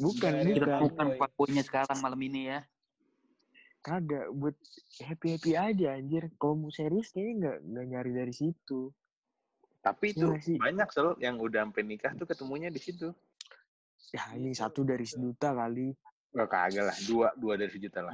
bukan, 0.00 0.32
Kita 0.48 0.64
bukan. 0.64 0.80
bukan 0.88 1.06
fuckboy-nya 1.16 1.62
sekarang 1.62 1.98
malam 2.00 2.20
ini 2.22 2.48
ya. 2.48 2.60
Kagak, 3.88 4.28
buat 4.36 4.52
happy 5.00 5.40
happy 5.40 5.56
aja 5.56 5.96
anjir. 5.96 6.28
Kalau 6.36 6.60
mau 6.60 6.68
serius 6.68 7.08
kayaknya 7.08 7.32
nggak 7.40 7.56
nggak 7.64 7.86
nyari 7.88 8.12
dari 8.12 8.34
situ. 8.36 8.92
Tapi 9.80 10.12
itu 10.12 10.28
Iya 10.28 10.44
sih. 10.44 10.60
banyak 10.60 10.88
sel 10.92 11.16
yang 11.24 11.40
udah 11.40 11.64
sampai 11.64 11.88
nikah 11.88 12.12
tuh 12.12 12.28
ketemunya 12.28 12.68
di 12.68 12.76
situ. 12.76 13.08
Ya 14.12 14.28
ini 14.36 14.52
satu 14.52 14.84
dari 14.84 15.08
sejuta 15.08 15.56
kali. 15.56 15.96
Gak 16.36 16.52
kagak 16.52 16.84
lah, 16.84 16.92
dua, 17.08 17.32
dua 17.40 17.56
dari 17.56 17.72
sejuta 17.72 18.04
lah. 18.04 18.12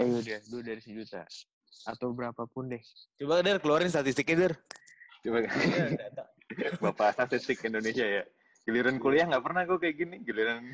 Eh 0.00 0.08
udah, 0.08 0.40
dua 0.48 0.62
dari 0.64 0.80
sejuta. 0.80 1.28
Atau 1.84 2.16
berapapun 2.16 2.72
deh. 2.72 2.80
Coba 3.20 3.44
Der 3.44 3.60
keluarin 3.60 3.92
statistiknya 3.92 4.48
Der. 4.48 4.56
Coba 5.20 5.44
Bapak 6.88 7.12
statistik 7.12 7.60
Indonesia 7.68 8.08
ya. 8.08 8.24
Giliran 8.64 8.96
kuliah 8.96 9.28
nggak 9.28 9.44
pernah 9.44 9.68
gue 9.68 9.76
kayak 9.76 9.96
gini. 10.00 10.16
Giliran 10.24 10.64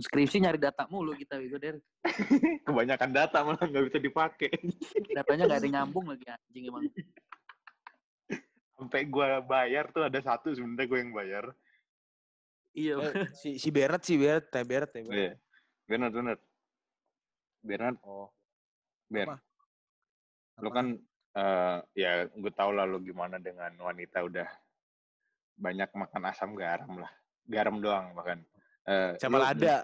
Skripsi 0.00 0.40
nyari 0.40 0.56
data 0.56 0.88
mulu 0.88 1.12
kita 1.12 1.36
Wigo 1.36 1.60
Der. 1.60 1.76
kebanyakan 2.66 3.10
data 3.12 3.44
malah 3.44 3.60
nggak 3.60 3.84
bisa 3.92 3.98
dipakai. 4.00 4.50
Datanya 5.12 5.44
nggak 5.46 5.60
ada 5.60 5.70
nyambung 5.70 6.08
lagi 6.08 6.24
anjing 6.24 6.64
emang. 6.72 6.88
Sampai 8.80 9.04
gue 9.04 9.28
bayar 9.44 9.92
tuh 9.92 10.08
ada 10.08 10.18
satu 10.24 10.56
sebenarnya 10.56 10.88
gue 10.88 10.98
yang 10.98 11.12
bayar. 11.12 11.44
Iya. 12.72 12.94
Eh, 12.96 13.28
si 13.36 13.60
si 13.60 13.68
Bernard 13.68 14.00
si 14.00 14.16
Bernard, 14.16 14.48
teh 14.48 14.64
Bernard, 14.64 14.90
teh. 14.90 15.04
Iya. 15.04 15.36
Bernard, 15.84 16.12
Bernard. 16.16 16.40
Bernard, 17.60 17.96
Oh. 18.08 18.32
Ber. 19.10 19.36
Lu 20.62 20.70
kan 20.72 20.96
eh 21.30 21.78
ya 21.94 22.26
gue 22.26 22.52
tau 22.56 22.70
lah 22.74 22.86
lu 22.88 23.02
gimana 23.02 23.38
dengan 23.38 23.70
wanita 23.78 24.22
udah 24.22 24.48
banyak 25.60 25.90
makan 25.92 26.22
asam 26.30 26.56
garam 26.56 27.04
lah. 27.04 27.10
Garam 27.44 27.82
doang 27.82 28.14
bahkan. 28.16 28.40
Eh, 28.88 29.12
Sama 29.20 29.36
lu- 29.40 29.44
lada. 29.44 29.76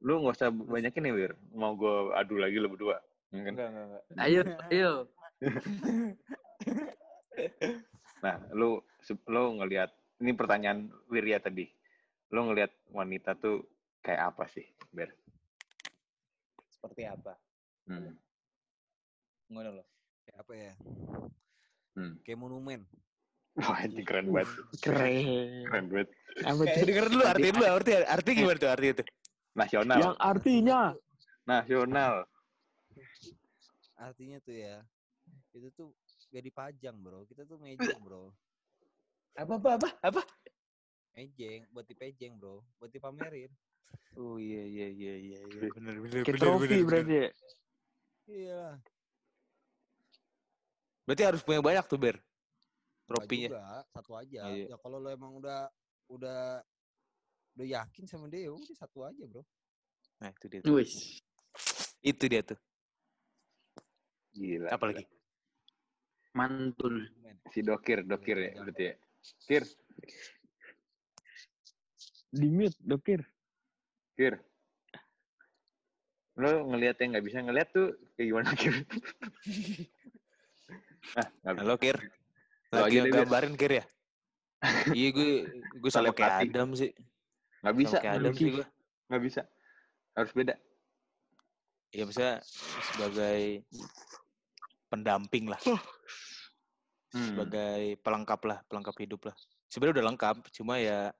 Lu 0.00 0.24
nggak 0.24 0.36
usah 0.36 0.48
banyakin 0.50 1.06
ya, 1.06 1.12
Wir. 1.12 1.32
Mau 1.52 1.76
gue 1.76 2.16
adu 2.16 2.40
lagi 2.40 2.56
lu 2.56 2.72
berdua. 2.72 2.96
Ya 3.30 3.46
kan? 3.46 3.52
Enggak, 3.54 3.68
enggak, 3.68 3.84
enggak. 3.86 4.02
Ayo, 4.18 4.40
ayo. 4.72 4.90
Nah, 8.20 8.36
lu 8.52 8.84
lu 9.32 9.42
ngelihat 9.56 9.88
ini 10.20 10.36
pertanyaan 10.36 10.92
Wirya 11.08 11.40
tadi. 11.40 11.64
Lu 12.28 12.44
ngelihat 12.44 12.68
wanita 12.92 13.32
tuh 13.32 13.64
kayak 14.04 14.36
apa 14.36 14.44
sih, 14.44 14.68
Ber? 14.92 15.08
Seperti 16.68 17.08
apa? 17.08 17.32
Hmm. 17.88 18.12
Ngono 19.48 19.80
loh. 19.80 19.86
Kayak 20.28 20.36
apa 20.44 20.52
ya? 20.52 20.72
Hmm. 21.96 22.20
Kayak 22.20 22.38
monumen. 22.44 22.84
Wah, 23.60 23.78
ini 23.84 24.02
keren 24.02 24.32
banget. 24.32 24.48
Keren. 24.80 25.12
Keren 25.68 25.84
banget. 25.88 26.08
Apa 26.40 26.62
Eh, 26.64 26.72
tuh? 26.72 26.86
denger 26.88 27.06
dulu 27.10 27.22
arti 27.22 27.48
dulu, 27.50 27.64
arti 27.66 27.90
arti 28.00 28.30
gimana 28.32 28.56
tuh 28.56 28.70
arti 28.70 28.86
itu? 28.88 29.02
Nasional. 29.52 29.98
Yang 29.98 30.16
artinya 30.16 30.80
Nasional. 31.44 32.14
Artinya 33.96 34.38
tuh 34.40 34.54
ya, 34.54 34.76
itu 35.52 35.68
tuh 35.74 35.92
gak 36.30 36.44
dipajang 36.46 36.96
bro. 36.96 37.26
Kita 37.26 37.44
tuh 37.44 37.58
mejeng 37.58 38.00
bro. 38.00 38.32
Apa 39.36 39.58
apa 39.58 39.68
apa? 39.76 39.88
Apa? 40.00 40.22
Mejeng, 41.12 41.68
buat 41.68 41.84
dipejeng 41.84 42.38
bro. 42.38 42.64
Buat 42.78 42.90
dipamerin. 42.90 43.50
Oh 44.14 44.38
iya 44.38 44.62
iya 44.62 44.86
iya 44.88 45.14
iya 45.18 45.38
iya 45.42 45.68
benar 45.70 45.98
benar 45.98 46.20
kayak 46.22 46.34
benar 46.34 46.42
trofi 46.42 46.66
benar. 46.66 46.86
berarti 46.86 47.14
ya. 47.14 47.28
Iya. 48.30 48.62
Berarti 51.02 51.22
harus 51.26 51.42
punya 51.42 51.60
banyak 51.60 51.84
tuh 51.86 51.98
Ber. 51.98 52.16
Tropinya. 53.10 53.48
juga, 53.50 53.66
satu 53.90 54.12
aja. 54.14 54.40
Iya. 54.54 54.64
Ya 54.70 54.76
kalau 54.78 55.02
lo 55.02 55.10
emang 55.10 55.32
udah 55.42 55.66
udah 56.06 56.62
udah 57.58 57.66
yakin 57.66 58.04
sama 58.06 58.30
dia, 58.30 58.46
ya 58.46 58.50
udah 58.54 58.76
satu 58.78 59.02
aja 59.02 59.22
bro. 59.26 59.42
Nah, 60.22 60.30
itu 60.30 60.46
dia. 60.46 60.60
Tuh. 60.62 60.78
Wis. 60.78 61.18
Itu 62.00 62.24
dia 62.30 62.46
tuh. 62.46 62.58
Gila. 64.30 64.70
Apa 64.70 64.94
lagi? 64.94 65.04
Mantul. 66.38 67.10
Si 67.50 67.66
Dokir, 67.66 68.06
Dokir 68.06 68.38
ya 68.38 68.62
berarti 68.62 68.84
ya. 68.86 68.94
Kir, 69.44 69.64
Di 72.30 72.46
mute, 72.46 72.78
dokir. 72.78 73.26
Kir. 74.14 74.38
Lo 76.38 76.62
ngelihat 76.70 77.02
yang 77.02 77.18
nggak 77.18 77.26
bisa 77.26 77.42
ngelihat 77.42 77.68
tuh 77.74 77.90
kayak 78.14 78.26
gimana, 78.30 78.50
Kir? 78.54 78.76
nah, 81.18 81.26
nggak 81.42 81.56
Halo 81.58 81.74
Kir. 81.74 81.98
Lagi 82.70 83.02
Bir. 83.02 83.12
gambarin 83.26 83.54
Kir 83.58 83.72
ya? 83.82 83.84
iya 84.98 85.08
gue 85.10 85.30
gue 85.74 85.90
sama 85.90 86.14
kayak. 86.14 86.46
Adam 86.46 86.76
sih. 86.78 86.94
Nggak 87.60 87.74
Sama 87.74 87.80
bisa, 87.82 87.96
kayak 87.98 88.14
Adam 88.14 88.32
bisa. 88.32 88.38
sih 88.38 88.48
gue. 88.54 88.66
Nggak 89.10 89.22
bisa. 89.26 89.42
Harus 90.14 90.32
beda. 90.36 90.54
Ya 91.90 92.04
misalnya 92.06 92.36
sebagai 92.94 93.66
pendamping 94.86 95.50
lah. 95.50 95.58
Hmm. 97.10 97.26
Sebagai 97.34 97.98
pelengkap 98.06 98.40
lah, 98.46 98.58
pelengkap 98.70 98.96
hidup 99.02 99.20
lah. 99.26 99.36
Sebenarnya 99.66 99.98
udah 99.98 100.06
lengkap, 100.14 100.36
cuma 100.54 100.78
ya 100.78 101.10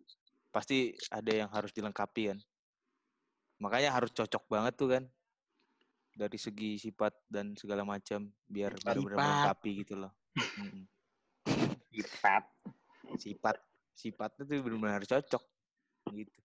pasti 0.55 0.94
ada 1.10 1.32
yang 1.35 1.51
harus 1.51 1.74
dilengkapi 1.74 2.31
kan. 2.31 2.39
Makanya 3.59 3.90
harus 3.90 4.14
cocok 4.14 4.47
banget 4.47 4.78
tuh 4.78 4.89
kan. 4.94 5.05
Dari 6.14 6.39
segi 6.39 6.78
sifat 6.78 7.14
dan 7.27 7.59
segala 7.59 7.82
macam 7.82 8.31
biar 8.47 8.78
benar-benar 8.78 9.18
melengkapi 9.18 9.70
gitu 9.82 9.98
loh. 9.98 10.14
Sifat. 12.01 12.44
Sifat 13.16 13.56
sifatnya 14.01 14.43
tuh 14.48 14.64
benar-benar 14.64 14.94
harus 14.97 15.09
cocok 15.12 15.43
gitu. 16.16 16.40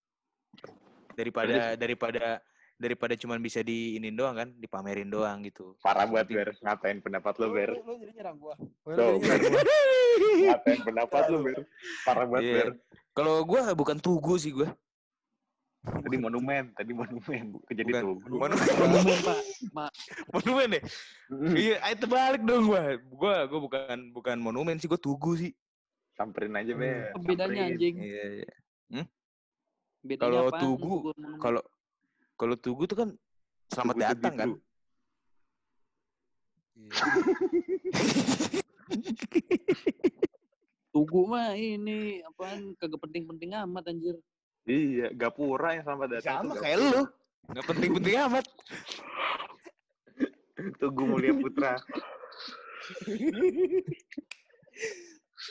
Daripada 1.16 1.80
daripada 1.80 2.44
daripada 2.76 3.16
cuman 3.16 3.40
bisa 3.40 3.64
diinin 3.64 4.12
doang 4.12 4.36
kan, 4.36 4.50
dipamerin 4.60 5.08
doang 5.08 5.40
gitu. 5.48 5.80
Parah 5.80 6.04
banget, 6.04 6.36
Ber. 6.36 6.50
Ngatain 6.60 7.00
pendapat 7.00 7.34
lo, 7.40 7.48
Ber. 7.56 7.72
Lo, 7.72 7.82
lo 7.88 7.94
jadi 8.04 8.12
nyerang 8.20 8.36
gua. 8.36 8.56
Ber. 8.84 8.96
Ngatain 10.44 10.80
pendapat 10.84 11.24
lo, 11.32 11.38
Ber. 11.40 11.58
Parah 12.04 12.26
banget, 12.28 12.44
Iya. 12.44 12.56
Ber. 12.60 12.70
Kalau 13.16 13.36
gua 13.48 13.72
bukan 13.72 13.96
tugu 13.96 14.36
sih 14.36 14.52
gua. 14.52 14.76
Tadi 15.86 16.18
monumen, 16.18 16.74
tadi 16.74 16.92
monumen. 16.98 17.62
Jadi 17.70 17.92
Bukan. 17.94 18.02
tuh. 18.02 18.16
Monumen. 18.34 18.66
Monumen, 18.82 19.18
Pak. 19.22 19.38
Ma 19.70 19.86
monumen 20.34 20.68
deh. 20.78 20.84
Iya, 21.54 21.78
ayo 21.86 21.96
terbalik 22.02 22.42
dong 22.42 22.74
gua. 22.74 22.98
Gua 23.06 23.36
gua 23.46 23.60
bukan 23.62 23.98
bukan 24.10 24.38
monumen 24.42 24.82
sih, 24.82 24.90
gua 24.90 24.98
tugu 24.98 25.38
sih. 25.38 25.54
Samperin 26.18 26.58
aja, 26.58 26.74
Ber. 26.74 27.14
Apa 27.14 27.22
bedanya 27.22 27.70
anjing? 27.70 28.02
Iya, 28.02 28.26
iya. 28.42 28.50
Bedanya 30.06 30.22
Kalau 30.22 30.46
tugu, 30.62 30.96
kalau 31.42 31.62
kalau 32.38 32.56
tugu 32.62 32.86
tuh 32.86 32.98
kan 33.06 33.10
selamat 33.74 33.94
Tugu 33.94 34.02
be 34.02 34.06
datang 34.06 34.34
kan. 34.38 34.50
Iya. 36.76 36.92
Tugu 40.96 41.28
mah 41.28 41.60
ini 41.60 42.24
apaan 42.24 42.72
kagak 42.80 43.04
penting-penting 43.04 43.52
amat 43.68 43.92
anjir. 43.92 44.16
Iya, 44.66 45.14
Gapura 45.14 45.78
yang 45.78 45.86
selamat 45.86 46.10
datang. 46.18 46.50
Sama 46.50 46.58
kayak 46.58 46.78
lu. 46.82 47.06
Nggak 47.54 47.66
penting-penting 47.70 48.16
amat. 48.26 48.46
Tugu 50.82 51.04
Mulia 51.06 51.38
Putra. 51.38 51.78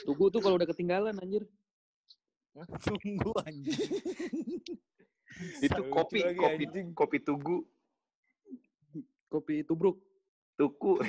Tugu 0.03 0.25
tuh 0.27 0.43
kalau 0.43 0.59
udah 0.59 0.67
ketinggalan 0.67 1.15
anjir. 1.23 1.47
Tunggu 2.83 3.31
anjing. 3.47 3.79
Itu 5.63 5.81
kopi, 5.91 6.19
lagi, 6.19 6.35
kopi, 6.35 6.63
anjing. 6.67 6.87
kopi 6.91 7.17
Tugu. 7.23 7.63
Kopi 9.31 9.63
tubruk. 9.63 9.95
Tuku. 10.59 10.99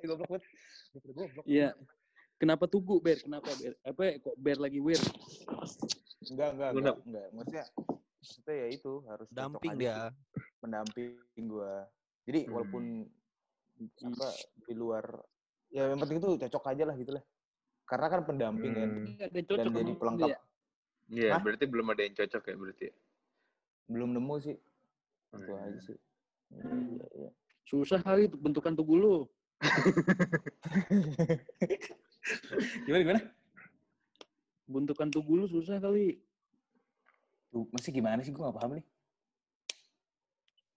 Goblok 0.00 0.26
banget. 0.26 0.42
Goblok. 1.14 1.44
Iya. 1.46 1.74
Kenapa 2.40 2.64
tugu, 2.64 3.04
Ber? 3.04 3.20
Kenapa, 3.20 3.52
Ber? 3.52 3.76
Apa 3.84 4.00
ya, 4.00 4.12
kok 4.16 4.32
Ber 4.40 4.56
lagi 4.56 4.80
wir? 4.80 4.96
Enggak, 6.24 6.56
enggak, 6.56 6.70
enggak, 6.72 6.96
enggak. 7.04 7.26
Maksudnya 7.36 7.64
maksudnya 8.20 8.54
ya 8.56 8.66
itu 8.72 8.92
harus 9.04 9.28
cocok 9.28 9.36
Damping 9.36 9.72
dia. 9.76 9.92
sih. 9.92 10.08
Mendamping 10.64 11.44
gua. 11.44 11.74
Jadi 12.24 12.40
Hmm. 12.44 12.52
walaupun 12.56 12.84
apa 13.80 14.28
di 14.68 14.74
luar 14.76 15.04
ya 15.68 15.88
yang 15.88 16.00
penting 16.00 16.20
itu 16.20 16.28
cocok 16.40 16.64
aja 16.68 16.84
lah 16.88 16.96
gitu 16.96 17.12
lah. 17.12 17.24
Karena 17.84 18.06
kan 18.08 18.20
pendamping 18.24 18.72
kan. 18.72 18.88
Hmm. 18.88 19.20
Cocok 19.20 19.56
Dan 19.60 19.76
jadi 19.76 19.92
pelengkap. 20.00 20.28
dia. 20.32 20.38
Iya, 21.10 21.30
Hah? 21.36 21.42
berarti 21.42 21.64
belum 21.68 21.86
ada 21.92 22.02
yang 22.06 22.14
cocok 22.16 22.42
ya 22.46 22.54
berarti. 22.56 22.86
Belum 23.84 24.10
nemu 24.16 24.34
sih. 24.40 24.56
Oh, 25.30 25.36
Itu 25.36 25.52
iya. 25.52 25.60
aja 25.60 25.80
sih. 25.82 25.98
Iya, 26.56 27.06
iya. 27.20 27.30
Susah 27.66 28.00
kali 28.00 28.30
bentukan 28.32 28.72
tubuh 28.72 28.96
lu. 28.96 29.16
Gimana 32.84 33.00
gimana? 33.02 33.22
Bentukan 34.70 35.08
tubuh 35.10 35.40
lu 35.40 35.46
susah 35.50 35.82
kali. 35.82 36.20
Tuh, 37.50 37.66
masih 37.74 37.90
gimana 37.90 38.22
sih 38.22 38.30
gue 38.30 38.38
gak 38.38 38.54
paham 38.54 38.78
nih. 38.78 38.86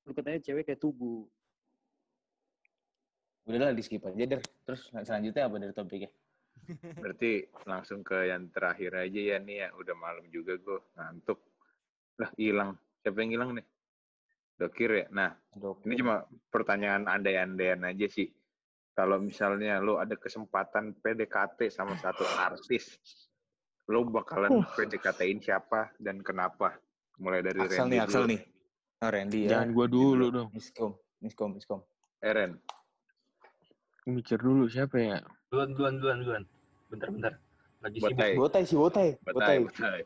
Lu 0.04 0.12
katanya 0.18 0.40
cewek 0.42 0.66
kayak 0.66 0.82
tubuh. 0.82 1.30
Udahlah 3.46 3.76
di 3.76 3.84
skip 3.84 4.04
aja 4.08 4.26
der. 4.26 4.42
Terus 4.66 4.90
selanjutnya 4.90 5.46
apa 5.46 5.56
dari 5.60 5.74
topiknya? 5.76 6.10
Berarti 6.98 7.44
langsung 7.68 8.02
ke 8.02 8.32
yang 8.32 8.48
terakhir 8.50 8.96
aja 8.96 9.20
ya 9.36 9.38
nih 9.38 9.68
ya. 9.68 9.70
Udah 9.76 9.96
malam 10.00 10.26
juga 10.32 10.56
gue 10.58 10.80
ngantuk. 10.96 11.40
Lah 12.18 12.32
hilang. 12.40 12.74
Siapa 13.04 13.20
yang 13.20 13.32
hilang 13.36 13.52
nih? 13.60 13.68
Dokir 14.54 14.90
ya. 14.90 15.06
Nah, 15.12 15.36
ini 15.84 15.94
cuma 16.00 16.24
pertanyaan 16.50 17.06
andai-andaian 17.06 17.84
aja 17.84 18.08
sih. 18.08 18.32
Kalau 18.94 19.18
misalnya 19.18 19.82
lo 19.82 19.98
ada 19.98 20.14
kesempatan 20.14 20.94
PDKT 21.02 21.66
sama 21.74 21.98
satu 21.98 22.22
artis, 22.38 22.94
lo 23.90 24.06
bakalan 24.06 24.62
Uh. 24.62 24.66
PDKT-in 24.78 25.42
siapa 25.42 25.90
dan 25.98 26.22
kenapa? 26.22 26.78
Mulai 27.18 27.42
dari 27.42 27.66
Axel 27.66 27.90
Randy 27.90 27.94
nih, 27.98 28.02
Axel 28.06 28.22
dulu. 28.22 28.32
nih. 28.34 28.42
Oh, 29.04 29.10
Randy 29.10 29.40
ya. 29.46 29.50
Jangan 29.58 29.70
gua 29.74 29.88
dulu 29.90 30.26
dong. 30.30 30.50
Miskom, 30.54 30.92
miskom, 31.26 31.50
miskom. 31.58 31.80
Eren. 32.22 32.62
Mikir 34.06 34.38
dulu 34.38 34.70
siapa 34.70 34.96
ya? 35.02 35.18
Duluan, 35.50 35.74
duluan, 35.74 35.94
duluan, 35.98 36.18
duluan. 36.22 36.44
Bentar, 36.94 37.10
bentar. 37.10 37.34
Lagi 37.82 37.98
sibuk. 37.98 38.14
Botai. 38.14 38.32
Botai 38.38 38.64
sih, 38.64 38.78
botai. 38.78 39.10
Botai, 39.26 39.58
botai. 39.66 40.02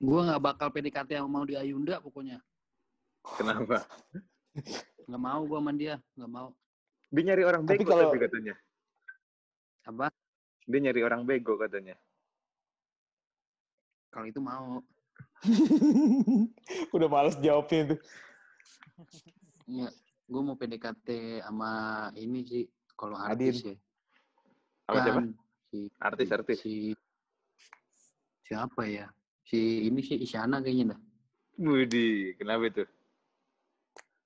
Gua 0.00 0.20
nggak 0.24 0.40
bakal 0.40 0.68
PDKT 0.70 1.18
yang 1.18 1.26
mau 1.26 1.42
di 1.42 1.58
Ayunda 1.58 1.98
pokoknya. 1.98 2.38
Kenapa? 3.36 3.82
Nggak 5.10 5.22
mau 5.22 5.42
gua 5.44 5.58
sama 5.58 5.72
dia, 5.74 5.98
nggak 6.14 6.30
mau. 6.30 6.54
Dia 7.10 7.22
nyari 7.26 7.42
orang 7.42 7.62
Tapi 7.64 7.74
bego 7.76 7.90
kalau- 7.90 8.08
tapi 8.08 8.18
katanya. 8.20 8.54
Apa? 9.84 10.06
Dia 10.64 10.78
nyari 10.80 11.00
orang 11.02 11.22
bego 11.24 11.54
katanya. 11.56 11.98
Kalau 14.08 14.26
itu 14.26 14.38
mau. 14.38 14.78
Udah 16.94 17.08
males 17.08 17.34
jawabnya 17.38 17.78
itu. 17.84 17.96
Iya, 19.66 19.88
gue 20.26 20.42
mau 20.42 20.54
PDKT 20.54 21.08
sama 21.42 21.70
ini 22.14 22.42
sih. 22.42 22.64
Kalau 22.94 23.16
Adin. 23.16 23.50
artis 23.50 23.64
ya. 23.64 23.74
Sama 24.84 24.98
siapa? 25.00 25.20
Kan, 25.20 25.28
Si, 25.70 25.86
Artis-artis. 25.96 26.58
si 26.60 26.74
siapa 28.42 28.82
ya? 28.84 29.06
Si 29.46 29.86
ini 29.86 30.02
sih 30.02 30.18
Isyana 30.18 30.58
kayaknya 30.58 30.94
dah. 30.94 31.00
Budi, 31.54 32.34
kenapa 32.34 32.66
itu? 32.66 32.82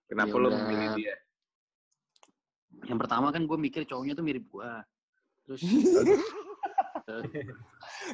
Kenapa 0.08 0.30
Ya 0.30 0.40
lo 0.40 0.48
udah. 0.48 0.60
memilih 0.64 0.90
dia? 0.96 1.14
Yang 2.84 2.98
pertama 3.06 3.32
kan 3.32 3.42
gue 3.44 3.58
mikir 3.58 3.82
cowoknya 3.88 4.14
tuh 4.16 4.24
mirip 4.24 4.44
gua. 4.52 4.84
Terus 5.44 5.60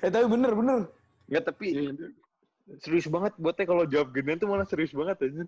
Eh 0.05 0.11
tapi 0.11 0.27
bener, 0.27 0.53
bener. 0.55 0.81
Enggak, 1.31 1.55
tapi 1.55 1.95
serius 2.79 3.07
banget 3.11 3.35
buatnya 3.39 3.67
kalau 3.67 3.85
jawab 3.87 4.15
ginian 4.15 4.39
tuh 4.39 4.47
malah 4.51 4.67
serius 4.67 4.95
banget 4.95 5.27
aja. 5.27 5.43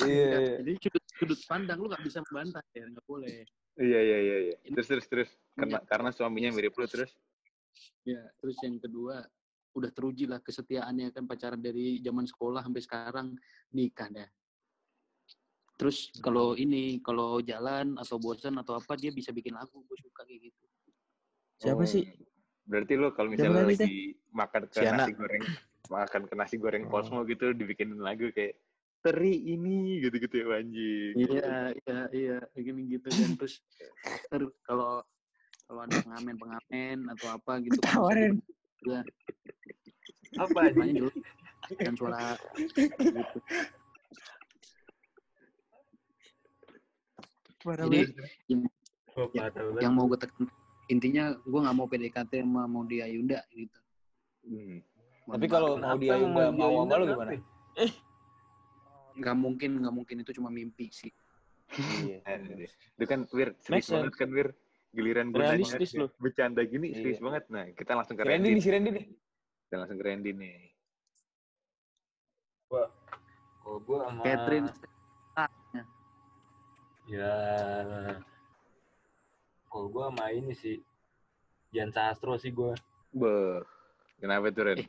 Iya. 0.00 0.60
jadi 0.64 0.72
sudut 0.80 1.04
sudut 1.20 1.40
pandang 1.44 1.78
lu 1.80 1.88
gak 1.92 2.04
bisa 2.04 2.24
membantah 2.24 2.64
ya, 2.72 2.84
nggak 2.88 3.04
boleh. 3.04 3.44
Iya, 3.80 4.00
iya, 4.00 4.18
iya, 4.20 4.36
iya. 4.48 4.56
Terus, 4.72 4.86
terus, 4.88 5.06
terus. 5.08 5.30
Karena, 5.56 5.80
karena 5.84 6.10
suaminya 6.12 6.52
mirip 6.52 6.76
lo 6.76 6.84
terus. 6.84 7.12
Ya, 8.04 8.20
terus 8.40 8.56
yang 8.60 8.76
kedua 8.76 9.24
udah 9.72 9.90
teruji 9.92 10.28
lah 10.28 10.40
kesetiaannya 10.44 11.16
kan 11.16 11.24
pacaran 11.24 11.60
dari 11.60 11.96
zaman 12.04 12.28
sekolah 12.28 12.60
sampai 12.60 12.82
sekarang 12.84 13.26
nikah 13.72 14.08
dah. 14.12 14.28
Terus 15.76 16.12
kalau 16.20 16.54
ini 16.54 17.00
kalau 17.00 17.40
jalan 17.42 17.96
atau 17.98 18.16
bosan 18.20 18.54
atau 18.60 18.78
apa 18.78 18.94
dia 18.94 19.10
bisa 19.10 19.32
bikin 19.34 19.56
lagu, 19.56 19.82
gue 19.82 19.98
suka 19.98 20.22
kayak 20.22 20.52
gitu. 20.52 20.64
Siapa 21.58 21.82
Oh, 21.82 21.88
sih? 21.88 22.04
Berarti 22.62 22.92
lo 22.94 23.10
kalau 23.10 23.34
misalnya 23.34 23.66
lagi 23.66 24.14
makan 24.30 24.70
ke 24.70 24.78
Siana. 24.78 25.02
nasi 25.02 25.10
goreng, 25.18 25.44
makan 25.90 26.22
ke 26.30 26.34
nasi 26.38 26.56
goreng 26.60 26.84
Oh. 26.86 26.90
Cosmo 26.90 27.26
gitu, 27.26 27.50
dibikinin 27.50 27.98
lagu 27.98 28.30
kayak 28.30 28.54
teri 29.02 29.34
ini 29.34 29.98
gitu-gitu 29.98 30.46
ya 30.46 30.62
anjing. 30.62 31.14
Iya, 31.18 31.54
iya, 31.74 31.98
iya, 32.14 32.36
gini 32.54 32.86
gitu 32.94 33.10
kan. 33.10 33.34
Terus 33.34 33.58
ter- 34.30 34.54
kalau 34.62 35.02
kalau 35.66 35.80
ada 35.82 35.96
pengamen 35.98 36.36
pengamen 36.38 36.98
atau 37.18 37.28
apa 37.34 37.58
gitu 37.64 37.82
kan 37.82 37.90
Tawarin. 37.98 38.34
ya 38.86 39.02
Apa 40.38 40.70
namanya 40.70 41.02
jelas 41.02 41.16
dan 41.82 41.94
suara 41.98 42.38
gitu. 43.10 43.38
Jadi 47.62 47.98
yang, 48.48 48.60
Oh, 49.12 49.28
ya- 49.36 49.52
yang 49.76 49.92
mau 49.92 50.08
gue 50.08 50.16
tekan 50.16 50.48
intinya 50.88 51.36
gue 51.36 51.60
nggak 51.60 51.76
mau 51.76 51.84
PDKT 51.84 52.32
sama 52.40 52.64
mau 52.64 52.80
di 52.82 53.04
Ayunda 53.04 53.44
gitu. 53.52 53.76
Hmm. 54.48 54.80
Tapi 55.28 55.46
kalau 55.46 55.76
mau 55.76 56.00
dia 56.00 56.16
nggak 56.16 56.52
mau 56.56 56.82
sama 56.82 56.96
lu 56.96 57.04
gimana? 57.12 57.30
kenapa? 57.36 58.00
nggak 59.12 59.36
mungkin 59.36 59.70
nggak 59.84 59.94
mungkin 59.94 60.16
itu 60.24 60.32
cuma 60.32 60.48
mimpi 60.48 60.88
sih. 60.88 61.12
Iya. 62.08 62.24
Eh, 62.24 62.68
Itu 62.96 63.04
kan 63.04 63.28
Wir, 63.28 63.52
serius 63.60 63.88
banget 63.88 64.16
kan 64.16 64.32
Wir. 64.32 64.48
Giliran 64.92 65.32
gue 65.32 65.40
nanya 65.40 66.08
bercanda 66.20 66.60
gini 66.64 66.92
serius 66.92 67.16
Iya. 67.16 67.24
banget. 67.24 67.44
Nah, 67.48 67.64
kita 67.72 67.92
langsung 67.92 68.16
ke 68.16 68.24
Randy 68.24 68.48
Randy. 68.48 68.56
nih, 68.56 68.62
si 68.64 68.68
Randy 68.72 68.90
nih. 68.92 69.04
Kita 69.68 69.76
langsung 69.80 69.96
ke 69.96 70.04
Randy 70.04 70.30
nih. 70.32 70.58
Kalau 72.68 73.78
gue 73.78 73.98
sama... 74.00 74.20
Catherine 74.20 74.68
Ya... 75.72 75.84
Kalau 79.66 79.86
gue 79.88 80.04
sama 80.08 80.26
ini 80.30 80.52
sih. 80.52 80.76
Jan 81.72 81.88
Sastro 81.88 82.36
sih 82.36 82.52
gue. 82.52 82.72
Beuh. 83.10 83.64
Kenapa 84.20 84.52
tuh, 84.52 84.62
Ren? 84.64 84.78
Eh, 84.78 84.88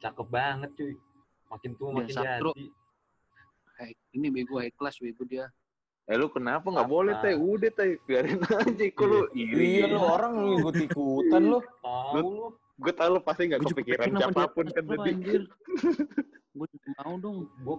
Cakep 0.00 0.26
banget 0.26 0.70
cuy. 0.74 0.96
Makin 1.48 1.72
tua 1.76 1.88
Jan 1.92 1.96
makin 2.00 2.14
Sastro. 2.16 2.50
jadi. 2.56 2.66
Hey, 3.72 3.92
ini 4.12 4.28
bego 4.28 4.60
high 4.60 4.72
class 4.72 4.96
bego 4.96 5.24
dia. 5.24 5.48
Eh 6.10 6.18
lu 6.18 6.26
kenapa 6.28 6.66
nggak 6.66 6.90
boleh 6.90 7.14
teh? 7.20 7.36
Udah 7.38 7.70
teh, 7.70 7.94
biarin 8.04 8.40
aja. 8.64 8.84
Kok 8.90 9.06
lu 9.06 9.20
iri? 9.32 9.80
Iya 9.80 9.92
lu 9.92 10.00
orang 10.00 10.32
lu 10.34 10.50
ikut 10.58 10.76
ikutan 10.82 11.42
lu. 11.46 11.58
Tahu 11.80 12.16
lu. 12.18 12.46
Gue 12.80 12.92
tau 12.92 13.08
lu 13.12 13.20
pasti 13.22 13.46
nggak 13.46 13.62
kepikiran 13.62 14.08
siapa 14.10 14.42
pun 14.50 14.66
kan 14.72 14.82
tadi. 14.82 15.12
Gue 16.52 16.66
mau 16.98 17.16
dong. 17.16 17.48
Gue 17.62 17.76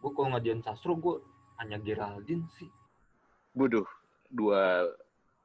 gue 0.00 0.10
kalau 0.12 0.28
nggak 0.34 0.44
Jan 0.44 0.60
Sastro 0.60 0.92
gue 0.96 1.22
hanya 1.60 1.76
Geraldine 1.78 2.48
sih. 2.56 2.68
Bodoh, 3.52 3.84
dua 4.26 4.88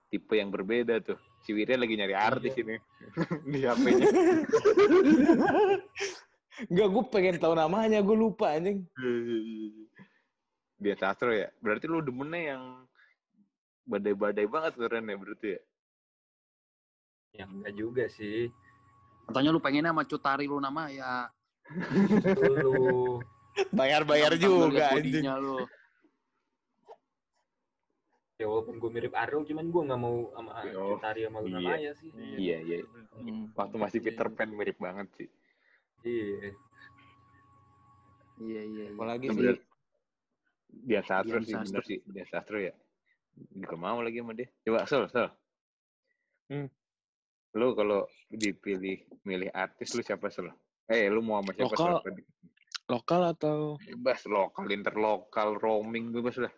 tipe 0.08 0.34
yang 0.34 0.50
berbeda 0.50 1.04
tuh. 1.04 1.20
Si 1.44 1.54
Wirya 1.54 1.78
lagi 1.78 1.94
nyari 1.94 2.16
artis 2.16 2.56
Iya. 2.56 2.64
ini 2.64 2.76
di 3.52 3.60
HP-nya. 3.62 4.08
Enggak, 6.72 6.88
gue 6.88 7.04
pengen 7.12 7.36
tahu 7.36 7.52
namanya, 7.54 8.00
gue 8.00 8.16
lupa 8.16 8.56
anjing. 8.56 8.88
Dia 10.80 10.96
sastro 10.96 11.36
ya. 11.36 11.52
Berarti 11.60 11.86
lu 11.86 12.00
demennya 12.00 12.56
yang 12.56 12.64
badai-badai 13.86 14.48
banget 14.48 14.72
tuh 14.74 14.88
Ren 14.88 15.04
ya 15.06 15.18
berarti 15.20 15.48
ya. 15.52 15.62
Yang 17.36 17.50
enggak 17.52 17.74
juga 17.76 18.04
sih. 18.08 18.48
Katanya 19.28 19.52
lu 19.52 19.60
pengennya 19.60 19.92
sama 19.92 20.08
Cutari 20.08 20.48
lu 20.48 20.64
nama 20.64 20.88
ya. 20.88 21.28
Lu 22.64 23.20
Bayar-bayar 23.76 24.40
juga 24.40 24.96
anjing. 24.96 25.28
lu. 25.28 25.68
Ya 28.36 28.46
walaupun 28.52 28.76
gue 28.84 28.92
mirip 28.92 29.14
Ariel 29.16 29.48
cuman 29.48 29.66
gue 29.72 29.82
nggak 29.88 30.02
mau 30.02 30.18
sama 30.36 30.52
Oh, 30.76 31.00
Cutari 31.00 31.24
sama 31.24 31.40
Luna 31.40 31.60
iya. 31.60 31.70
Maya 31.72 31.92
sih. 31.96 32.10
Iya, 32.16 32.58
iya. 32.68 32.78
Hmm. 33.16 33.48
Waktu 33.56 33.76
masih 33.80 34.00
Peter 34.04 34.28
Pan 34.28 34.52
mirip 34.52 34.76
banget 34.76 35.08
sih. 35.16 35.30
Iya. 36.04 36.52
Iya 38.44 38.62
iya. 38.68 38.84
iya. 38.92 38.96
Apalagi 38.96 39.28
sih. 39.32 39.56
Dia 40.76 41.02
sastro 41.08 41.40
sih, 41.40 41.56
bener 41.56 41.84
sih. 41.88 42.00
Dia 42.12 42.26
sastro 42.28 42.60
ya. 42.60 42.76
Juga 43.56 43.76
mau 43.80 44.04
lagi 44.04 44.20
sama 44.20 44.36
dia. 44.36 44.52
Coba, 44.68 44.84
Sol, 44.84 45.08
Sol. 45.08 45.32
Hmm. 46.52 46.68
Lu 47.56 47.72
kalau 47.72 48.04
dipilih 48.28 49.00
milih 49.24 49.48
artis 49.56 49.96
lu 49.96 50.04
siapa 50.04 50.28
Sol? 50.28 50.52
Eh, 50.92 51.08
lu 51.08 51.24
mau 51.24 51.40
sama 51.40 51.56
siapa 51.56 51.72
Lokal. 51.72 51.94
Sol? 52.04 52.14
Lokal 52.86 53.22
atau 53.32 53.58
Bebas, 53.82 54.28
lokal, 54.28 54.70
interlokal, 54.70 55.56
roaming, 55.58 56.12
bebas 56.12 56.38
lah. 56.38 56.52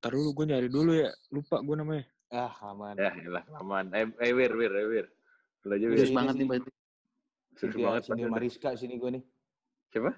Ntar 0.00 0.10
dulu 0.12 0.28
gue 0.36 0.44
nyari 0.48 0.68
dulu 0.68 0.92
ya. 0.92 1.10
Lupa 1.32 1.60
gue 1.60 1.76
namanya. 1.76 2.04
Ah, 2.32 2.52
aman. 2.74 2.94
Ya, 2.98 3.10
lah, 3.30 3.44
aman. 3.62 3.84
Eh, 3.94 4.06
eh 4.18 4.32
Wir, 4.34 4.52
Wir, 4.52 4.72
eh, 4.74 4.86
Wir. 4.90 5.06
Lu 5.64 5.72
aja, 5.74 5.86
Wir. 5.86 6.06
Banget 6.10 6.34
nih 6.36 6.46
berarti. 6.46 6.70
Serius 7.56 7.72
Cynthia, 7.72 7.86
banget. 7.88 8.02
Cynthia. 8.04 8.28
Mariska 8.28 8.68
sini 8.76 8.94
gue 9.00 9.10
nih. 9.16 9.22
Siapa? 9.94 10.12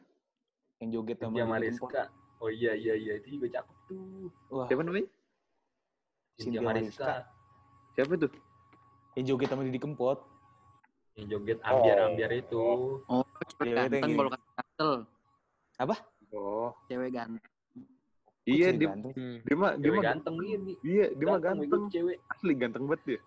Yang 0.82 0.88
joget 0.98 1.16
sama 1.22 1.30
Cynthia. 1.30 1.46
Mariska. 1.46 2.02
Oh 2.38 2.50
iya 2.50 2.72
iya 2.74 2.94
iya 2.94 3.12
itu 3.18 3.38
juga 3.38 3.58
cakep 3.58 3.76
tuh. 3.90 4.30
Wah, 4.50 4.66
Siapa 4.70 4.82
namanya? 4.86 5.08
Cynthia 6.38 6.62
Mariska. 6.62 7.14
Siapa 7.94 8.14
tuh? 8.14 8.32
yang 9.18 9.34
joget 9.34 9.50
sama 9.50 9.66
Didi 9.66 9.82
Kempot. 9.82 10.18
Yang 11.18 11.26
joget 11.34 11.58
ambiar-ambiar 11.66 12.30
itu. 12.38 12.62
Oh, 13.10 13.26
cewek 13.58 13.74
ganteng 13.74 14.14
kalau 14.14 14.30
kata. 14.30 14.90
Apa? 15.82 15.96
Oh, 16.30 16.70
Cewek 16.86 17.10
ganteng. 17.10 17.42
Iya, 18.48 18.72
dia, 18.72 18.88
ganteng? 18.88 19.12
dia 19.44 19.56
mah 19.60 19.72
dia 19.76 19.90
mah 19.92 20.04
ganteng 20.08 20.34
ini. 20.40 20.72
Iya, 20.80 21.12
dia 21.12 21.26
mah 21.28 21.36
Ganteng, 21.36 21.82
cewek. 21.92 22.16
Asli 22.32 22.52
ganteng 22.56 22.84
banget 22.88 23.02
dia. 23.04 23.20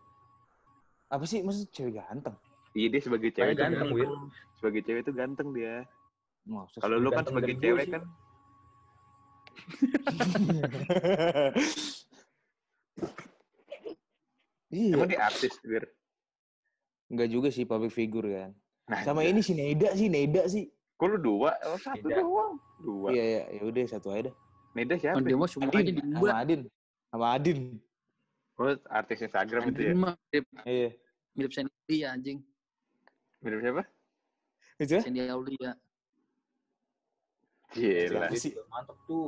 Apa 1.13 1.23
sih 1.29 1.45
maksud 1.45 1.69
cewek 1.69 2.01
ganteng? 2.01 2.33
Iya, 2.73 2.87
dia 2.89 3.01
sebagai 3.05 3.29
cewek 3.29 3.53
ganteng, 3.53 3.93
Wir. 3.93 4.09
Sebagai 4.57 4.81
cewek 4.81 5.05
tuh 5.05 5.13
ganteng 5.13 5.53
dia. 5.53 5.85
Kalau 6.81 6.97
lu 6.97 7.13
kan 7.13 7.21
sebagai 7.21 7.53
cewek 7.61 7.93
kan 7.93 8.01
Iya. 14.71 14.95
emang 14.95 15.11
dia 15.11 15.19
artis, 15.27 15.59
Wir. 15.67 15.83
Enggak 17.11 17.27
juga 17.27 17.51
sih 17.51 17.67
public 17.67 17.91
figure 17.91 18.23
kan. 18.31 18.55
Nah, 18.87 19.03
Sama 19.03 19.27
ini 19.27 19.43
si 19.43 19.51
Neda 19.51 19.91
sih, 19.93 20.07
Neda 20.07 20.47
sih. 20.47 20.71
Kok 20.95 21.07
lu 21.11 21.17
dua? 21.19 21.51
Oh, 21.67 21.75
satu 21.75 22.07
doang. 22.07 22.55
Dua. 22.79 23.11
Iya, 23.11 23.23
iya, 23.23 23.41
ya 23.59 23.61
udah 23.67 23.83
satu 23.91 24.15
aja 24.15 24.31
dah. 24.31 24.35
Neda 24.71 24.95
siapa? 24.95 25.19
Kan 25.19 25.27
dia 25.27 25.35
mah 25.35 25.49
semuanya 25.51 25.79
Adin, 25.83 25.95
dibuat. 25.99 26.31
sama 26.31 26.41
Adin. 26.43 26.61
Sama 27.11 27.25
Adin. 27.35 27.59
Oh, 28.61 28.75
artis 28.93 29.19
Instagram 29.25 29.61
itu 29.67 29.81
ya? 29.81 29.89
Adin 29.91 29.97
mah 29.99 30.13
mirip, 30.29 30.45
Iya. 30.63 30.89
mirip 31.35 31.51
Sandy 31.51 31.71
Aulia 31.73 32.07
anjing. 32.15 32.37
Mirip 33.41 33.59
siapa? 33.59 33.83
Itu 34.79 34.91
ya? 34.95 35.01
Sandy 35.03 35.19
Aulia. 35.27 35.71
Gila. 37.71 38.27
Siapa 38.27 38.35
sih? 38.35 38.51
Mantep 38.67 38.97
tuh. 39.07 39.27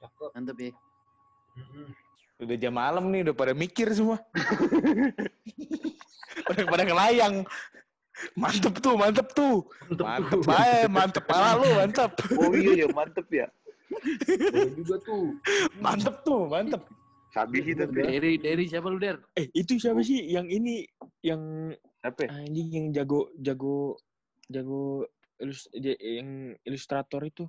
Cakep. 0.00 0.30
Mantep 0.34 0.56
ya. 0.58 0.72
Udah 2.40 2.56
jam 2.56 2.72
malam 2.72 3.04
nih, 3.12 3.20
udah 3.28 3.34
pada 3.36 3.52
mikir 3.52 3.90
semua. 3.92 4.16
pada 6.46 6.60
pada 6.66 6.82
ngelayang. 6.86 7.44
Mantep 8.36 8.74
tuh, 8.80 8.94
mantep 9.00 9.28
tuh. 9.32 9.64
Mantep 9.92 10.40
aja, 10.48 10.88
mantep 10.88 11.24
pala 11.24 11.56
lu, 11.56 11.68
mantep. 11.76 12.12
Oh 12.36 12.52
iya 12.56 12.84
ya, 12.84 12.86
mantep 12.92 13.26
ya. 13.28 13.46
Boleh 14.50 14.72
juga 14.78 14.96
tuh. 15.02 15.34
Mantep 15.78 16.14
tuh, 16.22 16.46
mantep. 16.46 16.82
Sabi 17.30 17.62
sih 17.62 17.74
tapi. 17.78 18.02
Dari 18.02 18.32
dari 18.42 18.64
siapa 18.66 18.90
lu 18.90 18.98
Der? 18.98 19.18
Eh, 19.38 19.46
itu 19.54 19.78
siapa 19.78 20.02
sih 20.02 20.18
yang 20.30 20.50
ini 20.50 20.82
yang 21.22 21.70
Apa? 22.02 22.26
ya? 22.26 22.28
anjing 22.42 22.68
yang 22.70 22.86
jago 22.90 23.30
jago 23.38 23.94
jago 24.50 25.06
ilus, 25.38 25.70
yang 25.74 26.56
ilustrator 26.66 27.22
itu? 27.22 27.46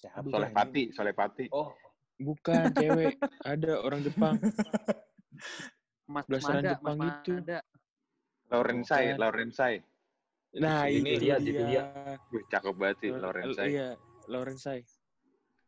Siapa? 0.00 0.24
Soleh 0.28 0.50
Pati, 0.52 0.82
Soleh 0.92 1.14
Pati. 1.14 1.46
Oh, 1.52 1.72
Bukan 2.14 2.70
cewek, 2.78 3.18
ada 3.42 3.82
orang 3.82 4.06
Jepang. 4.06 4.38
Mas 6.06 6.24
Blasteran 6.30 6.62
Mada, 6.62 6.70
Jepang 6.78 6.96
Mas 6.96 7.06
gitu. 7.10 7.32
Mada. 7.34 7.58
Laurensai, 8.52 9.04
Bukan. 9.04 9.18
Laurensai. 9.18 9.74
Nah, 10.54 10.86
Itu 10.86 11.02
ini 11.02 11.10
dia, 11.18 11.36
dia. 11.36 11.36
itu 11.42 11.62
dia. 11.66 11.82
Wih, 12.30 12.44
cakep 12.46 12.74
banget 12.78 12.96
sih 13.02 13.10
Lo- 13.10 13.20
Laurensai. 13.26 13.66
Iya, 13.66 13.88
Laurensai. 14.30 14.80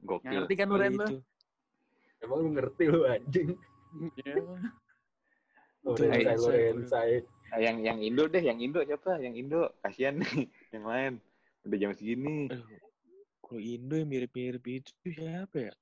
Gokil. 0.04 0.44
ngerti 0.44 0.54
kan 0.58 0.66
lu 0.68 0.76
Ren 0.76 0.92
lu? 0.96 1.06
Emang 2.20 2.38
lu 2.44 2.48
ngerti 2.52 2.84
lu 2.88 3.00
anjing. 3.06 3.48
Iya. 3.96 4.36
Lorenzai, 5.86 6.22
Lorenzai, 6.36 6.62
Lorenzai. 6.74 7.12
Ah, 7.54 7.62
yang 7.62 7.78
yang 7.78 7.98
Indo 8.02 8.26
deh, 8.26 8.42
yang 8.42 8.58
Indo 8.58 8.82
siapa? 8.82 9.22
Yang 9.22 9.34
Indo, 9.46 9.60
kasihan 9.80 10.18
nih 10.18 10.50
yang 10.74 10.84
lain. 10.84 11.12
Udah 11.62 11.78
jam 11.78 11.92
segini. 11.94 12.50
Aduh, 12.50 12.66
kalau 13.38 13.62
Indo 13.62 13.94
yang 13.94 14.10
mirip-mirip 14.10 14.64
itu 14.66 14.90
siapa 15.06 15.70
ya? 15.70 15.72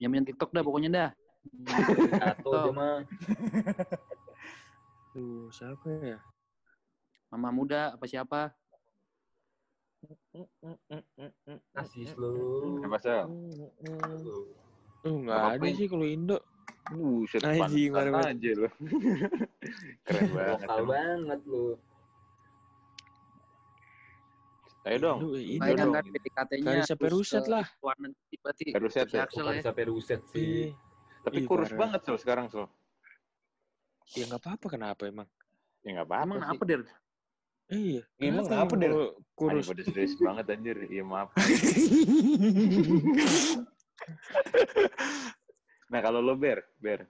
Yang 0.00 0.10
main 0.10 0.26
TikTok 0.26 0.50
dah 0.50 0.62
pokoknya 0.64 0.90
dah. 0.90 1.10
Satu 2.16 2.50
dia 2.50 2.72
mah. 2.72 2.98
Duh, 5.12 5.52
siapa 5.52 5.88
ya? 6.00 6.18
Mama 7.28 7.52
muda 7.52 7.92
apa 7.94 8.04
siapa? 8.08 8.56
Asis 11.78 12.10
lu. 12.18 12.32
Apa 12.82 12.96
sih? 12.98 13.22
Oh, 15.02 15.16
nggak 15.22 15.40
ada 15.58 15.68
sih 15.74 15.86
kalau 15.90 16.06
Indo. 16.06 16.38
Buset, 16.90 17.38
pantesan 17.46 17.94
mana-mana. 17.94 18.34
aja 18.34 18.50
lu. 18.58 18.68
Keren 20.06 20.28
banget. 20.34 20.66
Lokal 20.66 20.82
banget 20.90 21.40
lu. 21.46 21.64
Ayo 24.82 24.96
dong. 24.98 25.18
Baik 25.62 25.74
dong. 25.78 25.94
kan. 25.94 26.46
Karissa 26.50 26.94
Peruset 26.98 27.46
lah. 27.46 27.66
Peruset 28.74 29.06
ya? 29.14 29.30
Ya. 29.30 29.62
sampai 29.62 29.84
ruset 29.86 30.20
sih. 30.34 30.74
Iya. 30.74 30.74
Tapi 31.22 31.38
Ih, 31.38 31.46
kurus 31.46 31.70
banget 31.70 32.02
Sol 32.02 32.18
sekarang 32.18 32.50
Sol. 32.50 32.66
Ya 34.18 34.26
nggak 34.26 34.42
apa-apa 34.42 34.66
kenapa 34.66 35.02
emang? 35.06 35.28
Ya 35.86 36.02
nggak 36.02 36.08
apa-apa 36.10 36.34
Emang 36.34 36.42
apa 36.42 36.62
Der? 36.66 36.82
Iya. 37.72 38.02
Emang 38.20 38.44
kenapa 38.44 38.76
Anjing 38.76 39.16
kurus? 39.32 39.64
pada 39.64 39.82
serius 39.82 40.12
banget 40.20 40.44
anjir. 40.52 40.76
Iya 40.92 41.04
maaf. 41.08 41.32
Nah 45.92 46.00
kalau 46.00 46.24
lo 46.24 46.32
Ber, 46.40 46.64
Ber. 46.80 47.04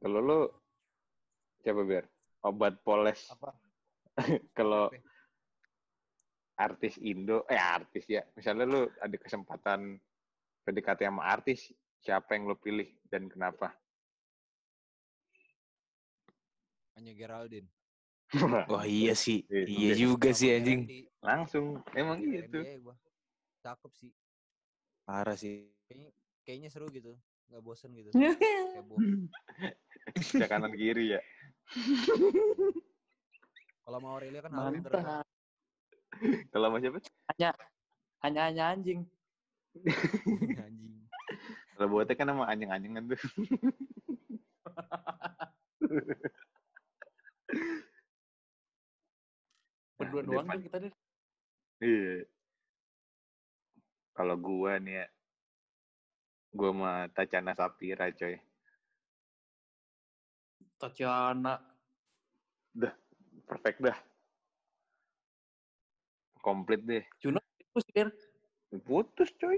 Kalau 0.00 0.20
lo 0.24 0.40
siapa 1.60 1.84
Ber? 1.84 2.08
Obat 2.48 2.80
poles. 2.80 3.20
Apa? 3.28 3.52
kalau 4.58 4.88
artis 6.56 6.96
Indo, 7.04 7.44
eh 7.52 7.60
artis 7.60 8.08
ya. 8.08 8.24
Misalnya 8.32 8.64
lo 8.64 8.88
ada 8.96 9.16
kesempatan 9.20 10.00
PDKT 10.64 11.04
sama 11.04 11.28
artis, 11.28 11.68
siapa 12.00 12.32
yang 12.32 12.48
lo 12.48 12.56
pilih 12.56 12.88
dan 13.12 13.28
kenapa? 13.28 13.76
Hanya 16.96 17.12
Geraldine. 17.12 17.68
Wah 18.72 18.88
iya 18.88 19.12
sih. 19.12 19.44
Iya, 19.52 19.68
Iya 19.68 19.92
juga 19.94 20.32
sih 20.32 20.48
anjing. 20.50 20.88
Langsung, 21.20 21.84
emang 21.92 22.24
Iya, 22.24 22.48
gitu. 22.48 22.64
Cakep 23.60 23.92
sih. 23.94 24.10
Parah 25.04 25.36
sih. 25.36 25.68
Kayaknya, 25.86 26.10
kayaknya 26.42 26.68
seru 26.72 26.88
gitu. 26.88 27.12
Nggak 27.52 27.62
bosen 27.62 27.92
gitu. 27.92 28.10
Ke 30.40 30.46
kanan 30.48 30.72
kiri 30.72 31.18
ya. 31.18 31.20
Kalau 33.84 33.98
mau 34.00 34.16
Aurelia 34.16 34.40
kan 34.40 34.50
harus 34.56 34.82
terus. 34.82 35.04
Kalau 36.48 36.66
sama 36.72 36.78
siapa? 36.80 36.98
Hanya 37.36 37.50
hanya 38.24 38.40
hanya 38.48 38.64
anjing. 38.72 39.04
Anjing. 40.56 40.96
Kalau 41.76 41.86
buatnya 41.92 42.16
kan 42.16 42.32
sama 42.32 42.48
anjing-anjingan 42.48 43.12
tuh. 43.12 43.20
Berdua 49.96 50.20
Nah, 50.20 50.28
doang 50.44 50.60
kita 50.60 50.76
Der. 50.76 50.92
Iya. 51.80 52.28
Kalau 54.16 54.36
gua 54.40 54.80
nih 54.80 55.04
ya, 55.04 55.06
gua 56.52 56.70
sama 56.72 56.92
Tacana 57.12 57.52
Sapira 57.52 58.08
coy. 58.12 58.36
Tatiana. 60.76 61.56
Perfect 63.46 63.78
dah. 63.80 63.98
Komplit 66.44 66.80
deh. 66.84 67.04
Juno 67.20 67.40
sih 67.80 67.92
Der. 67.96 68.12
Putus 68.84 69.32
coy. 69.40 69.56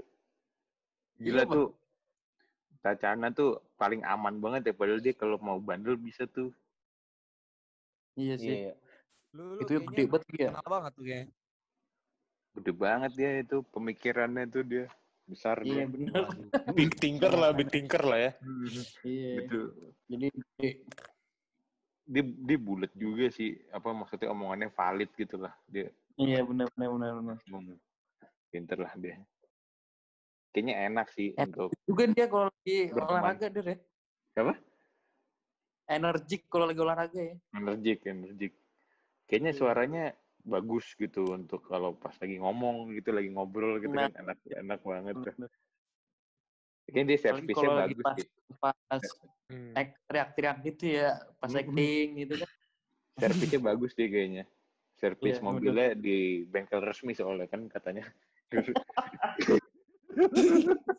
Gila 1.19 1.43
Iya, 1.43 1.51
tuh. 1.51 1.69
Tacana 2.79 3.27
tuh 3.35 3.59
paling 3.75 4.07
aman 4.07 4.39
banget 4.39 4.71
ya. 4.71 4.73
Padahal 4.75 5.03
dia 5.03 5.11
kalau 5.11 5.35
mau 5.43 5.59
bandel 5.59 5.99
bisa 5.99 6.23
tuh. 6.31 6.55
Iya 8.15 8.35
sih. 8.39 8.55
Iya. 8.55 8.73
Lu, 9.33 9.43
lu 9.55 9.61
Itu 9.61 9.71
ya 9.77 9.79
gede 9.83 10.03
banget 10.07 10.27
ya. 10.35 10.49
Kenal 10.51 10.67
banget 10.67 10.91
tuh 10.93 11.03
kayaknya. 11.05 11.27
Gede 12.57 12.71
banget 12.73 13.11
dia 13.13 13.31
itu. 13.39 13.57
Pemikirannya 13.69 14.43
tuh 14.49 14.63
dia. 14.63 14.85
Besar 15.29 15.61
Iya 15.61 15.85
dia. 15.85 15.85
benar. 15.85 16.23
Big 16.77 16.91
thinker 16.97 17.29
lah, 17.29 17.53
big 17.53 17.69
thinker 17.69 18.01
lah 18.01 18.17
ya. 18.17 18.31
Iya. 19.05 19.33
Gitu. 19.45 19.59
Jadi. 20.09 20.27
Dia, 22.09 22.23
dia 22.25 22.57
bulat 22.57 22.89
juga 22.97 23.29
sih. 23.29 23.53
Apa 23.69 23.93
maksudnya 23.93 24.33
omongannya 24.33 24.73
valid 24.73 25.13
gitu 25.13 25.37
lah. 25.37 25.53
Dia 25.69 25.93
Iya 26.17 26.43
benar 26.43 26.67
benar 26.73 26.89
benar 26.91 27.11
benar. 27.15 27.37
ngomong. 27.47 27.77
Pinter 28.49 28.81
lah 28.81 28.91
dia. 28.97 29.21
Kayaknya 30.49 30.75
enak 30.89 31.07
sih 31.13 31.37
Enak. 31.37 31.53
untuk 31.53 31.69
Juga 31.85 32.03
dia 32.09 32.25
kalau 32.25 32.49
lagi 32.49 32.77
Berteman. 32.89 33.09
olahraga 33.13 33.47
Der 33.47 33.65
ya. 33.69 33.77
apa? 34.41 34.53
Energik 35.85 36.41
kalau 36.49 36.65
lagi 36.65 36.81
olahraga 36.81 37.19
ya. 37.21 37.35
Energik, 37.53 37.99
energik. 38.03 38.53
Kayaknya 39.29 39.53
suaranya 39.53 40.03
bagus 40.41 40.97
gitu 40.97 41.29
untuk 41.29 41.61
kalau 41.69 41.93
pas 41.93 42.17
lagi 42.17 42.41
ngomong 42.41 42.89
gitu, 42.97 43.13
lagi 43.13 43.29
ngobrol 43.29 43.77
gitu 43.77 43.93
Nah. 43.93 44.09
kan 44.09 44.25
enak 44.25 44.37
enak 44.49 44.79
banget 44.81 45.15
tuh. 45.21 45.33
Kayaknya 46.89 47.03
dia 47.05 47.17
servisnya 47.21 47.69
bagus 47.69 48.01
pas 48.01 48.17
sih. 48.17 48.27
pas 48.57 49.03
Hmm. 49.49 49.73
ek- 49.73 49.97
teriak-teriak 50.05 50.57
gitu 50.65 50.85
ya, 50.97 51.09
pas 51.37 51.49
Mm-mm. 51.49 51.61
acting 51.61 52.07
gitu 52.25 52.33
kan. 52.41 52.49
Servisnya 53.17 53.59
bagus 53.61 53.91
deh 53.93 54.09
kayaknya. 54.09 54.45
Servis 54.97 55.37
Iya, 55.37 55.45
mobilnya 55.45 55.89
di 55.93 56.45
bengkel 56.45 56.81
resmi 56.81 57.13
soalnya 57.13 57.45
kan 57.45 57.69
katanya. 57.69 58.05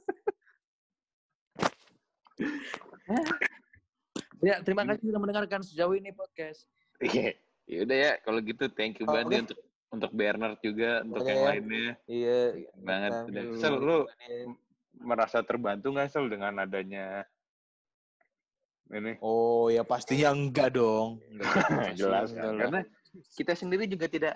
Ya, 4.40 4.56
terima 4.64 4.88
kasih 4.88 5.12
sudah 5.12 5.20
mendengarkan 5.20 5.60
sejauh 5.60 5.92
ini 5.92 6.16
podcast. 6.16 6.64
Iya. 6.96 7.36
Ya 7.70 7.86
udah 7.86 7.96
ya, 7.96 8.12
kalau 8.26 8.42
gitu 8.42 8.66
thank 8.74 8.98
you 8.98 9.06
Oh, 9.06 9.14
banget 9.14 9.26
nih 9.26 9.38
oke. 9.38 9.44
untuk 9.46 9.58
untuk 9.90 10.10
Bernard 10.10 10.58
juga, 10.58 11.02
untuk 11.02 11.22
yang 11.22 11.38
ya. 11.38 11.46
lainnya. 11.46 11.88
Iya. 12.06 12.40
Banget. 12.78 13.10
Nah, 13.10 13.22
udah. 13.26 13.42
Sel, 13.58 13.74
lu 13.78 13.98
merasa 15.00 15.38
terbantu 15.40 15.94
nggak 15.94 16.10
Sel 16.10 16.26
dengan 16.26 16.58
adanya 16.58 17.22
ini? 18.90 19.14
Oh 19.22 19.70
ya 19.70 19.86
pastinya 19.86 20.34
enggak 20.34 20.74
dong. 20.74 21.22
Enggak, 21.30 21.94
Jelas 21.94 22.34
enggak 22.34 22.42
kan? 22.42 22.58
Karena 22.58 22.80
kita 23.38 23.52
sendiri 23.54 23.86
juga 23.86 24.10
tidak 24.10 24.34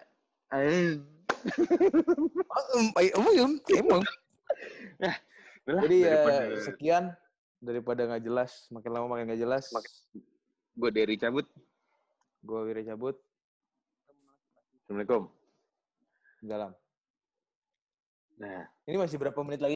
emang. 3.75 4.03
udah, 5.03 5.17
Jadi 5.85 5.97
ya 6.01 6.23
daripada- 6.23 6.61
sekian 6.63 7.05
daripada 7.59 8.01
nggak 8.07 8.23
jelas, 8.23 8.69
makin 8.71 8.91
lama 8.95 9.07
makin 9.11 9.27
nggak 9.27 9.43
jelas. 9.43 9.65
gue 10.75 10.91
dari 10.91 11.15
cabut. 11.17 11.47
Gue 12.45 12.61
Wira 12.69 12.85
cabut. 12.85 13.17
Assalamualaikum. 14.85 15.33
Dalam. 16.45 16.77
Nah. 18.37 18.69
Ini 18.85 19.01
masih 19.01 19.17
berapa 19.17 19.41
menit 19.41 19.65
lagi? 19.65 19.73